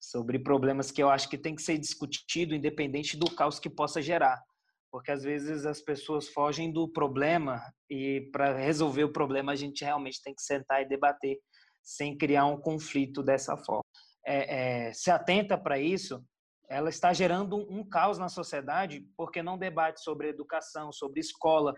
Sobre 0.00 0.38
problemas 0.38 0.90
que 0.90 1.02
eu 1.02 1.10
acho 1.10 1.28
que 1.28 1.38
tem 1.38 1.54
que 1.54 1.62
ser 1.62 1.78
discutido, 1.78 2.54
independente 2.54 3.16
do 3.16 3.30
caos 3.30 3.58
que 3.58 3.70
possa 3.70 4.02
gerar 4.02 4.42
porque 4.90 5.10
às 5.10 5.22
vezes 5.22 5.66
as 5.66 5.80
pessoas 5.80 6.28
fogem 6.28 6.72
do 6.72 6.88
problema 6.88 7.62
e 7.88 8.28
para 8.32 8.56
resolver 8.56 9.04
o 9.04 9.12
problema 9.12 9.52
a 9.52 9.56
gente 9.56 9.84
realmente 9.84 10.22
tem 10.22 10.34
que 10.34 10.42
sentar 10.42 10.82
e 10.82 10.88
debater 10.88 11.38
sem 11.82 12.16
criar 12.16 12.46
um 12.46 12.60
conflito 12.60 13.22
dessa 13.22 13.56
forma. 13.56 13.84
É, 14.26 14.88
é, 14.88 14.92
se 14.92 15.10
atenta 15.10 15.56
para 15.56 15.78
isso, 15.78 16.22
ela 16.68 16.88
está 16.88 17.12
gerando 17.12 17.56
um 17.56 17.84
caos 17.88 18.18
na 18.18 18.28
sociedade 18.28 19.04
porque 19.16 19.42
não 19.42 19.58
debate 19.58 20.00
sobre 20.00 20.28
educação, 20.28 20.92
sobre 20.92 21.20
escola. 21.20 21.74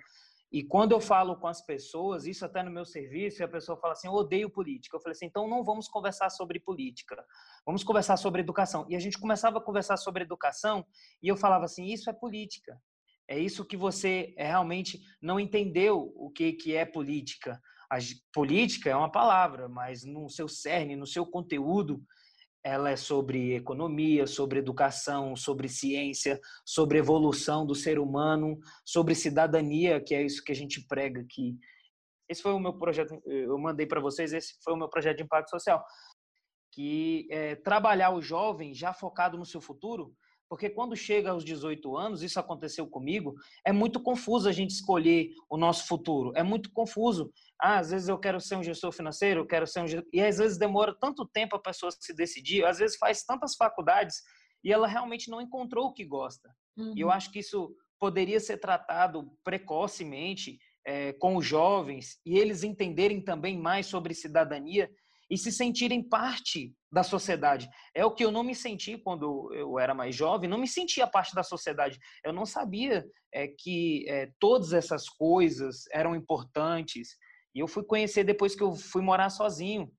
E 0.53 0.63
quando 0.63 0.93
eu 0.93 1.01
falo 1.01 1.35
com 1.37 1.47
as 1.47 1.65
pessoas, 1.65 2.27
isso 2.27 2.45
até 2.45 2.63
no 2.63 2.71
meu 2.71 2.85
serviço, 2.85 3.43
a 3.43 3.49
pessoa 3.49 3.79
fala 3.79 3.95
assim: 3.95 4.07
eu 4.07 4.13
odeio 4.13 4.51
política. 4.51 4.95
Eu 4.95 5.01
falei 5.01 5.13
assim: 5.13 5.25
então 5.25 5.49
não 5.49 5.65
vamos 5.65 5.89
conversar 5.89 6.29
sobre 6.29 6.61
política, 6.61 7.25
vamos 7.65 7.83
conversar 7.83 8.19
sobre 8.19 8.43
educação. 8.43 8.85
E 8.91 8.95
a 8.95 8.99
gente 8.99 9.19
começava 9.19 9.59
a 9.59 9.63
conversar 9.63 9.97
sobre 9.97 10.25
educação 10.25 10.85
e 11.23 11.29
eu 11.29 11.39
falava 11.39 11.65
assim: 11.65 11.87
isso 11.87 12.11
é 12.11 12.13
política. 12.13 12.79
É 13.33 13.39
isso 13.39 13.65
que 13.65 13.79
você 13.79 14.35
realmente 14.37 15.01
não 15.23 15.41
entendeu 15.41 16.13
o 16.17 16.31
que, 16.31 16.53
que 16.53 16.77
é 16.77 16.85
política. 16.85 17.59
A 17.91 17.97
política 18.31 18.91
é 18.91 18.95
uma 18.95 19.11
palavra, 19.11 19.71
mas 19.71 20.05
no 20.05 20.29
seu 20.29 20.47
cerne, 20.47 20.97
no 20.97 21.07
seu 21.07 21.25
conteúdo, 21.25 22.05
ela 22.63 22.91
é 22.91 22.97
sobre 22.97 23.55
economia, 23.55 24.27
sobre 24.27 24.59
educação, 24.59 25.35
sobre 25.35 25.67
ciência, 25.67 26.39
sobre 26.63 26.99
evolução 26.99 27.65
do 27.65 27.75
ser 27.75 27.99
humano, 27.99 28.59
sobre 28.85 29.15
cidadania, 29.15 29.99
que 29.99 30.15
é 30.15 30.23
isso 30.23 30.45
que 30.45 30.53
a 30.53 30.55
gente 30.55 30.87
prega 30.87 31.23
aqui. 31.23 31.57
Esse 32.29 32.43
foi 32.43 32.53
o 32.53 32.61
meu 32.61 32.75
projeto, 32.75 33.19
eu 33.25 33.59
mandei 33.59 33.87
para 33.87 33.99
vocês, 33.99 34.35
esse 34.35 34.59
foi 34.63 34.75
o 34.75 34.77
meu 34.77 34.91
projeto 34.91 35.17
de 35.17 35.23
impacto 35.23 35.49
social, 35.49 35.83
que 36.71 37.27
é 37.31 37.55
trabalhar 37.57 38.11
o 38.11 38.21
jovem 38.21 38.75
já 38.75 38.93
focado 38.93 39.39
no 39.39 39.47
seu 39.47 39.63
futuro, 39.63 40.15
porque 40.53 40.69
quando 40.69 40.95
chega 40.95 41.31
aos 41.31 41.47
18 41.47 41.97
anos, 41.97 42.23
isso 42.23 42.39
aconteceu 42.39 42.87
comigo, 42.87 43.35
é 43.67 43.73
muito 43.73 43.99
confuso 43.99 44.47
a 44.47 44.53
gente 44.53 44.73
escolher 44.73 45.31
o 45.49 45.57
nosso 45.57 45.87
futuro. 45.87 46.31
É 46.37 46.43
muito 46.43 46.71
confuso. 46.75 47.33
Ah, 47.59 47.79
às 47.79 47.89
vezes 47.91 48.07
eu 48.07 48.19
quero 48.19 48.39
ser 48.39 48.57
um 48.57 48.63
gestor 48.63 48.93
financeiro, 48.93 49.41
eu 49.41 49.47
quero 49.47 49.67
ser 49.67 49.81
um 49.81 49.89
gestor... 49.89 50.07
E 50.13 50.21
às 50.21 50.37
vezes 50.37 50.59
demora 50.59 50.95
tanto 51.01 51.27
tempo 51.27 51.57
a 51.57 51.59
pessoa 51.59 51.91
se 51.91 52.15
decidir, 52.15 52.67
às 52.67 52.77
vezes 52.77 52.99
faz 52.99 53.25
tantas 53.25 53.55
faculdades 53.57 54.17
e 54.63 54.71
ela 54.71 54.87
realmente 54.87 55.31
não 55.31 55.41
encontrou 55.41 55.87
o 55.87 55.95
que 55.95 56.05
gosta. 56.05 56.55
Uhum. 56.77 56.93
E 56.95 57.01
eu 57.01 57.07
uhum. 57.07 57.15
acho 57.15 57.33
que 57.33 57.39
isso 57.39 57.75
poderia 57.99 58.39
ser 58.39 58.59
tratado 58.59 59.33
precocemente 59.43 60.59
é, 60.87 61.15
com 61.15 61.37
os 61.37 61.47
jovens 61.47 62.21
e 62.27 62.37
eles 62.37 62.63
entenderem 62.63 63.25
também 63.25 63.59
mais 63.59 63.87
sobre 63.87 64.13
cidadania 64.13 64.91
e 65.31 65.39
se 65.39 65.51
sentirem 65.51 66.07
parte 66.07 66.75
da 66.93 67.03
sociedade. 67.03 67.71
É 67.95 68.05
o 68.05 68.11
que 68.11 68.23
eu 68.23 68.31
não 68.31 68.45
me 68.45 68.55
senti 68.55 68.99
quando 68.99 69.51
eu 69.55 69.79
era 69.79 69.95
mais 69.95 70.15
jovem, 70.15 70.49
não 70.49 70.59
me 70.59 70.69
sentia 70.69 71.07
parte 71.07 71.35
da 71.35 71.43
sociedade. 71.43 71.99
Eu 72.23 72.35
não 72.35 72.45
sabia 72.45 73.05
é, 73.33 73.49
que 73.49 74.05
é, 74.07 74.31
todas 74.39 74.75
essas 74.75 75.09
coisas 75.09 75.85
eram 75.91 76.15
importantes. 76.15 77.17
E 77.55 77.61
eu 77.61 77.67
fui 77.67 77.83
conhecer 77.83 78.25
depois 78.25 78.55
que 78.55 78.63
eu 78.63 78.75
fui 78.75 79.01
morar 79.01 79.31
sozinho, 79.31 79.91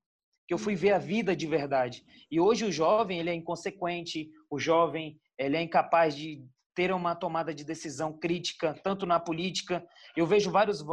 que 0.48 0.54
eu 0.54 0.58
fui 0.60 0.76
ver 0.76 0.92
a 0.92 1.00
vida 1.00 1.36
de 1.36 1.48
verdade. 1.48 2.06
E 2.30 2.40
hoje 2.40 2.64
o 2.64 2.72
jovem 2.72 3.20
ele 3.20 3.32
é 3.32 3.34
inconsequente, 3.34 4.30
o 4.48 4.60
jovem 4.60 5.20
ele 5.40 5.58
é 5.58 5.62
incapaz 5.64 6.16
de 6.16 6.46
ter 6.76 6.92
uma 6.92 7.16
tomada 7.16 7.54
de 7.54 7.64
decisão 7.64 8.18
crítica, 8.18 8.74
tanto 8.84 9.06
na 9.06 9.20
política. 9.20 9.86
Eu 10.16 10.26
vejo 10.26 10.52
vários 10.52 10.82
eh, 10.82 10.86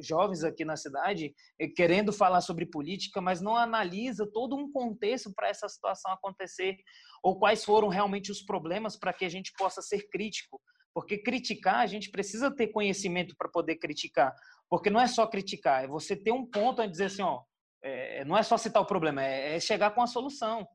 jovens 0.00 0.44
aqui 0.44 0.64
na 0.64 0.76
cidade 0.76 1.34
eh, 1.58 1.68
querendo 1.68 2.12
falar 2.12 2.40
sobre 2.40 2.66
política, 2.66 3.20
mas 3.20 3.40
não 3.40 3.56
analisa 3.56 4.28
todo 4.32 4.56
um 4.56 4.70
contexto 4.70 5.32
para 5.34 5.48
essa 5.48 5.68
situação 5.68 6.12
acontecer, 6.12 6.76
ou 7.22 7.38
quais 7.38 7.64
foram 7.64 7.88
realmente 7.88 8.30
os 8.30 8.42
problemas 8.42 8.96
para 8.96 9.12
que 9.12 9.24
a 9.24 9.28
gente 9.28 9.52
possa 9.56 9.80
ser 9.80 10.08
crítico. 10.10 10.60
Porque 10.94 11.16
criticar, 11.16 11.76
a 11.76 11.86
gente 11.86 12.10
precisa 12.10 12.54
ter 12.54 12.68
conhecimento 12.68 13.34
para 13.36 13.48
poder 13.48 13.76
criticar. 13.76 14.34
Porque 14.68 14.90
não 14.90 15.00
é 15.00 15.06
só 15.06 15.26
criticar, 15.26 15.84
é 15.84 15.86
você 15.86 16.14
ter 16.14 16.32
um 16.32 16.44
ponto 16.44 16.82
onde 16.82 16.92
dizer 16.92 17.06
assim, 17.06 17.22
ó, 17.22 17.42
é, 17.82 18.24
não 18.24 18.36
é 18.36 18.42
só 18.42 18.56
citar 18.56 18.82
o 18.82 18.86
problema, 18.86 19.24
é, 19.24 19.56
é 19.56 19.60
chegar 19.60 19.90
com 19.90 20.02
a 20.02 20.06
solução 20.06 20.66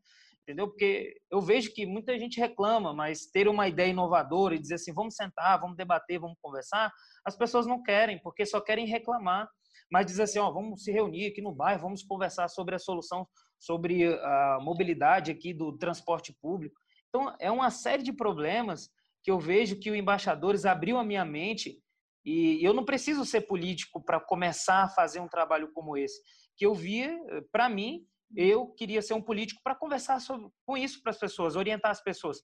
entendeu? 0.48 0.69
Porque 0.69 1.19
eu 1.30 1.41
vejo 1.41 1.74
que 1.74 1.86
muita 1.86 2.18
gente 2.18 2.40
reclama, 2.40 2.94
mas 2.94 3.26
ter 3.26 3.49
uma 3.49 3.68
ideia 3.68 3.90
inovadora 3.90 4.56
e 4.56 4.60
dizer 4.60 4.76
assim, 4.76 4.94
vamos 4.94 5.15
sentar, 5.15 5.60
vamos 5.60 5.76
debater, 5.76 6.19
vamos 6.19 6.38
conversar, 6.41 6.90
as 7.26 7.36
pessoas 7.36 7.68
não 7.68 7.84
querem, 7.84 8.18
porque 8.22 8.45
só 8.45 8.61
querem 8.61 8.86
reclamar. 8.86 9.49
Mas 9.91 10.06
dizer 10.06 10.24
assim, 10.24 10.40
ó, 10.40 10.49
vamos 10.49 10.84
se 10.84 10.91
reunir 10.91 11.28
aqui 11.28 11.41
no 11.41 11.53
bairro, 11.53 11.82
vamos 11.82 12.02
conversar 12.02 12.48
sobre 12.48 12.76
a 12.76 12.80
solução, 12.80 13.28
sobre 13.60 14.06
a 14.06 14.60
mobilidade 14.61 15.32
aqui 15.32 15.53
do 15.53 15.78
transporte 15.78 16.34
público. 16.41 16.76
Então, 17.10 17.36
é 17.40 17.52
uma 17.52 17.69
série 17.69 18.03
de 18.03 18.14
problemas 18.14 18.90
que 19.24 19.32
eu 19.32 19.40
vejo 19.40 19.80
que 19.80 19.91
o 19.91 19.95
Embaixadores 19.95 20.65
abriu 20.65 20.98
a 20.98 21.03
minha 21.03 21.26
mente 21.26 21.82
e 22.26 22.65
eu 22.65 22.74
não 22.74 22.86
preciso 22.86 23.26
ser 23.26 23.41
político 23.41 24.03
para 24.03 24.19
começar 24.19 24.84
a 24.84 24.90
fazer 24.90 25.19
um 25.19 25.28
trabalho 25.28 25.72
como 25.74 25.98
esse. 25.98 26.22
Que 26.57 26.65
eu 26.65 26.74
via, 26.74 27.18
para 27.52 27.69
mim, 27.69 28.06
eu 28.35 28.67
queria 28.67 29.01
ser 29.01 29.13
um 29.13 29.21
político 29.21 29.61
para 29.63 29.75
conversar 29.75 30.19
sobre, 30.19 30.49
com 30.65 30.77
isso 30.77 31.01
para 31.01 31.11
as 31.11 31.19
pessoas, 31.19 31.55
orientar 31.55 31.91
as 31.91 32.01
pessoas, 32.01 32.41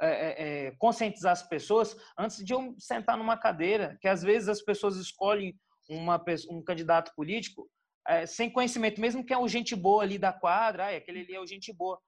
é, 0.00 0.08
é, 0.08 0.66
é, 0.66 0.70
conscientizar 0.78 1.32
as 1.32 1.42
pessoas 1.42 1.96
antes 2.16 2.44
de 2.44 2.54
eu 2.54 2.74
sentar 2.78 3.16
numa 3.16 3.36
cadeira, 3.36 3.98
que 4.00 4.08
às 4.08 4.22
vezes 4.22 4.48
as 4.48 4.62
pessoas 4.62 4.96
escolhem 4.96 5.54
uma, 5.88 6.22
um 6.50 6.62
candidato 6.62 7.12
político 7.14 7.68
é, 8.06 8.24
sem 8.26 8.50
conhecimento, 8.50 9.00
mesmo 9.00 9.24
que 9.24 9.32
é 9.32 9.38
o 9.38 9.48
gente 9.48 9.76
boa 9.76 10.02
ali 10.02 10.18
da 10.18 10.32
quadra, 10.32 10.86
ah, 10.86 10.96
aquele 10.96 11.20
ali 11.20 11.34
é 11.34 11.40
o 11.40 11.46
gente 11.46 11.72
boa, 11.72 12.00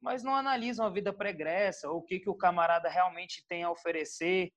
mas 0.00 0.22
não 0.22 0.34
analisam 0.34 0.86
a 0.86 0.90
vida 0.90 1.12
pregressa, 1.12 1.88
ou 1.88 1.98
o 1.98 2.02
que, 2.02 2.20
que 2.20 2.30
o 2.30 2.36
camarada 2.36 2.88
realmente 2.88 3.44
tem 3.48 3.64
a 3.64 3.70
oferecer. 3.70 4.50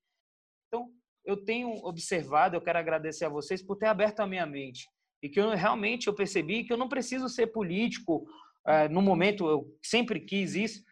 Então, 0.68 0.90
eu 1.26 1.44
tenho 1.44 1.70
observado, 1.84 2.56
eu 2.56 2.62
quero 2.62 2.78
agradecer 2.78 3.26
a 3.26 3.30
vocês 3.30 3.62
por 3.62 3.78
ter 3.78 3.88
aberto 3.88 4.20
a 4.20 4.28
minha 4.28 4.46
mente 4.46 4.88
e 5.24 5.30
que 5.30 5.40
eu 5.40 5.50
realmente 5.52 6.08
eu 6.08 6.14
percebi 6.14 6.64
que 6.64 6.74
eu 6.74 6.78
não 6.78 6.90
preciso 6.90 7.30
ser 7.30 7.48
político 7.48 8.28
é, 8.68 8.88
no 8.90 9.02
momento 9.02 9.48
eu 9.48 9.66
sempre 9.82 10.20
quis 10.20 10.54
isso 10.54 10.84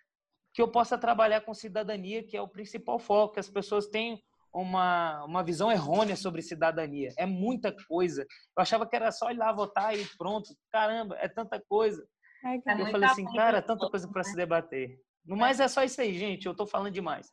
que 0.54 0.62
eu 0.62 0.72
possa 0.72 0.98
trabalhar 0.98 1.42
com 1.42 1.54
cidadania 1.54 2.24
que 2.24 2.36
é 2.36 2.42
o 2.42 2.48
principal 2.48 2.98
foco 2.98 3.34
que 3.34 3.40
as 3.40 3.50
pessoas 3.50 3.88
têm 3.88 4.24
uma, 4.54 5.24
uma 5.26 5.44
visão 5.44 5.72
errônea 5.72 6.16
sobre 6.16 6.42
cidadania. 6.42 7.14
É 7.18 7.26
muita 7.26 7.74
coisa. 7.88 8.24
Eu 8.24 8.62
achava 8.62 8.86
que 8.86 8.96
era 8.96 9.12
só 9.12 9.32
ir 9.32 9.38
lá 9.38 9.52
votar 9.52 9.98
e 9.98 10.06
pronto. 10.18 10.54
Caramba 10.70 11.16
é 11.20 11.28
tanta 11.28 11.60
coisa. 11.70 12.06
É 12.44 12.56
eu 12.56 12.92
falei 12.92 13.10
assim 13.10 13.26
cara 13.34 13.60
é 13.60 13.62
tanta 13.62 13.90
coisa 13.90 14.08
para 14.08 14.24
se 14.24 14.36
debater. 14.36 15.00
No 15.26 15.38
mais 15.38 15.60
é 15.60 15.68
só 15.68 15.84
isso 15.84 16.02
aí 16.02 16.14
gente. 16.14 16.46
Eu 16.46 16.52
estou 16.52 16.68
falando 16.68 16.94
demais. 16.94 17.32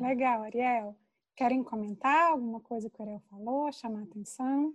Legal 0.00 0.42
Ariel. 0.42 0.96
Querem 1.36 1.62
comentar 1.62 2.32
alguma 2.32 2.60
coisa 2.60 2.90
que 2.90 3.00
o 3.00 3.02
Ariel 3.02 3.22
falou 3.30 3.70
chamar 3.72 4.02
atenção 4.02 4.74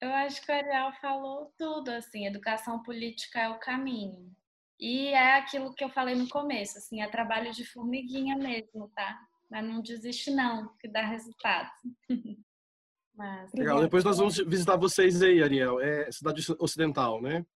eu 0.00 0.12
acho 0.12 0.44
que 0.44 0.50
o 0.50 0.54
Ariel 0.54 0.92
falou 1.00 1.52
tudo, 1.56 1.90
assim, 1.90 2.26
educação 2.26 2.82
política 2.82 3.40
é 3.40 3.48
o 3.48 3.58
caminho. 3.58 4.34
E 4.78 5.08
é 5.08 5.36
aquilo 5.36 5.72
que 5.74 5.84
eu 5.84 5.88
falei 5.88 6.14
no 6.14 6.28
começo, 6.28 6.78
assim, 6.78 7.00
é 7.00 7.08
trabalho 7.08 7.52
de 7.52 7.64
formiguinha 7.64 8.36
mesmo, 8.36 8.90
tá? 8.94 9.18
Mas 9.50 9.64
não 9.64 9.80
desiste 9.80 10.30
não, 10.30 10.74
que 10.78 10.88
dá 10.88 11.02
resultado. 11.06 11.70
Mas... 13.14 13.52
Legal, 13.52 13.80
depois 13.80 14.02
nós 14.02 14.18
vamos 14.18 14.36
visitar 14.38 14.76
vocês 14.76 15.22
aí, 15.22 15.42
Ariel. 15.42 15.80
É 15.80 16.10
cidade 16.10 16.44
ocidental, 16.58 17.22
né? 17.22 17.46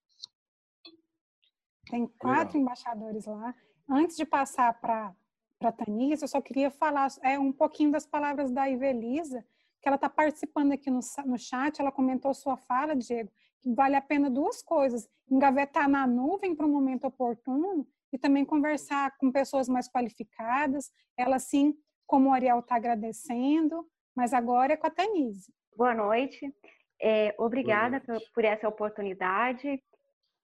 Tem 1.91 2.07
quatro 2.19 2.59
Legal. 2.59 2.63
embaixadores 2.63 3.27
lá. 3.27 3.55
Antes 3.89 4.17
de 4.17 4.25
passar 4.25 4.73
para 4.81 5.15
a 5.61 5.73
Tanisa, 5.73 6.25
eu 6.25 6.29
só 6.29 6.41
queria 6.41 6.71
falar 6.71 7.09
é, 7.23 7.39
um 7.39 7.53
pouquinho 7.53 7.91
das 7.91 8.07
palavras 8.07 8.53
da 8.53 8.69
Ivelisa, 8.71 9.45
que 9.81 9.89
ela 9.89 9.97
está 9.97 10.09
participando 10.09 10.73
aqui 10.73 10.91
no, 10.91 11.01
no 11.27 11.39
chat. 11.39 11.81
Ela 11.81 11.93
comentou 11.93 12.35
sua 12.35 12.57
fala, 12.57 12.95
Diego, 12.97 13.31
que 13.61 13.73
vale 13.73 13.97
a 13.97 14.03
pena 14.03 14.31
duas 14.31 14.63
coisas: 14.63 15.09
engavetar 15.31 15.89
na 15.89 16.07
nuvem 16.07 16.55
para 16.55 16.67
um 16.67 16.73
momento 16.73 17.07
oportuno 17.07 17.87
e 18.13 18.19
também 18.19 18.45
conversar 18.45 19.17
com 19.19 19.31
pessoas 19.31 19.69
mais 19.69 19.89
qualificadas. 19.89 20.91
Ela, 21.17 21.39
sim, 21.39 21.75
como 22.07 22.31
o 22.31 22.33
Ariel 22.33 22.61
está 22.61 22.77
agradecendo, 22.77 23.87
mas 24.15 24.33
agora 24.33 24.73
é 24.73 24.77
com 24.77 24.87
a 24.87 24.91
Tanise. 24.91 25.53
Boa 25.77 25.95
noite. 25.95 26.53
É, 27.01 27.35
obrigada 27.39 28.01
Boa 28.01 28.15
noite. 28.15 28.25
Por, 28.27 28.35
por, 28.35 28.45
essa 28.45 28.69
oportunidade. 28.69 29.83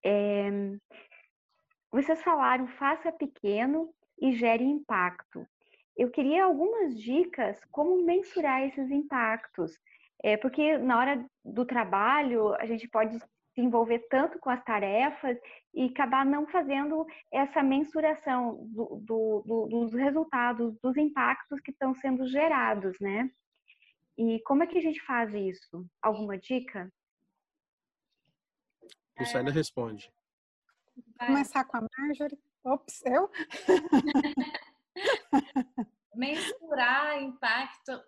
É, 0.05 0.51
vocês 1.91 2.23
falaram 2.23 2.67
faça 2.69 3.11
pequeno 3.11 3.93
e 4.21 4.33
gere 4.33 4.65
impacto. 4.65 5.47
Eu 5.97 6.11
queria 6.11 6.45
algumas 6.45 6.99
dicas 6.99 7.59
como 7.71 8.03
mensurar 8.05 8.63
esses 8.65 8.91
impactos, 8.91 9.79
é, 10.23 10.37
porque 10.37 10.79
na 10.79 10.99
hora 10.99 11.27
do 11.45 11.65
trabalho 11.65 12.55
a 12.55 12.67
gente 12.67 12.89
pode 12.89 13.19
se 13.19 13.61
envolver 13.61 14.01
tanto 14.11 14.39
com 14.41 14.51
as 14.51 14.63
tarefas 14.65 15.39
e 15.73 15.87
acabar 15.87 16.27
não 16.27 16.47
fazendo 16.47 17.07
essa 17.33 17.63
mensuração 17.63 18.67
do, 18.67 19.01
do, 19.01 19.43
do, 19.47 19.67
dos 19.67 19.95
resultados, 19.95 20.77
dos 20.81 20.97
impactos 20.97 21.61
que 21.61 21.71
estão 21.71 21.95
sendo 21.95 22.27
gerados, 22.27 22.99
né? 23.01 23.31
E 24.19 24.41
como 24.41 24.65
é 24.65 24.67
que 24.67 24.79
a 24.79 24.83
gente 24.83 25.01
faz 25.03 25.33
isso? 25.33 25.87
Alguma 26.03 26.37
dica? 26.37 26.93
Lucélia 29.19 29.51
é... 29.51 29.53
responde. 29.53 30.13
Vou 30.97 31.27
começar 31.27 31.65
com 31.65 31.77
a 31.77 31.87
Marjorie. 31.99 32.39
Ops, 32.65 33.05
eu? 33.05 33.31
Mensurar 36.15 37.23
impacto 37.23 38.03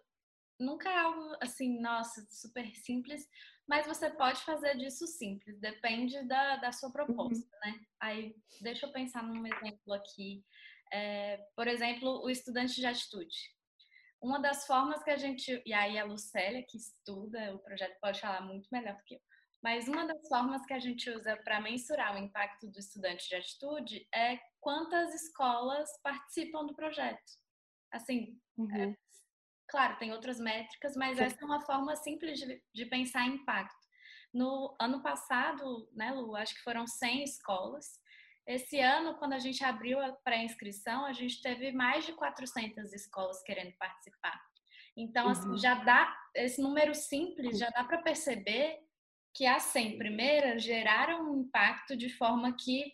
nunca 0.58 0.90
é 0.90 0.98
algo 0.98 1.36
assim, 1.40 1.80
nossa, 1.80 2.26
super 2.30 2.66
simples, 2.76 3.28
mas 3.68 3.86
você 3.86 4.08
pode 4.10 4.40
fazer 4.42 4.76
disso 4.76 5.06
simples, 5.06 5.58
depende 5.60 6.22
da, 6.26 6.56
da 6.56 6.72
sua 6.72 6.90
proposta, 6.90 7.44
uhum. 7.44 7.72
né? 7.72 7.80
Aí, 8.00 8.36
deixa 8.60 8.86
eu 8.86 8.92
pensar 8.92 9.22
num 9.22 9.46
exemplo 9.46 9.92
aqui. 9.92 10.44
É, 10.92 11.44
por 11.56 11.66
exemplo, 11.66 12.22
o 12.22 12.30
estudante 12.30 12.76
de 12.76 12.86
atitude. 12.86 13.36
Uma 14.22 14.40
das 14.40 14.66
formas 14.66 15.02
que 15.02 15.10
a 15.10 15.16
gente, 15.16 15.62
e 15.66 15.72
aí 15.72 15.98
a 15.98 16.04
Lucélia, 16.04 16.64
que 16.66 16.76
estuda 16.76 17.54
o 17.54 17.58
projeto, 17.58 17.98
pode 18.00 18.20
falar 18.20 18.40
muito 18.40 18.68
melhor 18.70 18.96
do 18.96 19.04
que 19.04 19.16
eu, 19.16 19.20
mas 19.66 19.88
uma 19.88 20.06
das 20.06 20.28
formas 20.28 20.64
que 20.64 20.72
a 20.72 20.78
gente 20.78 21.10
usa 21.10 21.36
para 21.38 21.60
mensurar 21.60 22.14
o 22.14 22.18
impacto 22.18 22.68
do 22.68 22.78
estudante 22.78 23.28
de 23.28 23.34
atitude 23.34 24.08
é 24.14 24.38
quantas 24.60 25.12
escolas 25.12 25.90
participam 26.04 26.64
do 26.64 26.72
projeto. 26.72 27.32
Assim, 27.92 28.40
é, 28.56 28.62
uhum. 28.62 28.92
é, 28.92 28.96
claro, 29.66 29.98
tem 29.98 30.12
outras 30.12 30.38
métricas, 30.38 30.94
mas 30.94 31.18
essa 31.18 31.42
é 31.42 31.44
uma 31.44 31.62
forma 31.62 31.96
simples 31.96 32.38
de, 32.38 32.62
de 32.72 32.86
pensar 32.86 33.26
impacto. 33.26 33.74
No 34.32 34.76
ano 34.80 35.02
passado, 35.02 35.90
né, 35.92 36.12
Lu, 36.12 36.36
acho 36.36 36.54
que 36.54 36.62
foram 36.62 36.86
100 36.86 37.24
escolas. 37.24 37.98
Esse 38.46 38.78
ano, 38.78 39.18
quando 39.18 39.32
a 39.32 39.40
gente 39.40 39.64
abriu 39.64 39.98
a 39.98 40.12
pré-inscrição, 40.12 41.04
a 41.04 41.12
gente 41.12 41.42
teve 41.42 41.72
mais 41.72 42.06
de 42.06 42.12
400 42.12 42.92
escolas 42.92 43.42
querendo 43.42 43.76
participar. 43.76 44.40
Então, 44.96 45.28
assim, 45.28 45.48
uhum. 45.48 45.58
já 45.58 45.74
dá, 45.74 46.16
esse 46.36 46.62
número 46.62 46.94
simples 46.94 47.58
já 47.58 47.68
dá 47.70 47.82
para 47.82 48.00
perceber 48.00 48.85
que 49.36 49.44
as 49.46 49.64
100 49.64 49.98
primeiras 49.98 50.62
geraram 50.62 51.30
um 51.30 51.40
impacto 51.42 51.94
de 51.94 52.08
forma 52.08 52.56
que 52.56 52.90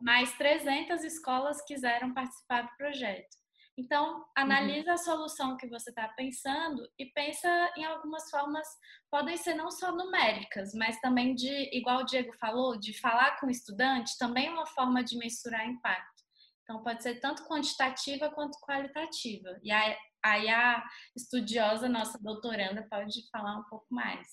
mais 0.00 0.36
300 0.36 1.04
escolas 1.04 1.62
quiseram 1.64 2.12
participar 2.12 2.62
do 2.62 2.76
projeto. 2.76 3.40
Então, 3.78 4.26
analisa 4.36 4.88
uhum. 4.88 4.94
a 4.94 4.98
solução 4.98 5.56
que 5.56 5.68
você 5.68 5.90
está 5.90 6.08
pensando 6.08 6.86
e 6.98 7.06
pensa 7.06 7.48
em 7.76 7.84
algumas 7.84 8.28
formas, 8.28 8.66
podem 9.10 9.36
ser 9.36 9.54
não 9.54 9.70
só 9.70 9.92
numéricas, 9.92 10.74
mas 10.74 11.00
também 11.00 11.34
de, 11.34 11.70
igual 11.74 12.00
o 12.00 12.04
Diego 12.04 12.32
falou, 12.38 12.78
de 12.78 12.92
falar 13.00 13.38
com 13.38 13.46
o 13.46 13.50
estudante, 13.50 14.18
também 14.18 14.48
é 14.48 14.50
uma 14.50 14.66
forma 14.66 15.02
de 15.02 15.16
mensurar 15.16 15.66
impacto. 15.66 16.20
Então, 16.64 16.82
pode 16.82 17.02
ser 17.02 17.20
tanto 17.20 17.46
quantitativa 17.46 18.28
quanto 18.30 18.58
qualitativa. 18.60 19.58
E 19.62 19.70
aí, 19.70 19.96
aí 20.22 20.48
a 20.48 20.84
estudiosa, 21.16 21.88
nossa 21.88 22.18
doutoranda, 22.20 22.86
pode 22.90 23.28
falar 23.30 23.56
um 23.56 23.64
pouco 23.64 23.86
mais. 23.88 24.28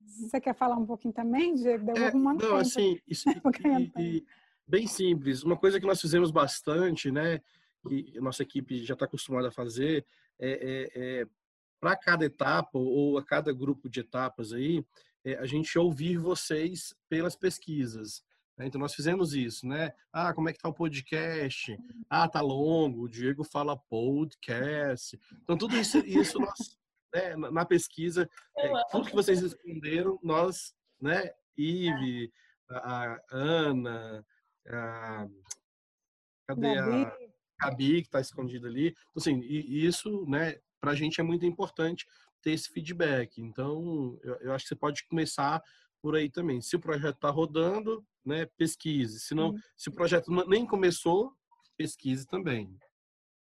Você 0.00 0.40
quer 0.40 0.54
falar 0.54 0.76
um 0.76 0.86
pouquinho 0.86 1.14
também, 1.14 1.54
Diego? 1.54 1.84
Deu 1.84 1.96
é, 1.96 2.12
não, 2.12 2.36
tempo. 2.36 2.54
assim, 2.54 2.98
isso, 3.06 3.28
e, 3.98 4.02
e, 4.02 4.26
bem 4.66 4.86
simples. 4.86 5.42
Uma 5.42 5.56
coisa 5.56 5.80
que 5.80 5.86
nós 5.86 6.00
fizemos 6.00 6.30
bastante, 6.30 7.10
né, 7.10 7.40
que 7.86 8.16
a 8.16 8.20
nossa 8.20 8.42
equipe 8.42 8.84
já 8.84 8.94
está 8.94 9.06
acostumada 9.06 9.48
a 9.48 9.52
fazer, 9.52 10.04
é, 10.38 10.50
é, 10.50 11.20
é 11.20 11.26
para 11.80 11.96
cada 11.96 12.24
etapa 12.24 12.78
ou 12.78 13.16
a 13.16 13.24
cada 13.24 13.52
grupo 13.52 13.88
de 13.88 14.00
etapas 14.00 14.52
aí, 14.52 14.84
é, 15.24 15.34
a 15.36 15.46
gente 15.46 15.78
ouvir 15.78 16.18
vocês 16.18 16.94
pelas 17.08 17.34
pesquisas. 17.34 18.22
Né? 18.56 18.66
Então 18.66 18.80
nós 18.80 18.94
fizemos 18.94 19.34
isso, 19.34 19.66
né? 19.66 19.92
Ah, 20.12 20.34
como 20.34 20.48
é 20.48 20.52
que 20.52 20.58
tá 20.58 20.68
o 20.68 20.74
podcast? 20.74 21.78
Ah, 22.08 22.28
tá 22.28 22.40
longo. 22.42 23.04
O 23.04 23.08
Diego 23.08 23.42
fala 23.42 23.76
podcast. 23.76 25.18
Então 25.42 25.56
tudo 25.56 25.76
isso, 25.76 25.98
isso 25.98 26.38
nós 26.38 26.78
né, 27.12 27.36
na 27.36 27.64
pesquisa, 27.64 28.28
é, 28.56 28.70
tudo 28.90 29.08
que 29.08 29.14
vocês 29.14 29.40
responderam, 29.40 30.18
nós, 30.22 30.74
né, 31.00 31.32
Ive, 31.56 32.32
a, 32.68 33.14
a 33.14 33.20
Ana, 33.30 34.26
a, 34.66 35.26
cadê 36.46 36.78
a 36.78 37.16
Gabi, 37.60 38.02
que 38.02 38.08
está 38.08 38.20
escondida 38.20 38.68
ali. 38.68 38.88
Então, 38.88 39.12
assim, 39.16 39.40
e 39.40 39.84
isso, 39.84 40.24
né, 40.26 40.58
para 40.80 40.92
a 40.92 40.94
gente 40.94 41.20
é 41.20 41.24
muito 41.24 41.44
importante 41.44 42.06
ter 42.42 42.52
esse 42.52 42.70
feedback. 42.70 43.40
Então, 43.40 44.18
eu, 44.22 44.34
eu, 44.36 44.52
acho 44.52 44.64
que 44.64 44.68
você 44.70 44.76
pode 44.76 45.06
começar 45.06 45.62
por 46.00 46.16
aí 46.16 46.30
também. 46.30 46.62
Se 46.62 46.76
o 46.76 46.80
projeto 46.80 47.16
está 47.16 47.28
rodando, 47.28 48.04
né, 48.24 48.46
pesquise. 48.56 49.20
Se, 49.20 49.34
não, 49.34 49.54
se 49.76 49.90
o 49.90 49.92
projeto 49.92 50.30
nem 50.46 50.66
começou, 50.66 51.34
pesquise 51.76 52.26
também. 52.26 52.74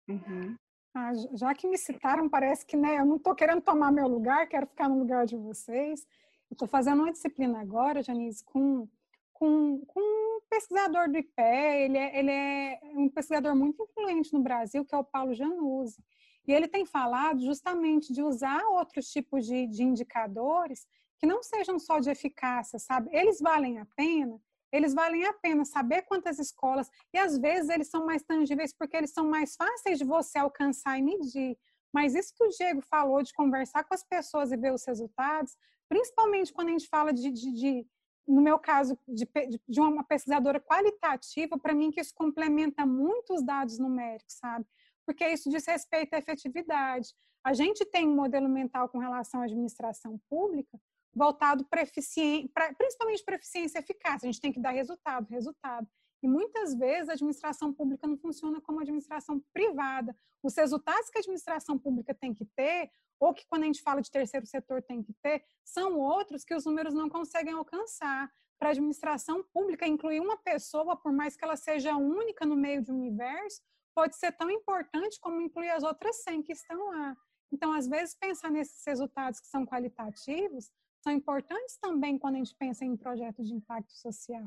Uhum. 0.08 0.56
Ah, 0.94 1.12
já 1.34 1.54
que 1.54 1.68
me 1.68 1.78
citaram, 1.78 2.28
parece 2.28 2.66
que 2.66 2.76
né, 2.76 2.98
eu 2.98 3.06
não 3.06 3.16
estou 3.16 3.34
querendo 3.34 3.60
tomar 3.60 3.92
meu 3.92 4.08
lugar, 4.08 4.48
quero 4.48 4.66
ficar 4.66 4.88
no 4.88 4.98
lugar 4.98 5.24
de 5.24 5.36
vocês. 5.36 6.06
Estou 6.50 6.66
fazendo 6.66 7.02
uma 7.02 7.12
disciplina 7.12 7.60
agora, 7.60 8.02
Janice, 8.02 8.44
com, 8.44 8.88
com, 9.32 9.84
com 9.86 10.00
um 10.00 10.40
pesquisador 10.50 11.08
do 11.08 11.16
IPE, 11.16 11.42
ele 11.84 11.96
é, 11.96 12.18
ele 12.18 12.30
é 12.30 12.80
um 12.96 13.08
pesquisador 13.08 13.54
muito 13.54 13.82
influente 13.84 14.32
no 14.32 14.42
Brasil, 14.42 14.84
que 14.84 14.94
é 14.94 14.98
o 14.98 15.04
Paulo 15.04 15.32
Januzzi. 15.32 16.02
E 16.46 16.52
ele 16.52 16.66
tem 16.66 16.84
falado 16.84 17.40
justamente 17.44 18.12
de 18.12 18.22
usar 18.22 18.60
outros 18.70 19.08
tipos 19.12 19.46
de, 19.46 19.68
de 19.68 19.84
indicadores 19.84 20.88
que 21.18 21.26
não 21.26 21.42
sejam 21.42 21.78
só 21.78 22.00
de 22.00 22.10
eficácia, 22.10 22.78
sabe? 22.78 23.10
Eles 23.12 23.40
valem 23.40 23.78
a 23.78 23.86
pena, 23.94 24.40
eles 24.72 24.94
valem 24.94 25.24
a 25.24 25.32
pena 25.32 25.64
saber 25.64 26.02
quantas 26.02 26.38
escolas, 26.38 26.90
e 27.12 27.18
às 27.18 27.38
vezes 27.38 27.70
eles 27.70 27.88
são 27.88 28.06
mais 28.06 28.22
tangíveis 28.22 28.72
porque 28.72 28.96
eles 28.96 29.12
são 29.12 29.28
mais 29.28 29.56
fáceis 29.56 29.98
de 29.98 30.04
você 30.04 30.38
alcançar 30.38 30.98
e 30.98 31.02
medir. 31.02 31.58
Mas 31.92 32.14
isso 32.14 32.32
que 32.34 32.44
o 32.44 32.48
Diego 32.48 32.80
falou 32.82 33.22
de 33.22 33.32
conversar 33.34 33.84
com 33.84 33.94
as 33.94 34.04
pessoas 34.04 34.52
e 34.52 34.56
ver 34.56 34.72
os 34.72 34.84
resultados, 34.84 35.56
principalmente 35.88 36.52
quando 36.52 36.68
a 36.68 36.72
gente 36.72 36.88
fala 36.88 37.12
de, 37.12 37.30
de, 37.30 37.52
de 37.52 37.86
no 38.26 38.40
meu 38.40 38.58
caso, 38.58 38.96
de, 39.08 39.28
de 39.68 39.80
uma 39.80 40.04
pesquisadora 40.04 40.60
qualitativa, 40.60 41.58
para 41.58 41.74
mim 41.74 41.90
que 41.90 42.00
isso 42.00 42.14
complementa 42.14 42.86
muito 42.86 43.34
os 43.34 43.44
dados 43.44 43.78
numéricos, 43.78 44.34
sabe? 44.34 44.64
Porque 45.04 45.26
isso 45.26 45.50
diz 45.50 45.66
respeito 45.66 46.14
à 46.14 46.18
efetividade. 46.18 47.12
A 47.42 47.52
gente 47.52 47.84
tem 47.84 48.06
um 48.06 48.14
modelo 48.14 48.48
mental 48.48 48.88
com 48.88 48.98
relação 48.98 49.40
à 49.40 49.44
administração 49.44 50.20
pública, 50.28 50.78
voltado 51.14 51.64
para 51.64 51.82
eficiência, 51.82 52.48
principalmente 52.76 53.24
para 53.24 53.36
eficiência 53.36 53.78
e 53.78 53.82
eficácia. 53.82 54.28
A 54.28 54.32
gente 54.32 54.40
tem 54.40 54.52
que 54.52 54.60
dar 54.60 54.70
resultado, 54.70 55.28
resultado. 55.28 55.88
E 56.22 56.28
muitas 56.28 56.74
vezes 56.74 57.08
a 57.08 57.12
administração 57.14 57.72
pública 57.72 58.06
não 58.06 58.16
funciona 58.16 58.60
como 58.60 58.78
a 58.78 58.82
administração 58.82 59.42
privada. 59.52 60.14
Os 60.42 60.54
resultados 60.54 61.08
que 61.08 61.18
a 61.18 61.20
administração 61.20 61.78
pública 61.78 62.14
tem 62.14 62.34
que 62.34 62.44
ter, 62.44 62.90
ou 63.18 63.34
que 63.34 63.46
quando 63.46 63.62
a 63.62 63.66
gente 63.66 63.82
fala 63.82 64.00
de 64.00 64.10
terceiro 64.10 64.46
setor 64.46 64.82
tem 64.82 65.02
que 65.02 65.14
ter, 65.22 65.42
são 65.64 65.98
outros 65.98 66.44
que 66.44 66.54
os 66.54 66.64
números 66.64 66.94
não 66.94 67.08
conseguem 67.08 67.54
alcançar. 67.54 68.30
Para 68.58 68.68
a 68.68 68.72
administração 68.72 69.42
pública, 69.54 69.86
incluir 69.86 70.20
uma 70.20 70.36
pessoa, 70.36 70.94
por 70.94 71.12
mais 71.12 71.34
que 71.34 71.42
ela 71.42 71.56
seja 71.56 71.96
única 71.96 72.44
no 72.44 72.54
meio 72.54 72.82
de 72.82 72.92
um 72.92 72.96
universo, 72.96 73.62
pode 73.94 74.16
ser 74.16 74.32
tão 74.32 74.50
importante 74.50 75.18
como 75.18 75.40
incluir 75.40 75.70
as 75.70 75.82
outras 75.82 76.22
100 76.22 76.42
que 76.42 76.52
estão 76.52 76.88
lá. 76.88 77.16
Então, 77.50 77.72
às 77.72 77.88
vezes, 77.88 78.14
pensar 78.14 78.50
nesses 78.50 78.84
resultados 78.86 79.40
que 79.40 79.46
são 79.46 79.64
qualitativos 79.64 80.70
são 81.00 81.12
importantes 81.12 81.76
também 81.78 82.18
quando 82.18 82.34
a 82.34 82.38
gente 82.38 82.54
pensa 82.54 82.84
em 82.84 82.96
projetos 82.96 83.48
de 83.48 83.54
impacto 83.54 83.92
social. 83.92 84.46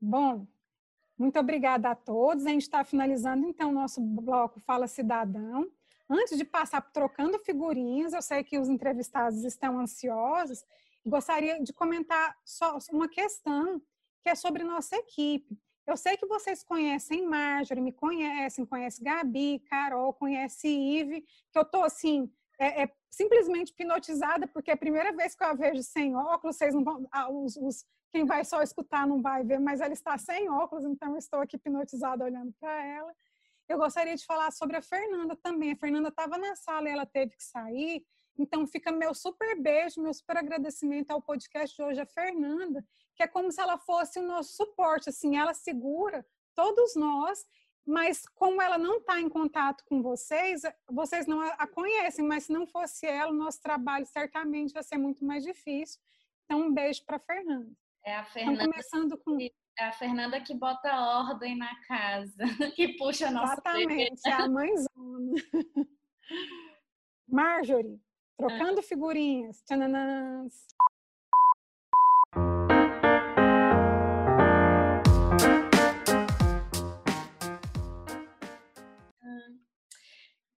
Bom, 0.00 0.46
muito 1.18 1.38
obrigada 1.38 1.90
a 1.90 1.94
todos. 1.94 2.46
A 2.46 2.50
gente 2.50 2.62
está 2.62 2.84
finalizando 2.84 3.46
então 3.46 3.70
o 3.70 3.74
nosso 3.74 4.00
bloco 4.00 4.60
Fala 4.60 4.86
Cidadão. 4.86 5.70
Antes 6.08 6.38
de 6.38 6.44
passar 6.44 6.80
trocando 6.92 7.38
figurinhas, 7.38 8.12
eu 8.12 8.22
sei 8.22 8.44
que 8.44 8.58
os 8.58 8.68
entrevistados 8.68 9.42
estão 9.44 9.78
ansiosos, 9.78 10.64
gostaria 11.04 11.60
de 11.60 11.72
comentar 11.72 12.36
só 12.44 12.78
uma 12.92 13.08
questão 13.08 13.82
que 14.22 14.28
é 14.28 14.34
sobre 14.34 14.62
nossa 14.62 14.96
equipe. 14.96 15.58
Eu 15.86 15.96
sei 15.96 16.16
que 16.16 16.26
vocês 16.26 16.62
conhecem 16.62 17.26
Marjorie, 17.26 17.80
me 17.80 17.92
conhecem, 17.92 18.64
conhecem 18.64 19.04
Gabi, 19.04 19.60
Carol, 19.68 20.12
conhecem 20.12 20.98
Ive, 20.98 21.22
que 21.50 21.58
eu 21.58 21.64
tô 21.64 21.82
assim, 21.82 22.30
é, 22.58 22.84
é, 22.84 22.92
simplesmente 23.10 23.70
hipnotizada, 23.70 24.46
porque 24.46 24.70
é 24.70 24.74
a 24.74 24.78
primeira 24.78 25.12
vez 25.12 25.34
que 25.34 25.42
eu 25.42 25.48
a 25.48 25.54
vejo 25.54 25.82
sem 25.82 26.16
óculos, 26.16 26.56
vocês 26.56 26.74
não 26.74 26.82
vão, 26.82 27.06
ah, 27.10 27.30
os, 27.30 27.56
os, 27.56 27.84
quem 28.12 28.24
vai 28.24 28.44
só 28.44 28.62
escutar 28.62 29.06
não 29.06 29.20
vai 29.20 29.44
ver, 29.44 29.58
mas 29.58 29.80
ela 29.80 29.92
está 29.92 30.16
sem 30.16 30.48
óculos, 30.48 30.84
então 30.84 31.12
eu 31.12 31.18
estou 31.18 31.40
aqui 31.40 31.56
hipnotizada 31.56 32.24
olhando 32.24 32.52
para 32.58 32.84
ela. 32.84 33.14
Eu 33.68 33.78
gostaria 33.78 34.14
de 34.14 34.24
falar 34.24 34.52
sobre 34.52 34.76
a 34.76 34.82
Fernanda 34.82 35.36
também. 35.42 35.72
A 35.72 35.76
Fernanda 35.76 36.08
estava 36.08 36.38
na 36.38 36.54
sala 36.54 36.88
e 36.88 36.92
ela 36.92 37.04
teve 37.04 37.34
que 37.34 37.42
sair, 37.42 38.04
então 38.38 38.66
fica 38.66 38.92
meu 38.92 39.14
super 39.14 39.60
beijo, 39.60 40.00
meu 40.00 40.14
super 40.14 40.36
agradecimento 40.36 41.10
ao 41.10 41.22
podcast 41.22 41.74
de 41.74 41.82
hoje, 41.82 42.00
a 42.00 42.06
Fernanda, 42.06 42.84
que 43.14 43.22
é 43.22 43.26
como 43.26 43.50
se 43.50 43.60
ela 43.60 43.78
fosse 43.78 44.18
o 44.18 44.22
nosso 44.22 44.54
suporte, 44.54 45.08
assim, 45.08 45.36
ela 45.36 45.54
segura 45.54 46.24
todos 46.54 46.94
nós, 46.96 47.44
mas 47.86 48.26
como 48.34 48.60
ela 48.60 48.76
não 48.76 48.98
está 48.98 49.20
em 49.20 49.28
contato 49.28 49.84
com 49.84 50.02
vocês, 50.02 50.62
vocês 50.90 51.26
não 51.26 51.40
a 51.40 51.66
conhecem, 51.66 52.24
mas 52.24 52.44
se 52.44 52.52
não 52.52 52.66
fosse 52.66 53.06
ela, 53.06 53.30
o 53.30 53.36
nosso 53.36 53.62
trabalho 53.62 54.04
certamente 54.04 54.74
vai 54.74 54.82
ser 54.82 54.98
muito 54.98 55.24
mais 55.24 55.44
difícil. 55.44 56.00
Então, 56.44 56.62
um 56.62 56.74
beijo 56.74 57.04
para 57.04 57.16
a 57.16 57.20
Fernanda. 57.20 57.70
É 58.04 58.16
a 58.16 58.24
Fernanda. 58.24 58.62
Então, 58.62 58.72
começando 58.72 59.18
com 59.18 59.38
é 59.78 59.84
a 59.84 59.92
Fernanda 59.92 60.40
que 60.40 60.54
bota 60.54 60.90
ordem 61.18 61.56
na 61.56 61.74
casa, 61.82 62.38
que 62.74 62.96
puxa 62.96 63.28
a 63.28 63.30
nossa 63.30 63.52
Exatamente, 63.52 64.26
é 64.26 64.32
a 64.32 64.48
mãezona. 64.48 65.34
Marjorie, 67.28 68.00
trocando 68.38 68.80
ah. 68.80 68.82
figurinhas. 68.82 69.62
Tchananãs. 69.62 70.66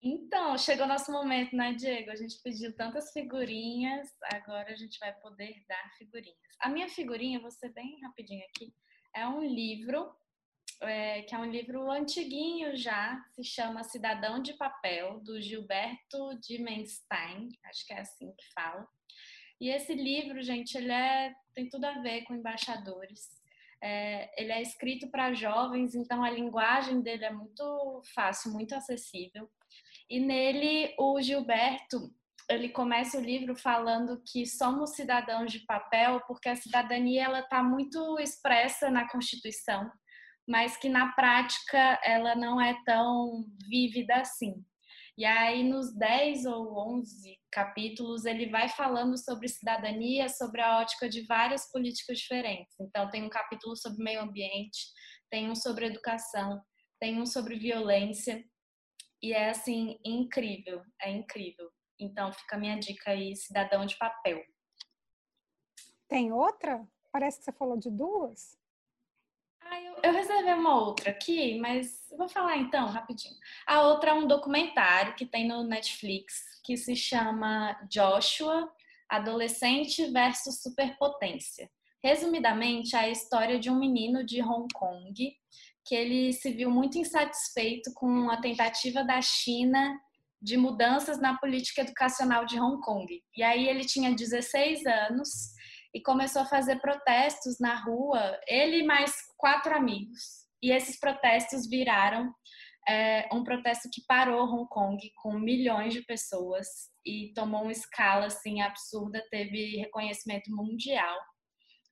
Então, 0.09 0.57
chegou 0.57 0.87
nosso 0.87 1.11
momento, 1.11 1.57
né, 1.57 1.75
Diego? 1.75 2.13
A 2.13 2.15
gente 2.15 2.41
pediu 2.41 2.73
tantas 2.73 3.11
figurinhas, 3.11 4.09
agora 4.33 4.71
a 4.71 4.77
gente 4.77 5.01
vai 5.01 5.13
poder 5.13 5.65
dar 5.69 5.93
figurinhas. 5.99 6.39
A 6.61 6.69
minha 6.69 6.89
figurinha, 6.89 7.41
vou 7.41 7.51
ser 7.51 7.71
bem 7.71 8.01
rapidinho 8.03 8.45
aqui, 8.45 8.73
é 9.13 9.27
um 9.27 9.43
livro, 9.43 10.15
é, 10.83 11.23
que 11.23 11.35
é 11.35 11.39
um 11.39 11.51
livro 11.51 11.91
antiguinho 11.91 12.77
já, 12.77 13.21
se 13.35 13.43
chama 13.43 13.83
Cidadão 13.83 14.41
de 14.41 14.53
Papel, 14.53 15.19
do 15.25 15.43
Gilberto 15.43 16.39
de 16.39 16.63
Menstein, 16.63 17.49
acho 17.65 17.85
que 17.85 17.93
é 17.93 17.99
assim 17.99 18.33
que 18.39 18.53
fala. 18.55 18.87
E 19.61 19.71
esse 19.71 19.93
livro, 19.93 20.41
gente, 20.41 20.79
ele 20.79 20.93
é, 20.93 21.35
tem 21.53 21.69
tudo 21.69 21.85
a 21.85 21.99
ver 22.01 22.23
com 22.23 22.35
embaixadores. 22.37 23.23
É, 23.83 24.41
ele 24.41 24.53
é 24.53 24.63
escrito 24.63 25.11
para 25.11 25.35
jovens, 25.35 25.97
então 25.97 26.23
a 26.23 26.31
linguagem 26.31 27.01
dele 27.01 27.25
é 27.25 27.33
muito 27.33 28.03
fácil, 28.15 28.53
muito 28.53 28.73
acessível. 28.73 29.51
E 30.09 30.21
nele 30.21 30.95
o 30.99 31.21
Gilberto 31.21 32.11
ele 32.49 32.69
começa 32.69 33.19
o 33.19 33.23
livro 33.23 33.57
falando 33.57 34.23
que 34.25 34.47
somos 34.47 34.91
cidadãos 34.91 35.51
de 35.51 35.61
papel 35.61 36.21
porque 36.29 36.49
a 36.49 36.57
cidadania 36.57 37.25
ela 37.25 37.41
está 37.41 37.63
muito 37.63 38.19
expressa 38.21 38.89
na 38.89 39.09
Constituição, 39.11 39.91
mas 40.47 40.77
que 40.77 40.89
na 40.89 41.13
prática 41.13 42.01
ela 42.05 42.37
não 42.37 42.61
é 42.61 42.77
tão 42.85 43.45
vívida 43.69 44.17
assim. 44.17 44.65
E 45.19 45.25
aí, 45.25 45.65
nos 45.65 45.95
10 45.95 46.45
ou 46.45 46.99
11 46.99 47.39
capítulos, 47.51 48.27
ele 48.27 48.51
vai 48.51 48.69
falando 48.69 49.17
sobre 49.17 49.49
cidadania, 49.49 50.29
sobre 50.29 50.61
a 50.61 50.79
ótica 50.79 51.09
de 51.09 51.23
várias 51.23 51.71
políticas 51.73 52.19
diferentes. 52.19 52.77
Então, 52.79 53.11
tem 53.11 53.25
um 53.25 53.31
capítulo 53.31 53.75
sobre 53.77 54.05
meio 54.05 54.21
ambiente, 54.21 54.79
tem 55.31 55.51
um 55.51 55.55
sobre 55.55 55.87
educação, 55.87 56.61
tem 57.01 57.19
um 57.19 57.25
sobre 57.25 57.59
violência, 57.59 58.45
e 59.23 59.33
é 59.33 59.51
assim 59.51 59.99
incrível, 60.05 60.83
é 61.01 61.11
incrível. 61.11 61.71
Então 61.99 62.33
fica 62.33 62.57
a 62.57 62.59
minha 62.59 62.79
dica 62.79 63.11
aí, 63.11 63.35
cidadão 63.35 63.87
de 63.87 63.97
papel. 63.97 64.43
Tem 66.09 66.33
outra? 66.33 66.87
Parece 67.11 67.39
que 67.39 67.45
você 67.45 67.53
falou 67.53 67.77
de 67.77 67.91
duas. 67.91 68.59
Ah, 69.61 69.81
eu, 69.81 69.97
eu 70.03 70.13
reservei 70.13 70.55
uma 70.55 70.79
outra 70.81 71.11
aqui, 71.11 71.59
mas 71.59 72.07
vou 72.17 72.29
falar 72.29 72.57
então 72.59 72.87
rapidinho. 72.87 73.35
A 73.67 73.83
outra 73.83 74.11
é 74.11 74.15
um 74.15 74.27
documentário 74.27 75.15
que 75.17 75.27
tem 75.27 75.49
no 75.49 75.65
Netflix 75.65 76.61
que 76.63 76.77
se 76.77 76.95
chama 76.95 77.73
Joshua, 77.91 78.73
Adolescente 79.09 80.11
versus 80.11 80.63
Superpotência. 80.63 81.71
Resumidamente, 82.03 82.95
é 82.95 83.01
a 83.01 83.09
história 83.09 83.59
de 83.59 83.71
um 83.71 83.79
menino 83.79 84.25
de 84.25 84.41
Hong 84.43 84.69
Kong 84.75 85.37
que 85.87 85.95
ele 85.95 86.33
se 86.33 86.51
viu 86.51 86.71
muito 86.71 86.99
insatisfeito 86.99 87.93
com 87.95 88.29
a 88.29 88.41
tentativa 88.41 89.05
da 89.05 89.23
China 89.23 89.97
de 90.43 90.57
mudanças 90.57 91.21
na 91.21 91.39
política 91.39 91.83
educacional 91.83 92.45
de 92.45 92.61
Hong 92.61 92.81
Kong. 92.83 93.07
E 93.37 93.43
aí 93.43 93.69
ele 93.69 93.85
tinha 93.85 94.15
16 94.15 94.85
anos 94.85 95.29
e 95.95 96.03
começou 96.03 96.43
a 96.43 96.47
fazer 96.47 96.81
protestos 96.81 97.59
na 97.61 97.75
rua, 97.77 98.39
ele 98.47 98.81
e 98.81 98.87
mais 98.87 99.13
quatro 99.39 99.75
amigos. 99.75 100.45
E 100.63 100.73
esses 100.73 100.99
protestos 100.99 101.69
viraram 101.69 102.35
é, 102.89 103.29
um 103.33 103.45
protesto 103.45 103.89
que 103.93 104.05
parou 104.07 104.45
Hong 104.45 104.69
Kong 104.69 104.99
com 105.23 105.39
milhões 105.39 105.95
de 105.95 106.03
pessoas 106.03 106.67
e 107.05 107.33
tomou 107.35 107.63
uma 107.63 107.73
escala 107.73 108.27
assim 108.27 108.61
absurda, 108.61 109.25
teve 109.31 109.77
reconhecimento 109.77 110.51
mundial 110.51 111.17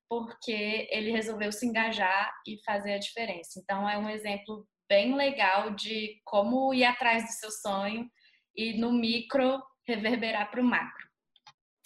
porque 0.09 0.89
ele 0.91 1.11
resolveu 1.11 1.51
se 1.53 1.67
engajar 1.67 2.33
e 2.47 2.63
fazer 2.65 2.95
a 2.95 2.99
diferença. 2.99 3.59
Então, 3.59 3.89
é 3.89 3.99
um 3.99 4.09
exemplo 4.09 4.67
bem 4.89 5.15
legal 5.17 5.71
de 5.75 6.21
como 6.25 6.73
ir 6.75 6.85
atrás 6.85 7.25
do 7.25 7.33
seu 7.33 7.51
sonho 7.51 8.09
e 8.55 8.79
no 8.79 8.93
micro 8.93 9.63
reverberar 9.87 10.51
para 10.51 10.61
o 10.61 10.65
macro. 10.65 11.09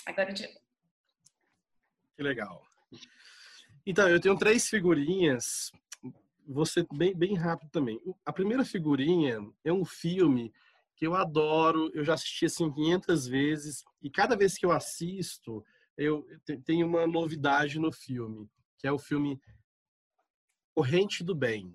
Agora, 0.07 0.33
Diego. 0.33 0.59
Que 2.17 2.23
legal. 2.23 2.63
Então, 3.87 4.09
eu 4.09 4.21
tenho 4.21 4.37
três 4.37 4.69
figurinhas. 4.69 5.71
Ser 6.67 6.87
bem, 6.93 7.15
bem 7.15 7.37
rápido 7.37 7.71
também. 7.71 8.01
A 8.25 8.33
primeira 8.33 8.65
figurinha 8.65 9.39
é 9.65 9.73
um 9.73 9.85
filme 9.85 10.53
que 10.97 11.07
eu 11.07 11.15
adoro. 11.15 11.91
Eu 11.95 12.03
já 12.05 12.15
assisti 12.15 12.47
assim 12.47 12.73
500 12.73 13.27
vezes. 13.29 13.85
E 14.03 14.11
cada 14.11 14.37
vez 14.37 14.57
que 14.57 14.65
eu 14.65 14.73
assisto, 14.73 15.65
eu 15.99 16.25
tenho 16.65 16.87
uma 16.87 17.07
novidade 17.07 17.79
no 17.79 17.93
filme, 17.93 18.49
que 18.79 18.87
é 18.87 18.93
o 18.93 18.99
filme 18.99 19.41
Corrente 20.73 21.25
do 21.25 21.35
Bem. 21.35 21.75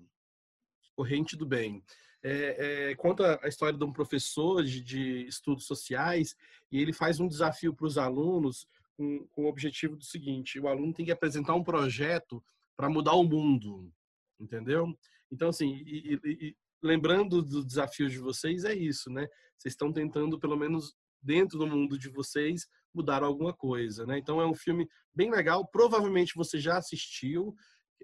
Corrente 0.96 1.36
do 1.36 1.44
Bem. 1.44 1.84
É, 2.22 2.90
é, 2.90 2.94
conta 2.94 3.38
a 3.42 3.48
história 3.48 3.78
de 3.78 3.84
um 3.84 3.92
professor 3.92 4.64
de, 4.64 4.80
de, 4.80 5.26
estudos 5.26 5.66
sociais 5.66 6.34
e 6.72 6.80
ele 6.80 6.94
faz 6.94 7.20
um 7.20 7.28
desafio 7.28 7.74
para 7.74 7.86
os 7.86 7.98
alunos 7.98 8.66
com, 8.96 9.26
com 9.28 9.44
o 9.44 9.48
objetivo 9.48 9.94
do 9.94 10.04
seguinte: 10.04 10.58
o 10.58 10.66
aluno 10.66 10.94
tem 10.94 11.04
que 11.04 11.12
apresentar 11.12 11.54
um 11.54 11.62
projeto 11.62 12.42
para 12.74 12.88
mudar 12.88 13.12
o 13.12 13.24
mundo, 13.24 13.92
entendeu? 14.40 14.96
Então, 15.30 15.50
assim, 15.50 15.82
e, 15.84 16.18
e, 16.24 16.56
lembrando 16.82 17.42
do 17.42 17.62
desafio 17.62 18.08
de 18.08 18.18
vocês, 18.18 18.64
é 18.64 18.74
isso, 18.74 19.10
né? 19.10 19.28
Vocês 19.58 19.72
estão 19.72 19.92
tentando, 19.92 20.38
pelo 20.38 20.56
menos 20.56 20.96
dentro 21.22 21.58
do 21.58 21.66
mundo 21.66 21.98
de 21.98 22.08
vocês, 22.08 22.66
mudar 22.94 23.22
alguma 23.22 23.52
coisa, 23.52 24.06
né? 24.06 24.18
Então 24.18 24.40
é 24.40 24.46
um 24.46 24.54
filme 24.54 24.88
bem 25.14 25.30
legal, 25.30 25.66
provavelmente 25.66 26.34
você 26.36 26.58
já 26.58 26.78
assistiu, 26.78 27.54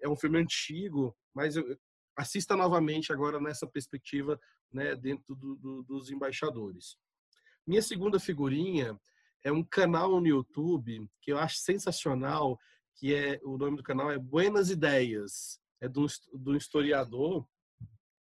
é 0.02 0.08
um 0.08 0.16
filme 0.16 0.38
antigo, 0.38 1.16
mas 1.34 1.54
assista 2.16 2.56
novamente 2.56 3.12
agora 3.12 3.40
nessa 3.40 3.66
perspectiva, 3.66 4.38
né, 4.72 4.94
dentro 4.96 5.34
do, 5.34 5.56
do, 5.56 5.82
dos 5.82 6.10
embaixadores. 6.10 6.96
Minha 7.66 7.82
segunda 7.82 8.18
figurinha 8.18 8.98
é 9.44 9.52
um 9.52 9.64
canal 9.64 10.20
no 10.20 10.26
YouTube 10.26 11.08
que 11.22 11.32
eu 11.32 11.38
acho 11.38 11.56
sensacional, 11.58 12.58
que 12.96 13.14
é 13.14 13.40
o 13.42 13.56
nome 13.56 13.76
do 13.76 13.82
canal 13.82 14.10
é 14.10 14.18
Buenas 14.18 14.70
Ideias, 14.70 15.58
é 15.80 15.88
de 15.88 15.98
um 15.98 16.56
historiador 16.56 17.46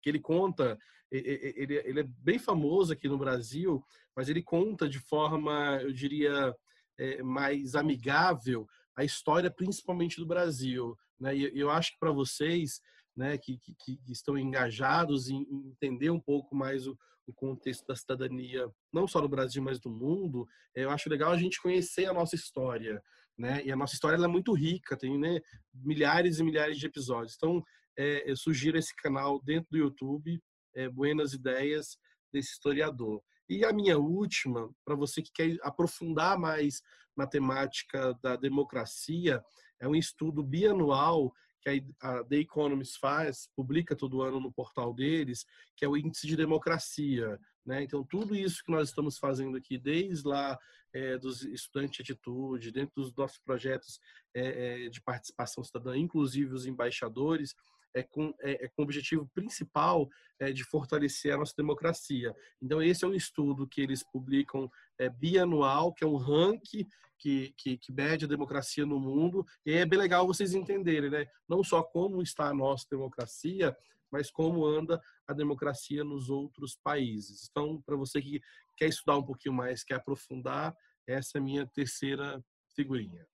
que 0.03 0.11
ele 0.11 0.21
conta, 0.21 0.79
ele, 1.11 1.75
ele 1.85 2.01
é 2.01 2.07
bem 2.23 2.39
famoso 2.39 2.93
aqui 2.93 3.09
no 3.09 3.19
Brasil, 3.19 3.85
mas 4.15 4.29
ele 4.29 4.43
conta 4.43 4.89
de 4.89 4.99
forma, 4.99 5.79
eu 5.83 5.93
diria, 5.93 6.55
é, 6.99 7.23
mais 7.23 7.75
amigável 7.75 8.67
a 8.97 9.05
história, 9.05 9.51
principalmente 9.51 10.17
do 10.17 10.27
Brasil. 10.27 10.97
Né? 11.21 11.37
E 11.37 11.59
eu 11.59 11.71
acho 11.71 11.93
que 11.93 11.99
para 11.99 12.11
vocês, 12.11 12.81
né, 13.17 13.37
que, 13.39 13.59
que, 13.59 13.75
que, 13.75 14.13
estão 14.13 14.39
engajados 14.39 15.29
em, 15.29 15.47
entender 15.51 16.11
um 16.11 16.21
pouco 16.21 16.55
mais 16.55 16.87
o, 16.87 16.99
o, 17.27 17.33
contexto 17.33 17.87
da 17.87 17.95
cidadania, 17.95 18.69
não 18.93 19.07
só 19.07 19.21
do 19.21 19.29
Brasil, 19.29 19.63
mas 19.63 19.79
do 19.79 19.91
mundo, 19.91 20.47
é, 20.75 20.85
eu 20.85 20.91
acho 20.91 21.11
legal 21.11 21.33
a 21.33 21.39
gente 21.39 21.61
conhecer 21.61 22.07
a 22.07 22.13
nossa 22.13 22.35
história. 22.35 23.03
Né? 23.39 23.63
E 23.65 23.73
a 23.73 23.77
nossa 23.77 23.95
história 23.95 24.17
é 24.17 24.29
muito 24.29 24.55
rica, 24.55 24.97
tem 24.97 25.19
né, 25.19 25.41
milhares 25.75 26.39
e 26.39 26.45
milhares 26.45 26.79
de 26.79 26.87
episódios. 26.87 27.35
Então, 27.37 27.63
é, 27.99 28.31
eu 28.31 28.37
sugiro 28.37 28.79
esse 28.79 28.95
canal 28.97 29.41
dentro 29.43 29.69
do 29.71 29.79
YouTube, 29.79 30.41
é, 30.77 30.89
Buenas 30.89 31.33
Ideias, 31.33 31.99
desse 32.33 32.53
historiador. 32.53 33.23
E 33.49 33.65
a 33.65 33.73
minha 33.73 33.99
última, 33.99 34.71
para 34.85 34.95
você 34.95 35.23
que 35.23 35.33
quer 35.33 35.57
aprofundar 35.63 36.39
mais 36.39 36.83
na 37.17 37.27
temática 37.27 38.13
da 38.23 38.37
democracia, 38.37 39.43
é 39.81 39.89
um 39.89 39.95
estudo 39.95 40.43
bianual 40.43 41.33
que 41.61 41.85
a 42.01 42.23
The 42.25 42.37
Economist 42.37 42.99
faz, 43.01 43.49
publica 43.57 43.97
todo 43.97 44.23
ano 44.23 44.39
no 44.39 44.53
portal 44.53 44.95
deles, 44.95 45.45
que 45.77 45.85
é 45.85 45.89
o 45.89 45.97
índice 45.97 46.27
de 46.27 46.37
democracia. 46.37 47.39
Né? 47.65 47.83
Então, 47.83 48.05
tudo 48.05 48.37
isso 48.37 48.63
que 48.65 48.71
nós 48.71 48.89
estamos 48.89 49.19
fazendo 49.19 49.57
aqui, 49.57 49.77
desde 49.77 50.29
lá 50.29 50.57
é, 50.93 51.19
dos 51.19 51.43
estudantes 51.43 52.05
de 52.05 52.13
atitude, 52.13 52.71
dentro 52.71 53.03
dos 53.03 53.13
nossos 53.15 53.39
projetos 53.39 53.99
é, 54.33 54.85
é, 54.85 54.89
de 54.89 55.01
participação 55.01 55.65
cidadã, 55.65 55.97
inclusive 55.97 56.55
os 56.55 56.67
embaixadores, 56.67 57.55
é 57.97 58.03
com, 58.03 58.35
é, 58.41 58.67
é 58.67 58.69
com 58.69 58.83
o 58.83 58.85
objetivo 58.85 59.27
principal 59.35 60.09
é, 60.39 60.53
de 60.53 60.63
fortalecer 60.63 61.33
a 61.33 61.39
nossa 61.39 61.55
democracia. 61.57 62.37
Então, 62.61 62.83
esse 62.83 63.05
é 63.05 63.09
um 63.09 63.15
estudo 63.15 63.67
que 63.67 63.81
eles 63.81 64.03
publicam 64.03 64.71
é, 64.99 65.09
bianual, 65.09 65.95
que 65.95 66.05
é 66.05 66.07
um 66.07 66.17
ranking 66.17 66.87
que, 67.19 67.55
que, 67.57 67.79
que 67.79 67.93
mede 67.93 68.27
a 68.27 68.29
democracia 68.29 68.85
no 68.85 69.01
mundo. 69.01 69.47
E 69.65 69.73
é 69.73 69.87
bem 69.87 69.99
legal 69.99 70.27
vocês 70.27 70.55
entenderem, 70.55 71.09
né? 71.09 71.27
Não 71.49 71.65
só 71.65 71.83
como 71.83 72.21
está 72.21 72.49
a 72.49 72.55
nossa 72.55 72.87
democracia, 72.91 73.75
mas 74.13 74.31
como 74.31 74.67
anda 74.67 75.01
a 75.27 75.33
democracia 75.33 76.05
nos 76.05 76.29
outros 76.29 76.77
países. 76.77 77.49
Então, 77.51 77.81
para 77.81 77.97
você 77.97 78.21
que 78.21 78.41
quer 78.77 78.89
estudar 78.89 79.17
um 79.17 79.25
pouquinho 79.25 79.55
mais, 79.55 79.83
quer 79.83 79.95
aprofundar, 79.95 80.77
essa 81.07 81.39
é 81.39 81.41
a 81.41 81.43
minha 81.43 81.67
terceira 81.67 82.45
figurinha. 82.75 83.27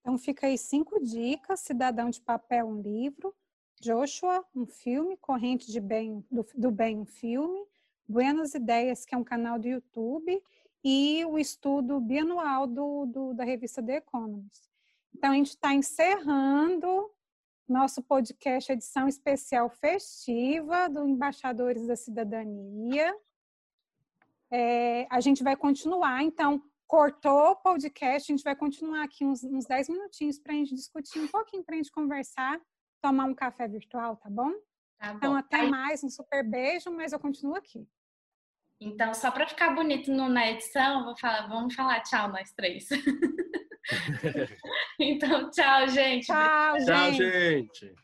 Então, 0.00 0.16
fica 0.16 0.46
aí 0.46 0.56
cinco 0.56 0.98
dicas: 1.04 1.60
Cidadão 1.60 2.08
de 2.08 2.22
Papel, 2.22 2.66
um 2.66 2.80
livro. 2.80 3.34
Joshua, 3.82 4.44
um 4.54 4.66
filme. 4.66 5.16
Corrente 5.16 5.70
de 5.70 5.80
Bem, 5.80 6.24
do, 6.30 6.46
do 6.54 6.70
Bem, 6.70 6.98
um 6.98 7.06
filme. 7.06 7.64
Buenas 8.08 8.54
Ideias, 8.54 9.04
que 9.04 9.14
é 9.14 9.18
um 9.18 9.24
canal 9.24 9.58
do 9.58 9.68
YouTube. 9.68 10.42
E 10.84 11.24
o 11.26 11.38
estudo 11.38 12.00
bianual 12.00 12.66
do, 12.66 13.06
do 13.06 13.34
da 13.34 13.44
revista 13.44 13.82
The 13.82 13.96
Economist. 13.96 14.68
Então, 15.14 15.32
a 15.32 15.34
gente 15.34 15.48
está 15.48 15.74
encerrando 15.74 17.10
nosso 17.68 18.02
podcast, 18.02 18.72
edição 18.72 19.06
especial 19.06 19.68
festiva 19.68 20.88
do 20.88 21.06
Embaixadores 21.06 21.86
da 21.86 21.96
Cidadania. 21.96 23.14
É, 24.50 25.06
a 25.10 25.20
gente 25.20 25.42
vai 25.42 25.54
continuar, 25.54 26.22
então, 26.22 26.62
cortou 26.86 27.50
o 27.50 27.56
podcast, 27.56 28.32
a 28.32 28.34
gente 28.34 28.42
vai 28.42 28.56
continuar 28.56 29.04
aqui 29.04 29.24
uns, 29.24 29.44
uns 29.44 29.66
10 29.66 29.90
minutinhos 29.90 30.38
para 30.38 30.54
a 30.54 30.56
gente 30.56 30.74
discutir 30.74 31.20
um 31.20 31.28
pouquinho, 31.28 31.62
para 31.62 31.74
a 31.74 31.76
gente 31.76 31.92
conversar, 31.92 32.58
tomar 33.00 33.24
um 33.24 33.34
café 33.34 33.68
virtual, 33.68 34.16
tá 34.16 34.30
bom? 34.30 34.52
Tá 34.98 35.14
então, 35.14 35.32
bom. 35.32 35.38
até 35.38 35.60
Aí... 35.60 35.70
mais, 35.70 36.02
um 36.02 36.10
super 36.10 36.42
beijo, 36.42 36.90
mas 36.90 37.12
eu 37.12 37.18
continuo 37.18 37.56
aqui. 37.56 37.86
Então, 38.80 39.12
só 39.12 39.30
para 39.30 39.48
ficar 39.48 39.74
bonito 39.74 40.12
no, 40.12 40.28
na 40.28 40.50
edição, 40.50 41.04
vou 41.04 41.16
falar, 41.16 41.48
vamos 41.48 41.74
falar 41.74 42.00
tchau 42.00 42.28
nós 42.28 42.52
três. 42.52 42.88
então, 45.00 45.50
tchau, 45.50 45.88
gente. 45.88 46.26
Tchau, 46.26 46.78
gente. 46.78 46.86
Tchau, 46.86 47.12
gente. 47.12 47.94